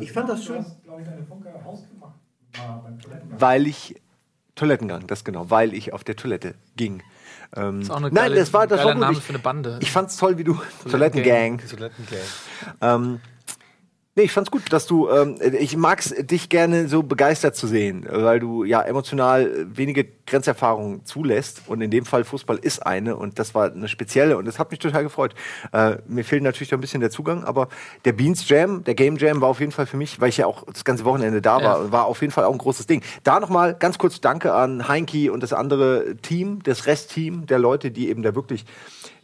ich 0.00 0.12
fand 0.12 0.28
das 0.28 0.44
schön. 0.44 0.64
glaube 0.84 1.02
ich, 1.02 1.08
eine 1.08 1.24
Funke 1.24 1.48
ausgemacht. 1.64 2.14
Beim 2.84 2.98
Toilettengang. 2.98 3.40
Weil 3.40 3.66
ich 3.66 4.00
Toilettengang, 4.54 5.06
das 5.06 5.24
genau, 5.24 5.48
weil 5.50 5.72
ich 5.74 5.92
auf 5.92 6.04
der 6.04 6.16
Toilette 6.16 6.54
ging. 6.76 7.02
Ähm, 7.56 7.78
Das 7.80 7.84
ist 7.84 7.90
auch 7.90 7.96
eine 7.96 8.06
nein, 8.06 8.14
geile, 8.14 8.34
das 8.36 8.52
war 8.52 8.66
das 8.66 8.84
war 8.84 8.94
Name 8.94 9.06
wirklich, 9.06 9.24
für 9.24 9.30
eine 9.30 9.38
Bande. 9.38 9.78
Ich 9.80 9.90
fand's 9.90 10.16
toll, 10.16 10.36
wie 10.38 10.44
du 10.44 10.60
Toilettengang. 10.90 11.58
Toilettengang. 11.58 12.20
Ähm, 12.80 13.20
nee, 14.14 14.22
ich 14.24 14.32
fand's 14.32 14.50
gut, 14.50 14.72
dass 14.72 14.86
du. 14.86 15.08
Ähm, 15.08 15.36
ich 15.58 15.76
mag's 15.76 16.10
dich 16.10 16.48
gerne 16.48 16.88
so 16.88 17.02
begeistert 17.02 17.56
zu 17.56 17.66
sehen, 17.66 18.06
weil 18.10 18.40
du 18.40 18.64
ja 18.64 18.82
emotional 18.82 19.66
wenige 19.74 20.06
Grenzerfahrungen 20.26 21.04
zulässt 21.04 21.62
und 21.66 21.80
in 21.80 21.90
dem 21.90 22.04
Fall 22.04 22.24
Fußball 22.24 22.58
ist 22.58 22.86
eine 22.86 23.16
und 23.16 23.38
das 23.38 23.54
war 23.54 23.72
eine 23.72 23.88
spezielle 23.88 24.36
und 24.36 24.44
das 24.46 24.58
hat 24.58 24.70
mich 24.70 24.80
total 24.80 25.02
gefreut. 25.02 25.34
Äh, 25.72 25.96
mir 26.06 26.24
fehlt 26.24 26.42
natürlich 26.42 26.68
da 26.70 26.76
ein 26.76 26.80
bisschen 26.80 27.00
der 27.00 27.10
Zugang, 27.10 27.44
aber 27.44 27.68
der 28.04 28.12
Beans 28.12 28.48
Jam, 28.48 28.84
der 28.84 28.94
Game 28.94 29.16
Jam 29.16 29.40
war 29.40 29.48
auf 29.48 29.60
jeden 29.60 29.72
Fall 29.72 29.86
für 29.86 29.96
mich, 29.96 30.20
weil 30.20 30.28
ich 30.28 30.38
ja 30.38 30.46
auch 30.46 30.64
das 30.72 30.84
ganze 30.84 31.04
Wochenende 31.04 31.42
da 31.42 31.62
war, 31.62 31.84
Ja. 31.84 31.92
war 31.92 32.04
auf 32.06 32.20
jeden 32.20 32.32
Fall 32.32 32.44
auch 32.44 32.52
ein 32.52 32.58
großes 32.58 32.86
Ding. 32.86 33.02
Da 33.24 33.40
nochmal 33.40 33.74
ganz 33.74 33.98
kurz 33.98 34.20
Danke 34.20 34.52
an 34.54 34.88
Heinki 34.88 35.30
und 35.30 35.42
das 35.42 35.52
andere 35.52 36.16
Team, 36.22 36.60
das 36.62 36.86
Restteam 36.86 37.46
der 37.46 37.58
Leute, 37.58 37.90
die 37.90 38.08
eben 38.08 38.22
da 38.22 38.34
wirklich, 38.34 38.64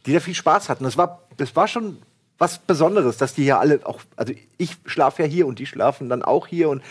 die 0.07 0.13
da 0.13 0.21
viel 0.21 0.35
Spaß 0.35 0.69
hatten. 0.69 0.85
Das 0.85 0.97
war, 0.97 1.23
das 1.37 1.55
war 1.57 1.69
schon 1.69 1.99
was 2.39 2.59
Besonderes, 2.61 3.17
dass 3.17 3.35
die 3.35 3.43
hier 3.43 3.59
alle 3.59 3.81
auch, 3.85 4.01
also 4.17 4.33
ich 4.57 4.77
schlafe 4.87 5.23
ja 5.23 5.29
hier 5.29 5.47
und 5.47 5.59
die 5.59 5.67
schlafen 5.67 6.09
dann 6.09 6.23
auch 6.23 6.47
hier 6.47 6.69
und 6.69 6.83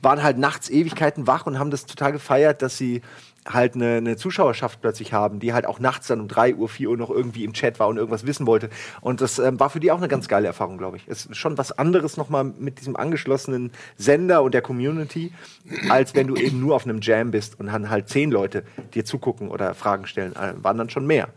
waren 0.00 0.22
halt 0.22 0.38
nachts 0.38 0.70
Ewigkeiten 0.70 1.26
wach 1.26 1.46
und 1.46 1.58
haben 1.58 1.70
das 1.70 1.86
total 1.86 2.12
gefeiert, 2.12 2.62
dass 2.62 2.78
sie 2.78 3.02
halt 3.46 3.74
eine, 3.74 3.96
eine 3.96 4.16
Zuschauerschaft 4.16 4.80
plötzlich 4.80 5.12
haben, 5.12 5.38
die 5.38 5.52
halt 5.52 5.66
auch 5.66 5.78
nachts 5.78 6.06
dann 6.06 6.20
um 6.20 6.28
3 6.28 6.54
Uhr, 6.54 6.68
4 6.68 6.90
Uhr 6.90 6.96
noch 6.96 7.10
irgendwie 7.10 7.44
im 7.44 7.52
Chat 7.52 7.78
war 7.78 7.88
und 7.88 7.96
irgendwas 7.98 8.26
wissen 8.26 8.46
wollte. 8.46 8.70
Und 9.00 9.20
das 9.20 9.38
ähm, 9.38 9.60
war 9.60 9.70
für 9.70 9.80
die 9.80 9.92
auch 9.92 9.98
eine 9.98 10.08
ganz 10.08 10.28
geile 10.28 10.46
Erfahrung, 10.46 10.78
glaube 10.78 10.96
ich. 10.96 11.04
Es 11.06 11.26
ist 11.26 11.36
schon 11.36 11.58
was 11.58 11.72
anderes 11.72 12.16
nochmal 12.16 12.44
mit 12.44 12.80
diesem 12.80 12.96
angeschlossenen 12.96 13.72
Sender 13.96 14.42
und 14.42 14.54
der 14.54 14.62
Community, 14.62 15.32
als 15.90 16.14
wenn 16.14 16.26
du 16.26 16.36
eben 16.36 16.60
nur 16.60 16.74
auf 16.74 16.84
einem 16.84 17.00
Jam 17.02 17.30
bist 17.30 17.60
und 17.60 17.66
dann 17.66 17.90
halt 17.90 18.08
zehn 18.08 18.30
Leute 18.30 18.64
dir 18.94 19.04
zugucken 19.04 19.48
oder 19.48 19.74
Fragen 19.74 20.06
stellen. 20.06 20.34
Äh, 20.36 20.54
waren 20.62 20.78
dann 20.78 20.90
schon 20.90 21.06
mehr. 21.06 21.28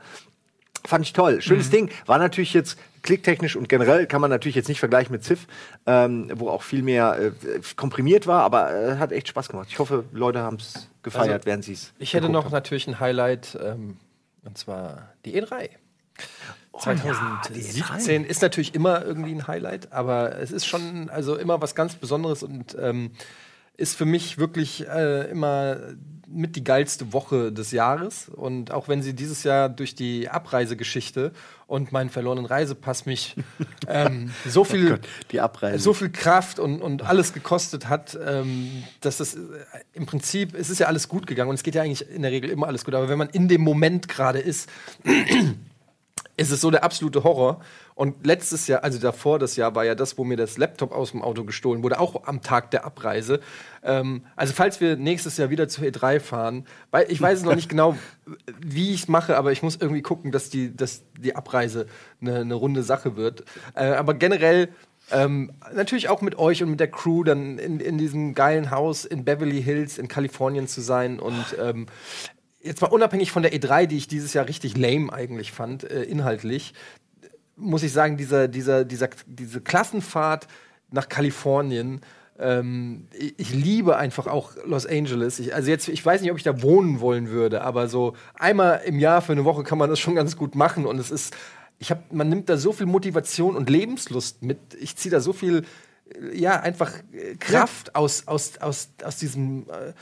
Fand 0.86 1.05
ich 1.05 1.11
toll. 1.11 1.41
Schönes 1.41 1.70
Ding. 1.70 1.89
War 2.05 2.18
natürlich 2.18 2.53
jetzt 2.53 2.78
klicktechnisch 3.07 3.55
und 3.55 3.69
generell 3.69 4.05
kann 4.05 4.19
man 4.19 4.29
natürlich 4.29 4.55
jetzt 4.55 4.67
nicht 4.67 4.79
vergleichen 4.79 5.13
mit 5.13 5.23
Ziff, 5.23 5.47
ähm, 5.85 6.29
wo 6.35 6.49
auch 6.49 6.61
viel 6.61 6.83
mehr 6.83 7.17
äh, 7.17 7.31
komprimiert 7.77 8.27
war, 8.27 8.43
aber 8.43 8.75
äh, 8.75 8.97
hat 8.97 9.13
echt 9.13 9.29
Spaß 9.29 9.47
gemacht. 9.47 9.69
Ich 9.71 9.79
hoffe, 9.79 10.03
Leute 10.11 10.41
haben 10.41 10.57
es 10.57 10.89
gefeiert, 11.03 11.31
Also, 11.31 11.45
während 11.45 11.63
sie 11.63 11.71
es. 11.71 11.93
Ich 11.99 12.13
hätte 12.13 12.27
noch 12.27 12.45
haben. 12.45 12.51
natürlich 12.51 12.85
ein 12.85 12.99
Highlight, 12.99 13.57
ähm, 13.63 13.95
und 14.43 14.57
zwar 14.57 15.13
die 15.23 15.41
E3. 15.41 15.69
Oh 16.73 16.79
2017 16.79 18.25
ist 18.25 18.41
natürlich 18.41 18.75
immer 18.75 19.05
irgendwie 19.05 19.31
ein 19.31 19.47
Highlight, 19.47 19.93
aber 19.93 20.37
es 20.37 20.51
ist 20.51 20.65
schon 20.65 21.09
also 21.09 21.37
immer 21.37 21.61
was 21.61 21.75
ganz 21.75 21.95
Besonderes 21.95 22.43
und 22.43 22.75
ähm, 22.77 23.11
ist 23.78 23.95
für 23.95 24.05
mich 24.05 24.38
wirklich 24.38 24.88
äh, 24.88 25.30
immer 25.30 25.78
mit 26.30 26.57
die 26.57 26.63
geilste 26.63 27.13
Woche 27.13 27.53
des 27.53 27.71
Jahres. 27.71 28.28
Und 28.30 28.71
auch 28.71 28.89
wenn 28.89 29.01
sie 29.01 29.13
dieses 29.13 29.43
Jahr 29.43 29.69
durch 29.69 29.95
die 29.95 30.28
Abreisegeschichte 30.28 31.32
und 31.67 31.91
meinen 31.91 32.09
verlorenen 32.09 32.45
Reisepass 32.45 33.05
mich 33.05 33.36
ähm, 33.88 34.32
so 34.45 34.63
viel 34.63 34.89
Gott, 34.89 35.07
die 35.32 35.39
Abreise. 35.39 35.80
so 35.80 35.93
viel 35.93 36.09
Kraft 36.09 36.59
und, 36.59 36.82
und 36.82 37.03
alles 37.03 37.34
gekostet 37.34 37.88
hat, 37.88 38.17
ähm, 38.25 38.84
dass 38.99 39.17
das 39.17 39.36
äh, 39.36 39.39
im 39.93 40.05
Prinzip, 40.05 40.53
es 40.53 40.69
ist 40.69 40.80
ja 40.80 40.88
alles 40.88 41.07
gut 41.07 41.28
gegangen 41.28 41.49
und 41.49 41.55
es 41.55 41.63
geht 41.63 41.75
ja 41.75 41.82
eigentlich 41.82 42.09
in 42.09 42.23
der 42.23 42.32
Regel 42.32 42.49
immer 42.49 42.67
alles 42.67 42.84
gut, 42.84 42.93
aber 42.93 43.07
wenn 43.07 43.17
man 43.17 43.30
in 43.30 43.47
dem 43.47 43.61
Moment 43.61 44.07
gerade 44.07 44.39
ist, 44.39 44.69
ist 46.38 46.51
es 46.51 46.61
so 46.61 46.71
der 46.71 46.83
absolute 46.83 47.23
Horror. 47.23 47.59
Und 47.95 48.25
letztes 48.25 48.67
Jahr, 48.67 48.83
also 48.83 48.99
davor 48.99 49.39
das 49.39 49.55
Jahr, 49.55 49.73
war 49.73 49.83
ja 49.83 49.95
das, 49.95 50.17
wo 50.19 50.23
mir 50.23 50.38
das 50.38 50.57
Laptop 50.59 50.91
aus 50.91 51.11
dem 51.11 51.23
Auto 51.23 51.43
gestohlen 51.43 51.81
wurde, 51.81 51.99
auch 51.99 52.27
am 52.27 52.41
Tag 52.41 52.69
der 52.69 52.85
Abreise. 52.85 53.39
Ähm, 53.83 54.23
also 54.35 54.53
falls 54.53 54.79
wir 54.79 54.97
nächstes 54.97 55.38
Jahr 55.38 55.49
wieder 55.49 55.67
zur 55.67 55.85
E3 55.85 56.19
fahren, 56.19 56.65
weil 56.91 57.11
ich 57.11 57.19
weiß 57.19 57.41
noch 57.43 57.55
nicht 57.55 57.69
genau, 57.77 57.97
wie 58.61 58.93
ich 58.93 59.01
es 59.01 59.07
mache, 59.07 59.35
aber 59.35 59.51
ich 59.51 59.63
muss 59.63 59.77
irgendwie 59.77 60.03
gucken, 60.03 60.31
dass 60.31 60.51
die, 60.51 60.75
dass 60.75 61.01
die 61.19 61.35
Abreise 61.35 61.88
eine, 62.21 62.41
eine 62.41 62.53
runde 62.53 62.83
Sache 62.83 63.15
wird. 63.15 63.43
Äh, 63.73 63.85
aber 63.85 64.13
generell 64.13 64.69
ähm, 65.09 65.53
natürlich 65.73 66.09
auch 66.09 66.21
mit 66.21 66.38
euch 66.38 66.61
und 66.61 66.69
mit 66.69 66.79
der 66.79 66.91
Crew 66.91 67.23
dann 67.23 67.57
in, 67.57 67.79
in 67.79 67.97
diesem 67.97 68.35
geilen 68.35 68.71
Haus 68.71 69.05
in 69.05 69.23
Beverly 69.23 69.63
Hills 69.63 69.97
in 69.97 70.07
Kalifornien 70.07 70.67
zu 70.67 70.81
sein 70.81 71.19
und 71.19 71.45
ähm, 71.59 71.88
jetzt 72.68 72.82
mal 72.82 72.88
unabhängig 72.88 73.32
von 73.32 73.43
der 73.43 73.53
E3, 73.53 73.88
die 73.88 73.97
ich 73.97 74.07
dieses 74.07 74.34
Jahr 74.34 74.47
richtig 74.47 74.78
lame 74.78 75.11
eigentlich 75.11 75.51
fand, 75.51 75.84
äh, 75.84 76.03
inhaltlich, 76.03 76.74
muss 77.55 77.84
ich 77.84 77.91
sagen, 77.91 78.18
dieser, 78.18 78.47
dieser, 78.47 78.86
dieser, 78.86 79.09
diese 79.26 79.61
Klassenfahrt 79.61 80.47
nach 80.91 81.09
Kalifornien 81.09 82.01
ähm, 82.39 83.07
ich, 83.11 83.53
liebe 83.53 83.97
einfach 83.97 84.28
auch 84.28 84.51
Los 84.65 84.86
Angeles. 84.86 85.39
Ich, 85.39 85.55
also 85.55 85.70
jetzt, 85.70 85.88
ich 85.88 86.05
weiß 86.05 86.22
nicht, 86.22 86.32
ob 86.32 86.38
ich 86.38 86.43
da 86.43 86.61
wohnen 86.61 86.99
wollen 86.99 87.30
würde, 87.30 87.61
aber 87.61 87.88
so 87.88 88.13
einmal 88.36 88.82
im 88.86 88.99
Jahr 88.99 89.22
für 89.22 89.32
eine 89.32 89.45
Woche 89.45 89.63
kann 89.63 89.78
man 89.78 89.89
das 89.89 89.99
schon 89.99 90.15
ganz 90.15 90.38
gut 90.38 90.55
machen 90.55 90.86
und 90.86 90.99
es 90.99 91.11
ist, 91.11 91.36
ich 91.80 91.91
habe, 91.91 92.03
man 92.11 92.30
nimmt 92.30 92.49
da 92.49 92.57
so 92.57 92.74
viel 92.74 92.86
Motivation 92.86 93.55
und 93.55 93.70
Lebenslust 93.70 94.43
mit. 94.43 94.59
Ich 94.80 94.95
ziehe 94.95 95.11
da 95.11 95.20
so 95.20 95.34
viel, 95.34 95.65
äh, 96.09 96.38
ja, 96.38 96.59
einfach 96.59 96.91
äh, 97.11 97.36
Kraft 97.36 97.95
aus, 97.95 98.28
aus, 98.28 98.57
aus, 98.59 98.89
aus 99.03 99.18
diesem 99.18 99.63
äh, 99.70 99.93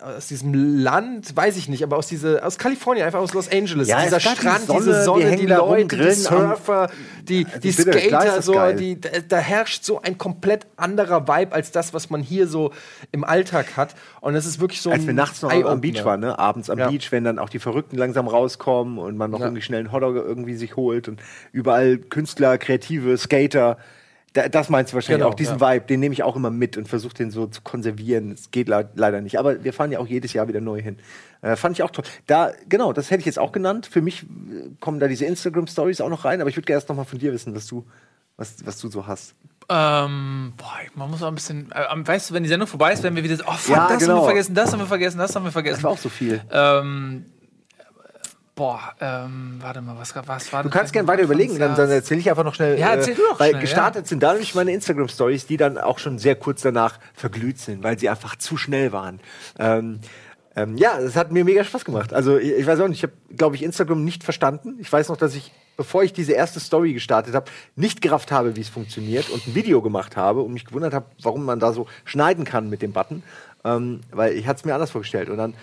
aus 0.00 0.28
diesem 0.28 0.52
Land, 0.54 1.34
weiß 1.34 1.56
ich 1.56 1.68
nicht, 1.68 1.82
aber 1.82 1.96
aus 1.96 2.06
diese, 2.06 2.44
aus 2.44 2.58
Kalifornien, 2.58 3.06
einfach 3.06 3.20
aus 3.20 3.34
Los 3.34 3.50
Angeles. 3.50 3.88
Ja, 3.88 4.02
Dieser 4.02 4.18
es 4.18 4.24
gab 4.24 4.34
die 4.34 4.40
Strand, 4.40 4.66
Sonne, 4.66 4.78
diese 4.80 5.04
Sonne, 5.04 5.36
die 5.36 5.46
Leute, 5.46 5.96
die 5.96 6.12
Surfer, 6.12 6.90
die, 7.22 7.44
die 7.62 7.68
ist 7.68 7.80
Skater, 7.80 8.42
so, 8.42 8.54
die, 8.72 9.00
da, 9.00 9.38
herrscht 9.38 9.84
so 9.84 10.00
ein 10.00 10.18
komplett 10.18 10.66
anderer 10.76 11.26
Vibe 11.26 11.52
als 11.52 11.70
das, 11.72 11.94
was 11.94 12.10
man 12.10 12.22
hier 12.22 12.46
so 12.46 12.72
im 13.12 13.24
Alltag 13.24 13.76
hat. 13.76 13.94
Und 14.20 14.34
es 14.34 14.46
ist 14.46 14.60
wirklich 14.60 14.82
so 14.82 14.90
Als 14.90 15.06
wir 15.06 15.14
nachts 15.14 15.42
noch 15.42 15.52
am. 15.52 15.80
Beach 15.80 16.04
waren, 16.04 16.20
ne? 16.20 16.38
abends 16.38 16.70
am 16.70 16.78
Ja. 16.78 16.90
Beach, 16.90 17.10
wenn 17.10 17.24
dann 17.24 17.38
auch 17.38 17.48
die 17.48 17.58
Verrückten 17.58 17.96
langsam 17.96 18.28
rauskommen 18.28 18.98
und 18.98 19.16
man 19.16 19.30
noch 19.30 19.40
Ja. 19.40 19.46
irgendwie 19.46 19.62
schnell 19.62 19.80
einen 19.80 19.92
Hotdog 19.92 20.16
irgendwie 20.16 20.54
sich 20.54 20.76
holt 20.76 21.08
und 21.08 21.20
überall 21.52 21.98
Künstler, 21.98 22.58
Kreative, 22.58 23.16
Skater. 23.16 23.78
Da, 24.42 24.48
das 24.48 24.68
meinst 24.68 24.92
du 24.92 24.94
wahrscheinlich 24.94 25.18
Genau, 25.18 25.30
auch. 25.30 25.34
Diesen 25.34 25.58
ja. 25.58 25.74
Vibe, 25.74 25.86
den 25.86 26.00
nehme 26.00 26.12
ich 26.12 26.22
auch 26.22 26.36
immer 26.36 26.50
mit 26.50 26.76
und 26.76 26.88
versuche 26.88 27.14
den 27.14 27.30
so 27.32 27.46
zu 27.48 27.60
konservieren. 27.62 28.30
Es 28.32 28.50
geht 28.52 28.68
le 28.68 28.88
leider 28.94 29.20
nicht. 29.20 29.38
Aber 29.38 29.64
wir 29.64 29.72
fahren 29.72 29.90
ja 29.90 29.98
auch 29.98 30.06
jedes 30.06 30.32
Jahr 30.32 30.46
wieder 30.46 30.60
neu 30.60 30.80
hin. 30.80 30.98
Äh, 31.42 31.56
fand 31.56 31.76
ich 31.76 31.82
auch 31.82 31.90
toll. 31.90 32.04
Da, 32.26 32.52
genau, 32.68 32.92
das 32.92 33.10
hätte 33.10 33.20
ich 33.20 33.26
jetzt 33.26 33.38
auch 33.38 33.50
genannt. 33.52 33.86
Für 33.90 34.00
mich 34.00 34.22
äh, 34.22 34.26
kommen 34.80 35.00
da 35.00 35.08
diese 35.08 35.24
Instagram-Stories 35.24 36.00
auch 36.00 36.08
noch 36.08 36.24
rein. 36.24 36.40
Aber 36.40 36.50
ich 36.50 36.56
würde 36.56 36.66
gerne 36.66 36.76
erst 36.78 36.88
noch 36.88 36.96
mal 36.96 37.04
von 37.04 37.18
dir 37.18 37.32
wissen, 37.32 37.54
was 37.54 37.66
du, 37.66 37.84
was, 38.36 38.64
was 38.64 38.78
du 38.78 38.88
so 38.88 39.06
hast. 39.06 39.34
Ähm, 39.70 40.52
boah, 40.56 40.78
man 40.94 41.10
muss 41.10 41.22
auch 41.22 41.28
ein 41.28 41.34
bisschen. 41.34 41.70
Äh, 41.72 41.84
weißt 42.06 42.30
du, 42.30 42.34
wenn 42.34 42.42
die 42.42 42.48
Sendung 42.48 42.68
vorbei 42.68 42.92
ist, 42.92 43.02
werden 43.02 43.16
wir 43.16 43.24
wieder 43.24 43.36
so, 43.36 43.44
oh 43.46 43.52
fuck, 43.52 43.76
Ja, 43.76 43.82
das 43.84 43.92
haben 43.94 43.98
genau. 44.00 44.20
wir 44.22 44.24
vergessen, 44.26 44.54
das 44.54 44.72
haben 44.72 44.78
wir 44.80 44.86
vergessen, 44.86 45.18
das 45.18 45.34
haben 45.34 45.42
wir 45.42 45.48
Das 45.48 45.52
vergessen. 45.52 45.82
war 45.82 45.90
auch 45.90 45.98
so 45.98 46.08
viel. 46.08 46.40
Ähm, 46.50 47.26
boah, 48.58 48.80
ähm, 49.00 49.58
warte 49.60 49.80
mal, 49.80 49.96
was, 49.96 50.12
was 50.26 50.52
war 50.52 50.64
Du 50.64 50.68
kannst 50.68 50.92
gerne 50.92 51.06
weiter 51.06 51.22
überlegen, 51.22 51.56
dann, 51.60 51.76
dann 51.76 51.90
erzähle 51.90 52.18
ich 52.18 52.28
einfach 52.28 52.42
noch 52.42 52.56
schnell. 52.56 52.76
Ja, 52.76 52.94
erzähl 52.94 53.14
du 53.14 53.22
doch 53.22 53.38
Weil 53.38 53.50
schnell, 53.50 53.60
gestartet 53.60 54.08
sind 54.08 54.20
dadurch 54.20 54.56
meine 54.56 54.72
Instagram-Stories, 54.72 55.46
die 55.46 55.56
dann 55.56 55.78
auch 55.78 56.00
schon 56.00 56.18
sehr 56.18 56.34
kurz 56.34 56.62
danach 56.62 56.98
verglüht 57.14 57.60
sind, 57.60 57.84
weil 57.84 57.98
sie 58.00 58.08
einfach 58.08 58.34
zu 58.34 58.56
schnell 58.56 58.90
waren. 58.90 59.20
Ähm, 59.60 60.00
ähm, 60.56 60.76
ja, 60.76 60.98
es 60.98 61.14
hat 61.14 61.30
mir 61.30 61.44
mega 61.44 61.62
Spaß 61.62 61.84
gemacht. 61.84 62.12
Also 62.12 62.36
ich, 62.36 62.50
ich 62.50 62.66
weiß 62.66 62.80
auch 62.80 62.88
nicht, 62.88 62.98
ich 62.98 63.04
habe, 63.04 63.36
glaube 63.36 63.54
ich, 63.54 63.62
Instagram 63.62 64.04
nicht 64.04 64.24
verstanden. 64.24 64.76
Ich 64.80 64.92
weiß 64.92 65.08
noch, 65.08 65.16
dass 65.16 65.36
ich, 65.36 65.52
bevor 65.76 66.02
ich 66.02 66.12
diese 66.12 66.32
erste 66.32 66.58
Story 66.58 66.94
gestartet 66.94 67.36
habe, 67.36 67.48
nicht 67.76 68.02
gerafft 68.02 68.32
habe, 68.32 68.56
wie 68.56 68.60
es 68.62 68.68
funktioniert 68.68 69.30
und 69.30 69.46
ein 69.46 69.54
Video 69.54 69.82
gemacht 69.82 70.16
habe 70.16 70.40
und 70.40 70.52
mich 70.52 70.64
gewundert 70.64 70.94
habe, 70.94 71.06
warum 71.22 71.44
man 71.44 71.60
da 71.60 71.72
so 71.72 71.86
schneiden 72.04 72.44
kann 72.44 72.68
mit 72.68 72.82
dem 72.82 72.92
Button. 72.92 73.22
Ähm, 73.64 74.00
weil 74.10 74.32
ich 74.32 74.48
hatte 74.48 74.58
es 74.58 74.64
mir 74.64 74.74
anders 74.74 74.90
vorgestellt. 74.90 75.28
Und 75.28 75.36
dann 75.36 75.54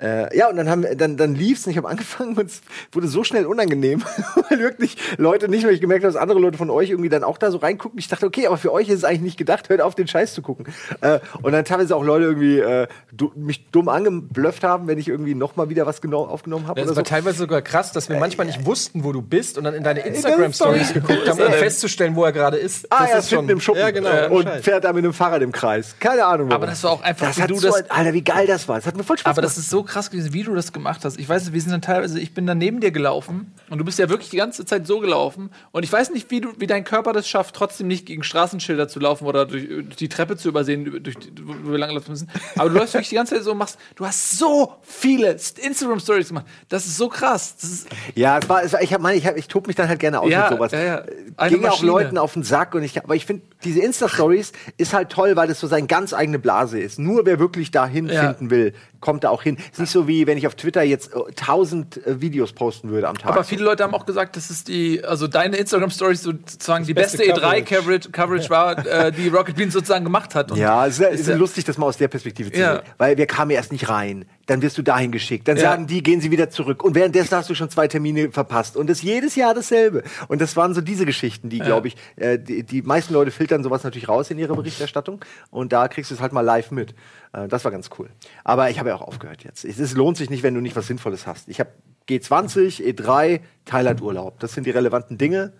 äh, 0.00 0.36
ja, 0.36 0.48
und 0.48 0.56
dann 0.56 0.68
haben 0.70 0.84
dann, 0.96 1.16
dann 1.16 1.34
lief's 1.34 1.66
und 1.66 1.72
ich 1.72 1.76
habe 1.76 1.88
angefangen 1.88 2.34
und 2.38 2.46
es 2.46 2.62
wurde 2.92 3.08
so 3.08 3.22
schnell 3.24 3.46
unangenehm, 3.46 4.02
weil 4.48 4.58
wirklich 4.60 4.96
Leute 5.18 5.48
nicht 5.48 5.64
mehr, 5.64 5.72
ich 5.72 5.80
gemerkt 5.80 6.04
habe, 6.04 6.12
dass 6.12 6.20
andere 6.20 6.38
Leute 6.38 6.56
von 6.58 6.70
euch 6.70 6.90
irgendwie 6.90 7.08
dann 7.10 7.24
auch 7.24 7.38
da 7.38 7.50
so 7.50 7.58
reingucken. 7.58 7.98
Ich 7.98 8.08
dachte, 8.08 8.26
okay, 8.26 8.46
aber 8.46 8.56
für 8.58 8.72
euch 8.72 8.88
ist 8.88 8.96
es 8.98 9.04
eigentlich 9.04 9.20
nicht 9.22 9.36
gedacht, 9.36 9.68
hört 9.68 9.80
auf, 9.80 9.94
den 9.94 10.08
Scheiß 10.08 10.34
zu 10.34 10.42
gucken. 10.42 10.66
Äh, 11.00 11.20
und 11.42 11.52
dann 11.52 11.64
teilweise 11.64 11.94
auch 11.96 12.04
Leute 12.04 12.24
irgendwie 12.24 12.58
äh, 12.58 12.86
du, 13.12 13.32
mich 13.34 13.68
dumm 13.70 13.88
angeblufft 13.88 14.64
haben, 14.64 14.86
wenn 14.88 14.98
ich 14.98 15.08
irgendwie 15.08 15.34
noch 15.34 15.56
mal 15.56 15.68
wieder 15.68 15.86
was 15.86 16.00
genau 16.00 16.24
aufgenommen 16.26 16.66
habe 16.66 16.80
Das 16.80 16.88
war 16.88 16.94
so. 16.96 17.02
teilweise 17.02 17.38
sogar 17.38 17.62
krass, 17.62 17.92
dass 17.92 18.08
wir 18.08 18.18
manchmal 18.18 18.46
nicht 18.46 18.64
wussten, 18.66 19.04
wo 19.04 19.12
du 19.12 19.22
bist 19.22 19.58
und 19.58 19.64
dann 19.64 19.74
in 19.74 19.82
deine 19.84 20.00
Instagram-Stories 20.00 20.94
geguckt 20.94 21.28
haben, 21.28 21.40
um 21.40 21.52
festzustellen, 21.52 22.16
wo 22.16 22.24
er 22.24 22.32
gerade 22.32 22.56
ist. 22.56 22.86
Ah, 22.90 23.02
Das 23.02 23.10
er 23.10 23.18
ist 23.18 23.28
hinten 23.28 23.50
im 23.50 23.60
Schuppen 23.60 23.80
Ja, 23.80 23.90
genau. 23.90 24.08
äh, 24.10 24.28
und 24.28 24.44
Scheiß. 24.44 24.64
fährt 24.64 24.84
da 24.84 24.92
mit 24.92 25.04
einem 25.04 25.12
Fahrrad 25.12 25.42
im 25.42 25.52
Kreis. 25.52 25.94
Keine 26.00 26.24
Ahnung. 26.24 26.48
warum. 26.48 26.62
Aber 26.62 26.66
das 26.66 26.82
war 26.84 26.92
auch 26.92 27.02
einfach, 27.02 27.28
das 27.28 27.38
wie 27.38 27.46
du 27.46 27.56
so, 27.56 27.68
das- 27.68 27.90
Alter, 27.90 28.12
wie 28.12 28.22
geil 28.22 28.46
das 28.46 28.68
war. 28.68 28.76
Das 28.76 28.86
hat 28.86 28.96
mir 28.96 29.04
voll 29.04 29.18
Spaß 29.18 29.30
Aber 29.30 29.42
gemacht. 29.42 29.56
das 29.56 29.62
ist 29.62 29.70
so 29.70 29.82
krass 29.90 30.10
gewesen, 30.10 30.32
wie 30.32 30.42
du 30.42 30.54
das 30.54 30.72
gemacht 30.72 31.04
hast. 31.04 31.18
Ich 31.18 31.28
weiß, 31.28 31.44
nicht, 31.44 31.52
wir 31.52 31.60
sind 31.60 31.72
dann 31.72 31.82
teilweise, 31.82 32.18
ich 32.20 32.32
bin 32.32 32.46
dann 32.46 32.58
neben 32.58 32.80
dir 32.80 32.90
gelaufen 32.90 33.52
und 33.68 33.78
du 33.78 33.84
bist 33.84 33.98
ja 33.98 34.08
wirklich 34.08 34.30
die 34.30 34.36
ganze 34.36 34.64
Zeit 34.64 34.86
so 34.86 35.00
gelaufen. 35.00 35.50
Und 35.72 35.82
ich 35.82 35.92
weiß 35.92 36.10
nicht, 36.10 36.30
wie, 36.30 36.40
du, 36.40 36.48
wie 36.58 36.66
dein 36.66 36.84
Körper 36.84 37.12
das 37.12 37.28
schafft, 37.28 37.54
trotzdem 37.54 37.88
nicht 37.88 38.06
gegen 38.06 38.22
Straßenschilder 38.22 38.88
zu 38.88 39.00
laufen 39.00 39.26
oder 39.26 39.44
durch, 39.46 39.68
durch 39.68 39.96
die 39.96 40.08
Treppe 40.08 40.36
zu 40.36 40.48
übersehen, 40.48 41.02
durch 41.02 41.16
die, 41.16 41.30
wo 41.44 41.72
wir 41.72 41.78
langlaufen 41.78 42.10
müssen. 42.12 42.30
Aber 42.56 42.70
du 42.70 42.76
läufst 42.76 42.94
wirklich 42.94 43.10
die 43.10 43.16
ganze 43.16 43.34
Zeit 43.34 43.44
so 43.44 43.52
und 43.52 43.58
machst, 43.58 43.78
du 43.96 44.06
hast 44.06 44.38
so 44.38 44.74
viele 44.82 45.32
Instagram-Stories 45.32 46.28
gemacht. 46.28 46.46
Das 46.68 46.86
ist 46.86 46.96
so 46.96 47.08
krass. 47.08 47.54
Ist, 47.62 47.88
Ja, 48.14 48.38
es 48.38 48.48
war, 48.48 48.62
es 48.62 48.72
war 48.72 48.82
ich 48.82 48.96
meine, 48.98 49.16
ich, 49.18 49.26
hab, 49.26 49.36
ich 49.36 49.48
tob 49.48 49.66
mich 49.66 49.76
dann 49.76 49.88
halt 49.88 49.98
gerne 50.00 50.20
aus 50.20 50.30
Ja, 50.30 50.42
mit 50.48 50.58
sowas. 50.58 50.72
ja, 50.72 50.80
ja. 50.82 50.98
Äh, 50.98 51.06
Eine 51.36 51.50
Ging 51.56 51.64
auch 51.66 51.70
Maschine. 51.72 51.86
Leuten 51.90 52.18
auf 52.18 52.32
den 52.34 52.42
Sack 52.42 52.74
und 52.74 52.82
ich, 52.82 53.02
aber 53.02 53.14
ich 53.16 53.26
finde, 53.26 53.42
diese 53.64 53.80
Insta-Stories 53.80 54.52
ist 54.76 54.92
halt 54.94 55.10
toll, 55.10 55.36
weil 55.36 55.48
das 55.48 55.60
so 55.60 55.66
seine 55.66 55.86
ganz 55.86 56.12
eigene 56.12 56.38
Blase 56.38 56.78
ist. 56.78 56.98
Nur 56.98 57.26
wer 57.26 57.38
wirklich 57.38 57.70
dahin 57.70 58.08
Ja. 58.08 58.20
finden 58.32 58.50
will, 58.50 58.74
kommt 59.00 59.24
da 59.24 59.30
auch 59.30 59.42
hin. 59.42 59.56
Ist 59.72 59.79
nicht 59.80 59.90
so 59.90 60.06
wie, 60.06 60.26
wenn 60.26 60.38
ich 60.38 60.46
auf 60.46 60.54
Twitter 60.54 60.82
jetzt 60.82 61.12
äh, 61.14 61.18
tausend 61.34 62.04
äh, 62.06 62.20
Videos 62.20 62.52
posten 62.52 62.90
würde 62.90 63.08
am 63.08 63.18
Tag. 63.18 63.32
aber 63.32 63.44
viele 63.44 63.64
Leute 63.64 63.82
haben 63.82 63.94
auch 63.94 64.06
gesagt, 64.06 64.36
das 64.36 64.50
ist 64.50 64.68
die, 64.68 65.02
also 65.04 65.26
deine 65.26 65.56
Instagram-Stories 65.56 66.22
sozusagen 66.22 66.84
die 66.86 66.94
beste, 66.94 67.18
beste 67.18 67.34
E3-Coverage 67.34 68.10
Coverage 68.10 68.50
war, 68.50 68.86
äh, 68.86 69.10
die 69.12 69.28
Rocket 69.28 69.56
Beans 69.56 69.72
sozusagen 69.72 70.04
gemacht 70.04 70.34
hat. 70.34 70.52
Und 70.52 70.58
ja, 70.58 70.86
es 70.86 70.98
ist, 71.00 71.20
ist 71.20 71.28
ja- 71.28 71.36
lustig, 71.36 71.64
das 71.64 71.78
mal 71.78 71.86
aus 71.86 71.96
der 71.96 72.08
Perspektive 72.08 72.52
zu 72.52 72.58
Ja. 72.60 72.74
sehen. 72.76 72.82
Weil 72.98 73.16
wir 73.16 73.26
kamen 73.26 73.50
erst 73.50 73.72
nicht 73.72 73.88
rein. 73.88 74.26
Dann 74.50 74.62
wirst 74.62 74.76
du 74.76 74.82
dahin 74.82 75.12
geschickt. 75.12 75.46
Dann 75.46 75.58
Ja. 75.58 75.62
sagen 75.62 75.86
die, 75.86 76.02
gehen 76.02 76.20
sie 76.20 76.32
wieder 76.32 76.50
zurück. 76.50 76.82
Und 76.82 76.96
währenddessen 76.96 77.36
hast 77.36 77.48
du 77.48 77.54
schon 77.54 77.70
zwei 77.70 77.86
Termine 77.86 78.32
verpasst. 78.32 78.76
Und 78.76 78.90
das 78.90 78.98
ist 78.98 79.04
jedes 79.04 79.36
Jahr 79.36 79.54
dasselbe. 79.54 80.02
Und 80.26 80.40
das 80.40 80.56
waren 80.56 80.74
so 80.74 80.80
diese 80.80 81.06
Geschichten, 81.06 81.50
die, 81.50 81.60
glaube 81.60 81.86
ich, 81.86 81.96
äh, 82.16 82.36
die, 82.36 82.64
die 82.64 82.82
meisten 82.82 83.14
Leute 83.14 83.30
filtern 83.30 83.62
sowas 83.62 83.84
natürlich 83.84 84.08
raus 84.08 84.28
in 84.28 84.40
ihrer 84.40 84.56
Berichterstattung. 84.56 85.24
Und 85.52 85.72
da 85.72 85.86
kriegst 85.86 86.10
du 86.10 86.16
es 86.16 86.20
halt 86.20 86.32
mal 86.32 86.40
live 86.40 86.72
mit. 86.72 86.96
Äh, 87.32 87.46
das 87.46 87.62
war 87.64 87.70
ganz 87.70 87.90
cool. 87.96 88.10
Aber 88.42 88.70
ich 88.70 88.80
habe 88.80 88.88
ja 88.88 88.96
auch 88.96 89.02
aufgehört 89.02 89.44
jetzt. 89.44 89.64
Es, 89.64 89.78
es 89.78 89.94
lohnt 89.94 90.16
sich 90.16 90.30
nicht, 90.30 90.42
wenn 90.42 90.54
du 90.54 90.60
nicht 90.60 90.74
was 90.74 90.88
Sinnvolles 90.88 91.28
hast. 91.28 91.48
Ich 91.48 91.60
habe 91.60 91.70
G20, 92.08 92.82
E3, 92.82 93.38
Thailand-Urlaub. 93.66 94.40
Das 94.40 94.52
sind 94.54 94.66
die 94.66 94.70
relevanten 94.70 95.16
Dinge. 95.16 95.52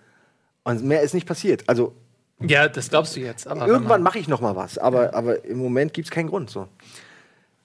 Und 0.65 0.83
mehr 0.83 1.03
ist 1.03 1.15
nicht 1.15 1.29
passiert. 1.29 1.63
Also 1.69 1.95
ja, 2.41 2.69
das 2.69 2.89
glaubst 2.89 3.15
du 3.15 3.21
jetzt. 3.21 3.47
Irgendwann 3.47 4.03
mache 4.03 4.19
ich 4.19 4.27
noch 4.27 4.41
mal 4.41 4.57
was. 4.57 4.79
Aber, 4.79 5.15
aber 5.15 5.45
im 5.45 5.59
Moment 5.59 5.93
gibt 5.93 6.09
es 6.09 6.11
keinen 6.11 6.29
Grund. 6.29 6.51
So. 6.51 6.67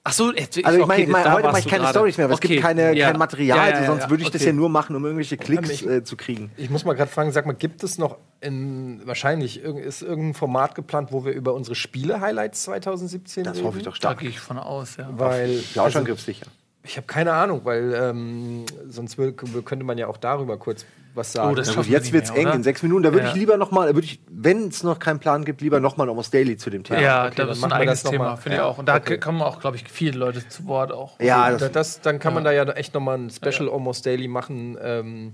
Ach 0.08 0.12
so, 0.12 0.32
jetzt, 0.32 0.64
Also 0.64 0.78
ich 0.78 0.84
okay, 0.84 0.86
meine, 0.86 1.02
ich 1.02 1.08
meine, 1.08 1.24
da 1.24 1.32
heute 1.32 1.48
mache 1.48 1.58
ich 1.58 1.66
keine. 1.66 1.88
Stories 1.88 2.16
mehr, 2.16 2.28
weil 2.28 2.34
es 2.34 2.38
Okay, 2.38 2.48
gibt 2.48 2.62
keine, 2.62 2.94
ja. 2.94 3.08
kein 3.10 3.18
Material, 3.18 3.58
Ja, 3.58 3.64
ja, 3.66 3.70
also 3.74 3.82
ja, 3.92 3.98
sonst 3.98 4.08
würde 4.10 4.22
ich 4.22 4.30
das 4.30 4.40
okay. 4.40 4.50
ja 4.50 4.56
nur 4.56 4.68
machen, 4.68 4.94
um 4.94 5.04
irgendwelche 5.04 5.36
Klicks 5.36 5.68
Ich- 5.68 5.84
äh, 5.86 6.04
zu 6.04 6.16
kriegen. 6.16 6.52
Ich 6.56 6.70
muss 6.70 6.84
mal 6.84 6.92
gerade 6.94 7.10
fragen, 7.10 7.32
sag 7.32 7.44
mal, 7.44 7.54
gibt 7.54 7.82
es 7.82 7.98
noch 7.98 8.16
in, 8.40 9.00
wahrscheinlich, 9.04 9.64
irg- 9.64 9.80
ist 9.80 10.02
irgendein 10.02 10.34
Format 10.34 10.76
geplant, 10.76 11.08
wo 11.10 11.24
wir 11.24 11.32
über 11.32 11.54
unsere 11.54 11.74
Spiele-Highlights 11.74 12.62
2017 12.62 13.42
Das 13.42 13.56
reden? 13.56 13.66
hoffe 13.66 13.78
ich 13.78 13.84
doch 13.84 13.92
Da 13.94 13.96
stark. 13.96 14.18
gehe 14.20 14.28
ich 14.28 14.38
von 14.38 14.58
aus, 14.58 14.96
ja. 14.96 15.08
Weil, 15.10 15.50
Ja, 15.74 15.82
auch 15.82 15.86
also, 15.86 15.98
schon 15.98 16.06
griffsicher. 16.06 16.46
Ich 16.86 16.96
habe 16.96 17.06
keine 17.06 17.32
Ahnung, 17.32 17.60
weil 17.64 17.94
ähm, 17.94 18.64
sonst 18.88 19.18
will, 19.18 19.32
könnte 19.32 19.84
man 19.84 19.98
ja 19.98 20.06
auch 20.06 20.16
darüber 20.16 20.56
kurz 20.56 20.84
was 21.14 21.32
sagen. 21.32 21.50
Oh, 21.50 21.54
das 21.54 21.68
schaffen 21.68 21.84
gut, 21.84 21.88
jetzt 21.92 22.12
wird's 22.12 22.30
mehr, 22.30 22.40
eng 22.40 22.46
oder? 22.48 22.54
in 22.56 22.62
sechs 22.62 22.82
Minuten. 22.82 23.02
Da 23.02 23.12
würde 23.12 23.24
Ja. 23.26 23.30
ich 23.32 23.36
lieber 23.38 23.56
noch 23.56 23.70
mal, 23.70 23.94
würde 23.94 24.04
ich, 24.06 24.20
wenn 24.30 24.68
es 24.68 24.82
noch 24.82 24.98
keinen 24.98 25.18
Plan 25.18 25.44
gibt, 25.46 25.62
lieber 25.62 25.80
noch 25.80 25.96
mal 25.96 26.08
Almost 26.08 26.34
Daily 26.34 26.56
zu 26.58 26.68
dem 26.68 26.84
Thema. 26.84 27.00
Ja, 27.00 27.24
okay, 27.26 27.32
da 27.36 27.42
dann 27.44 27.52
ist 27.52 27.64
ein 27.64 27.72
eigenes 27.72 28.02
das 28.02 28.10
Thema, 28.10 28.36
finde 28.36 28.56
ich 28.56 28.60
Ja, 28.62 28.66
auch. 28.68 28.76
Und 28.78 28.86
da 28.86 28.96
okay. 28.96 29.18
kommen 29.18 29.40
auch, 29.40 29.58
glaube 29.60 29.76
ich, 29.76 29.84
viele 29.88 30.18
Leute 30.18 30.46
zu 30.46 30.66
Wort 30.66 30.92
auch. 30.92 31.18
Ja, 31.20 31.50
das, 31.50 31.60
das, 31.60 31.72
das, 31.72 32.00
dann 32.02 32.18
kann 32.18 32.34
man 32.34 32.44
da 32.44 32.52
ja 32.52 32.64
echt 32.72 32.92
nochmal 32.92 33.16
ein 33.18 33.30
Special 33.30 33.68
Almost 33.70 34.04
Daily 34.04 34.28
machen. 34.28 34.76
Ähm, 34.82 35.32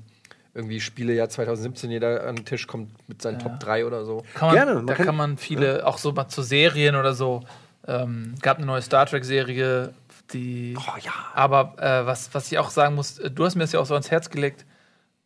irgendwie 0.55 0.81
Spielejahr 0.81 1.31
2017, 1.31 1.91
jeder 1.91 2.27
an 2.29 2.37
den 2.37 2.45
Tisch 2.45 2.67
kommt 2.67 2.91
mit 3.09 3.23
seinen 3.23 3.39
Top 3.39 3.59
3 3.59 3.87
oder 3.87 4.05
so. 4.05 4.23
Kann 4.35 4.49
man, 4.49 4.55
Gerne, 4.57 4.75
man 4.75 4.87
da 4.87 4.95
kann- 4.95 5.07
kann, 5.07 5.17
man 5.17 5.37
viele, 5.39 5.87
auch 5.87 5.97
so 5.99 6.13
mal 6.13 6.29
zu 6.29 6.43
Serien 6.43 6.95
oder 6.95 7.15
so. 7.15 7.41
Ähm, 7.89 8.35
gab 8.43 8.59
eine 8.59 8.67
neue 8.67 8.83
Star 8.83 9.07
Trek-Serie, 9.07 9.93
die. 10.33 10.75
Oh 10.77 10.99
ja. 11.01 11.13
Aber 11.35 11.75
äh, 11.79 12.07
was, 12.07 12.33
was 12.35 12.51
ich 12.51 12.59
auch 12.59 12.71
sagen 12.71 12.95
muss, 12.95 13.19
äh, 13.19 13.31
du 13.31 13.45
hast 13.45 13.55
mir 13.55 13.63
das 13.63 13.73
ja 13.73 13.81
auch 13.81 13.87
so 13.87 13.95
ans 13.95 14.11
Herz 14.11 14.31
gelegt, 14.31 14.65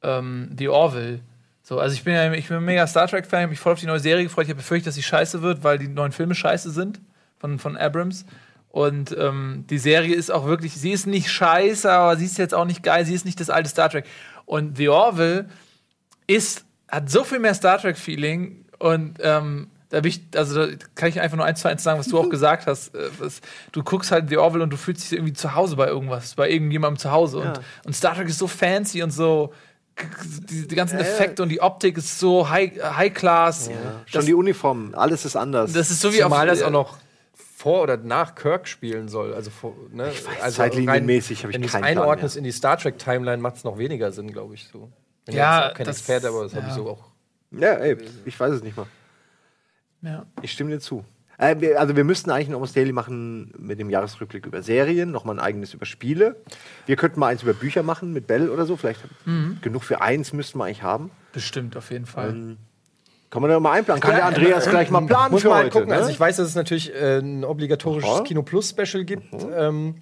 ähm, 0.03 0.49
die 0.53 0.69
Orville. 0.69 1.21
So, 1.63 1.81
also 1.81 1.95
ich 1.95 2.05
bin 2.05 2.15
ja 2.15 2.33
ich 2.33 2.49
bin 2.49 2.65
mega 2.65 2.87
Star 2.87 3.09
Trek-Fan, 3.09 3.41
ich 3.41 3.43
habe 3.43 3.51
mich 3.51 3.59
voll 3.59 3.73
auf 3.73 3.81
die 3.81 3.87
neue 3.87 4.01
Serie 4.01 4.25
gefreut. 4.25 4.45
Ich 4.45 4.51
habe 4.51 4.59
befürchtet, 4.59 4.89
dass 4.89 4.95
sie 4.95 5.03
scheiße 5.03 5.43
wird, 5.43 5.65
weil 5.65 5.79
die 5.79 5.89
neuen 5.89 6.13
Filme 6.13 6.35
scheiße 6.35 6.71
sind 6.71 7.01
von, 7.39 7.59
von 7.59 7.77
Abrams. 7.77 8.25
Und 8.69 9.17
ähm, 9.19 9.65
die 9.71 9.79
Serie 9.79 10.15
ist 10.15 10.31
auch 10.31 10.45
wirklich, 10.45 10.75
sie 10.75 10.93
ist 10.93 11.07
nicht 11.07 11.31
scheiße, 11.31 11.91
aber 11.91 12.17
sie 12.17 12.27
ist 12.27 12.39
jetzt 12.39 12.55
auch 12.55 12.67
nicht 12.67 12.83
geil, 12.83 13.05
sie 13.05 13.15
ist 13.15 13.25
nicht 13.25 13.41
das 13.41 13.51
alte 13.51 13.71
Star 13.71 13.89
Trek. 13.89 14.05
Und 14.45 14.77
The 14.77 14.91
Orville 14.91 15.49
ist, 16.27 16.65
hat 16.89 17.11
so 17.11 17.25
viel 17.25 17.39
mehr 17.39 17.55
Star 17.55 17.79
Trek-Feeling 17.79 18.67
und 18.79 19.19
ähm, 19.23 19.69
da, 19.89 20.01
bin 20.01 20.11
ich, 20.11 20.23
also, 20.35 20.67
da 20.67 20.77
kann 20.95 21.09
ich 21.09 21.21
einfach 21.21 21.37
nur 21.37 21.47
eins 21.47 21.61
zu 21.61 21.69
eins 21.69 21.83
sagen, 21.83 21.99
was 21.99 22.09
du 22.09 22.19
auch 22.19 22.29
gesagt 22.31 22.67
hast. 22.67 22.95
Äh, 22.95 23.09
was, 23.19 23.41
du 23.73 23.83
guckst 23.83 24.11
halt 24.11 24.29
The 24.29 24.39
Orville 24.39 24.65
und 24.65 24.71
du 24.71 24.77
fühlst 24.77 25.05
dich 25.05 25.13
irgendwie 25.19 25.33
zu 25.33 25.55
Hause 25.55 25.77
bei 25.77 25.87
irgendwas, 25.87 26.35
bei 26.35 26.51
irgendjemandem 26.51 26.99
zu 26.99 27.11
Hause. 27.11 27.39
Und, 27.39 27.61
und 27.85 27.95
Star 27.95 28.15
Trek 28.15 28.29
ist 28.29 28.39
so 28.39 28.47
fancy 28.47 29.03
und 29.03 29.11
so. 29.11 29.53
Die, 30.51 30.69
die 30.69 30.75
ganzen 30.75 30.99
Effekte 30.99 31.43
und 31.43 31.49
die 31.49 31.63
Optik 31.63 31.97
ist 31.97 32.19
so 32.19 32.51
high, 32.51 32.71
high 32.83 33.15
class. 33.15 33.71
schon 34.05 34.27
die 34.27 34.35
Uniformen, 34.35 34.95
alles 34.95 35.25
ist 35.25 35.37
anders. 35.37 35.73
Das 35.73 35.91
ist 35.91 36.03
so 36.03 36.13
wie 36.13 36.19
Zumal 36.19 36.51
auf 36.51 36.59
das 36.59 36.63
auch 36.63 36.71
noch 36.71 36.99
vor 37.57 37.83
oder 37.83 37.97
nach 37.97 38.35
Kirk 38.35 38.69
spielen 38.69 39.09
soll. 39.09 39.33
Also, 39.33 39.51
vor, 39.51 39.75
ne? 39.91 40.13
also 40.43 40.57
zeitlinienmäßig 40.59 41.45
hab 41.45 41.51
ich 41.51 41.55
Wenn 41.55 41.63
du 41.63 41.67
es 41.67 41.73
keinen 41.73 41.83
Plan 41.83 41.99
einordnest 41.99 42.37
in 42.37 42.45
die 42.45 42.53
Star 42.53 42.77
Trek 42.77 42.99
Timeline, 42.99 43.39
macht 43.39 43.57
es 43.57 43.65
noch 43.65 43.79
weniger 43.79 44.13
Sinn, 44.13 44.31
glaube 44.31 44.55
ich. 44.55 44.69
So. 44.71 44.91
Bin 45.25 45.35
Ja, 45.35 45.73
kein 45.75 45.87
das- 45.87 45.97
Experte, 45.97 46.29
aber 46.29 46.43
das 46.45 46.55
habe 46.55 46.67
ich 46.67 46.73
ja. 46.73 46.75
so 46.77 46.91
auch. 46.91 47.05
ja, 47.53 47.73
ey, 47.73 47.97
ich 48.27 48.39
weiß 48.39 48.53
es 48.53 48.63
nicht 48.63 48.77
mal. 48.77 48.87
Ja. 50.03 50.25
Ich 50.43 50.53
stimme 50.53 50.71
dir 50.71 50.81
zu. 50.81 51.05
Äh, 51.39 51.57
wir, 51.61 51.79
also 51.81 51.97
wir 51.97 52.05
müssten 52.05 52.31
eigentlich 52.31 52.49
ein 52.49 52.55
Almost 52.55 52.75
Daily 52.77 52.93
machen 52.93 53.53
mit 53.59 53.79
dem 53.79 53.91
Jahresrückblick 53.91 54.47
über 54.47 54.63
Serien, 54.63 55.11
nochmal 55.11 55.37
ein 55.37 55.41
eigenes 55.41 55.75
über 55.75 55.85
Spiele. 55.85 56.37
Wir 56.87 56.97
könnten 56.97 57.21
mal 57.21 57.27
eins 57.29 57.43
über 57.43 57.53
Bücher 57.53 57.83
machen 57.83 58.13
mit 58.13 58.27
Bell 58.27 58.49
oder 58.49 58.65
so. 58.65 58.77
Vielleicht 58.77 59.01
Mhm. 59.27 59.59
genug 59.61 59.85
für 59.85 60.01
eins 60.01 60.33
müssten 60.33 60.59
wir 60.59 60.65
eigentlich 60.65 60.83
haben. 60.83 61.11
Bestimmt, 61.33 61.77
auf 61.77 61.91
jeden 61.91 62.07
Fall. 62.07 62.31
Ähm, 62.31 62.57
Kann 63.29 63.43
man 63.43 63.51
da 63.51 63.61
mal 63.61 63.73
einplanen? 63.73 64.01
Kann 64.01 64.13
der 64.13 64.21
Ja, 64.21 64.29
Andreas 64.29 64.67
äh, 64.67 64.71
gleich 64.71 64.91
mal 64.91 65.05
planen 65.05 65.33
Muss 65.33 65.43
für 65.43 65.53
halt 65.53 65.65
heute? 65.65 65.73
gucken. 65.73 65.89
ne? 65.91 65.97
Also 65.97 66.11
ich 66.11 66.19
weiß, 66.19 66.37
dass 66.37 66.49
es 66.49 66.55
natürlich 66.55 66.95
äh, 66.95 67.19
ein 67.19 67.45
obligatorisches 67.45 68.09
Aha. 68.11 68.21
Kino 68.23 68.43
Plus 68.43 68.71
Special 68.71 69.05
gibt 69.05 69.27
ähm, 69.55 69.97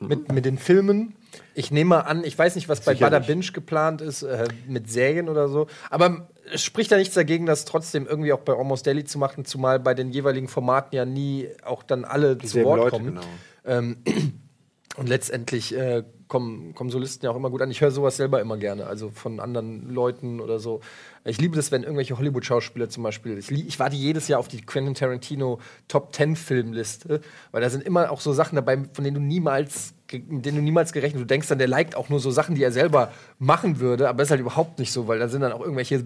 mit, 0.00 0.32
mit 0.32 0.44
den 0.44 0.58
Filmen. 0.58 1.14
Ich 1.54 1.70
nehme 1.70 1.90
mal 1.90 2.00
an, 2.00 2.24
ich 2.24 2.36
weiß 2.36 2.56
nicht, 2.56 2.68
was 2.68 2.80
bei. 2.80 2.94
Bada 2.94 3.18
Binge 3.20 3.44
geplant 3.52 4.00
ist, 4.00 4.22
äh, 4.22 4.48
mit 4.66 4.90
Serien 4.90 5.28
oder 5.28 5.48
so. 5.48 5.66
Aber 5.90 6.28
es 6.52 6.62
spricht 6.62 6.90
da 6.92 6.96
nichts 6.96 7.14
dagegen, 7.14 7.46
das 7.46 7.64
trotzdem 7.64 8.06
irgendwie 8.06 8.32
auch 8.32 8.40
bei 8.40 8.54
Almost 8.54 8.86
Daily 8.86 9.04
zu 9.04 9.18
machen, 9.18 9.44
zumal 9.44 9.80
bei 9.80 9.94
den 9.94 10.10
jeweiligen 10.10 10.48
Formaten 10.48 10.96
ja 10.96 11.04
nie 11.04 11.48
auch 11.64 11.82
dann 11.82 12.04
alle 12.04 12.38
zu 12.38 12.64
Wort 12.64 12.78
Leute, 12.78 12.90
kommen. 12.90 13.06
genau. 13.06 13.20
Ähm, 13.64 13.96
und 14.96 15.08
letztendlich 15.08 15.76
äh, 15.76 16.04
kommen, 16.30 16.74
kommen 16.74 16.90
Solisten 16.90 17.24
ja 17.24 17.30
auch 17.30 17.36
immer 17.36 17.50
gut 17.50 17.60
an. 17.60 17.70
Ich 17.70 17.80
höre 17.82 17.90
sowas 17.90 18.16
selber 18.16 18.40
immer 18.40 18.56
gerne, 18.56 18.86
also 18.86 19.10
von 19.10 19.40
anderen 19.40 19.92
Leuten 19.92 20.40
oder 20.40 20.58
so. 20.58 20.80
Ich 21.24 21.38
liebe 21.38 21.56
das, 21.56 21.70
wenn 21.70 21.82
irgendwelche 21.82 22.16
Hollywood-Schauspieler 22.16 22.88
zum 22.88 23.02
Beispiel, 23.02 23.36
ich, 23.36 23.50
ich 23.50 23.78
warte 23.78 23.96
jedes 23.96 24.28
Jahr 24.28 24.40
auf 24.40 24.48
die 24.48 24.62
Quentin 24.62 24.94
Tarantino 24.94 25.60
Top 25.88 26.14
10 26.14 26.36
Filmliste, 26.36 27.20
weil 27.50 27.60
da 27.60 27.68
sind 27.68 27.84
immer 27.84 28.10
auch 28.10 28.20
so 28.20 28.32
Sachen 28.32 28.56
dabei, 28.56 28.78
von 28.92 29.04
denen 29.04 29.14
du 29.14 29.20
niemals, 29.20 29.92
mit 30.12 30.44
denen 30.44 30.56
du 30.56 30.62
niemals 30.62 30.92
gerechnet. 30.92 31.22
Du 31.22 31.26
denkst 31.26 31.48
dann, 31.48 31.58
der 31.58 31.68
liked 31.68 31.96
auch 31.96 32.08
nur 32.08 32.20
so 32.20 32.30
Sachen, 32.30 32.54
die 32.54 32.62
er 32.62 32.72
selber 32.72 33.12
machen 33.38 33.80
würde, 33.80 34.08
aber 34.08 34.18
das 34.18 34.28
ist 34.28 34.30
halt 34.32 34.40
überhaupt 34.40 34.78
nicht 34.78 34.92
so, 34.92 35.08
weil 35.08 35.18
da 35.18 35.28
sind 35.28 35.40
dann 35.42 35.52
auch 35.52 35.60
irgendwelche 35.60 36.04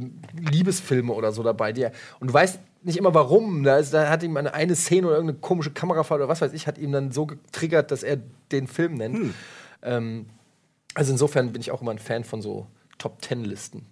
Liebesfilme 0.51 1.13
oder 1.13 1.33
so 1.33 1.43
dabei, 1.43 1.73
die 1.73 1.83
er, 1.83 1.93
und 2.21 2.29
du 2.29 2.35
weißt 2.35 2.59
nicht 2.85 2.99
immer 2.99 3.15
warum. 3.15 3.65
Da, 3.65 3.79
ist, 3.79 3.95
da 3.95 4.11
hat 4.11 4.23
ihm 4.23 4.37
eine, 4.37 4.55
eine 4.55 4.77
Szene 4.77 5.07
oder 5.07 5.17
irgendeine 5.17 5.41
komische 5.41 5.71
Kamerafahrt 5.71 6.21
oder 6.21 6.29
was 6.29 6.41
weiß 6.41 6.53
ich, 6.53 6.67
hat 6.67 6.79
ihm 6.79 6.93
dann 6.93 7.13
so 7.13 7.27
getriggert, 7.27 7.91
dass 7.91 8.03
er 8.03 8.19
den 8.53 8.67
Film 8.67 8.95
nennt. 8.95 9.35
Ähm, 9.83 10.27
also 10.95 11.13
insofern 11.13 11.53
bin 11.53 11.61
ich 11.61 11.71
auch 11.71 11.83
immer 11.83 11.91
ein 11.91 11.99
Fan 11.99 12.25
von 12.25 12.41
so 12.41 12.67
Top-Ten-Listen. 12.99 13.87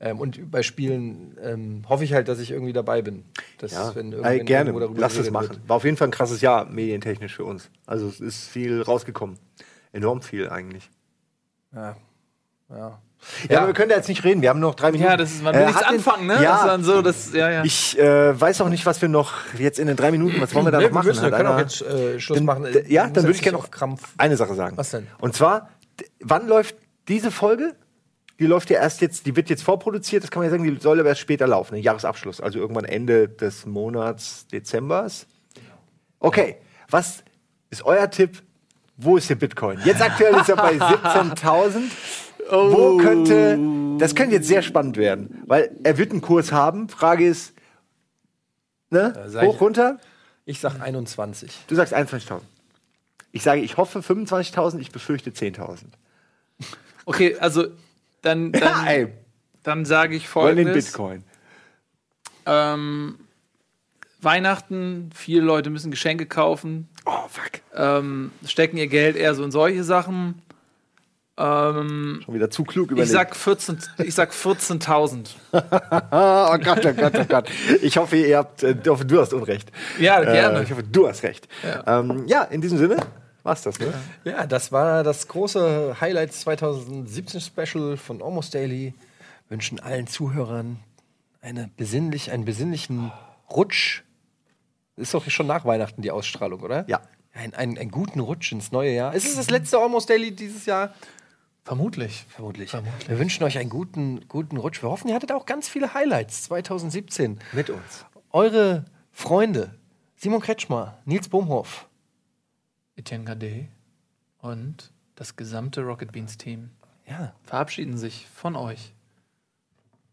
Ähm, 0.00 0.20
und 0.20 0.50
bei 0.50 0.62
Spielen 0.62 1.36
ähm, 1.42 1.82
hoffe 1.88 2.04
ich 2.04 2.12
halt, 2.12 2.28
dass 2.28 2.38
ich 2.38 2.52
irgendwie 2.52 2.72
dabei 2.72 3.02
bin. 3.02 3.24
Dass, 3.58 3.72
Ja, 3.72 3.94
wenn 3.96 4.12
äh, 4.12 4.38
gerne. 4.44 4.72
Lass 4.94 5.16
es 5.16 5.30
machen. 5.30 5.48
wird. 5.50 5.68
War 5.68 5.76
auf 5.76 5.84
jeden 5.84 5.96
Fall 5.96 6.08
ein 6.08 6.12
krasses 6.12 6.40
Jahr 6.40 6.66
medientechnisch 6.66 7.34
für 7.34 7.44
uns. 7.44 7.68
Also 7.86 8.06
es 8.06 8.20
ist 8.20 8.48
viel 8.48 8.80
rausgekommen. 8.82 9.38
Enorm 9.92 10.22
viel 10.22 10.48
eigentlich. 10.50 10.88
Ja. 11.74 11.96
Ja. 12.70 12.98
Ja, 13.48 13.58
aber 13.58 13.66
wir 13.68 13.74
können 13.74 13.88
da 13.88 13.96
jetzt 13.96 14.08
nicht 14.08 14.22
reden. 14.22 14.42
Wir 14.42 14.50
haben 14.50 14.60
noch 14.60 14.76
drei 14.76 14.92
Minuten. 14.92 15.10
ja, 15.10 15.16
das 15.16 15.32
ist, 15.32 15.42
man 15.42 15.52
will 15.52 15.62
Äh, 15.62 15.66
nichts 15.66 15.80
den- 15.80 15.88
anfangen, 15.88 16.26
ne? 16.28 16.34
Ja, 16.34 16.40
Das 16.52 16.60
ist 16.60 16.66
dann 16.68 16.84
so, 16.84 17.02
das, 17.02 17.32
ja, 17.32 17.50
ja. 17.50 17.64
ich 17.64 17.98
äh, 17.98 18.40
weiß 18.40 18.60
auch 18.60 18.68
nicht, 18.68 18.86
was 18.86 19.02
wir 19.02 19.08
noch 19.08 19.32
jetzt 19.58 19.80
in 19.80 19.88
den 19.88 19.96
drei 19.96 20.12
Minuten, 20.12 20.40
was 20.40 20.54
wollen 20.54 20.66
wir 20.66 20.70
da 20.70 20.78
Nee, 20.78 20.84
noch 20.84 20.90
wir 20.90 20.94
machen? 20.94 21.06
müssen, 21.08 21.24
wir 21.24 21.30
können 21.32 21.48
auch 21.48 21.58
jetzt 21.58 21.82
äh, 21.82 22.20
Schluss 22.20 22.38
Dann- 22.38 22.44
machen. 22.44 22.66
ja, 22.86 23.08
dann 23.08 23.24
würde 23.24 23.34
ich 23.34 23.42
gerne 23.42 23.58
noch 23.58 23.72
Krampf. 23.72 24.14
eine 24.18 24.36
Sache 24.36 24.54
sagen. 24.54 24.76
Was 24.76 24.90
denn? 24.92 25.08
Und 25.20 25.34
zwar, 25.34 25.70
wann 26.20 26.46
läuft 26.46 26.76
diese 27.08 27.32
Folge? 27.32 27.74
Die 28.38 28.46
läuft 28.46 28.70
ja 28.70 28.80
erst 28.80 29.00
jetzt, 29.00 29.26
die 29.26 29.34
wird 29.34 29.50
jetzt 29.50 29.62
vorproduziert, 29.64 30.22
das 30.22 30.30
kann 30.30 30.40
man 30.42 30.50
ja 30.50 30.56
sagen, 30.56 30.62
die 30.72 30.80
soll 30.80 31.00
aber 31.00 31.08
erst 31.08 31.20
später 31.20 31.46
laufen, 31.46 31.74
ein 31.74 31.82
Jahresabschluss, 31.82 32.40
also 32.40 32.58
irgendwann 32.58 32.84
Ende 32.84 33.28
des 33.28 33.66
Monats 33.66 34.46
Dezembers. 34.46 35.26
Okay, 36.20 36.56
was 36.88 37.24
ist 37.70 37.84
euer 37.84 38.08
Tipp? 38.10 38.42
Wo 38.96 39.16
ist 39.16 39.28
der 39.30 39.34
Bitcoin? 39.36 39.78
Jetzt 39.84 40.02
aktuell 40.02 40.34
ist 40.36 40.48
er 40.48 40.56
bei 40.56 40.72
17.000. 40.76 41.80
Wo 42.50 42.96
könnte, 42.96 43.58
das 43.98 44.14
könnte 44.14 44.36
jetzt 44.36 44.48
sehr 44.48 44.62
spannend 44.62 44.96
werden, 44.96 45.42
weil 45.46 45.70
er 45.84 45.98
wird 45.98 46.12
einen 46.12 46.20
Kurs 46.20 46.50
haben. 46.52 46.88
Frage 46.88 47.26
ist, 47.26 47.52
ne? 48.90 49.12
ich- 49.28 49.34
Hoch, 49.42 49.60
runter? 49.60 49.98
Ich 50.44 50.60
sag 50.60 50.80
21. 50.80 51.52
Du 51.66 51.74
sagst 51.74 51.94
21.000. 51.94 52.40
Ich 53.32 53.42
sage, 53.42 53.60
ich 53.60 53.76
hoffe 53.76 53.98
25.000, 53.98 54.78
ich 54.78 54.90
befürchte 54.92 55.30
10.000. 55.30 55.80
Okay, 57.04 57.36
also 57.38 57.66
dann, 58.22 58.52
Ja, 58.52 58.60
dann, 58.60 58.86
ey, 58.86 59.08
dann 59.62 59.84
sage 59.84 60.16
ich 60.16 60.34
wollen 60.34 60.56
den 60.56 60.66
folgendes. 60.66 60.86
Bitcoin. 60.86 61.24
Ähm, 62.46 63.18
Weihnachten, 64.20 65.10
viele 65.14 65.42
Leute 65.42 65.70
müssen 65.70 65.90
Geschenke 65.90 66.26
kaufen, 66.26 66.88
Oh, 67.04 67.28
fuck. 67.28 67.60
ähm, 67.74 68.32
stecken 68.46 68.76
ihr 68.76 68.88
Geld 68.88 69.16
eher 69.16 69.34
so 69.34 69.44
in 69.44 69.50
solche 69.50 69.84
Sachen. 69.84 70.42
Ähm, 71.40 72.20
Schon 72.24 72.34
wieder 72.34 72.50
zu 72.50 72.64
klug 72.64 72.86
ich 72.86 72.92
überlegt. 72.92 73.12
sag 73.12 73.36
14 73.36 73.78
ich 73.98 74.12
sag 74.14 74.32
14.000. 74.32 75.28
Ah, 76.10 76.52
oh 76.54 76.58
Gott, 76.58 76.84
oh 76.84 76.92
Gott, 76.94 77.12
oh 77.16 77.24
Gott. 77.28 77.48
Ich 77.80 77.96
hoffe, 77.96 78.16
ihr 78.16 78.38
habt, 78.38 78.64
äh, 78.64 78.74
ich 78.74 79.04
du 79.04 79.20
hast 79.20 79.32
Unrecht. 79.32 79.70
Ja, 80.00 80.20
gerne. 80.20 80.58
Äh, 80.58 80.62
ich 80.64 80.72
hoffe, 80.72 80.82
du 80.82 81.06
hast 81.06 81.22
recht. 81.22 81.46
Ja, 81.62 82.00
ähm, 82.00 82.24
ja 82.26 82.42
in 82.42 82.60
diesem 82.60 82.78
Sinne 82.78 82.96
war's 83.48 83.62
das, 83.62 83.78
ne? 83.78 83.92
Ja, 84.24 84.46
das 84.46 84.72
war 84.72 85.02
das 85.02 85.26
große 85.26 85.96
Highlight 86.00 86.32
2017 86.32 87.40
Special 87.40 87.96
von 87.96 88.22
Almost 88.22 88.54
Daily. 88.54 88.94
Wünschen 89.48 89.80
allen 89.80 90.06
Zuhörern 90.06 90.78
eine 91.40 91.70
besinnlich, 91.76 92.30
einen 92.30 92.44
besinnlichen 92.44 93.10
Rutsch. 93.50 94.02
Ist 94.96 95.14
doch 95.14 95.28
schon 95.30 95.46
nach 95.46 95.64
Weihnachten 95.64 96.02
die 96.02 96.10
Ausstrahlung, 96.10 96.60
oder? 96.60 96.84
Ja. 96.88 97.00
Ein, 97.32 97.54
ein, 97.54 97.78
einen 97.78 97.90
guten 97.90 98.20
Rutsch 98.20 98.52
ins 98.52 98.72
neue 98.72 98.92
Jahr. 98.92 99.14
Ist 99.14 99.26
es 99.26 99.36
das 99.36 99.48
letzte 99.48 99.78
Almost 99.78 100.10
Daily 100.10 100.32
dieses 100.32 100.66
Jahr? 100.66 100.94
Vermutlich. 101.64 102.26
Vermutlich. 102.28 102.72
Wir 103.06 103.18
wünschen 103.18 103.44
euch 103.44 103.58
einen 103.58 103.70
guten, 103.70 104.26
guten 104.28 104.56
Rutsch. 104.56 104.82
Wir 104.82 104.90
hoffen, 104.90 105.08
ihr 105.08 105.14
hattet 105.14 105.32
auch 105.32 105.46
ganz 105.46 105.68
viele 105.68 105.94
Highlights 105.94 106.44
2017. 106.44 107.38
Mit 107.52 107.70
uns. 107.70 108.04
Eure 108.30 108.84
Freunde 109.12 109.78
Simon 110.20 110.40
Kretschmer, 110.40 110.98
Nils 111.04 111.28
Bohmhoff, 111.28 111.87
Etienne 112.98 113.24
Gade 113.24 113.68
und 114.40 114.92
das 115.14 115.36
gesamte 115.36 115.82
Rocket 115.82 116.12
Beans 116.12 116.36
Team 116.36 116.70
ja, 117.06 117.34
verabschieden 117.44 117.96
sich 117.96 118.26
von 118.26 118.56
euch. 118.56 118.92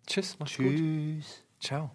tschüss, 0.07 0.39
macht's 0.39 0.57
gut. 0.57 0.75
Tschüss. 0.75 1.43
Ciao. 1.59 1.91